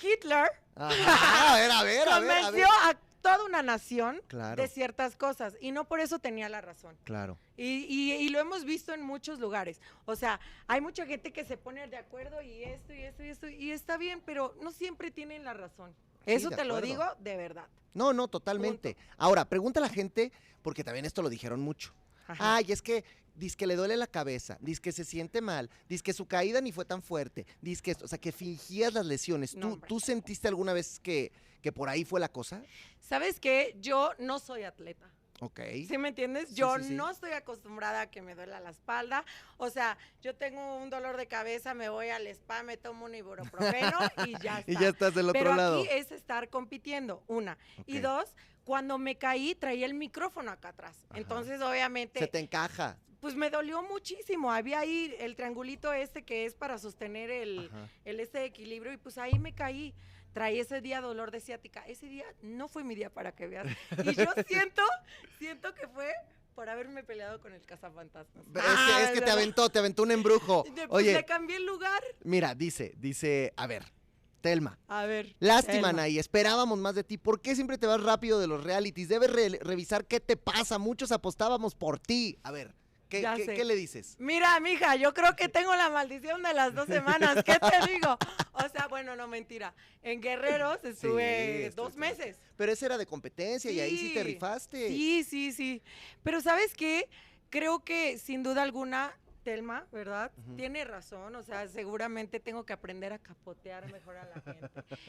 Hitler 0.02 0.48
Ajá, 0.76 1.52
a 1.52 1.56
ver, 1.58 1.70
a 1.70 1.82
ver, 1.82 2.08
a 2.08 2.20
ver, 2.20 2.30
a 2.30 2.34
ver. 2.34 2.42
convenció 2.44 2.66
a 2.84 2.94
toda 3.22 3.44
una 3.44 3.62
nación 3.62 4.20
Claro, 4.28 4.60
de 4.62 4.68
ciertas 4.68 5.16
cosas 5.16 5.54
y 5.60 5.72
no 5.72 5.84
por 5.84 6.00
eso 6.00 6.18
tenía 6.18 6.48
la 6.48 6.60
razón. 6.60 6.96
claro. 7.04 7.38
Y, 7.56 7.84
y- 7.88 8.12
y 8.14 8.28
lo 8.30 8.38
hemos 8.38 8.64
visto 8.64 8.94
en 8.94 9.02
muchos 9.02 9.38
lugares. 9.38 9.80
O 10.06 10.16
sea, 10.16 10.40
hay 10.66 10.80
mucha 10.80 11.04
gente 11.06 11.32
que 11.32 11.44
se 11.44 11.56
pone 11.58 11.86
de 11.88 11.96
acuerdo 11.98 12.40
y 12.40 12.62
esto 12.64 12.94
y 12.94 13.00
esto 13.02 13.22
y 13.22 13.28
esto 13.28 13.48
y 13.48 13.70
está 13.70 13.96
bien, 13.98 14.22
pero 14.24 14.54
no 14.62 14.72
siempre 14.72 15.10
tienen 15.10 15.44
la 15.44 15.52
razón. 15.54 15.94
Sí, 16.24 16.32
Eso 16.32 16.50
te 16.50 16.64
lo 16.64 16.80
digo 16.80 17.04
de 17.18 17.36
verdad. 17.36 17.66
No, 17.92 18.12
no, 18.12 18.28
totalmente. 18.28 18.96
Ahora, 19.18 19.44
pregunta 19.44 19.80
a 19.80 19.82
la 19.82 19.88
gente, 19.88 20.32
porque 20.62 20.84
también 20.84 21.04
esto 21.04 21.22
lo 21.22 21.28
dijeron 21.28 21.60
mucho. 21.60 21.92
Ajá. 22.28 22.56
Ay, 22.56 22.66
es 22.72 22.80
que 22.80 23.04
dice 23.40 23.56
que 23.56 23.66
le 23.66 23.74
duele 23.74 23.96
la 23.96 24.06
cabeza, 24.06 24.58
dice 24.60 24.80
que 24.80 24.92
se 24.92 25.04
siente 25.04 25.40
mal, 25.40 25.68
dice 25.88 26.02
que 26.02 26.12
su 26.12 26.26
caída 26.26 26.60
ni 26.60 26.70
fue 26.70 26.84
tan 26.84 27.02
fuerte, 27.02 27.46
dice 27.60 27.82
que 27.82 27.96
o 28.04 28.06
sea, 28.06 28.18
que 28.18 28.30
fingías 28.30 28.92
las 28.92 29.06
lesiones. 29.06 29.56
No, 29.56 29.78
¿Tú. 29.78 29.86
¿Tú 29.88 30.00
sentiste 30.00 30.46
alguna 30.46 30.72
vez 30.72 31.00
que, 31.00 31.32
que 31.62 31.72
por 31.72 31.88
ahí 31.88 32.04
fue 32.04 32.20
la 32.20 32.28
cosa? 32.28 32.62
¿Sabes 33.00 33.40
qué? 33.40 33.76
Yo 33.80 34.12
no 34.18 34.38
soy 34.38 34.62
atleta. 34.62 35.10
Ok. 35.40 35.60
¿Sí 35.88 35.96
me 35.98 36.08
entiendes? 36.08 36.54
Yo 36.54 36.76
sí, 36.78 36.84
sí. 36.84 36.94
no 36.94 37.10
estoy 37.10 37.32
acostumbrada 37.32 38.02
a 38.02 38.10
que 38.10 38.20
me 38.22 38.34
duela 38.34 38.60
la 38.60 38.70
espalda. 38.70 39.24
O 39.56 39.70
sea, 39.70 39.96
yo 40.20 40.34
tengo 40.36 40.76
un 40.76 40.90
dolor 40.90 41.16
de 41.16 41.26
cabeza, 41.26 41.72
me 41.74 41.88
voy 41.88 42.10
al 42.10 42.26
spa, 42.28 42.62
me 42.62 42.76
tomo 42.76 43.06
un 43.06 43.14
ibuprofeno 43.14 43.98
y 44.26 44.32
ya 44.42 44.58
está. 44.60 44.70
Y 44.70 44.76
ya 44.76 44.88
estás 44.88 45.14
del 45.14 45.30
otro 45.30 45.40
Pero 45.40 45.54
lado. 45.56 45.80
aquí 45.80 45.88
es 45.90 46.12
estar 46.12 46.50
compitiendo, 46.50 47.24
una. 47.26 47.56
Y 47.86 47.98
dos, 48.00 48.34
cuando 48.64 48.98
me 48.98 49.16
caí, 49.16 49.54
traía 49.54 49.86
el 49.86 49.94
micrófono 49.94 50.50
acá 50.50 50.68
atrás. 50.68 50.94
Ajá. 51.08 51.18
Entonces, 51.18 51.60
obviamente, 51.62 52.18
Se 52.20 52.26
te 52.26 52.38
encaja. 52.38 52.98
pues 53.20 53.34
me 53.34 53.48
dolió 53.48 53.82
muchísimo. 53.82 54.52
Había 54.52 54.80
ahí 54.80 55.16
el 55.20 55.36
triangulito 55.36 55.90
este 55.94 56.22
que 56.22 56.44
es 56.44 56.54
para 56.54 56.76
sostener 56.78 57.30
el 57.30 57.70
este 58.04 58.44
equilibrio 58.44 58.92
y 58.92 58.98
pues 58.98 59.16
ahí 59.16 59.38
me 59.38 59.54
caí. 59.54 59.94
Traí 60.32 60.60
ese 60.60 60.80
día 60.80 61.00
dolor 61.00 61.30
de 61.30 61.40
ciática. 61.40 61.84
Ese 61.86 62.06
día 62.06 62.24
no 62.42 62.68
fue 62.68 62.84
mi 62.84 62.94
día 62.94 63.10
para 63.10 63.32
que 63.32 63.46
veas. 63.46 63.66
Y 64.04 64.14
yo 64.14 64.24
siento, 64.46 64.82
siento 65.38 65.74
que 65.74 65.88
fue 65.88 66.12
por 66.54 66.68
haberme 66.68 67.02
peleado 67.02 67.40
con 67.40 67.52
el 67.52 67.62
cazafantasmas. 67.62 68.44
Es 68.46 68.62
que, 68.96 69.02
es 69.04 69.10
que 69.12 69.20
te 69.22 69.30
aventó, 69.30 69.70
te 69.70 69.78
aventó 69.78 70.02
un 70.02 70.10
embrujo. 70.12 70.64
Pues 70.74 70.86
Oye, 70.90 71.12
le 71.14 71.24
cambié 71.24 71.56
el 71.56 71.66
lugar. 71.66 72.02
mira, 72.24 72.54
dice, 72.54 72.92
dice, 72.98 73.52
a 73.56 73.66
ver, 73.66 73.84
Telma. 74.40 74.78
A 74.88 75.04
ver. 75.04 75.34
Lástima. 75.40 75.88
Anaí, 75.90 76.18
esperábamos 76.18 76.78
más 76.78 76.94
de 76.94 77.04
ti. 77.04 77.18
¿Por 77.18 77.40
qué 77.40 77.54
siempre 77.54 77.76
te 77.78 77.86
vas 77.86 78.02
rápido 78.02 78.40
de 78.40 78.46
los 78.46 78.62
realities? 78.64 79.08
Debes 79.08 79.30
re- 79.32 79.58
revisar 79.62 80.06
qué 80.06 80.18
te 80.20 80.36
pasa. 80.36 80.78
Muchos 80.78 81.12
apostábamos 81.12 81.74
por 81.74 81.98
ti. 81.98 82.38
A 82.42 82.50
ver, 82.50 82.74
¿qué, 83.10 83.64
le 83.64 83.76
dices? 83.76 84.16
Mira, 84.18 84.58
mija, 84.60 84.96
yo 84.96 85.12
creo 85.12 85.36
que 85.36 85.48
tengo 85.48 85.74
la 85.76 85.90
maldición 85.90 86.42
de 86.42 86.54
las 86.54 86.74
dos 86.74 86.86
semanas. 86.86 87.42
¿Qué 87.44 87.58
te 87.58 87.92
digo? 87.92 88.16
O 88.52 88.68
sea, 88.68 88.86
bueno, 88.88 89.16
no 89.16 89.26
mentira. 89.28 89.74
En 90.02 90.20
Guerreros 90.20 90.82
estuve 90.84 91.66
esto- 91.66 91.82
dos 91.82 91.96
meses. 91.96 92.38
Pero 92.56 92.72
ese 92.72 92.86
era 92.86 92.96
de 92.96 93.06
competencia 93.06 93.70
y 93.70 93.80
ahí 93.80 93.96
sí 93.98 94.14
te 94.14 94.20
Sí, 94.20 94.26
rifaste. 94.34 94.88
Sí, 94.88 95.24
sí, 95.24 95.52
sí. 95.52 95.82
Pero 96.22 96.40
¿sabes 96.40 96.74
qué? 96.74 97.08
Creo 97.50 97.84
que 97.84 98.16
sin 98.18 98.42
duda 98.42 98.62
alguna, 98.62 99.12
Telma, 99.42 99.86
¿verdad? 99.90 100.30
Ujú. 100.36 100.56
Tiene 100.56 100.84
razón. 100.84 101.34
O 101.34 101.42
sea, 101.42 101.66
seguramente 101.68 102.38
tengo 102.40 102.64
que 102.64 102.72
aprender 102.74 103.12
a 103.12 103.18
capotear 103.18 103.90
mejor 103.90 104.16
a 104.18 104.24
la 104.26 104.40
gente. 104.42 104.68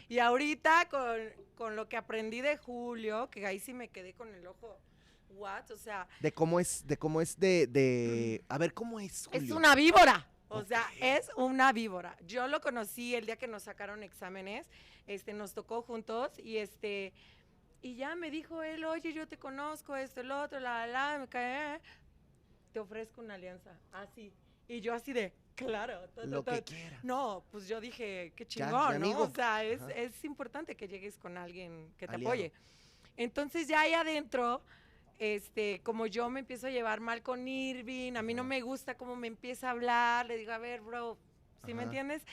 Y 0.09 0.19
ahorita 0.19 0.87
con, 0.89 1.17
con 1.55 1.75
lo 1.75 1.87
que 1.89 1.97
aprendí 1.97 2.41
de 2.41 2.57
Julio, 2.57 3.29
que 3.29 3.45
ahí 3.45 3.59
sí 3.59 3.73
me 3.73 3.89
quedé 3.89 4.13
con 4.13 4.33
el 4.33 4.47
ojo. 4.47 4.79
What? 5.35 5.71
O 5.71 5.77
sea, 5.77 6.07
De 6.19 6.31
cómo 6.31 6.59
es, 6.59 6.85
de 6.87 6.97
cómo 6.97 7.21
es 7.21 7.39
de, 7.39 7.67
de... 7.67 8.43
A 8.49 8.57
ver, 8.57 8.73
¿cómo 8.73 8.99
es, 8.99 9.27
Es 9.31 9.41
Julio? 9.41 9.57
una 9.57 9.75
víbora. 9.75 10.27
O 10.49 10.63
sea, 10.63 10.85
es 10.99 11.29
una 11.37 11.71
víbora. 11.71 12.17
Yo 12.27 12.47
lo 12.47 12.59
conocí 12.59 13.15
el 13.15 13.25
día 13.25 13.37
que 13.37 13.47
nos 13.47 13.63
sacaron 13.63 14.03
exámenes. 14.03 14.67
Este, 15.07 15.33
nos 15.33 15.53
tocó 15.53 15.81
juntos 15.81 16.31
y 16.39 16.57
este. 16.57 17.13
Y 17.81 17.95
ya 17.95 18.15
me 18.15 18.29
dijo 18.29 18.61
él, 18.61 18.83
oye, 18.83 19.13
yo 19.13 19.27
te 19.27 19.37
conozco, 19.39 19.95
esto, 19.95 20.19
el 20.21 20.29
otro, 20.31 20.59
la, 20.59 20.85
la, 20.87 21.17
me 21.19 21.27
cae. 21.29 21.79
Te 22.73 22.79
ofrezco 22.79 23.21
una 23.21 23.35
alianza. 23.35 23.77
Así. 23.93 24.33
Y 24.67 24.81
yo 24.81 24.93
así 24.93 25.13
de, 25.13 25.33
claro. 25.55 26.01
ta, 26.09 26.21
ta, 26.21 26.27
Lo 26.27 26.43
ta. 26.43 26.55
que 26.55 26.63
quiera. 26.63 26.99
No, 27.03 27.43
pues 27.49 27.67
yo 27.67 27.79
dije, 27.81 28.33
qué 28.35 28.43
Ya, 28.43 28.65
chingón, 28.67 28.93
de 28.93 28.99
¿no? 28.99 29.21
O 29.21 29.29
sea, 29.29 29.63
es, 29.63 29.81
es 29.95 30.23
importante 30.25 30.75
que 30.75 30.87
llegues 30.87 31.17
con 31.17 31.37
alguien 31.37 31.93
que 31.97 32.07
te 32.07 32.15
Aliado. 32.15 32.33
apoye. 32.33 32.51
Entonces 33.17 33.67
ya 33.67 33.81
ahí 33.81 33.93
adentro, 33.93 34.61
este, 35.19 35.81
como 35.83 36.07
yo 36.07 36.29
me 36.29 36.39
empiezo 36.41 36.67
a 36.67 36.69
llevar 36.71 36.99
mal 36.99 37.21
con 37.21 37.47
Irving, 37.47 38.13
a 38.15 38.21
mí 38.21 38.33
no 38.33 38.43
me 38.43 38.61
gusta 38.61 38.95
cómo 38.95 39.15
me 39.15 39.27
empieza 39.27 39.67
a 39.67 39.71
hablar, 39.71 40.25
le 40.27 40.37
digo, 40.37 40.51
a 40.51 40.57
ver, 40.57 40.81
bro, 40.81 41.17
¿sí 41.65 41.73
me 41.73 41.83
entiendes? 41.83 42.23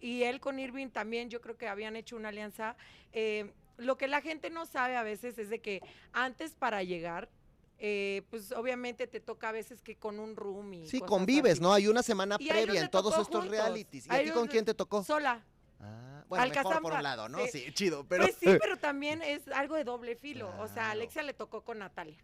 Y 0.00 0.24
él 0.24 0.40
con 0.40 0.58
Irving 0.58 0.88
también, 0.88 1.30
yo 1.30 1.40
creo 1.40 1.56
que 1.56 1.68
habían 1.68 1.94
hecho 1.94 2.16
una 2.16 2.30
alianza. 2.30 2.76
Eh, 3.12 3.52
lo 3.76 3.96
que 3.96 4.08
la 4.08 4.20
gente 4.20 4.50
no 4.50 4.66
sabe 4.66 4.96
a 4.96 5.02
veces 5.04 5.38
es 5.38 5.48
de 5.48 5.60
que 5.60 5.80
antes 6.12 6.54
para 6.56 6.82
llegar, 6.82 7.28
eh, 7.78 8.22
pues 8.30 8.52
obviamente 8.52 9.06
te 9.06 9.20
toca 9.20 9.48
a 9.48 9.52
veces 9.52 9.80
que 9.82 9.96
con 9.96 10.18
un 10.20 10.36
room 10.36 10.72
y 10.74 10.88
Sí, 10.88 11.00
convives, 11.00 11.54
así. 11.54 11.60
¿no? 11.62 11.72
Hay 11.72 11.88
una 11.88 12.02
semana 12.02 12.36
Y 12.38 12.48
previa 12.48 12.80
en 12.80 12.90
todos 12.90 13.12
estos 13.12 13.28
juntos. 13.28 13.48
realities. 13.50 14.06
¿Y 14.06 14.10
A 14.14 14.22
ti 14.22 14.30
con 14.30 14.46
quién 14.48 14.64
te 14.64 14.74
tocó? 14.74 15.02
Sola. 15.04 15.44
Ah, 15.82 16.24
bueno, 16.28 16.46
mejor 16.48 16.80
por 16.80 16.92
un 16.92 17.02
lado, 17.02 17.28
¿no? 17.28 17.38
sí. 17.46 17.60
Sí, 17.66 17.72
chido, 17.72 18.04
pero... 18.08 18.24
Pues 18.24 18.36
sí, 18.36 18.46
pero 18.60 18.76
también 18.78 19.22
es 19.22 19.46
algo 19.48 19.74
de 19.76 19.84
doble 19.84 20.14
filo. 20.16 20.48
O 20.58 20.66
sea, 20.66 20.74
Claro. 20.74 20.90
Alexia 20.92 21.22
le 21.22 21.34
tocó 21.34 21.62
con 21.62 21.78
Natalia. 21.80 22.18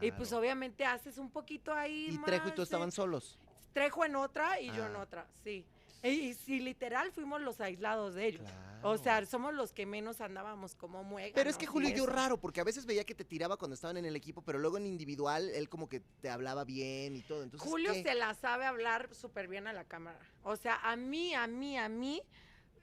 Y 0.00 0.10
pues 0.12 0.28
Claro. 0.28 0.40
obviamente 0.42 0.84
haces 0.84 1.18
un 1.18 1.30
poquito 1.30 1.72
ahí 1.72 2.08
Y 2.12 2.18
Trejo 2.18 2.48
y 2.48 2.52
tú 2.52 2.62
estaban 2.62 2.92
solos. 2.92 3.38
Trejo 3.72 4.04
en 4.04 4.16
otra 4.16 4.60
y 4.60 4.66
yo 4.72 4.86
en 4.86 4.96
Ah. 4.96 5.00
otra, 5.02 5.26
sí. 5.44 5.64
Y, 6.02 6.08
y 6.08 6.34
sí, 6.34 6.60
literal 6.60 7.10
fuimos 7.12 7.40
los 7.40 7.60
aislados 7.60 8.14
de 8.14 8.26
ellos. 8.26 8.42
O 8.82 8.92
Claro. 8.94 8.98
sea, 8.98 9.26
somos 9.26 9.54
los 9.54 9.72
que 9.72 9.86
menos 9.86 10.20
andábamos 10.20 10.74
como 10.74 11.02
muegas. 11.02 11.32
Pero 11.34 11.48
es 11.50 11.56
que 11.56 11.66
Julio 11.66 11.88
yo 11.90 12.06
raro, 12.06 12.36
porque 12.38 12.60
a 12.60 12.64
veces 12.64 12.84
veía 12.86 13.02
que 13.04 13.14
te 13.14 13.24
tiraba 13.24 13.56
cuando 13.56 13.74
estaban 13.74 13.96
en 13.96 14.04
el 14.04 14.14
equipo, 14.14 14.42
pero 14.42 14.58
luego 14.58 14.76
en 14.76 14.86
individual 14.86 15.48
él 15.50 15.68
como 15.68 15.88
que 15.88 16.00
te 16.20 16.28
hablaba 16.28 16.64
bien 16.64 17.16
y 17.16 17.22
todo. 17.22 17.42
Entonces, 17.42 17.68
Julio 17.68 17.92
¿qué? 17.92 18.02
se 18.02 18.14
la 18.14 18.34
sabe 18.34 18.66
hablar 18.66 19.12
súper 19.14 19.48
bien 19.48 19.66
a 19.66 19.72
la 19.72 19.84
cámara. 19.84 20.18
O 20.44 20.54
sea, 20.56 20.76
a 20.82 20.94
mí, 20.96 21.34
a 21.34 21.46
mí, 21.46 21.76
a 21.78 21.88
mí, 21.88 22.22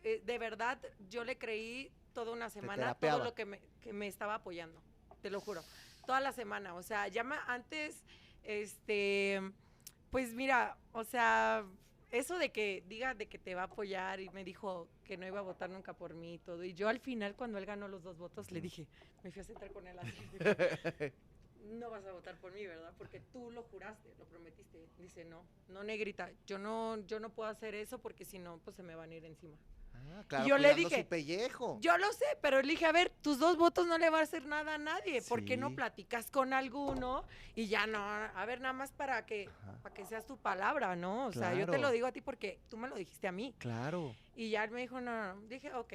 eh, 0.03 0.21
de 0.23 0.37
verdad, 0.37 0.79
yo 1.09 1.23
le 1.23 1.37
creí 1.37 1.91
toda 2.13 2.31
una 2.31 2.49
semana 2.49 2.93
todo 2.95 3.23
lo 3.23 3.33
que 3.33 3.45
me, 3.45 3.59
que 3.81 3.93
me 3.93 4.07
estaba 4.07 4.35
apoyando. 4.35 4.81
Te 5.21 5.29
lo 5.29 5.39
juro. 5.39 5.63
Toda 6.05 6.19
la 6.19 6.31
semana. 6.31 6.75
O 6.75 6.83
sea, 6.83 7.07
llama 7.07 7.43
antes, 7.47 8.03
este, 8.43 9.41
pues 10.11 10.33
mira, 10.33 10.77
o 10.91 11.03
sea, 11.03 11.65
eso 12.11 12.37
de 12.37 12.51
que 12.51 12.83
diga 12.87 13.13
de 13.13 13.27
que 13.27 13.39
te 13.39 13.55
va 13.55 13.61
a 13.61 13.65
apoyar 13.65 14.19
y 14.19 14.29
me 14.29 14.43
dijo 14.43 14.87
que 15.03 15.17
no 15.17 15.25
iba 15.25 15.39
a 15.39 15.43
votar 15.43 15.69
nunca 15.69 15.93
por 15.93 16.13
mí 16.13 16.35
y 16.35 16.39
todo. 16.39 16.63
Y 16.63 16.73
yo 16.73 16.89
al 16.89 16.99
final, 16.99 17.35
cuando 17.35 17.57
él 17.57 17.65
ganó 17.65 17.87
los 17.87 18.03
dos 18.03 18.17
votos, 18.17 18.51
le 18.51 18.61
dije, 18.61 18.87
me 19.23 19.31
fui 19.31 19.41
a 19.41 19.45
sentar 19.45 19.71
con 19.71 19.87
él 19.87 19.97
así. 19.97 20.11
no 21.71 21.89
vas 21.89 22.05
a 22.05 22.11
votar 22.11 22.35
por 22.37 22.53
mí, 22.53 22.65
¿verdad? 22.65 22.93
Porque 22.97 23.19
tú 23.31 23.49
lo 23.51 23.63
juraste, 23.63 24.13
lo 24.19 24.25
prometiste. 24.25 24.87
Dice, 24.99 25.25
no, 25.25 25.43
no 25.69 25.83
negrita, 25.83 26.29
yo 26.45 26.57
no, 26.59 26.99
yo 27.07 27.19
no 27.19 27.29
puedo 27.29 27.49
hacer 27.49 27.73
eso 27.75 27.99
porque 27.99 28.25
si 28.25 28.39
no, 28.39 28.59
pues 28.59 28.75
se 28.75 28.83
me 28.83 28.95
van 28.95 29.11
a 29.11 29.15
ir 29.15 29.25
encima. 29.25 29.57
Ah, 30.11 30.23
claro, 30.27 30.45
yo 30.47 30.57
le 30.57 30.73
dije, 30.75 31.03
su 31.03 31.07
pellejo. 31.07 31.77
Yo 31.81 31.97
lo 31.97 32.11
sé, 32.13 32.25
pero 32.41 32.61
le 32.61 32.69
dije, 32.69 32.85
a 32.85 32.91
ver, 32.91 33.11
tus 33.21 33.39
dos 33.39 33.57
votos 33.57 33.87
no 33.87 33.97
le 33.97 34.09
va 34.09 34.19
a 34.19 34.23
hacer 34.23 34.45
nada 34.45 34.75
a 34.75 34.77
nadie. 34.77 35.21
¿Por 35.21 35.45
qué 35.45 35.57
no 35.57 35.69
Sí. 35.69 35.75
platicas 35.75 36.29
con 36.29 36.53
alguno? 36.53 37.23
Y 37.55 37.67
ya 37.67 37.87
no, 37.87 37.99
a 38.03 38.45
ver, 38.45 38.61
nada 38.61 38.73
más 38.73 38.91
para 38.91 39.25
que, 39.25 39.47
Ajá. 39.49 39.79
para 39.81 39.93
que 39.95 40.05
seas 40.05 40.25
tu 40.25 40.37
palabra, 40.37 40.95
¿no? 40.95 41.27
O 41.27 41.31
sea, 41.31 41.53
yo 41.53 41.67
te 41.67 41.77
lo 41.77 41.91
digo 41.91 42.07
a 42.07 42.11
ti 42.11 42.21
porque 42.21 42.59
tú 42.69 42.77
me 42.77 42.87
lo 42.87 42.95
dijiste 42.95 43.27
a 43.27 43.31
mí. 43.31 43.55
Claro. 43.59 44.15
Y 44.35 44.49
ya 44.49 44.63
él 44.63 44.71
me 44.71 44.81
dijo, 44.81 44.99
no, 45.01 45.11
no, 45.15 45.35
no. 45.35 45.41
Dije, 45.47 45.73
ok. 45.73 45.93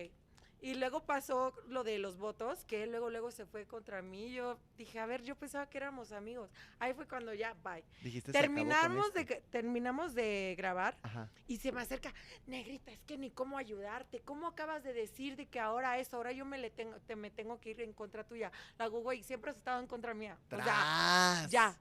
Y 0.61 0.75
luego 0.75 1.05
pasó 1.05 1.53
lo 1.69 1.85
de 1.85 1.99
los 1.99 2.19
votos, 2.19 2.65
que 2.65 2.83
él 2.83 2.91
luego, 2.91 3.11
luego 3.11 3.31
se 3.31 3.47
fue 3.47 3.65
contra 3.67 4.03
mí. 4.03 4.33
Yo 4.33 4.59
dije, 4.77 4.99
a 4.99 5.07
ver, 5.07 5.23
yo 5.23 5.37
pensaba 5.37 5.69
que 5.71 5.79
éramos 5.79 6.11
amigos. 6.13 6.51
Ahí 6.81 6.93
fue 6.95 7.07
cuando 7.07 7.33
ya, 7.33 7.55
bye. 7.63 7.85
Dijiste, 8.03 8.33
"Se 8.33 8.39
acabó 8.39 8.55
con 8.55 8.57
Terminamos 8.67 9.13
de, 9.15 9.21
este". 9.21 9.43
terminamos 9.51 10.15
de 10.15 10.55
grabar 10.59 10.97
Ajá. 11.03 11.31
y 11.47 11.59
se 11.59 11.71
me 11.71 11.81
acerca, 11.81 12.13
negrita, 12.47 12.91
es 12.91 13.01
que 13.05 13.17
ni 13.17 13.31
cómo 13.31 13.57
ayudarte. 13.57 14.21
¿Cómo 14.21 14.49
acabas 14.49 14.83
de 14.83 14.93
decir 14.93 15.37
de 15.37 15.47
que 15.47 15.61
ahora 15.61 15.99
eso, 15.99 16.17
ahora 16.17 16.33
yo 16.33 16.45
me, 16.45 16.59
le 16.59 16.71
tengo, 16.71 16.99
te, 17.07 17.15
me 17.15 17.31
tengo 17.31 17.61
que 17.61 17.71
ir 17.71 17.81
en 17.81 17.93
contra 17.93 18.25
tuya? 18.25 18.51
La 18.79 18.89
Google 18.89 19.23
siempre 19.23 19.53
has 19.53 19.57
estado 19.57 19.81
en 19.81 19.87
contra 19.87 20.13
mía. 20.13 20.39
O 20.47 20.49
sea, 20.57 20.65
Tras. 20.65 21.51
ya. 21.51 21.79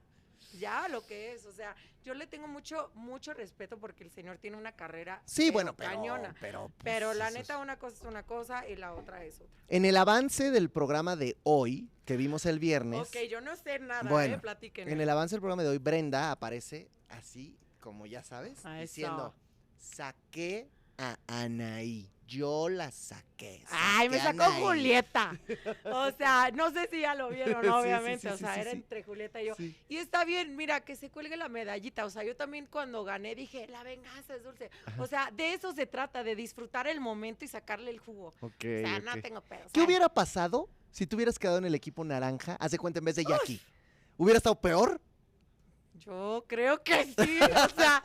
Ya 0.58 0.88
lo 0.88 1.04
que 1.06 1.32
es. 1.32 1.44
O 1.46 1.52
sea, 1.52 1.74
yo 2.04 2.14
le 2.14 2.26
tengo 2.26 2.48
mucho, 2.48 2.90
mucho 2.94 3.34
respeto 3.34 3.78
porque 3.78 4.04
el 4.04 4.10
señor 4.10 4.38
tiene 4.38 4.56
una 4.56 4.72
carrera 4.72 5.20
Sí, 5.26 5.42
pero 5.46 5.52
bueno, 5.52 5.76
pero. 5.76 5.90
cañona. 5.90 6.34
Pero, 6.40 6.68
pues, 6.78 6.84
Pero 6.84 7.14
la 7.14 7.28
es- 7.28 7.34
neta, 7.34 7.58
una 7.58 7.78
cosa 7.78 7.96
es 7.96 8.02
una 8.02 8.22
cosa 8.24 8.66
y 8.68 8.76
la 8.76 8.94
otra 8.94 9.24
es 9.24 9.40
otra. 9.40 9.62
En 9.68 9.84
el 9.84 9.96
avance 9.96 10.50
del 10.50 10.70
programa 10.70 11.16
de 11.16 11.36
hoy, 11.42 11.90
que 12.04 12.16
vimos 12.16 12.46
el 12.46 12.58
viernes. 12.58 13.00
Ok, 13.00 13.16
yo 13.28 13.40
no 13.40 13.54
sé 13.56 13.78
nada, 13.80 14.08
Bueno, 14.10 14.36
¿eh? 14.36 14.38
Platíquenme. 14.38 14.90
En 14.92 15.00
el 15.00 15.10
avance 15.10 15.34
del 15.34 15.40
programa 15.40 15.62
de 15.62 15.68
hoy, 15.68 15.78
Brenda 15.78 16.30
aparece 16.30 16.88
así, 17.08 17.58
como 17.80 18.06
ya 18.06 18.22
sabes, 18.22 18.62
diciendo: 18.80 19.34
Saqué 19.76 20.70
a 20.98 21.16
Anaí. 21.26 22.10
Yo 22.26 22.68
la 22.68 22.90
saqué. 22.90 23.64
Ay, 23.70 24.10
me 24.10 24.18
sacó 24.18 24.42
a 24.42 24.46
Anaí". 24.48 24.60
Julieta. 24.62 25.40
O 25.84 26.10
sea, 26.12 26.50
no 26.52 26.70
sé 26.70 26.86
si 26.90 27.00
ya 27.00 27.14
lo 27.14 27.30
vieron, 27.30 27.62
Sí, 27.62 27.68
sí, 27.68 27.72
obviamente. 27.74 28.20
sí, 28.20 28.26
o 28.28 28.36
sea, 28.36 28.56
era 28.56 28.70
entre 28.72 29.02
Julieta 29.02 29.40
y 29.40 29.46
yo. 29.46 29.54
Y 29.88 29.96
está 29.96 30.26
bien, 30.26 30.54
mira, 30.54 30.80
que 30.82 30.94
se 30.94 31.08
cuelgue 31.08 31.38
la 31.38 31.48
medallita. 31.48 32.04
O 32.04 32.10
sea, 32.10 32.24
yo 32.24 32.36
también 32.36 32.66
cuando 32.66 33.02
gané 33.04 33.34
dije, 33.34 33.66
la 33.68 33.82
venganza 33.82 34.34
es 34.34 34.44
dulce. 34.44 34.70
O 34.98 35.06
sea, 35.06 35.30
de 35.30 35.54
eso 35.54 35.72
se 35.72 35.86
trata, 35.86 36.22
de 36.22 36.36
disfrutar 36.36 36.86
el 36.86 37.00
momento 37.00 37.46
y 37.46 37.48
sacarle 37.48 37.90
el 37.90 37.98
jugo. 37.98 38.34
Ok, 38.40 38.52
o 38.58 38.80
sea, 38.82 38.98
no 39.00 39.18
tengo 39.22 39.40
pedos. 39.40 39.72
¿Qué 39.72 39.80
hubiera 39.80 40.10
pasado 40.10 40.68
si 40.90 41.06
tú 41.06 41.16
hubieras 41.16 41.38
quedado 41.38 41.56
en 41.56 41.64
el 41.64 41.74
equipo 41.74 42.04
naranja? 42.04 42.56
Haz 42.60 42.72
de 42.72 42.78
cuenta 42.78 42.98
en 42.98 43.06
vez 43.06 43.16
de 43.16 43.24
Jackie. 43.24 43.58
¿Hubiera 44.18 44.36
estado 44.36 44.60
peor? 44.60 45.00
Yo 45.94 46.44
creo 46.46 46.82
que 46.82 47.04
sí. 47.06 47.40
O 47.42 47.68
sea, 47.80 48.02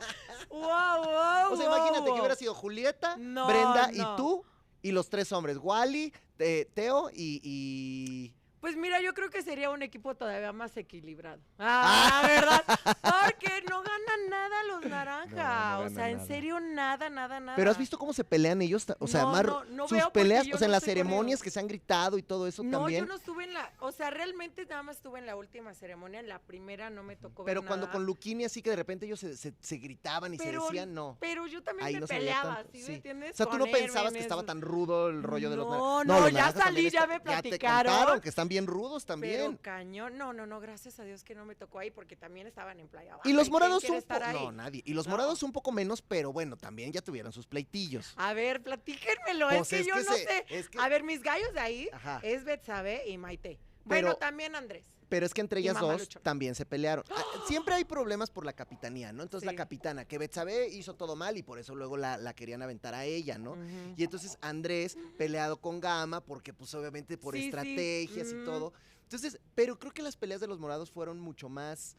wow, 0.50 0.60
wow. 1.04 1.52
O 1.52 1.56
sea, 1.56 1.66
imagínate 1.66 2.00
wow. 2.00 2.14
que 2.14 2.20
hubiera 2.20 2.36
sido 2.36 2.54
Julieta, 2.54 3.16
No, 3.18 3.46
Brenda 3.46 3.90
no. 3.92 4.14
y 4.14 4.16
tú 4.16 4.44
y 4.82 4.92
los 4.92 5.08
tres 5.08 5.32
hombres, 5.32 5.58
Wally, 5.60 6.12
eh, 6.38 6.68
Teo 6.74 7.10
y, 7.12 7.40
y- 7.42 8.34
Pues 8.64 8.76
mira, 8.78 8.98
yo 9.02 9.12
creo 9.12 9.28
que 9.28 9.42
sería 9.42 9.68
un 9.68 9.82
equipo 9.82 10.14
todavía 10.14 10.50
más 10.54 10.74
equilibrado. 10.78 11.38
Ah, 11.58 12.22
¿verdad? 12.26 12.64
Porque 13.02 13.62
no 13.68 13.82
ganan 13.82 14.30
nada 14.30 14.56
los 14.68 14.86
naranja. 14.86 15.72
No, 15.76 15.80
no 15.80 15.86
o 15.86 15.90
sea, 15.90 16.08
en 16.08 16.16
nada. 16.16 16.26
serio, 16.26 16.60
nada, 16.60 17.10
nada, 17.10 17.40
nada. 17.40 17.56
Pero 17.56 17.70
has 17.70 17.76
visto 17.76 17.98
cómo 17.98 18.14
se 18.14 18.24
pelean 18.24 18.62
ellos, 18.62 18.86
o 18.98 19.06
sea, 19.06 19.22
No, 19.24 19.32
más 19.32 19.44
no, 19.44 19.64
no 19.66 19.86
sus 19.86 20.02
peleas, 20.14 20.46
o 20.46 20.56
sea, 20.56 20.64
en 20.64 20.70
no 20.70 20.76
las 20.76 20.82
ceremonias 20.82 21.42
que 21.42 21.50
se 21.50 21.60
han 21.60 21.68
gritado 21.68 22.16
y 22.16 22.22
todo 22.22 22.46
eso 22.46 22.62
No, 22.62 22.78
también. 22.78 23.02
yo 23.04 23.06
no 23.06 23.16
estuve 23.16 23.44
en 23.44 23.52
la, 23.52 23.70
o 23.80 23.92
sea, 23.92 24.08
realmente 24.08 24.64
nada 24.64 24.82
más 24.82 24.96
estuve 24.96 25.18
en 25.18 25.26
la 25.26 25.36
última 25.36 25.74
ceremonia, 25.74 26.20
en 26.20 26.28
la 26.30 26.38
primera 26.38 26.88
no 26.88 27.02
me 27.02 27.16
tocó 27.16 27.44
Pero 27.44 27.60
ver 27.60 27.68
cuando 27.68 27.84
nada. 27.86 27.92
con 27.98 28.06
Luquini 28.06 28.44
así 28.46 28.62
que 28.62 28.70
de 28.70 28.76
repente 28.76 29.04
ellos 29.04 29.20
se, 29.20 29.36
se- 29.36 29.52
se 29.60 29.76
gritaban 29.76 30.32
y 30.32 30.38
Pero- 30.38 30.62
se 30.62 30.66
decían, 30.68 30.94
no. 30.94 31.18
Pero 31.20 31.46
yo 31.46 31.62
también 31.62 31.86
Ahí 31.86 31.94
me 31.94 32.00
no 32.00 32.06
peleaba, 32.06 32.62
¿sí, 32.72 32.80
sí. 32.82 32.88
me 32.88 32.94
entiendes? 32.96 33.32
O 33.32 33.36
sea, 33.36 33.46
tú 33.46 33.58
no 33.58 33.66
pensabas 33.66 34.12
que 34.14 34.20
estaba 34.20 34.42
tan 34.44 34.62
rudo 34.62 35.08
el 35.10 35.22
rollo 35.22 35.50
de 35.50 35.56
los 35.56 35.66
No, 35.68 36.02
naranjas. 36.04 36.32
no, 36.32 36.38
ya 36.38 36.52
salí, 36.52 36.88
ya 36.88 37.06
me 37.06 37.20
platicaron. 37.20 38.20
que 38.22 38.28
están 38.30 38.48
bien 38.54 38.66
rudos 38.68 39.04
Pero 39.04 39.14
también. 39.14 39.56
cañón, 39.56 40.16
no, 40.16 40.32
no, 40.32 40.46
no, 40.46 40.60
gracias 40.60 41.00
a 41.00 41.04
Dios 41.04 41.24
que 41.24 41.34
no 41.34 41.44
me 41.44 41.54
tocó 41.56 41.80
ahí 41.80 41.90
porque 41.90 42.14
también 42.14 42.46
estaban 42.46 42.78
en 42.78 42.86
Playa 42.88 43.16
Baja. 43.16 43.28
Y 43.28 43.32
los 43.32 43.50
morados 43.50 43.82
un 43.84 44.00
poco. 44.02 44.32
No, 44.32 44.52
nadie. 44.52 44.82
Y 44.84 44.94
los 44.94 45.06
No. 45.06 45.10
morados 45.12 45.42
un 45.42 45.50
poco 45.52 45.72
menos, 45.72 46.02
pero 46.02 46.32
bueno, 46.32 46.56
también 46.56 46.92
ya 46.92 47.02
tuvieron 47.02 47.32
sus 47.32 47.46
pleitillos. 47.46 48.14
A 48.16 48.32
ver, 48.32 48.62
platíquenmelo, 48.62 49.48
Pues 49.48 49.72
es 49.72 49.82
que 49.82 49.88
yo 49.88 49.96
no 49.96 50.02
se- 50.14 50.24
sé. 50.24 50.44
es 50.48 50.68
que- 50.68 50.78
A 50.78 50.88
ver, 50.88 51.02
mis 51.02 51.20
gallos 51.22 51.52
de 51.52 51.60
ahí 51.60 51.88
Ajá. 51.92 52.20
es 52.22 52.44
Betsabe 52.44 53.08
y 53.08 53.18
Maite. 53.18 53.58
Bueno, 53.84 54.08
Pero- 54.10 54.16
también 54.18 54.54
Andrés. 54.56 54.86
Pero 55.08 55.26
es 55.26 55.34
que 55.34 55.40
entre 55.40 55.60
ellas 55.60 55.78
dos 55.78 56.08
también 56.22 56.54
se 56.54 56.64
pelearon. 56.66 57.04
Ah, 57.10 57.22
Siempre 57.46 57.74
hay 57.74 57.84
problemas 57.84 58.30
por 58.30 58.44
la 58.44 58.52
capitanía, 58.52 59.12
¿no? 59.12 59.22
Entonces 59.22 59.48
Sí. 59.48 59.54
la 59.54 59.56
capitana, 59.56 60.04
que 60.04 60.18
Betsabe 60.18 60.68
hizo 60.68 60.94
todo 60.94 61.14
mal 61.16 61.36
y 61.36 61.42
por 61.42 61.58
eso 61.58 61.74
luego 61.74 61.96
la, 61.96 62.16
la 62.16 62.34
querían 62.34 62.62
aventar 62.62 62.94
a 62.94 63.04
ella, 63.04 63.38
¿no? 63.38 63.56
Y 63.96 64.04
entonces 64.04 64.38
Andrés 64.40 64.96
peleado 65.18 65.60
con 65.60 65.80
Gama, 65.80 66.20
porque 66.20 66.52
pues 66.52 66.74
obviamente 66.74 67.18
por 67.18 67.34
Sí, 67.34 67.40
sí, 67.42 67.46
estrategias 67.48 68.32
y 68.32 68.34
mm. 68.36 68.44
todo. 68.44 68.72
Entonces, 69.02 69.38
pero 69.54 69.78
creo 69.78 69.92
que 69.92 70.02
las 70.02 70.16
peleas 70.16 70.40
de 70.40 70.46
los 70.46 70.58
morados 70.58 70.90
fueron 70.90 71.20
mucho 71.20 71.48
más 71.48 71.96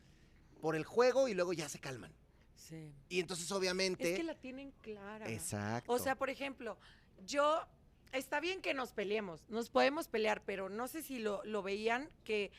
por 0.61 0.75
el 0.75 0.83
juego 0.83 1.27
y 1.27 1.33
luego 1.33 1.53
ya 1.53 1.69
se 1.69 1.79
calman. 1.79 2.13
Sí. 2.55 2.91
Y 3.09 3.19
entonces 3.19 3.51
obviamente... 3.51 4.13
Es 4.13 4.17
que 4.17 4.23
la 4.23 4.35
tienen 4.35 4.71
clara. 4.81 5.29
Exacto. 5.29 5.91
O 5.91 5.99
sea, 5.99 6.15
por 6.15 6.31
ejemplo, 6.31 6.79
yo, 7.25 7.61
está 8.11 8.39
bien 8.39 8.61
que 8.61 8.73
nos 8.73 8.91
peleemos, 8.91 9.45
nos 9.49 9.69
podemos 9.69 10.07
pelear, 10.07 10.41
pero 10.45 10.69
no 10.69 10.87
sé 10.87 11.03
si 11.03 11.19
lo, 11.19 11.43
lo 11.45 11.61
veían 11.61 12.09
que 12.23 12.51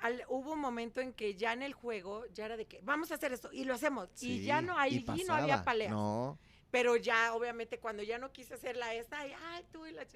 al- 0.00 0.24
hubo 0.28 0.52
un 0.52 0.58
momento 0.60 1.00
en 1.00 1.12
que 1.12 1.34
ya 1.34 1.52
en 1.52 1.62
el 1.62 1.72
juego 1.74 2.24
ya 2.34 2.46
era 2.46 2.56
de 2.56 2.66
que 2.66 2.80
vamos 2.82 3.10
a 3.10 3.14
hacer 3.14 3.32
esto 3.32 3.50
y 3.52 3.64
lo 3.64 3.74
hacemos. 3.74 4.08
y 4.20 4.42
ya 4.42 4.60
no, 4.62 4.76
ahí 4.78 5.04
y 5.16 5.24
no 5.24 5.34
había 5.34 5.62
peleas. 5.64 5.92
No. 5.92 6.38
Pero 6.70 6.96
ya, 6.96 7.34
obviamente, 7.34 7.78
cuando 7.80 8.02
ya 8.02 8.18
no 8.18 8.30
quise 8.32 8.54
hacer 8.54 8.76
la 8.76 8.94
esta, 8.94 9.18
ay, 9.20 9.32
ay, 9.52 9.64
tú 9.72 9.86
y 9.86 9.92
la 9.92 10.06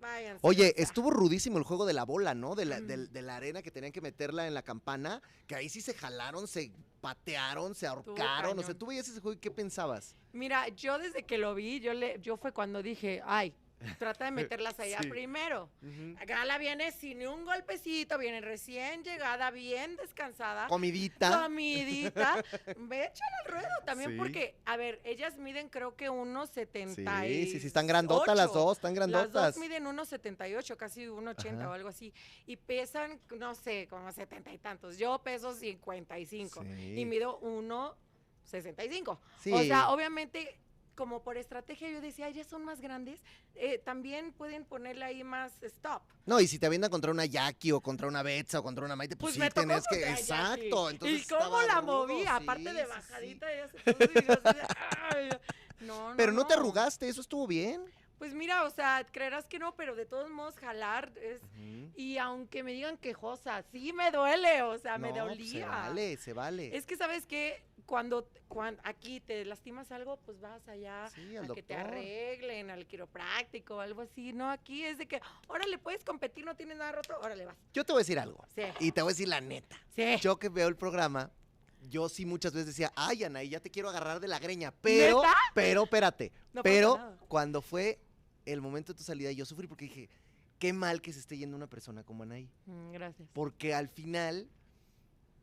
váyanse. 0.00 0.38
Oye, 0.46 0.74
estuvo 0.80 1.10
rudísimo 1.10 1.58
el 1.58 1.64
juego 1.64 1.86
de 1.86 1.92
la 1.94 2.04
bola, 2.04 2.34
¿no? 2.34 2.54
De 2.54 2.64
la, 2.66 2.80
Mm. 2.80 2.86
del- 2.86 3.12
de 3.12 3.22
la 3.22 3.36
arena 3.36 3.62
que 3.62 3.70
tenían 3.70 3.92
que 3.92 4.00
meterla 4.00 4.46
en 4.46 4.54
la 4.54 4.62
campana, 4.62 5.22
que 5.46 5.54
ahí 5.56 5.68
sí 5.68 5.80
se 5.80 5.94
jalaron, 5.94 6.46
se 6.46 6.70
patearon, 7.00 7.74
se 7.74 7.86
ahorcaron. 7.86 8.58
O 8.58 8.62
sea, 8.62 8.74
tú 8.74 8.86
veías 8.86 9.08
ese 9.08 9.20
juego 9.20 9.34
y 9.36 9.40
¿qué 9.40 9.50
pensabas? 9.50 10.14
Mira, 10.32 10.68
yo 10.68 10.98
desde 10.98 11.22
que 11.24 11.38
lo 11.38 11.54
vi, 11.54 11.80
yo 11.80 11.94
le, 11.94 12.20
yo 12.20 12.36
fue 12.36 12.52
cuando 12.52 12.82
dije, 12.82 13.22
ay, 13.24 13.54
trata 13.98 14.24
de 14.24 14.30
meterlas 14.32 14.78
allá 14.80 14.98
Sí. 15.02 15.08
primero. 15.08 15.68
Gala 16.26 16.58
viene 16.58 16.92
sin 16.92 17.26
un 17.26 17.44
golpecito, 17.44 18.18
viene 18.18 18.40
recién 18.40 19.02
llegada, 19.04 19.50
bien 19.50 19.96
descansada. 19.96 20.66
Comidita. 20.68 21.42
Comidita. 21.42 22.42
Ve, 22.78 23.04
échala 23.04 23.36
al 23.44 23.52
ruedo 23.52 23.68
también 23.84 24.10
Sí. 24.12 24.16
porque, 24.18 24.54
a 24.64 24.76
ver, 24.76 25.00
ellas 25.04 25.36
miden 25.38 25.68
creo 25.68 25.94
que 25.96 26.08
unos 26.10 26.50
70 26.50 27.22
Sí, 27.22 27.46
sí, 27.46 27.60
sí, 27.60 27.66
están 27.66 27.86
grandotas 27.86 28.36
las 28.36 28.52
dos, 28.52 28.78
están 28.78 28.94
Las 28.94 29.08
grandotas. 29.08 29.54
dos 29.54 29.60
miden 29.60 29.86
unos 29.86 30.08
78, 30.08 30.76
casi 30.76 31.06
1,80 31.06 31.58
Ajá. 31.60 31.70
o 31.70 31.72
algo 31.72 31.88
así. 31.88 32.12
Y 32.46 32.56
pesan, 32.56 33.20
no 33.38 33.54
sé, 33.54 33.86
como 33.88 34.10
70 34.10 34.52
y 34.52 34.58
tantos. 34.58 34.96
Yo 34.98 35.18
peso 35.22 35.54
55 35.54 36.62
Sí. 36.62 36.94
y 37.00 37.04
mido 37.04 37.38
1,65. 37.40 39.18
Sí. 39.40 39.52
O 39.52 39.62
sea, 39.64 39.90
obviamente, 39.90 40.58
como 40.96 41.22
por 41.22 41.36
estrategia 41.36 41.88
yo 41.90 42.00
decía, 42.00 42.28
ya 42.30 42.42
son 42.42 42.64
más 42.64 42.80
grandes, 42.80 43.20
eh, 43.54 43.78
también 43.78 44.32
pueden 44.32 44.64
ponerle 44.64 45.04
ahí 45.04 45.22
más 45.22 45.52
stop. 45.62 46.02
No, 46.24 46.40
y 46.40 46.48
si 46.48 46.58
te 46.58 46.66
avientan 46.66 46.90
contra 46.90 47.12
una 47.12 47.24
Jackie 47.26 47.70
o 47.70 47.80
contra 47.80 48.08
una 48.08 48.22
Betsa 48.22 48.58
o 48.58 48.62
contra 48.64 48.84
una 48.84 48.96
Maite, 48.96 49.14
pues, 49.16 49.26
Pues 49.26 49.34
sí 49.34 49.40
me 49.40 49.50
tocó 49.50 49.60
tenés 49.60 49.84
que. 49.88 50.10
Exacto. 50.10 50.90
Entonces 50.90 51.22
¿Y 51.22 51.28
cómo 51.28 51.62
la 51.62 51.80
rudo, 51.80 52.06
movía? 52.08 52.36
sí, 52.38 52.42
Aparte 52.42 52.62
de 52.64 52.70
sí, 52.70 52.76
sí. 52.84 52.88
bajadita, 52.88 53.52
ella 53.52 53.68
se 53.68 53.92
puso 53.94 54.10
y 54.18 54.26
yo 54.26 54.32
así. 54.42 55.38
No, 55.80 56.10
no, 56.10 56.16
Pero 56.16 56.32
no 56.32 56.46
te 56.46 56.54
arrugaste, 56.54 57.08
eso 57.08 57.20
estuvo 57.20 57.46
bien. 57.46 57.84
Pues 58.18 58.32
mira, 58.34 58.64
o 58.64 58.70
sea, 58.70 59.06
creerás 59.12 59.46
que 59.46 59.58
no, 59.58 59.74
pero 59.74 59.94
de 59.94 60.06
todos 60.06 60.30
modos 60.30 60.56
jalar 60.58 61.12
es... 61.16 61.40
Y 61.94 62.18
aunque 62.18 62.62
me 62.62 62.72
digan 62.72 62.96
quejosa, 62.96 63.62
sí 63.72 63.92
me 63.92 64.10
duele, 64.10 64.62
o 64.62 64.78
sea, 64.78 64.98
me 64.98 65.08
No, 65.12 65.26
pues, 65.26 65.38
dolía. 65.38 65.64
Se 65.64 65.66
vale, 65.66 66.16
se 66.16 66.32
vale. 66.32 66.76
Es 66.76 66.86
que 66.86 66.96
sabes 66.96 67.26
que 67.26 67.62
cuando, 67.86 68.28
cuando 68.48 68.80
aquí 68.84 69.20
te 69.20 69.44
lastimas 69.44 69.90
algo, 69.92 70.18
pues 70.18 70.40
vas 70.40 70.66
allá 70.68 71.08
Sí, 71.14 71.36
a 71.36 71.42
que 71.54 71.62
te 71.62 71.74
arreglen, 71.74 72.70
al 72.70 72.86
quiropráctico 72.86 73.80
algo 73.80 74.02
así. 74.02 74.32
No, 74.32 74.50
aquí 74.50 74.84
es 74.84 74.98
de 74.98 75.06
que, 75.06 75.20
órale, 75.48 75.78
puedes 75.78 76.04
competir, 76.04 76.44
no 76.44 76.56
tienes 76.56 76.76
nada 76.76 76.92
roto, 76.92 77.18
órale, 77.20 77.46
vas. 77.46 77.56
Yo 77.72 77.84
te 77.84 77.92
voy 77.92 78.00
a 78.00 78.02
decir 78.02 78.18
algo. 78.18 78.44
Sí. 78.54 78.62
Y 78.80 78.92
te 78.92 79.02
voy 79.02 79.10
a 79.10 79.12
decir 79.12 79.28
la 79.28 79.40
neta. 79.40 79.76
Sí. 79.94 80.16
Yo 80.20 80.38
que 80.38 80.48
veo 80.48 80.68
el 80.68 80.76
programa, 80.76 81.30
yo 81.82 82.08
sí 82.08 82.26
muchas 82.26 82.52
veces 82.52 82.66
decía, 82.66 82.92
ay, 82.96 83.24
Anaí, 83.24 83.48
ya 83.48 83.60
te 83.60 83.70
quiero 83.70 83.88
agarrar 83.88 84.20
de 84.20 84.28
la 84.28 84.38
greña. 84.38 84.72
Pero, 84.80 85.22
¿Neta? 85.22 85.34
pero, 85.54 85.84
espérate. 85.84 86.32
No 86.52 86.62
pero 86.62 87.16
cuando 87.28 87.62
fue 87.62 88.00
el 88.46 88.60
momento 88.62 88.92
de 88.92 88.96
tu 88.98 89.04
salida, 89.04 89.30
yo 89.32 89.44
sufrí 89.44 89.66
porque 89.66 89.84
dije, 89.86 90.08
qué 90.58 90.72
mal 90.72 91.02
que 91.02 91.12
se 91.12 91.20
esté 91.20 91.36
yendo 91.36 91.56
una 91.56 91.66
persona 91.66 92.02
como 92.02 92.22
Anaí. 92.22 92.48
Mm, 92.66 92.92
gracias. 92.92 93.28
Porque 93.32 93.74
al 93.74 93.88
final 93.88 94.48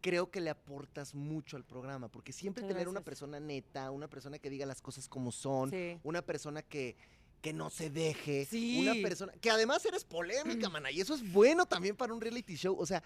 creo 0.01 0.31
que 0.31 0.41
le 0.41 0.49
aportas 0.49 1.13
mucho 1.13 1.55
al 1.55 1.63
programa. 1.63 2.07
Porque 2.09 2.33
siempre 2.33 2.63
Muchas 2.63 2.75
tener 2.75 2.89
una 2.89 3.01
persona 3.01 3.39
neta, 3.39 3.91
una 3.91 4.07
persona 4.09 4.39
que 4.39 4.49
diga 4.49 4.65
las 4.65 4.81
cosas 4.81 5.07
como 5.07 5.31
son, 5.31 5.69
Sí. 5.69 5.99
una 6.03 6.21
persona 6.21 6.61
que, 6.61 6.95
que 7.41 7.53
no 7.53 7.69
se 7.69 7.89
deje, 7.89 8.45
Sí. 8.45 8.79
una 8.81 8.93
persona 9.07 9.33
que 9.33 9.49
además 9.49 9.85
eres 9.85 10.03
polémica, 10.03 10.69
mana, 10.69 10.91
y 10.91 10.99
eso 11.01 11.13
es 11.13 11.31
bueno 11.31 11.65
también 11.65 11.95
para 11.95 12.13
un 12.13 12.19
reality 12.21 12.55
show. 12.55 12.75
O 12.77 12.85
sea, 12.85 13.03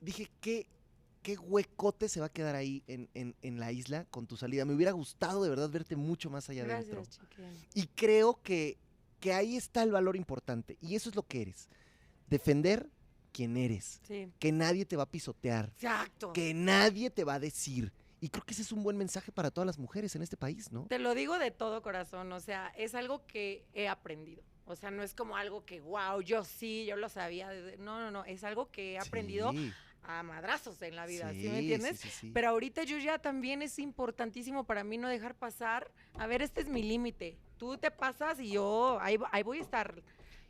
dije, 0.00 0.28
¿qué, 0.40 0.66
qué 1.22 1.36
huecote 1.36 2.08
se 2.08 2.20
va 2.20 2.26
a 2.26 2.32
quedar 2.32 2.54
ahí 2.56 2.82
en, 2.86 3.08
en- 3.14 3.34
en 3.42 3.60
la 3.60 3.72
isla 3.72 4.04
con 4.10 4.26
tu 4.26 4.36
salida? 4.36 4.64
Me 4.64 4.74
hubiera 4.74 4.92
gustado 4.92 5.42
de 5.42 5.50
verdad 5.50 5.68
verte 5.70 5.96
mucho 5.96 6.30
más 6.30 6.48
allá 6.50 6.64
adentro. 6.64 6.96
Gracias, 7.02 7.20
chiquilla. 7.20 7.48
Y 7.74 7.86
creo 7.88 8.40
que, 8.42 8.78
que 9.20 9.32
ahí 9.34 9.56
está 9.56 9.82
el 9.82 9.92
valor 9.92 10.16
importante, 10.16 10.76
y 10.80 10.94
eso 10.94 11.08
es 11.10 11.14
lo 11.16 11.22
que 11.26 11.42
eres. 11.42 11.68
Defender 12.28 12.88
quién 13.32 13.56
eres, 13.56 14.00
Sí. 14.06 14.28
que 14.38 14.52
nadie 14.52 14.84
te 14.84 14.96
va 14.96 15.04
a 15.04 15.10
pisotear, 15.10 15.66
Exacto. 15.76 16.32
que 16.32 16.54
nadie 16.54 17.10
te 17.10 17.24
va 17.24 17.34
a 17.34 17.40
decir. 17.40 17.92
Y 18.20 18.28
creo 18.28 18.44
que 18.44 18.52
ese 18.52 18.62
es 18.62 18.72
un 18.72 18.82
buen 18.82 18.96
mensaje 18.98 19.32
para 19.32 19.50
todas 19.50 19.66
las 19.66 19.78
mujeres 19.78 20.14
en 20.14 20.22
este 20.22 20.36
país, 20.36 20.70
¿no? 20.72 20.84
Te 20.86 20.98
lo 20.98 21.14
digo 21.14 21.38
de 21.38 21.50
todo 21.50 21.80
corazón, 21.80 22.30
o 22.32 22.40
sea, 22.40 22.68
es 22.76 22.94
algo 22.94 23.24
que 23.26 23.64
he 23.72 23.88
aprendido. 23.88 24.42
O 24.66 24.76
sea, 24.76 24.90
no 24.90 25.02
es 25.02 25.14
como 25.14 25.36
algo 25.36 25.64
que, 25.64 25.80
wow, 25.80 26.20
yo 26.20 26.44
sí, 26.44 26.84
yo 26.86 26.96
lo 26.96 27.08
sabía. 27.08 27.50
No, 27.78 27.98
no, 27.98 28.10
no, 28.10 28.24
es 28.24 28.44
algo 28.44 28.70
que 28.70 28.92
he 28.92 28.98
aprendido 28.98 29.50
Sí, 29.52 29.72
a 30.02 30.22
madrazos 30.22 30.80
en 30.82 30.96
la 30.96 31.06
vida, 31.06 31.32
¿sí, 31.32 31.42
sí, 31.42 31.48
me 31.48 31.58
entiendes? 31.60 32.00
sí, 32.00 32.08
sí, 32.08 32.16
sí. 32.20 32.30
Pero 32.32 32.48
ahorita 32.48 32.84
yo 32.84 32.98
ya 32.98 33.18
también 33.18 33.62
es 33.62 33.78
importantísimo 33.78 34.64
para 34.64 34.84
mí 34.84 34.98
no 34.98 35.08
dejar 35.08 35.34
pasar, 35.34 35.90
a 36.18 36.26
ver, 36.26 36.42
este 36.42 36.60
es 36.60 36.68
mi 36.68 36.82
límite. 36.82 37.36
Tú 37.58 37.76
te 37.76 37.90
pasas 37.90 38.40
y 38.40 38.52
yo 38.52 38.98
ahí, 39.00 39.18
ahí 39.32 39.42
voy 39.42 39.58
a 39.58 39.62
estar. 39.62 40.02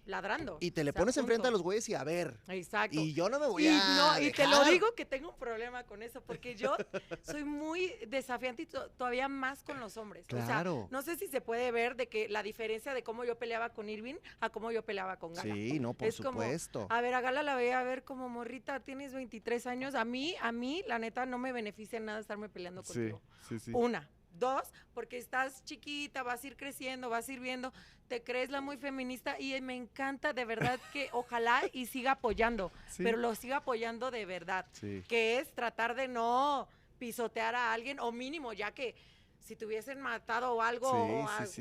Ladrando. 0.06 0.58
Y 0.60 0.70
te 0.72 0.82
le 0.84 0.90
O 0.90 0.92
sea, 0.92 1.00
pones 1.00 1.16
enfrente 1.16 1.48
a 1.48 1.50
los 1.50 1.62
güeyes 1.62 1.88
y 1.88 1.94
a 1.94 2.02
ver. 2.04 2.36
Exacto. 2.48 2.98
Y 2.98 3.12
yo 3.12 3.28
no 3.28 3.38
me 3.38 3.46
voy 3.46 3.64
Y, 3.64 3.68
a. 3.68 3.96
no, 3.96 4.20
y 4.20 4.32
te 4.32 4.46
lo 4.46 4.64
digo 4.64 4.94
que 4.94 5.04
tengo 5.04 5.30
un 5.30 5.36
problema 5.38 5.84
con 5.84 6.02
eso, 6.02 6.20
porque 6.22 6.54
yo 6.56 6.76
soy 7.22 7.44
muy 7.44 7.92
desafiante 8.08 8.62
y 8.62 8.66
to- 8.66 8.90
todavía 8.90 9.28
más 9.28 9.62
con 9.62 9.78
los 9.80 9.96
hombres. 9.96 10.24
O 10.32 10.36
sea, 10.36 10.46
Claro. 10.46 10.88
no 10.90 11.02
sé 11.02 11.16
si 11.16 11.28
se 11.28 11.40
puede 11.40 11.70
ver 11.70 11.96
de 11.96 12.08
que 12.08 12.28
la 12.28 12.42
diferencia 12.42 12.92
de 12.94 13.02
cómo 13.02 13.24
yo 13.24 13.38
peleaba 13.38 13.70
con 13.70 13.88
Irving 13.88 14.16
a 14.40 14.50
cómo 14.50 14.70
yo 14.72 14.84
peleaba 14.84 15.18
con 15.18 15.34
Gala. 15.34 15.54
Sí, 15.54 15.78
no, 15.80 15.94
por 15.94 16.08
Es 16.08 16.16
como, 16.16 16.32
supuesto. 16.42 16.86
A 16.90 17.00
ver, 17.00 17.14
a 17.14 17.20
Gala 17.20 17.42
la 17.42 17.54
veía 17.54 17.78
a 17.80 17.82
ver 17.84 18.02
como 18.04 18.28
morrita, 18.28 18.80
tienes 18.80 19.12
23 19.12 19.66
años. 19.66 19.94
A 19.94 20.04
mí, 20.04 20.34
a 20.40 20.50
mí, 20.52 20.82
la 20.86 20.98
neta, 20.98 21.26
no 21.26 21.38
me 21.38 21.52
beneficia 21.52 21.98
en 21.98 22.06
nada 22.06 22.20
estarme 22.20 22.48
peleando 22.48 22.82
contigo. 22.82 23.20
sí, 23.48 23.58
sí. 23.58 23.70
Una. 23.74 24.08
Dos, 24.32 24.72
porque 24.94 25.18
estás 25.18 25.64
chiquita, 25.64 26.22
vas 26.22 26.42
a 26.44 26.46
ir 26.46 26.56
creciendo, 26.56 27.10
vas 27.10 27.28
a 27.28 27.32
ir 27.32 27.40
viendo, 27.40 27.72
te 28.10 28.24
crees 28.24 28.50
la 28.50 28.60
muy 28.60 28.76
feminista 28.76 29.38
y 29.38 29.58
me 29.60 29.76
encanta 29.76 30.32
de 30.32 30.44
verdad 30.44 30.80
que 30.92 31.08
ojalá 31.12 31.62
y 31.72 31.86
siga 31.86 32.10
apoyando, 32.12 32.72
Sí. 32.88 33.04
pero 33.04 33.16
lo 33.16 33.36
siga 33.36 33.58
apoyando 33.58 34.10
de 34.10 34.26
verdad, 34.26 34.66
Sí. 34.72 35.04
que 35.08 35.38
es 35.38 35.54
tratar 35.54 35.94
de 35.94 36.08
no 36.08 36.66
pisotear 36.98 37.54
a 37.54 37.72
alguien 37.72 38.00
o 38.00 38.10
mínimo, 38.10 38.52
ya 38.52 38.72
que 38.72 38.96
si 39.38 39.54
te 39.54 39.64
hubiesen 39.64 40.00
matado 40.00 40.54
o 40.54 40.60
algo, 40.60 40.90
o 40.90 41.28
algo, 41.28 41.52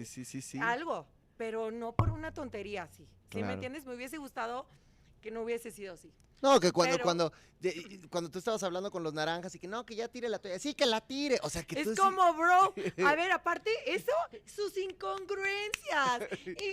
algo, 0.62 1.08
pero 1.38 1.70
no 1.70 1.94
por 1.94 2.10
una 2.10 2.34
tontería 2.34 2.84
así. 2.84 3.04
¿Sí 3.06 3.10
Claro. 3.30 3.48
me 3.48 3.54
entiendes? 3.54 3.86
Me 3.86 3.94
hubiese 3.94 4.18
gustado 4.18 4.66
que 5.22 5.30
no 5.30 5.44
hubiese 5.44 5.70
sido 5.70 5.94
así. 5.94 6.12
No, 6.41 6.60
que 6.60 6.72
cuando, 6.72 6.95
Pero- 6.95 7.03
cuando, 7.03 7.34
de- 7.60 7.99
cuando 8.10 8.30
tú 8.32 8.40
estabas 8.40 8.64
hablando 8.64 8.90
con 8.91 9.03
los 9.03 9.14
naranjas 9.14 9.53
y 9.56 9.60
que 9.60 9.68
no, 9.68 9.86
que 9.86 9.95
ya 9.95 10.07
tire 10.07 10.30
la 10.30 10.40
toalla. 10.40 10.57
Sí, 10.60 10.74
que 10.74 10.86
la 10.86 11.02
tire. 11.02 11.40
O 11.44 11.49
sea, 11.49 11.64
que 11.64 11.76
tú 11.84 11.90
Es 11.91 11.95
sí- 11.98 12.02
como, 12.02 12.34
bro, 12.34 12.74
a 13.06 13.16
ver, 13.16 13.32
aparte, 13.32 13.70
eso, 13.86 14.11
sus 14.45 14.78
incongruencias, 14.78 16.22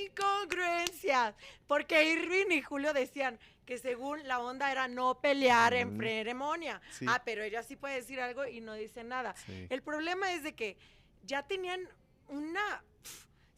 incongruencias. 0.01 1.35
Porque 1.67 2.13
Irving 2.13 2.51
y 2.53 2.63
Julio 2.63 2.93
decían 2.93 3.39
que 3.65 3.79
según 3.79 4.27
la 4.29 4.39
onda 4.39 4.71
era 4.71 4.87
no 4.89 5.21
pelear 5.21 5.75
en 5.75 5.99
ceremonia. 5.99 6.81
Sí. 6.93 7.05
Ah, 7.09 7.23
pero 7.25 7.43
ella 7.43 7.63
sí 7.63 7.75
puede 7.77 7.97
decir 7.97 8.21
algo 8.21 8.47
y 8.47 8.61
no 8.61 8.75
dice 8.75 9.03
nada. 9.03 9.35
Sí. 9.45 9.67
El 9.71 9.83
problema 9.83 10.33
es 10.33 10.43
de 10.45 10.55
que 10.55 10.77
ya 11.25 11.43
tenían 11.47 11.81
una... 12.29 12.83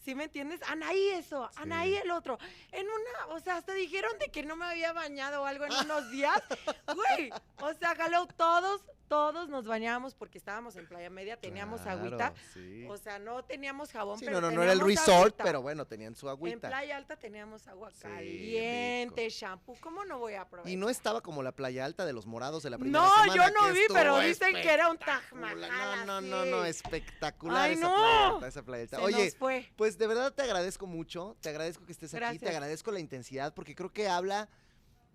¿Sí 0.05 0.15
me 0.15 0.25
entiendes? 0.25 0.61
Anaí 0.69 1.09
eso, 1.11 1.51
Anaí 1.57 1.97
el 1.97 2.11
otro. 2.11 2.39
En 2.73 2.87
una, 2.87 3.35
o 3.35 3.41
sea, 3.41 3.57
hasta 3.57 3.75
dijeron 3.75 4.17
de 4.19 4.29
que 4.29 4.43
no 4.43 4.57
me 4.57 4.65
había 4.65 4.93
bañado 4.93 5.43
o 5.43 5.45
algo 5.45 5.65
en 5.67 5.73
unos 5.73 6.11
días. 6.11 6.43
Güey, 6.95 7.31
o 7.61 7.75
sea, 7.75 7.95
jaló 7.95 8.27
todos, 8.27 8.81
todos 9.09 9.49
nos 9.49 9.67
bañábamos 9.67 10.15
porque 10.15 10.39
estábamos 10.39 10.77
en 10.77 10.87
Playa 10.87 11.11
Media, 11.11 11.37
teníamos 11.37 11.81
Claro, 11.81 12.01
agüita. 12.01 12.35
Sí, 12.55 12.87
O 12.89 12.97
sea, 12.97 13.19
no 13.19 13.43
teníamos 13.45 13.91
jabón, 13.91 14.19
Sí, 14.19 14.25
pero 14.27 14.41
no, 14.41 14.51
no, 14.51 14.57
no 14.57 14.63
era 14.63 14.73
el 14.73 14.81
resort, 14.81 15.11
agüita. 15.33 15.45
pero 15.45 15.63
bueno, 15.63 15.87
tenían 15.87 16.15
su 16.15 16.27
En 16.27 16.31
agüita. 16.33 16.69
Playa 16.69 16.97
Alta 16.97 17.17
teníamos 17.17 17.67
agua 17.67 17.91
Sí, 17.91 18.03
caliente, 18.03 19.29
shampoo. 19.31 19.77
¿Cómo 19.81 20.05
no 20.05 20.19
voy 20.19 20.35
a 20.35 20.49
probar? 20.49 20.69
Y 20.69 20.77
no 20.77 20.89
estaba 20.91 21.21
como 21.21 21.43
la 21.43 21.53
playa 21.53 21.85
alta 21.85 22.05
de 22.07 22.13
los 22.13 22.27
morados 22.27 22.63
de 22.63 22.71
la 22.71 22.79
primera 22.79 23.03
No, 23.05 23.11
semana. 23.23 23.35
yo 23.35 23.53
no 23.53 23.73
vi, 23.73 23.81
pero 23.93 24.19
dicen 24.21 24.55
que 24.55 24.71
era 24.73 24.91
un 24.91 24.99
Taj. 24.99 25.33
Mahal, 25.33 25.61
No, 25.61 26.05
no, 26.07 26.21
no, 26.21 26.45
no, 26.45 26.65
espectacular 26.65 27.63
Ay, 27.69 27.73
esa 27.75 27.89
no. 27.89 27.95
playa 27.97 28.29
alta, 28.29 28.49
esa 28.49 28.63
playa 28.63 28.83
alta. 28.85 28.97
Se 28.99 29.03
Oye. 29.03 29.35
Pues 29.77 29.99
de 29.99 30.07
verdad 30.07 30.33
te 30.33 30.43
agradezco 30.43 30.87
mucho, 30.87 31.37
te 31.41 31.49
agradezco 31.49 31.85
que 31.87 31.93
estés 31.93 32.15
aquí, 32.15 32.39
te 32.39 32.49
agradezco 32.49 32.91
la 32.93 33.01
intensidad, 33.01 33.55
porque 33.55 33.75
creo 33.75 33.93
que 33.93 34.09
habla 34.09 34.49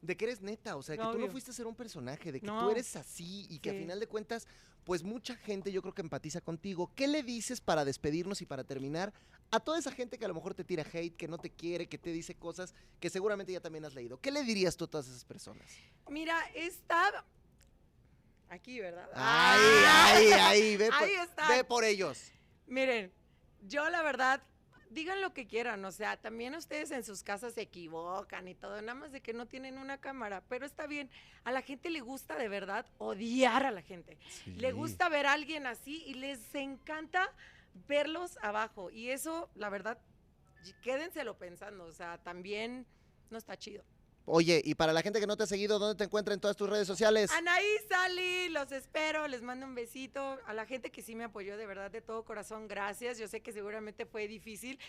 de 0.03 0.17
que 0.17 0.25
eres 0.25 0.41
neta, 0.41 0.75
o 0.75 0.83
sea, 0.83 0.97
que 0.97 1.03
tú 1.03 1.17
no 1.17 1.29
fuiste 1.29 1.51
a 1.51 1.53
ser 1.53 1.65
un 1.65 1.75
personaje, 1.75 2.31
de 2.31 2.39
que 2.41 2.47
tú 2.47 2.69
eres 2.69 2.95
así 2.95 3.47
y 3.49 3.59
que 3.59 3.69
a 3.69 3.73
final 3.73 3.99
de 3.99 4.07
cuentas, 4.07 4.47
pues 4.83 5.01
mucha 5.01 5.35
gente 5.37 5.71
yo 5.71 5.81
creo 5.81 5.93
que 5.93 6.01
empatiza 6.01 6.41
contigo. 6.41 6.91
¿Qué 6.93 7.07
le 7.07 7.23
dices 7.23 7.61
para 7.61 7.85
despedirnos 7.85 8.41
y 8.41 8.45
para 8.45 8.65
terminar 8.65 9.13
a 9.49 9.61
toda 9.61 9.79
esa 9.79 9.91
gente 9.91 10.17
que 10.17 10.25
a 10.25 10.27
lo 10.27 10.33
mejor 10.33 10.53
te 10.53 10.65
tira 10.65 10.83
hate, 10.91 11.15
que 11.15 11.27
no 11.29 11.37
te 11.37 11.49
quiere, 11.49 11.87
que 11.87 11.97
te 11.97 12.11
dice 12.11 12.35
cosas 12.35 12.73
que 12.99 13.09
seguramente 13.09 13.53
ya 13.53 13.61
también 13.61 13.85
has 13.85 13.93
leído? 13.93 14.19
¿Qué 14.19 14.29
le 14.29 14.43
dirías 14.43 14.75
tú 14.75 14.85
a 14.85 14.87
todas 14.89 15.07
esas 15.07 15.23
personas? 15.23 15.65
Mira, 16.09 16.37
está 16.53 17.25
aquí, 18.49 18.81
¿verdad? 18.81 19.07
Ay, 19.13 19.61
Ah, 19.85 20.13
ay, 20.15 20.31
ay, 20.33 20.77
ve, 20.77 20.89
Ahí 20.91 21.13
por, 21.35 21.47
ve 21.47 21.63
por 21.63 21.83
ellos. 21.85 22.31
Miren, 22.67 23.11
yo 23.61 23.89
la 23.89 24.01
verdad, 24.01 24.43
digan 24.93 25.21
lo 25.21 25.33
que 25.33 25.47
quieran, 25.47 25.83
o 25.85 25.91
sea, 25.91 26.17
también 26.17 26.55
ustedes 26.55 26.91
en 26.91 27.03
sus 27.03 27.23
casas 27.23 27.53
se 27.53 27.61
equivocan 27.61 28.47
y 28.47 28.55
todo, 28.55 28.81
nada 28.81 28.93
más 28.93 29.11
de 29.11 29.21
que 29.21 29.33
no 29.33 29.45
tienen 29.45 29.77
una 29.77 29.99
cámara, 29.99 30.43
pero 30.47 30.65
está 30.65 30.87
bien, 30.87 31.09
a 31.43 31.51
la 31.51 31.61
gente 31.61 31.89
le 31.89 32.01
gusta 32.01 32.35
de 32.37 32.47
verdad 32.47 32.85
odiar 32.97 33.65
a 33.65 33.71
la 33.71 33.81
gente, 33.81 34.17
le 34.45 34.71
gusta 34.71 35.09
ver 35.09 35.25
a 35.25 35.33
alguien 35.33 35.65
así 35.65 36.03
y 36.05 36.13
les 36.15 36.53
encanta 36.55 37.31
verlos 37.87 38.37
abajo 38.41 38.91
y 38.91 39.09
eso, 39.09 39.49
la 39.55 39.69
verdad, 39.69 39.97
quédenselo 40.81 41.37
pensando, 41.37 41.85
o 41.85 41.91
sea, 41.91 42.17
también 42.19 42.85
no 43.29 43.37
está 43.37 43.57
chido. 43.57 43.83
Oye, 44.25 44.61
y 44.63 44.75
para 44.75 44.93
la 44.93 45.01
gente 45.01 45.19
que 45.19 45.27
no 45.27 45.35
te 45.35 45.43
ha 45.43 45.47
seguido, 45.47 45.79
¿dónde 45.79 45.97
te 45.97 46.05
encuentra 46.05 46.33
en 46.33 46.39
todas 46.39 46.55
tus 46.55 46.69
redes 46.69 46.87
sociales? 46.87 47.29
Anaí, 47.31 47.67
Sally, 47.89 48.49
los 48.49 48.71
espero, 48.71 49.27
les 49.27 49.41
mando 49.41 49.65
un 49.65 49.75
besito. 49.75 50.39
A 50.45 50.53
la 50.53 50.65
gente 50.65 50.91
que 50.91 51.01
sí 51.01 51.13
me 51.13 51.25
apoyó 51.25 51.57
de 51.57 51.65
verdad 51.65 51.91
de 51.91 52.01
todo 52.01 52.23
corazón, 52.23 52.67
gracias. 52.69 53.17
Yo 53.17 53.27
sé 53.27 53.41
que 53.41 53.51
seguramente 53.51 54.05
fue 54.05 54.27
difícil 54.27 54.79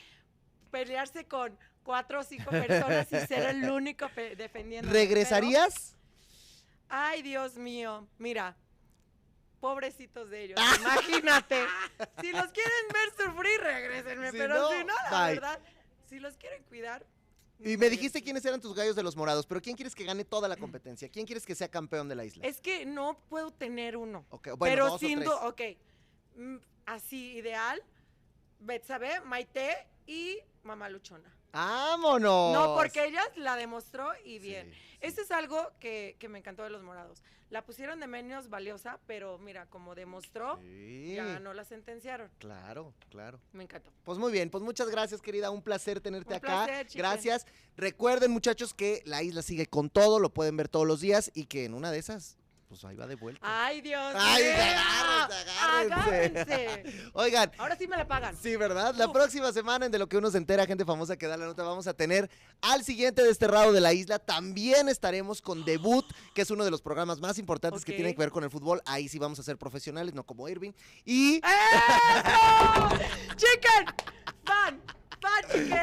pelearse 0.71 1.25
con 1.27 1.59
cuatro 1.83 2.21
o 2.21 2.23
cinco 2.23 2.51
personas 2.51 3.09
y 3.13 3.27
ser 3.27 3.49
el 3.49 3.69
único 3.69 4.09
defendiendo. 4.37 4.93
¿Regresarías? 4.93 5.97
Ay, 6.89 7.23
Dios 7.23 7.57
mío, 7.57 8.07
mira. 8.19 8.57
Pobrecitos 9.59 10.29
de 10.29 10.45
ellos, 10.45 10.61
imagínate. 10.81 11.65
Si 12.21 12.31
los 12.33 12.53
quieren 12.53 12.87
ver 12.93 13.27
sufrir, 13.27 13.61
regrésenme. 13.61 14.31
Si 14.31 14.37
pero 14.37 14.55
no, 14.57 14.69
si 14.71 14.85
no, 14.85 14.95
la 15.11 15.25
bye. 15.25 15.35
verdad, 15.35 15.59
si 16.07 16.21
los 16.21 16.37
quieren 16.37 16.63
cuidar. 16.65 17.05
Y 17.61 17.77
me 17.77 17.89
dijiste 17.89 18.23
quiénes 18.23 18.45
eran 18.45 18.61
tus 18.61 18.75
gallos 18.75 18.97
de 18.97 19.03
los 19.03 19.17
morados, 19.17 19.47
pero 19.47 19.61
¿quién 19.63 19.77
quieres 19.77 19.95
que 19.95 20.05
gane 20.05 20.25
toda 20.25 20.49
la 20.49 20.57
competencia? 20.57 21.09
¿Quién 21.09 21.25
quieres 21.25 21.47
que 21.47 21.55
sea 21.55 21.69
campeón 21.69 22.09
de 22.09 22.15
la 22.15 22.25
isla? 22.25 22.45
Es 22.47 22.61
que 22.61 22.85
no 22.85 23.19
puedo 23.29 23.51
tener 23.53 23.97
uno. 23.97 24.25
Ok, 24.31 24.49
bueno, 24.57 24.75
pero 24.75 24.87
dos 24.91 25.01
sin 25.01 25.21
duda, 25.21 25.47
ok. 25.47 25.61
mm, 26.37 26.57
Así, 26.87 27.33
ideal, 27.37 27.83
Betsabe, 28.61 29.21
Maite 29.23 29.75
y 30.07 30.39
Mamá 30.63 30.89
Luchona. 30.91 31.33
¡Vámonos! 31.53 32.53
No, 32.53 32.75
porque 32.77 33.05
ella 33.07 33.23
la 33.37 33.57
demostró 33.57 34.11
y 34.25 34.39
bien. 34.41 34.73
Sí, 34.73 34.94
Eso 35.05 35.21
es 35.21 35.31
algo 35.31 35.71
que, 35.81 36.17
que 36.19 36.29
me 36.29 36.39
encantó 36.39 36.63
de 36.63 36.71
los 36.71 36.83
morados. 36.83 37.23
La 37.51 37.65
pusieron 37.65 38.01
de 38.01 38.07
menos 38.07 38.49
valiosa, 38.49 38.99
pero 39.07 39.39
mira, 39.39 39.67
como 39.67 39.95
demostró, 39.95 40.59
Sí, 40.63 41.15
ya 41.15 41.39
no 41.41 41.53
la 41.55 41.65
sentenciaron. 41.65 42.31
claro, 42.39 42.95
claro. 43.11 43.39
Me 43.53 43.63
encantó. 43.65 43.93
Pues 44.03 44.19
muy 44.19 44.33
bien, 44.33 44.51
pues 44.51 44.65
muchas 44.65 44.89
gracias, 44.89 45.21
querida. 45.21 45.51
Un 45.51 45.63
placer 45.63 46.01
tenerte 46.01 46.31
Un 46.31 46.37
acá. 46.39 46.65
placer, 46.65 46.87
gracias. 46.95 47.47
Recuerden, 47.77 48.31
muchachos, 48.31 48.73
que 48.75 49.03
la 49.05 49.23
isla 49.23 49.43
sigue 49.43 49.67
con 49.67 49.91
todo, 49.91 50.19
lo 50.21 50.31
pueden 50.31 50.57
ver 50.57 50.69
todos 50.69 50.87
los 50.87 51.01
días 51.01 51.31
y 51.35 51.45
que 51.47 51.65
en 51.65 51.75
una 51.75 51.91
de 51.93 51.99
esas, 51.99 52.37
pues 52.75 52.85
ahí 52.91 52.97
va 52.97 53.07
de 53.07 53.15
vuelta. 53.15 53.41
¡Ay, 53.43 53.81
Dios 53.81 54.01
Ay, 54.17 54.43
agárrense, 54.47 55.51
agárrense. 55.63 56.85
Oigan, 57.13 57.53
Ahora 57.57 57.77
sí 57.77 57.87
me 57.87 57.97
la 57.97 58.09
pagan. 58.09 58.37
Sí, 58.37 58.57
¿verdad? 58.57 58.97
La 58.97 59.07
Uf. 59.07 59.13
próxima 59.13 59.53
semana 59.53 59.87
en 59.87 59.93
De 59.93 59.99
lo 59.99 60.09
que 60.09 60.17
uno 60.17 60.29
se 60.29 60.39
entera, 60.39 60.67
gente 60.67 60.85
famosa 60.85 61.17
que 61.17 61.29
da 61.29 61.37
la 61.37 61.47
nota, 61.47 61.63
vamos 61.63 61.87
a 61.87 61.95
tener 61.95 62.29
al 62.63 62.83
siguiente 62.83 63.23
desterrado 63.23 63.73
de 63.73 63.81
la 63.81 63.93
isla. 63.93 64.19
También 64.19 64.89
estaremos 64.89 65.41
con 65.41 65.65
Debut, 65.65 66.05
que 66.35 66.43
es 66.43 66.51
uno 66.51 66.65
de 66.65 66.73
los 66.73 66.83
programas 66.83 67.21
más 67.21 67.39
importantes 67.39 67.85
que 67.85 67.93
tienen 67.93 68.13
que 68.15 68.19
ver 68.19 68.31
con 68.31 68.43
el 68.43 68.51
fútbol. 68.51 68.83
Ahí 68.87 69.09
sí 69.09 69.21
vamos 69.21 69.39
a 69.39 69.45
ser 69.45 69.57
profesionales, 69.57 70.13
no 70.15 70.25
como 70.25 70.49
Irving. 70.49 70.73
Y 71.05 71.37
¡Eso! 71.37 71.45
¡Chicken! 73.37 73.87
¡Fan! 74.45 74.83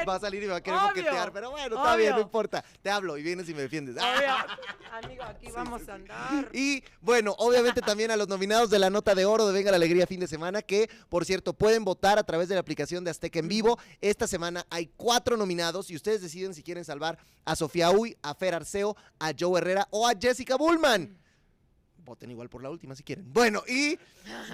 Va 0.07 0.15
a 0.15 0.19
salir 0.19 0.43
y 0.43 0.45
me 0.45 0.51
va 0.51 0.57
a 0.57 0.61
querer 0.61 0.80
Obvio, 0.80 0.89
boquetear, 0.89 1.31
pero 1.31 1.51
bueno, 1.51 1.76
está 1.76 1.95
bien, 1.95 2.11
no 2.11 2.22
importa. 2.22 2.63
Te 2.81 2.89
hablo 2.89 3.18
y 3.18 3.23
vienes 3.23 3.47
y 3.49 3.53
me 3.53 3.61
defiendes. 3.61 3.95
Ah. 3.99 4.15
Obvio. 4.18 4.72
Amigo, 5.03 5.23
aquí 5.23 5.47
vamos 5.55 5.88
a 5.88 5.93
andar. 5.95 6.49
Y 6.53 6.84
bueno, 6.99 7.35
obviamente 7.38 7.81
también 7.81 8.11
a 8.11 8.15
los 8.15 8.27
nominados 8.27 8.69
de 8.69 8.80
la 8.80 8.89
nota 8.89 9.15
de 9.15 9.26
oro 9.26 9.47
de 9.47 9.53
Venga 9.53 9.72
la 9.72 9.77
Alegría 9.77 10.05
fin 10.07 10.19
de 10.19 10.27
semana, 10.27 10.61
que 10.61 10.89
por 11.09 11.26
cierto 11.26 11.53
pueden 11.53 11.85
votar 11.85 12.19
a 12.19 12.23
través 12.23 12.49
de 12.49 12.55
la 12.55 12.61
aplicación 12.61 13.03
de 13.03 13.11
Azteca 13.11 13.39
en 13.39 13.47
vivo. 13.47 13.80
Esta 14.01 14.27
semana 14.27 14.65
hay 14.69 14.91
cuatro 14.97 15.38
nominados 15.38 15.89
y 15.89 15.95
ustedes 15.95 16.22
deciden 16.22 16.53
si 16.53 16.63
quieren 16.63 16.85
salvar 16.85 17.18
a 17.45 17.55
Sofía 17.55 17.91
Uy, 17.91 18.18
a 18.22 18.35
Fer 18.35 18.55
Arceo, 18.55 18.95
a 19.19 19.31
Joe 19.38 19.59
Herrera 19.59 19.88
o 19.91 20.07
a 20.07 20.13
Jessica 20.19 20.55
Bullman. 20.57 21.18
Voten 22.11 22.29
igual 22.29 22.49
por 22.49 22.61
la 22.61 22.69
última 22.69 22.93
si 22.93 23.03
quieren. 23.03 23.31
Bueno, 23.31 23.63
y 23.69 23.97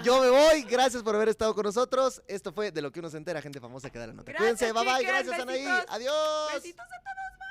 yo 0.03 0.21
me 0.21 0.29
voy. 0.29 0.61
Gracias 0.69 1.01
por 1.01 1.15
haber 1.15 1.29
estado 1.29 1.55
con 1.55 1.63
nosotros. 1.63 2.21
Esto 2.27 2.53
fue 2.53 2.69
de 2.71 2.84
lo 2.84 2.91
que 2.91 2.99
uno 2.99 3.09
se 3.09 3.17
entera, 3.17 3.41
gente 3.41 3.59
famosa 3.59 3.89
que 3.89 3.97
da 3.97 4.05
la 4.05 4.13
nota. 4.13 4.31
Gracias, 4.31 4.59
Cuídense, 4.59 4.73
bye 4.73 4.95
bye. 4.95 5.03
Gracias, 5.03 5.39
Anaí. 5.39 5.65
Adiós. 5.89 6.53
Besitos 6.53 6.85
a 6.85 6.99
todos. 6.99 7.39
bye. 7.39 7.47